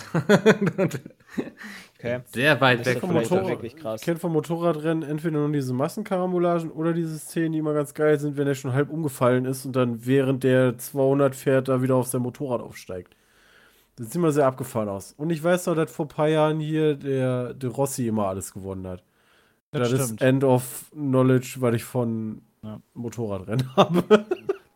okay. 1.98 2.20
Sehr 2.32 2.60
weit 2.60 2.84
weg 2.86 3.00
vom 3.00 3.12
Motorrad. 3.12 3.48
wirklich 3.48 3.76
krass. 3.76 4.00
Ich 4.00 4.04
kenne 4.04 4.18
vom 4.18 4.32
Motorradrennen 4.32 5.02
entweder 5.08 5.38
nur 5.38 5.52
diese 5.52 5.72
Massenkarambolagen 5.72 6.70
oder 6.70 6.92
diese 6.92 7.18
Szenen, 7.18 7.52
die 7.52 7.58
immer 7.58 7.74
ganz 7.74 7.94
geil 7.94 8.18
sind, 8.18 8.36
wenn 8.36 8.46
er 8.46 8.54
schon 8.54 8.72
halb 8.72 8.90
umgefallen 8.90 9.44
ist 9.44 9.64
und 9.64 9.74
dann 9.76 10.04
während 10.04 10.42
der 10.44 10.76
200 10.78 11.34
fährt, 11.34 11.68
da 11.68 11.82
wieder 11.82 11.96
auf 11.96 12.06
sein 12.08 12.22
Motorrad 12.22 12.60
aufsteigt. 12.60 13.16
Das 13.96 14.06
sieht 14.06 14.16
immer 14.16 14.32
sehr 14.32 14.46
abgefahren 14.46 14.88
aus. 14.88 15.12
Und 15.12 15.30
ich 15.30 15.42
weiß 15.42 15.66
noch, 15.66 15.76
dass 15.76 15.92
vor 15.92 16.06
ein 16.06 16.08
paar 16.08 16.28
Jahren 16.28 16.58
hier 16.58 16.96
der 16.96 17.54
De 17.54 17.70
Rossi 17.70 18.08
immer 18.08 18.26
alles 18.26 18.52
gewonnen 18.52 18.86
hat. 18.88 19.04
Das 19.70 19.90
Das, 19.90 20.10
ist. 20.10 20.20
End 20.20 20.42
of 20.44 20.90
Knowledge, 20.92 21.56
weil 21.58 21.74
ich 21.76 21.84
von 21.84 22.42
Ja. 22.64 22.80
Motorradrennen 22.94 23.68
habe. 23.76 24.24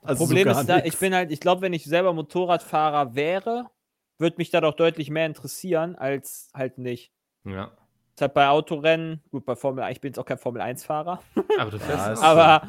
also 0.03 0.24
Problem 0.24 0.47
ist 0.49 0.66
da, 0.66 0.78
ich 0.84 0.97
bin 0.99 1.14
halt, 1.14 1.32
ich 1.32 1.41
glaube, 1.41 1.62
wenn 1.62 1.72
ich 1.72 1.84
selber 1.84 2.12
Motorradfahrer 2.12 3.14
wäre, 3.16 3.66
würde 4.18 4.36
mich 4.38 4.50
da 4.50 4.60
doch 4.60 4.74
deutlich 4.74 5.10
mehr 5.10 5.26
interessieren, 5.26 5.96
als 5.96 6.50
halt 6.54 6.78
nicht. 6.78 7.12
Ja. 7.44 7.72
Ist 8.14 8.22
halt 8.22 8.34
bei 8.34 8.48
Autorennen, 8.48 9.22
gut, 9.30 9.44
bei 9.44 9.54
Formel 9.54 9.84
1, 9.84 9.96
ich 9.96 10.00
bin 10.00 10.10
jetzt 10.10 10.18
auch 10.18 10.26
kein 10.26 10.38
Formel 10.38 10.60
1-Fahrer, 10.60 11.22
Aber 11.58 11.70
du 11.70 11.78
fährst 11.78 12.22
aber 12.22 12.68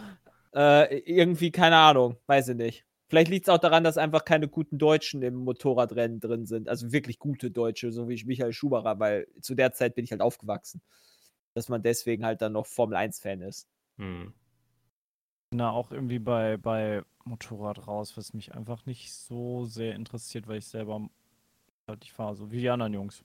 äh, 0.53 0.99
irgendwie, 0.99 1.51
keine 1.51 1.77
Ahnung, 1.77 2.17
weiß 2.27 2.49
ich 2.49 2.55
nicht. 2.55 2.85
Vielleicht 3.07 3.31
liegt 3.31 3.47
es 3.47 3.53
auch 3.53 3.57
daran, 3.57 3.83
dass 3.83 3.97
einfach 3.97 4.23
keine 4.23 4.47
guten 4.47 4.77
Deutschen 4.77 5.23
im 5.23 5.33
Motorradrennen 5.33 6.19
drin 6.19 6.45
sind. 6.45 6.69
Also 6.69 6.91
wirklich 6.91 7.17
gute 7.17 7.49
Deutsche, 7.49 7.91
so 7.91 8.07
wie 8.07 8.23
Michael 8.23 8.53
Schumacher, 8.53 8.99
weil 8.99 9.27
zu 9.41 9.55
der 9.55 9.73
Zeit 9.73 9.95
bin 9.95 10.05
ich 10.05 10.11
halt 10.11 10.21
aufgewachsen. 10.21 10.81
Dass 11.55 11.69
man 11.69 11.81
deswegen 11.81 12.23
halt 12.23 12.43
dann 12.43 12.53
noch 12.53 12.67
Formel 12.67 12.95
1-Fan 12.95 13.41
ist. 13.41 13.67
Hm. 13.97 14.31
bin 15.49 15.57
da 15.57 15.71
auch 15.71 15.91
irgendwie 15.91 16.19
bei, 16.19 16.57
bei 16.57 17.01
Motorrad 17.25 17.87
raus, 17.87 18.15
was 18.15 18.33
mich 18.33 18.53
einfach 18.53 18.85
nicht 18.85 19.11
so 19.11 19.65
sehr 19.65 19.95
interessiert, 19.95 20.47
weil 20.47 20.59
ich 20.59 20.67
selber 20.67 21.09
halt 21.89 22.01
nicht 22.01 22.13
fahre, 22.13 22.35
so 22.35 22.51
wie 22.51 22.61
die 22.61 22.69
anderen 22.69 22.93
Jungs. 22.93 23.23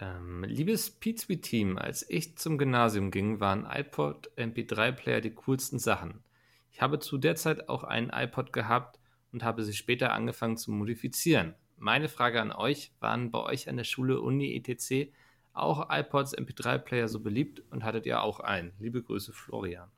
Ähm, 0.00 0.44
liebes 0.44 0.90
Pizza-Team, 0.90 1.76
als 1.76 2.08
ich 2.08 2.38
zum 2.38 2.56
Gymnasium 2.56 3.10
ging, 3.10 3.40
waren 3.40 3.66
iPod, 3.68 4.30
MP3-Player 4.36 5.20
die 5.20 5.34
coolsten 5.34 5.80
Sachen. 5.80 6.22
Ich 6.70 6.80
habe 6.80 7.00
zu 7.00 7.18
der 7.18 7.34
Zeit 7.34 7.68
auch 7.68 7.82
einen 7.82 8.10
iPod 8.10 8.52
gehabt 8.52 9.00
und 9.32 9.42
habe 9.42 9.64
sie 9.64 9.72
später 9.72 10.12
angefangen 10.12 10.56
zu 10.56 10.70
modifizieren. 10.70 11.56
Meine 11.76 12.08
Frage 12.08 12.40
an 12.40 12.52
euch, 12.52 12.92
waren 13.00 13.32
bei 13.32 13.40
euch 13.40 13.68
an 13.68 13.76
der 13.76 13.84
Schule, 13.84 14.20
Uni, 14.20 14.54
etc. 14.54 15.10
auch 15.52 15.88
iPods, 15.90 16.36
MP3-Player 16.36 17.08
so 17.08 17.20
beliebt 17.20 17.62
und 17.72 17.82
hattet 17.82 18.06
ihr 18.06 18.22
auch 18.22 18.38
einen? 18.38 18.72
Liebe 18.78 19.02
Grüße, 19.02 19.32
Florian. 19.32 19.90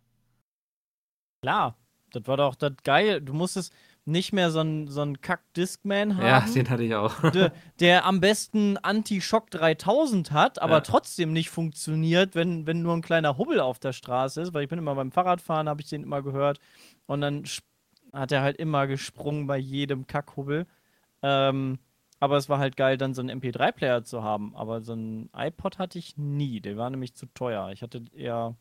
Klar, 1.43 1.77
das 2.13 2.27
war 2.27 2.39
doch 2.39 2.55
das 2.55 2.73
geil. 2.85 3.21
Du 3.21 3.35
musstest 3.35 3.75
nicht 4.07 4.33
mehr 4.33 4.51
so 4.51 4.61
einen 4.61 4.89
so 4.89 5.03
einen 5.03 5.21
Kack-Discman 5.21 6.17
haben. 6.17 6.27
Ja, 6.27 6.41
den 6.41 6.69
hatte 6.71 6.83
ich 6.83 6.95
auch. 6.95 7.31
der, 7.31 7.53
der 7.81 8.07
am 8.07 8.21
besten 8.21 8.77
Anti-Shock 8.79 9.51
3000 9.51 10.33
hat, 10.33 10.61
aber 10.61 10.75
Ja. 10.75 10.81
trotzdem 10.81 11.33
nicht 11.33 11.51
funktioniert, 11.51 12.35
wenn, 12.35 12.67
wenn 12.67 12.83
nur 12.83 12.95
ein 12.95 13.03
kleiner 13.03 13.37
Hubbel 13.39 13.61
auf 13.61 13.79
der 13.79 13.93
Straße 13.93 14.41
ist, 14.41 14.55
weil 14.55 14.65
ich 14.65 14.69
bin 14.69 14.79
immer 14.79 14.95
beim 14.95 15.13
Fahrradfahren, 15.13 15.69
habe 15.69 15.81
ich 15.83 15.89
den 15.89 16.03
immer 16.03 16.23
gehört 16.23 16.59
und 17.07 17.21
dann 17.21 17.45
hat 18.13 18.33
er 18.33 18.43
halt 18.43 18.57
immer 18.57 18.87
gesprungen 18.87 19.47
bei 19.47 19.57
jedem 19.59 20.07
Kackhubbel. 20.07 20.67
Ähm, 21.23 21.79
aber 22.19 22.37
es 22.37 22.49
war 22.49 22.59
halt 22.59 22.77
geil, 22.77 22.97
dann 22.99 23.15
so 23.15 23.23
einen 23.23 23.41
MP3-Player 23.41 24.03
zu 24.05 24.23
haben, 24.23 24.55
aber 24.57 24.81
so 24.81 24.93
einen 24.93 25.31
iPod 25.37 25.79
hatte 25.79 25.99
ich 25.99 26.17
nie, 26.17 26.61
der 26.61 26.77
war 26.77 26.91
nämlich 26.91 27.15
zu 27.15 27.27
teuer. 27.27 27.71
Ich 27.73 27.83
hatte 27.83 28.03
eher 28.15 28.57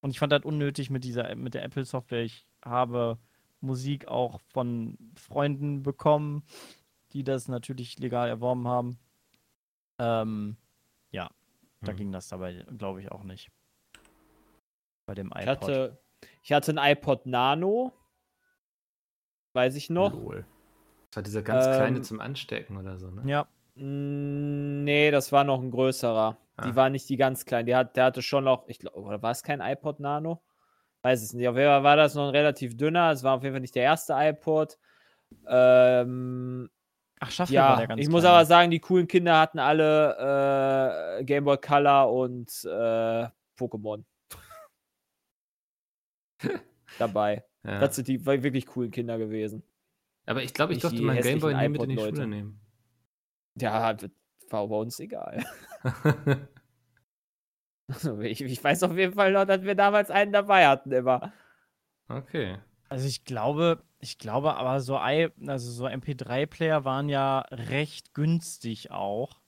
und 0.00 0.10
ich 0.10 0.18
fand 0.18 0.32
das 0.32 0.42
unnötig 0.44 0.90
mit 0.90 1.02
dieser 1.04 1.34
mit 1.34 1.54
der 1.54 1.64
Apple-Software. 1.64 2.22
Ich 2.22 2.46
habe 2.64 3.16
Musik 3.64 4.08
auch 4.08 4.40
von 4.52 4.98
Freunden 5.16 5.82
bekommen, 5.82 6.44
die 7.12 7.24
das 7.24 7.48
natürlich 7.48 7.98
legal 7.98 8.28
erworben 8.28 8.68
haben. 8.68 8.98
Ähm, 9.98 10.56
ja, 11.10 11.30
da 11.80 11.92
Hm. 11.92 11.96
ging 11.98 12.12
das 12.12 12.28
dabei, 12.28 12.64
glaube 12.76 13.00
ich, 13.00 13.10
auch 13.10 13.24
nicht. 13.24 13.50
Bei 15.06 15.14
dem 15.14 15.28
iPod. 15.28 15.42
Ich 15.42 15.46
hatte, 15.48 15.98
ich 16.42 16.52
hatte 16.52 16.72
ein 16.78 16.92
iPod 16.92 17.26
Nano. 17.26 17.92
Weiß 19.52 19.76
ich 19.76 19.90
noch. 19.90 20.12
Lol. 20.12 20.46
Das 21.10 21.16
war 21.16 21.22
dieser 21.22 21.42
ganz 21.42 21.64
Ähm, 21.64 21.74
kleine 21.74 22.02
zum 22.02 22.20
Anstecken 22.20 22.76
oder 22.76 22.98
so, 22.98 23.10
ne? 23.10 23.22
ja, 23.28 23.46
Nee, 23.76 25.10
das 25.10 25.32
war 25.32 25.42
noch 25.42 25.60
ein 25.60 25.70
größerer. 25.70 26.36
Ah. 26.56 26.62
Die 26.68 26.76
war 26.76 26.90
nicht 26.90 27.08
die 27.08 27.16
ganz 27.16 27.44
kleinen. 27.44 27.66
Die 27.66 27.74
hat, 27.74 27.96
der 27.96 28.04
hatte 28.04 28.22
schon 28.22 28.44
noch, 28.44 28.68
ich 28.68 28.78
glaube, 28.78 29.00
oder 29.00 29.20
war 29.22 29.32
es 29.32 29.42
kein 29.42 29.60
iPod 29.60 29.98
Nano? 29.98 30.42
Weiß 31.04 31.22
es 31.22 31.34
nicht. 31.34 31.46
Auf 31.46 31.56
jeden 31.56 31.68
Fall 31.68 31.82
war 31.82 31.96
das 31.96 32.14
noch 32.14 32.28
ein 32.28 32.30
relativ 32.30 32.78
dünner. 32.78 33.10
Es 33.10 33.22
war 33.22 33.36
auf 33.36 33.42
jeden 33.42 33.52
Fall 33.54 33.60
nicht 33.60 33.74
der 33.74 33.82
erste 33.82 34.14
iPod. 34.16 34.78
Ähm, 35.46 36.70
ach, 37.20 37.38
war 37.40 37.50
ja, 37.50 37.76
der 37.76 37.88
ganz 37.88 38.00
ich 38.00 38.08
muss 38.08 38.22
kleine. 38.22 38.36
aber 38.36 38.46
sagen, 38.46 38.70
die 38.70 38.80
coolen 38.80 39.06
Kinder 39.06 39.38
hatten 39.38 39.58
alle 39.58 41.18
äh, 41.18 41.24
Game 41.24 41.44
Boy 41.44 41.58
Color 41.58 42.10
und 42.10 42.48
äh, 42.64 43.28
Pokémon 43.58 44.02
dabei. 46.98 47.44
Ja. 47.64 47.80
Das 47.80 47.96
sind 47.96 48.08
die 48.08 48.24
wirklich 48.24 48.64
coolen 48.64 48.90
Kinder 48.90 49.18
gewesen. 49.18 49.62
Aber 50.24 50.42
ich 50.42 50.54
glaube, 50.54 50.72
ich 50.72 50.78
durfte 50.78 51.02
meinen 51.02 51.20
Gameboy 51.22 51.52
nie 51.54 51.68
mit 51.68 51.82
in 51.82 51.88
die. 51.90 51.98
Schule 51.98 52.26
nehmen. 52.26 52.60
Ja, 53.60 53.94
war 54.48 54.68
bei 54.68 54.76
uns 54.76 54.98
egal. 55.00 55.44
Also 57.88 58.18
ich, 58.20 58.40
ich 58.40 58.64
weiß 58.64 58.82
auf 58.84 58.96
jeden 58.96 59.12
Fall 59.14 59.32
noch, 59.32 59.44
dass 59.44 59.62
wir 59.62 59.74
damals 59.74 60.10
einen 60.10 60.32
dabei 60.32 60.66
hatten 60.66 60.90
immer. 60.92 61.32
okay. 62.08 62.58
Also 62.88 63.06
ich 63.06 63.24
glaube, 63.24 63.82
ich 63.98 64.18
glaube 64.18 64.56
aber 64.56 64.80
so, 64.80 64.96
also 64.96 65.70
so 65.70 65.86
MP3-Player 65.86 66.84
waren 66.84 67.08
ja 67.08 67.40
recht 67.50 68.14
günstig 68.14 68.90
auch. 68.90 69.40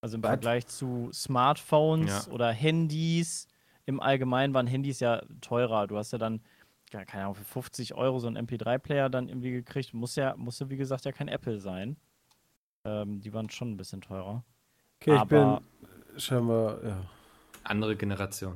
Also 0.00 0.16
im 0.16 0.22
Was? 0.22 0.28
Vergleich 0.30 0.66
zu 0.66 1.10
Smartphones 1.12 2.26
Ja. 2.26 2.32
oder 2.32 2.52
Handys. 2.52 3.48
Im 3.86 4.00
Allgemeinen 4.00 4.54
waren 4.54 4.66
Handys 4.66 5.00
ja 5.00 5.22
teurer. 5.40 5.86
Du 5.86 5.96
hast 5.96 6.12
ja 6.12 6.18
dann, 6.18 6.42
keine 6.90 7.24
Ahnung, 7.24 7.34
für 7.34 7.44
50 7.44 7.94
Euro 7.94 8.18
so 8.18 8.28
einen 8.28 8.46
MP3-Player 8.46 9.08
dann 9.10 9.28
irgendwie 9.28 9.50
gekriegt. 9.50 9.92
Muss 9.92 10.16
ja, 10.16 10.34
musste 10.36 10.70
wie 10.70 10.76
gesagt 10.76 11.04
ja 11.04 11.12
kein 11.12 11.28
Apple 11.28 11.58
sein. 11.58 11.96
Ähm, 12.84 13.20
die 13.20 13.32
waren 13.32 13.50
schon 13.50 13.72
ein 13.72 13.76
bisschen 13.76 14.00
teurer. 14.02 14.44
Okay, 15.00 15.14
ich 15.14 15.20
aber 15.20 15.62
bin 16.10 16.20
scheinbar, 16.20 16.84
ja. 16.84 17.00
Andere 17.64 17.96
Generation. 17.96 18.54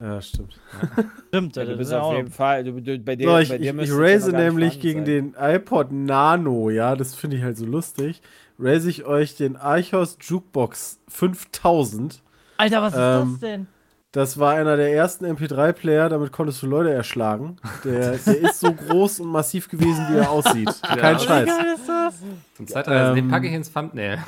Ja, 0.00 0.20
stimmt. 0.20 0.58
stimmt, 1.28 1.54
Ja, 1.54 1.64
du 1.64 1.76
bist 1.76 1.88
ist 1.88 1.92
ja 1.92 2.00
auf 2.00 2.06
auch 2.12 2.16
jeden 2.16 2.30
Fall, 2.30 2.64
du, 2.64 2.80
du, 2.80 2.98
bei 2.98 3.14
dir, 3.14 3.28
So, 3.28 3.38
ich, 3.38 3.48
bei 3.50 3.56
ich, 3.56 3.70
dir 3.70 3.78
ich 3.78 3.90
raise 3.92 4.32
nämlich 4.32 4.80
gegen 4.80 5.06
sein. 5.06 5.34
den 5.34 5.34
iPod 5.38 5.92
Nano, 5.92 6.70
ja, 6.70 6.96
das 6.96 7.14
finde 7.14 7.36
ich 7.36 7.44
halt 7.44 7.56
so 7.56 7.66
lustig. 7.66 8.20
Raise 8.58 8.88
ich 8.90 9.04
euch 9.04 9.36
den 9.36 9.56
Archos 9.56 10.18
Jukebox 10.20 10.98
5000. 11.08 12.20
Alter, 12.58 12.82
was 12.82 12.92
ist 12.94 12.98
Ähm, 13.00 13.30
das 13.32 13.40
denn? 13.40 13.66
Das 14.10 14.38
war 14.38 14.54
einer 14.54 14.76
der 14.76 14.92
ersten 14.92 15.24
MP3-Player, 15.24 16.08
damit 16.10 16.32
konntest 16.32 16.62
du 16.62 16.66
Leute 16.66 16.90
erschlagen. 16.92 17.56
Der, 17.84 18.16
der 18.26 18.38
ist 18.40 18.60
so 18.60 18.72
groß 18.72 19.20
und 19.20 19.28
massiv 19.28 19.68
gewesen, 19.68 20.04
wie 20.10 20.16
er 20.18 20.30
aussieht. 20.30 20.70
Kein 20.82 21.18
Scheiß. 21.18 21.46
Wie 21.46 21.50
geil 21.50 21.74
ist 21.76 21.88
das? 21.88 22.14
Zum 22.56 22.66
Zeitreisen, 22.66 23.14
den 23.14 23.24
Ähm, 23.26 23.30
packe 23.30 23.46
ich 23.46 23.54
ins 23.54 23.72
Thumbnail. 23.72 24.18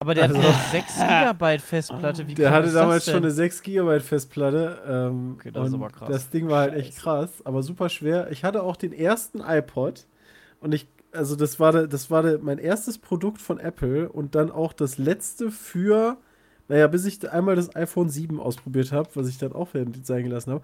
Aber 0.00 0.14
der 0.14 0.24
hat 0.28 0.36
Also- 0.36 0.48
eine 0.48 0.56
6 0.70 0.96
GB 0.96 1.58
Festplatte. 1.58 2.28
Wie 2.28 2.34
Der 2.34 2.50
hatte 2.52 2.70
damals 2.72 3.04
schon 3.04 3.16
eine 3.16 3.30
6 3.32 3.62
GB 3.62 4.00
Festplatte. 4.00 4.78
Ähm, 4.86 5.34
Okay, 5.38 5.50
das 5.50 5.68
ist 5.68 5.74
aber 5.74 5.88
krass. 5.88 6.08
Das 6.08 6.30
Ding 6.30 6.48
war 6.48 6.60
halt 6.60 6.74
echt 6.74 6.96
krass, 6.98 7.30
aber 7.44 7.62
super 7.62 7.88
schwer. 7.88 8.30
Ich 8.30 8.44
hatte 8.44 8.62
auch 8.62 8.76
den 8.76 8.92
ersten 8.92 9.40
iPod 9.40 10.06
und 10.60 10.72
ich, 10.72 10.86
also 11.12 11.34
das 11.34 11.58
war, 11.58 11.72
der- 11.72 11.86
das 11.88 12.10
war 12.12 12.22
der, 12.22 12.38
mein 12.38 12.58
erstes 12.58 12.98
Produkt 12.98 13.40
von 13.42 13.58
Apple 13.58 14.08
und 14.08 14.34
dann 14.36 14.50
auch 14.52 14.72
das 14.72 14.98
letzte 14.98 15.50
für 15.50 16.16
Naja, 16.70 16.86
bis 16.86 17.06
ich 17.06 17.32
einmal 17.32 17.56
das 17.56 17.74
iPhone 17.74 18.10
7 18.10 18.38
ausprobiert 18.38 18.92
habe, 18.92 19.08
was 19.14 19.26
ich 19.26 19.38
dann 19.38 19.54
auch 19.54 19.68
während 19.72 20.06
sein 20.06 20.22
gelassen 20.22 20.52
habe. 20.52 20.62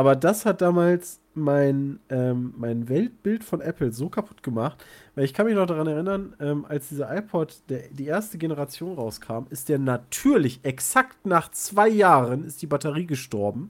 Aber 0.00 0.16
das 0.16 0.46
hat 0.46 0.62
damals 0.62 1.20
mein, 1.34 2.00
ähm, 2.08 2.54
mein 2.56 2.88
Weltbild 2.88 3.44
von 3.44 3.60
Apple 3.60 3.92
so 3.92 4.08
kaputt 4.08 4.42
gemacht, 4.42 4.82
weil 5.14 5.26
ich 5.26 5.34
kann 5.34 5.44
mich 5.44 5.54
noch 5.54 5.66
daran 5.66 5.88
erinnern, 5.88 6.34
ähm, 6.40 6.64
als 6.66 6.88
dieser 6.88 7.14
iPod, 7.14 7.58
der, 7.68 7.82
die 7.90 8.06
erste 8.06 8.38
Generation 8.38 8.94
rauskam, 8.94 9.44
ist 9.50 9.68
der 9.68 9.78
natürlich 9.78 10.60
exakt 10.62 11.26
nach 11.26 11.50
zwei 11.50 11.86
Jahren 11.86 12.44
ist 12.44 12.62
die 12.62 12.66
Batterie 12.66 13.04
gestorben, 13.04 13.68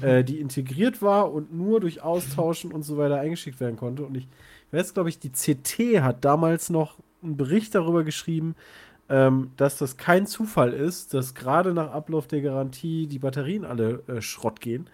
äh, 0.00 0.24
die 0.24 0.40
integriert 0.40 1.02
war 1.02 1.30
und 1.30 1.52
nur 1.52 1.80
durch 1.80 2.00
Austauschen 2.00 2.72
und 2.72 2.82
so 2.82 2.96
weiter 2.96 3.20
eingeschickt 3.20 3.60
werden 3.60 3.76
konnte. 3.76 4.06
Und 4.06 4.16
ich 4.16 4.28
weiß, 4.70 4.94
glaube 4.94 5.10
ich, 5.10 5.18
die 5.18 5.28
CT 5.28 6.00
hat 6.02 6.24
damals 6.24 6.70
noch 6.70 6.96
einen 7.22 7.36
Bericht 7.36 7.74
darüber 7.74 8.02
geschrieben, 8.02 8.54
ähm, 9.10 9.50
dass 9.58 9.76
das 9.76 9.98
kein 9.98 10.26
Zufall 10.26 10.72
ist, 10.72 11.12
dass 11.12 11.34
gerade 11.34 11.74
nach 11.74 11.90
Ablauf 11.90 12.28
der 12.28 12.40
Garantie 12.40 13.06
die 13.06 13.18
Batterien 13.18 13.66
alle 13.66 14.02
äh, 14.08 14.22
Schrott 14.22 14.62
gehen. 14.62 14.88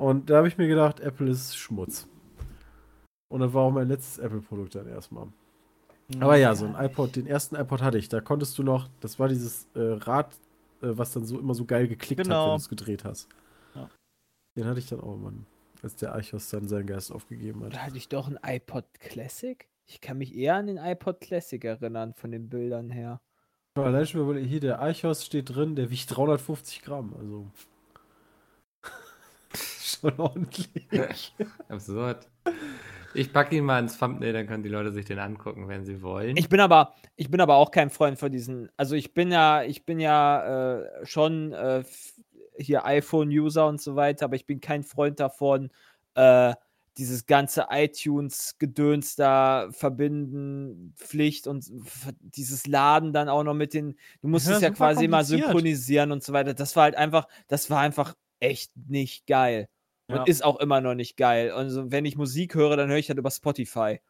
Und 0.00 0.30
da 0.30 0.38
habe 0.38 0.48
ich 0.48 0.56
mir 0.56 0.66
gedacht, 0.66 1.00
Apple 1.00 1.30
ist 1.30 1.58
Schmutz. 1.58 2.08
Und 3.28 3.40
das 3.40 3.52
war 3.52 3.64
auch 3.64 3.70
mein 3.70 3.86
letztes 3.86 4.18
Apple-Produkt 4.18 4.74
dann 4.74 4.88
erstmal. 4.88 5.26
Aber 6.18 6.36
ja, 6.36 6.54
so 6.54 6.64
ein 6.64 6.74
iPod, 6.74 7.16
den 7.16 7.26
ersten 7.26 7.54
iPod 7.54 7.82
hatte 7.82 7.98
ich. 7.98 8.08
Da 8.08 8.22
konntest 8.22 8.56
du 8.56 8.62
noch, 8.62 8.88
das 9.00 9.18
war 9.18 9.28
dieses 9.28 9.68
äh, 9.74 9.80
Rad, 9.80 10.32
äh, 10.80 10.88
was 10.88 11.12
dann 11.12 11.26
so 11.26 11.38
immer 11.38 11.52
so 11.52 11.66
geil 11.66 11.86
geklickt 11.86 12.20
hat, 12.20 12.26
Genau. 12.26 12.46
wenn 12.46 12.50
du 12.52 12.56
es 12.62 12.68
gedreht 12.70 13.04
hast. 13.04 13.28
Ja. 13.74 13.90
Den 14.56 14.64
hatte 14.64 14.78
ich 14.78 14.86
dann 14.88 15.00
auch 15.00 15.16
immer, 15.16 15.34
als 15.82 15.96
der 15.96 16.14
Archos 16.14 16.48
dann 16.48 16.66
seinen 16.66 16.86
Geist 16.86 17.12
aufgegeben 17.12 17.60
hat. 17.60 17.74
Oder 17.74 17.82
hatte 17.84 17.98
ich 17.98 18.08
doch 18.08 18.26
ein 18.26 18.38
iPod 18.42 18.86
Classic? 19.00 19.68
Ich 19.86 20.00
kann 20.00 20.16
mich 20.16 20.34
eher 20.34 20.54
an 20.56 20.66
den 20.66 20.78
iPod 20.78 21.20
Classic 21.20 21.62
erinnern, 21.62 22.14
von 22.14 22.32
den 22.32 22.48
Bildern 22.48 22.88
her. 22.88 23.20
Aber 23.76 23.88
Allein 23.88 24.06
schon, 24.06 24.26
weil 24.26 24.42
hier 24.42 24.60
der 24.60 24.80
Archos 24.80 25.26
steht 25.26 25.54
drin, 25.54 25.76
der 25.76 25.90
wiegt 25.90 26.16
350 26.16 26.80
Gramm. 26.80 27.14
Also. 27.20 27.46
Schon 30.00 30.18
ordentlich. 30.18 31.34
Absurd. 31.68 32.28
Ich 33.14 33.32
packe 33.32 33.56
ihn 33.56 33.64
mal 33.64 33.80
ins 33.80 33.98
Thumbnail, 33.98 34.32
dann 34.32 34.46
können 34.46 34.62
die 34.62 34.68
Leute 34.68 34.92
sich 34.92 35.04
den 35.04 35.18
angucken, 35.18 35.68
wenn 35.68 35.84
sie 35.84 36.00
wollen. 36.00 36.36
Ich 36.36 36.48
bin 36.48 36.60
aber, 36.60 36.94
ich 37.16 37.30
bin 37.30 37.40
aber 37.40 37.56
auch 37.56 37.70
kein 37.70 37.90
Freund 37.90 38.18
von 38.18 38.30
diesen. 38.30 38.70
Also 38.76 38.94
ich 38.94 39.14
bin 39.14 39.32
ja, 39.32 39.64
ich 39.64 39.84
bin 39.84 39.98
ja 39.98 40.78
äh, 40.78 41.06
schon 41.06 41.52
äh, 41.52 41.82
hier 42.56 42.84
iPhone-User 42.84 43.66
und 43.66 43.80
so 43.80 43.96
weiter, 43.96 44.26
aber 44.26 44.36
ich 44.36 44.46
bin 44.46 44.60
kein 44.60 44.84
Freund 44.84 45.18
davon, 45.18 45.70
äh, 46.14 46.54
dieses 46.98 47.26
ganze 47.26 47.66
iTunes-Gedöns 47.70 49.16
da 49.16 49.68
verbinden, 49.70 50.92
Pflicht 50.96 51.46
und 51.46 51.66
dieses 52.20 52.66
Laden 52.66 53.12
dann 53.12 53.28
auch 53.28 53.42
noch 53.42 53.54
mit 53.54 53.74
den, 53.74 53.96
du 54.20 54.28
musstest 54.28 54.60
Ja, 54.60 54.68
ja 54.68 54.74
super 54.74 54.86
quasi 54.86 55.04
immer 55.06 55.24
synchronisieren 55.24 56.12
und 56.12 56.22
so 56.22 56.32
weiter. 56.32 56.52
Das 56.52 56.76
war 56.76 56.84
halt 56.84 56.96
einfach, 56.96 57.26
das 57.48 57.70
war 57.70 57.80
einfach 57.80 58.14
echt 58.40 58.72
nicht 58.76 59.26
geil. 59.26 59.68
Ja. 60.10 60.20
Und 60.20 60.28
ist 60.28 60.44
auch 60.44 60.58
immer 60.60 60.80
noch 60.80 60.94
nicht 60.94 61.16
geil. 61.16 61.50
Also 61.52 61.90
wenn 61.90 62.04
ich 62.04 62.16
Musik 62.16 62.54
höre, 62.54 62.76
dann 62.76 62.88
höre 62.88 62.98
ich 62.98 63.08
halt 63.08 63.18
über 63.18 63.30
Spotify. 63.30 64.00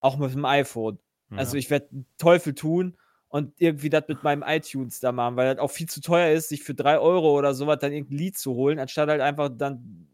Auch 0.00 0.16
mit 0.18 0.34
dem 0.34 0.44
iPhone. 0.44 0.98
Also 1.30 1.56
ich 1.56 1.68
werde 1.70 1.88
Teufel 2.18 2.54
tun 2.54 2.96
und 3.28 3.54
irgendwie 3.58 3.90
das 3.90 4.04
mit 4.06 4.22
meinem 4.22 4.44
iTunes 4.46 5.00
da 5.00 5.10
machen, 5.10 5.36
weil 5.36 5.52
das 5.52 5.58
auch 5.58 5.70
viel 5.70 5.88
zu 5.88 6.00
teuer 6.00 6.32
ist, 6.32 6.48
sich 6.50 6.62
für 6.62 6.74
3 6.74 6.98
Euro 6.98 7.36
oder 7.36 7.54
sowas 7.54 7.78
dann 7.80 7.92
irgendein 7.92 8.18
Lied 8.18 8.38
zu 8.38 8.54
holen, 8.54 8.78
anstatt 8.78 9.08
halt 9.08 9.20
einfach 9.20 9.48
dann, 9.52 10.08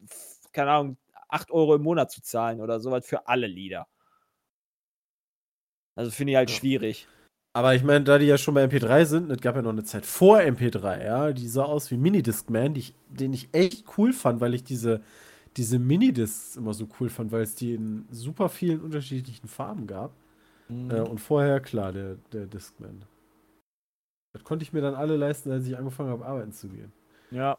keine 0.53 0.71
Ahnung, 0.71 0.97
8 1.29 1.51
Euro 1.51 1.75
im 1.75 1.83
Monat 1.83 2.11
zu 2.11 2.23
zahlen 2.23 2.63
oder 2.63 2.81
sowas 2.81 3.05
für 3.05 3.27
alle 3.29 3.49
Lieder. 3.49 3.87
Also 5.95 6.11
finde 6.11 6.33
ich 6.33 6.37
halt 6.37 6.51
Ja. 6.51 6.57
schwierig. 6.57 7.07
Aber 7.53 7.75
ich 7.75 7.83
meine, 7.83 8.05
da 8.05 8.19
die 8.19 8.27
ja 8.27 8.39
schon 8.39 8.55
bei 8.55 8.65
MP3 8.65 9.05
sind, 9.07 9.31
es 9.31 9.41
gab 9.41 9.57
ja 9.57 9.63
noch 9.63 9.71
eine 9.71 9.83
Zeit 9.83 10.07
vor 10.07 10.39
MP3, 10.39 11.05
ja, 11.05 11.33
die 11.33 11.49
sah 11.49 11.65
aus 11.65 11.91
wie 11.91 11.97
Minidiscman, 11.97 12.75
die 12.75 12.81
ich, 12.81 12.95
den 13.09 13.33
ich 13.33 13.49
echt 13.53 13.85
cool 13.99 14.13
fand, 14.13 14.41
weil 14.41 14.55
ich 14.55 14.63
diese, 14.63 15.01
diese 15.57 15.81
Minidiscs 15.81 16.57
immer 16.57 16.75
so 16.75 16.87
cool 17.01 17.09
fand, 17.09 17.33
weil 17.33 17.43
es 17.43 17.57
die 17.57 17.75
in 17.75 18.07
super 18.11 18.49
vielen 18.49 18.81
unterschiedlichen 18.81 19.49
Farben 19.49 19.89
gab. 19.89 20.13
Mhm. 20.69 20.91
Äh, 20.91 21.01
und 21.01 21.19
vorher, 21.19 21.59
klar, 21.61 21.93
der, 21.93 22.17
der 22.33 22.47
Discman. 22.47 23.03
Das 24.33 24.45
konnte 24.45 24.63
ich 24.63 24.73
mir 24.73 24.81
dann 24.81 24.95
alle 24.95 25.17
leisten, 25.17 25.51
als 25.51 25.67
ich 25.67 25.77
angefangen 25.77 26.11
habe, 26.11 26.25
arbeiten 26.25 26.53
zu 26.53 26.69
gehen. 26.69 26.93
Ja. 27.33 27.59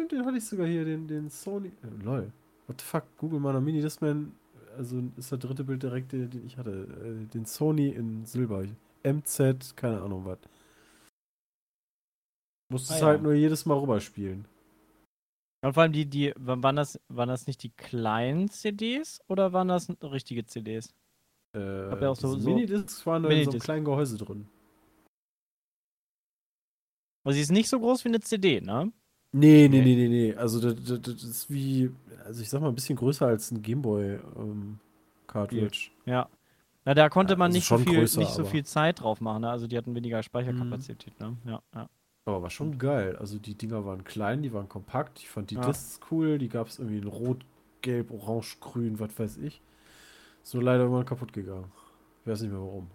Und 0.00 0.10
den 0.10 0.24
hatte 0.24 0.38
ich 0.38 0.46
sogar 0.46 0.66
hier, 0.66 0.86
den, 0.86 1.06
den 1.06 1.28
Sony. 1.28 1.68
Äh, 1.82 2.02
lol. 2.02 2.32
What 2.66 2.80
the 2.80 2.86
fuck? 2.86 3.04
Google 3.18 3.40
mal 3.40 3.52
nach 3.52 3.60
Mini 3.60 3.82
Discman. 3.82 4.32
Also 4.80 5.02
ist 5.18 5.30
der 5.30 5.36
dritte 5.38 5.62
Bild 5.62 5.82
direkt, 5.82 6.12
den, 6.12 6.30
den 6.30 6.46
ich 6.46 6.56
hatte. 6.56 6.70
Äh, 7.04 7.26
den 7.26 7.44
Sony 7.44 7.90
in 7.90 8.24
Silber. 8.24 8.64
MZ, 9.02 9.76
keine 9.76 10.00
Ahnung 10.00 10.24
was. 10.24 10.38
Musstest 12.72 13.02
Ah, 13.02 13.04
ja. 13.04 13.06
halt 13.12 13.22
nur 13.22 13.34
jedes 13.34 13.66
Mal 13.66 13.76
rüberspielen. 13.78 14.46
Und 15.62 15.74
vor 15.74 15.82
allem 15.82 15.92
die, 15.92 16.06
die, 16.06 16.32
wa- 16.36 16.56
waren 16.62 16.76
das, 16.76 16.98
waren 17.08 17.28
das 17.28 17.46
nicht 17.46 17.62
die 17.62 17.68
kleinen 17.72 18.48
CDs 18.48 19.20
oder 19.28 19.52
waren 19.52 19.68
das 19.68 19.90
richtige 20.02 20.46
CDs? 20.46 20.94
Äh, 21.54 21.58
Hab 21.90 22.00
ja 22.00 22.08
auch 22.08 22.16
so- 22.16 22.38
so- 22.38 22.48
Minidiscs 22.48 23.04
waren 23.04 23.22
da 23.24 23.28
in 23.28 23.44
so 23.44 23.50
einem 23.50 23.60
kleinen 23.60 23.84
Gehäuse 23.84 24.16
drin. 24.16 24.48
Also 27.26 27.34
sie 27.34 27.42
ist 27.42 27.52
nicht 27.52 27.68
so 27.68 27.78
groß 27.78 28.02
wie 28.06 28.08
eine 28.08 28.20
CD, 28.20 28.62
ne? 28.62 28.90
Nee, 29.32 29.68
nee, 29.68 29.80
Nee. 29.80 29.82
nee, 29.82 30.08
nee. 30.08 30.34
Also 30.36 30.60
das, 30.60 30.74
das, 30.84 31.00
das 31.02 31.22
ist 31.22 31.50
wie, 31.50 31.90
also 32.24 32.42
ich 32.42 32.48
sag 32.48 32.60
mal, 32.60 32.68
ein 32.68 32.74
bisschen 32.74 32.96
größer 32.96 33.26
als 33.26 33.50
ein 33.52 33.62
Gameboy 33.62 34.18
ähm, 34.36 34.78
Cartridge. 35.28 35.90
Ja. 36.06 36.28
Na, 36.84 36.94
da 36.94 37.08
konnte 37.10 37.36
Ja, 37.36 37.36
man 37.36 37.52
also 37.52 37.52
nicht, 37.52 37.66
so 37.66 37.78
viel, 37.78 37.92
größer, 37.94 38.20
nicht 38.20 38.32
so 38.34 38.44
Mhm. 38.44 38.46
viel 38.46 38.64
Zeit 38.64 39.00
drauf 39.00 39.20
machen, 39.20 39.42
ne? 39.42 39.50
Also 39.50 39.66
die 39.66 39.76
hatten 39.78 39.94
weniger 39.94 40.22
Speicherkapazität, 40.22 41.18
ne? 41.20 41.38
Ja, 41.44 41.62
ja. 41.74 41.88
Aber 42.24 42.42
war 42.42 42.50
schon 42.50 42.78
geil. 42.78 43.16
Also 43.16 43.38
die 43.38 43.54
Dinger 43.56 43.84
waren 43.84 44.04
klein, 44.04 44.42
die 44.42 44.52
waren 44.52 44.68
kompakt. 44.68 45.18
Ich 45.20 45.28
fand 45.28 45.50
die 45.50 45.56
Ja. 45.56 45.60
Discs 45.60 46.00
cool. 46.10 46.38
Die 46.38 46.48
gab 46.48 46.68
es 46.68 46.78
irgendwie 46.78 46.98
in 46.98 47.06
Rot, 47.06 47.44
Gelb, 47.82 48.10
Orange, 48.10 48.58
Grün, 48.60 48.98
was 49.00 49.18
weiß 49.18 49.38
ich. 49.38 49.60
Ist 50.42 50.54
nur 50.54 50.62
leider 50.64 50.84
irgendwann 50.84 51.06
kaputt 51.06 51.32
gegangen. 51.32 51.72
Ich 52.24 52.30
weiß 52.32 52.42
nicht 52.42 52.52
mehr 52.52 52.60
warum. 52.60 52.90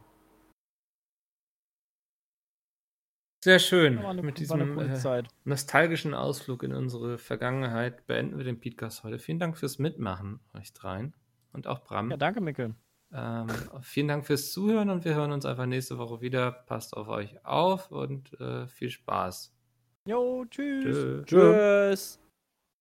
Sehr 3.46 3.60
schön. 3.60 4.02
War 4.02 4.10
eine, 4.10 4.24
Mit 4.24 4.39
diesem 4.39 4.74
coole 4.74 5.20
äh, 5.20 5.24
nostalgischen 5.43 6.16
Ausflug 6.16 6.64
in 6.64 6.74
unsere 6.74 7.20
Vergangenheit 7.20 8.08
beenden 8.08 8.39
wir 8.39 8.43
den 8.43 8.60
Podcast 8.60 9.04
heute. 9.04 9.20
Vielen 9.20 9.38
Dank 9.38 9.56
fürs 9.56 9.78
Mitmachen, 9.78 10.39
euch 10.56 10.74
dreien. 10.74 11.14
Und 11.54 11.68
auch 11.68 11.84
Bram. 11.84 12.10
Ja, 12.10 12.18
danke, 12.18 12.41
Mikkel. 12.41 12.74
Ähm, 13.14 13.46
vielen 13.84 14.08
Dank 14.08 14.26
fürs 14.26 14.52
Zuhören 14.52 14.89
und 14.89 15.06
wir 15.06 15.14
hören 15.14 15.32
uns 15.32 15.46
einfach 15.46 15.68
nächste 15.68 16.00
Woche 16.00 16.22
wieder. 16.22 16.52
Passt 16.52 16.98
auf 16.98 17.08
euch 17.08 17.46
auf 17.46 17.91
und 17.91 18.34
äh, 18.39 18.66
viel 18.66 18.89
Spaß. 18.89 19.54
Jo, 20.08 20.43
tschüss. 20.50 20.84
Tschö. 20.84 21.24
Tschö. 21.26 21.91
Tschüss. 21.91 22.24